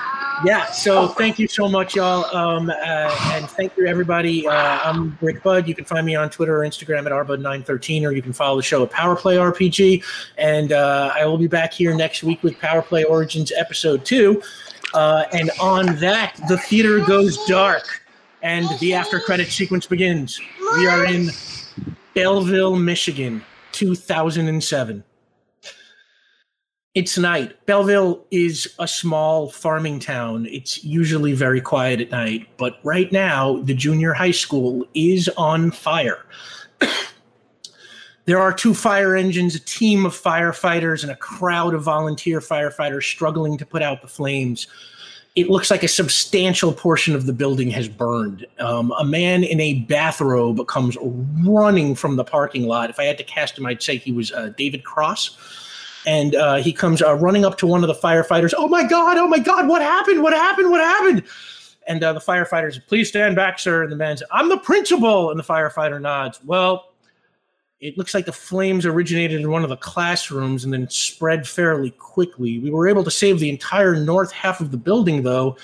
yeah, 0.44 0.66
so 0.66 1.08
thank 1.08 1.38
you 1.38 1.48
so 1.48 1.66
much, 1.68 1.96
y'all. 1.96 2.24
Um, 2.36 2.68
uh, 2.68 3.32
and 3.32 3.48
thank 3.48 3.76
you, 3.76 3.86
everybody. 3.86 4.46
Uh, 4.46 4.52
I'm 4.52 5.16
Rick 5.22 5.42
Bud. 5.42 5.66
You 5.66 5.74
can 5.74 5.86
find 5.86 6.04
me 6.04 6.14
on 6.14 6.28
Twitter 6.28 6.62
or 6.62 6.66
Instagram 6.66 7.06
at 7.06 7.12
rbud913, 7.12 8.06
or 8.06 8.12
you 8.12 8.20
can 8.20 8.34
follow 8.34 8.56
the 8.56 8.62
show 8.62 8.82
at 8.82 8.90
Powerplay 8.90 9.36
RPG. 9.38 10.04
And 10.36 10.72
uh, 10.72 11.12
I 11.14 11.24
will 11.24 11.38
be 11.38 11.46
back 11.46 11.72
here 11.72 11.94
next 11.94 12.22
week 12.22 12.42
with 12.42 12.58
Powerplay 12.58 13.08
Origins 13.08 13.50
Episode 13.56 14.04
2. 14.04 14.42
Uh, 14.92 15.24
and 15.32 15.50
on 15.60 15.96
that, 15.96 16.38
the 16.48 16.58
theater 16.58 17.00
goes 17.04 17.42
dark 17.46 18.02
and 18.42 18.66
the 18.78 18.94
after 18.94 19.18
credit 19.18 19.48
sequence 19.48 19.86
begins. 19.86 20.40
We 20.76 20.86
are 20.86 21.06
in 21.06 21.30
Belleville, 22.16 22.76
Michigan, 22.76 23.44
2007. 23.72 25.04
It's 26.94 27.18
night. 27.18 27.66
Belleville 27.66 28.24
is 28.30 28.74
a 28.78 28.88
small 28.88 29.50
farming 29.50 30.00
town. 30.00 30.46
It's 30.46 30.82
usually 30.82 31.34
very 31.34 31.60
quiet 31.60 32.00
at 32.00 32.10
night, 32.10 32.48
but 32.56 32.78
right 32.82 33.12
now, 33.12 33.60
the 33.64 33.74
junior 33.74 34.14
high 34.14 34.30
school 34.30 34.86
is 34.94 35.28
on 35.36 35.70
fire. 35.70 36.24
there 38.24 38.40
are 38.40 38.50
two 38.54 38.72
fire 38.72 39.14
engines, 39.14 39.54
a 39.54 39.60
team 39.60 40.06
of 40.06 40.14
firefighters, 40.14 41.02
and 41.02 41.12
a 41.12 41.16
crowd 41.16 41.74
of 41.74 41.82
volunteer 41.82 42.40
firefighters 42.40 43.02
struggling 43.02 43.58
to 43.58 43.66
put 43.66 43.82
out 43.82 44.00
the 44.00 44.08
flames. 44.08 44.68
It 45.36 45.50
looks 45.50 45.70
like 45.70 45.82
a 45.82 45.88
substantial 45.88 46.72
portion 46.72 47.14
of 47.14 47.26
the 47.26 47.32
building 47.32 47.70
has 47.70 47.88
burned. 47.88 48.46
Um, 48.58 48.92
a 48.98 49.04
man 49.04 49.44
in 49.44 49.60
a 49.60 49.80
bathrobe 49.80 50.66
comes 50.66 50.96
running 51.46 51.94
from 51.94 52.16
the 52.16 52.24
parking 52.24 52.66
lot. 52.66 52.88
If 52.90 52.98
I 52.98 53.04
had 53.04 53.18
to 53.18 53.24
cast 53.24 53.58
him, 53.58 53.66
I'd 53.66 53.82
say 53.82 53.98
he 53.98 54.12
was 54.12 54.32
uh, 54.32 54.52
David 54.56 54.82
Cross 54.82 55.36
and 56.06 56.36
uh, 56.36 56.56
he 56.56 56.72
comes 56.72 57.02
uh, 57.02 57.14
running 57.16 57.44
up 57.44 57.58
to 57.58 57.66
one 57.66 57.82
of 57.82 57.88
the 57.88 57.94
firefighters. 57.94 58.54
Oh 58.56 58.68
my 58.68 58.84
God! 58.84 59.18
Oh 59.18 59.26
my 59.26 59.38
God! 59.38 59.68
What 59.68 59.82
happened? 59.82 60.22
What 60.22 60.32
happened? 60.32 60.70
What 60.70 60.80
happened? 60.80 61.24
And 61.88 62.02
uh, 62.02 62.12
the 62.12 62.20
firefighters, 62.20 62.80
please 62.86 63.08
stand 63.08 63.36
back, 63.36 63.58
sir. 63.58 63.82
And 63.82 63.92
the 63.92 63.96
man 63.96 64.16
says, 64.16 64.28
"I'm 64.30 64.48
the 64.48 64.58
principal." 64.58 65.30
And 65.30 65.38
the 65.38 65.44
firefighter 65.44 66.00
nods. 66.00 66.40
Well, 66.44 66.92
it 67.86 67.96
looks 67.96 68.14
like 68.14 68.26
the 68.26 68.32
flames 68.32 68.84
originated 68.84 69.40
in 69.40 69.48
one 69.48 69.62
of 69.62 69.68
the 69.68 69.76
classrooms 69.76 70.64
and 70.64 70.72
then 70.72 70.90
spread 70.90 71.46
fairly 71.46 71.90
quickly. 71.92 72.58
We 72.58 72.70
were 72.70 72.88
able 72.88 73.04
to 73.04 73.12
save 73.12 73.38
the 73.38 73.48
entire 73.48 73.94
north 73.94 74.32
half 74.32 74.60
of 74.60 74.72
the 74.72 74.76
building, 74.76 75.22
though. 75.22 75.56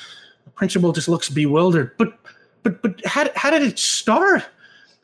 The 0.44 0.50
principal 0.50 0.92
just 0.92 1.08
looks 1.08 1.28
bewildered. 1.28 1.96
But, 1.98 2.16
but, 2.62 2.80
but 2.80 3.04
how, 3.04 3.28
how 3.34 3.50
did 3.50 3.62
it 3.62 3.76
start? 3.76 4.44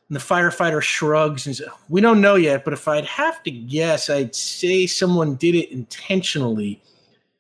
And 0.08 0.16
the 0.16 0.20
firefighter 0.20 0.80
shrugs 0.80 1.44
and 1.47 1.56
says, 1.56 1.66
We 1.88 2.00
don't 2.00 2.20
know 2.20 2.36
yet, 2.36 2.64
but 2.64 2.72
if 2.72 2.86
I'd 2.86 3.05
have 3.06 3.42
to 3.42 3.50
guess, 3.50 4.08
I'd 4.08 4.34
say 4.34 4.86
someone 4.86 5.34
did 5.34 5.56
it 5.56 5.72
intentionally. 5.72 6.80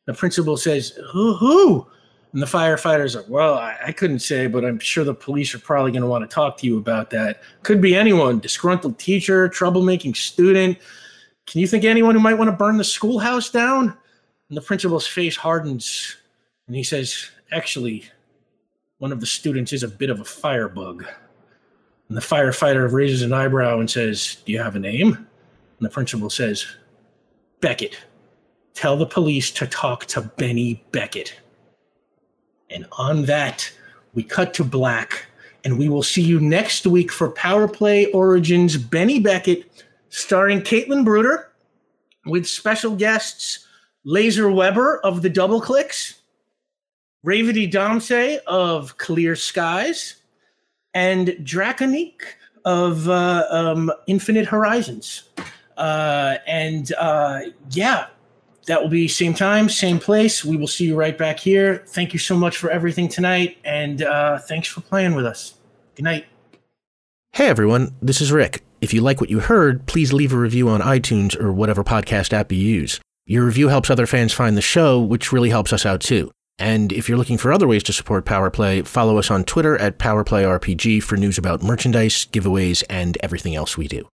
The 0.06 0.14
principal 0.14 0.56
says, 0.56 0.98
Who? 1.12 1.34
who? 1.36 1.86
And 2.32 2.42
the 2.42 2.46
firefighter's 2.46 3.16
like, 3.16 3.28
Well, 3.28 3.54
I, 3.54 3.76
I 3.86 3.92
couldn't 3.92 4.18
say, 4.20 4.46
but 4.46 4.64
I'm 4.64 4.78
sure 4.78 5.04
the 5.04 5.14
police 5.14 5.54
are 5.54 5.58
probably 5.58 5.92
going 5.92 6.02
to 6.02 6.08
want 6.08 6.28
to 6.28 6.34
talk 6.34 6.58
to 6.58 6.66
you 6.66 6.78
about 6.78 7.10
that. 7.10 7.42
Could 7.62 7.80
be 7.80 7.94
anyone 7.94 8.38
disgruntled 8.38 8.98
teacher, 8.98 9.48
troublemaking 9.48 10.16
student. 10.16 10.78
Can 11.46 11.60
you 11.60 11.66
think 11.66 11.84
anyone 11.84 12.14
who 12.14 12.20
might 12.20 12.34
want 12.34 12.48
to 12.48 12.56
burn 12.56 12.76
the 12.76 12.84
schoolhouse 12.84 13.50
down? 13.50 13.96
And 14.48 14.56
the 14.56 14.62
principal's 14.62 15.06
face 15.06 15.36
hardens 15.36 16.16
and 16.68 16.76
he 16.76 16.84
says, 16.84 17.30
Actually, 17.50 18.04
one 18.98 19.10
of 19.10 19.20
the 19.20 19.26
students 19.26 19.72
is 19.72 19.82
a 19.82 19.88
bit 19.88 20.10
of 20.10 20.20
a 20.20 20.24
firebug. 20.24 21.04
And 22.08 22.16
the 22.16 22.22
firefighter 22.22 22.90
raises 22.92 23.22
an 23.22 23.32
eyebrow 23.32 23.80
and 23.80 23.90
says, 23.90 24.36
Do 24.44 24.52
you 24.52 24.60
have 24.60 24.76
a 24.76 24.80
name? 24.80 25.14
And 25.14 25.26
the 25.80 25.90
principal 25.90 26.30
says, 26.30 26.66
Beckett. 27.60 27.98
Tell 28.74 28.96
the 28.96 29.06
police 29.06 29.50
to 29.52 29.66
talk 29.66 30.06
to 30.06 30.20
Benny 30.20 30.84
Beckett. 30.92 31.34
And 32.70 32.86
on 32.92 33.24
that, 33.24 33.70
we 34.14 34.22
cut 34.22 34.54
to 34.54 34.64
black, 34.64 35.26
and 35.64 35.78
we 35.78 35.88
will 35.88 36.02
see 36.02 36.22
you 36.22 36.40
next 36.40 36.86
week 36.86 37.10
for 37.10 37.30
Power 37.30 37.68
Play 37.68 38.06
Origins 38.12 38.76
Benny 38.76 39.20
Beckett, 39.20 39.84
starring 40.10 40.60
Caitlin 40.60 41.04
Bruder, 41.04 41.50
with 42.26 42.46
special 42.46 42.94
guests 42.96 43.66
Laser 44.04 44.50
Webber 44.50 44.98
of 44.98 45.22
the 45.22 45.30
Double 45.30 45.60
Clicks, 45.60 46.20
Ravity 47.22 47.70
Damse 47.70 48.38
of 48.46 48.96
Clear 48.98 49.34
Skies, 49.36 50.16
and 50.94 51.36
Draconique 51.44 52.36
of 52.64 53.08
uh, 53.08 53.46
um, 53.50 53.90
Infinite 54.06 54.46
Horizons. 54.46 55.24
Uh, 55.76 56.36
and 56.46 56.92
uh, 56.98 57.40
yeah, 57.70 58.08
that 58.68 58.80
will 58.80 58.88
be 58.88 59.08
same 59.08 59.34
time, 59.34 59.68
same 59.68 59.98
place. 59.98 60.44
We 60.44 60.56
will 60.56 60.68
see 60.68 60.86
you 60.86 60.94
right 60.94 61.18
back 61.18 61.40
here. 61.40 61.84
Thank 61.88 62.12
you 62.12 62.18
so 62.18 62.36
much 62.36 62.56
for 62.56 62.70
everything 62.70 63.08
tonight, 63.08 63.58
and 63.64 64.02
uh, 64.02 64.38
thanks 64.38 64.68
for 64.68 64.80
playing 64.80 65.14
with 65.14 65.26
us. 65.26 65.54
Good 65.96 66.04
night. 66.04 66.26
Hey 67.32 67.48
everyone, 67.48 67.94
this 68.00 68.20
is 68.20 68.32
Rick. 68.32 68.62
If 68.80 68.94
you 68.94 69.00
like 69.00 69.20
what 69.20 69.30
you 69.30 69.40
heard, 69.40 69.86
please 69.86 70.12
leave 70.12 70.32
a 70.32 70.38
review 70.38 70.68
on 70.68 70.80
iTunes 70.80 71.38
or 71.38 71.52
whatever 71.52 71.82
podcast 71.82 72.32
app 72.32 72.52
you 72.52 72.58
use. 72.58 73.00
Your 73.26 73.44
review 73.44 73.68
helps 73.68 73.90
other 73.90 74.06
fans 74.06 74.32
find 74.32 74.56
the 74.56 74.62
show, 74.62 75.00
which 75.00 75.32
really 75.32 75.50
helps 75.50 75.72
us 75.72 75.84
out 75.84 76.00
too. 76.00 76.30
And 76.58 76.92
if 76.92 77.08
you're 77.08 77.18
looking 77.18 77.38
for 77.38 77.52
other 77.52 77.68
ways 77.68 77.82
to 77.84 77.92
support 77.92 78.24
PowerPlay, 78.24 78.86
follow 78.86 79.18
us 79.18 79.30
on 79.30 79.44
Twitter 79.44 79.76
at 79.76 79.98
PowerPlayRPG 79.98 81.02
for 81.02 81.16
news 81.16 81.38
about 81.38 81.62
merchandise, 81.62 82.26
giveaways, 82.26 82.82
and 82.88 83.16
everything 83.20 83.54
else 83.54 83.76
we 83.76 83.86
do. 83.86 84.08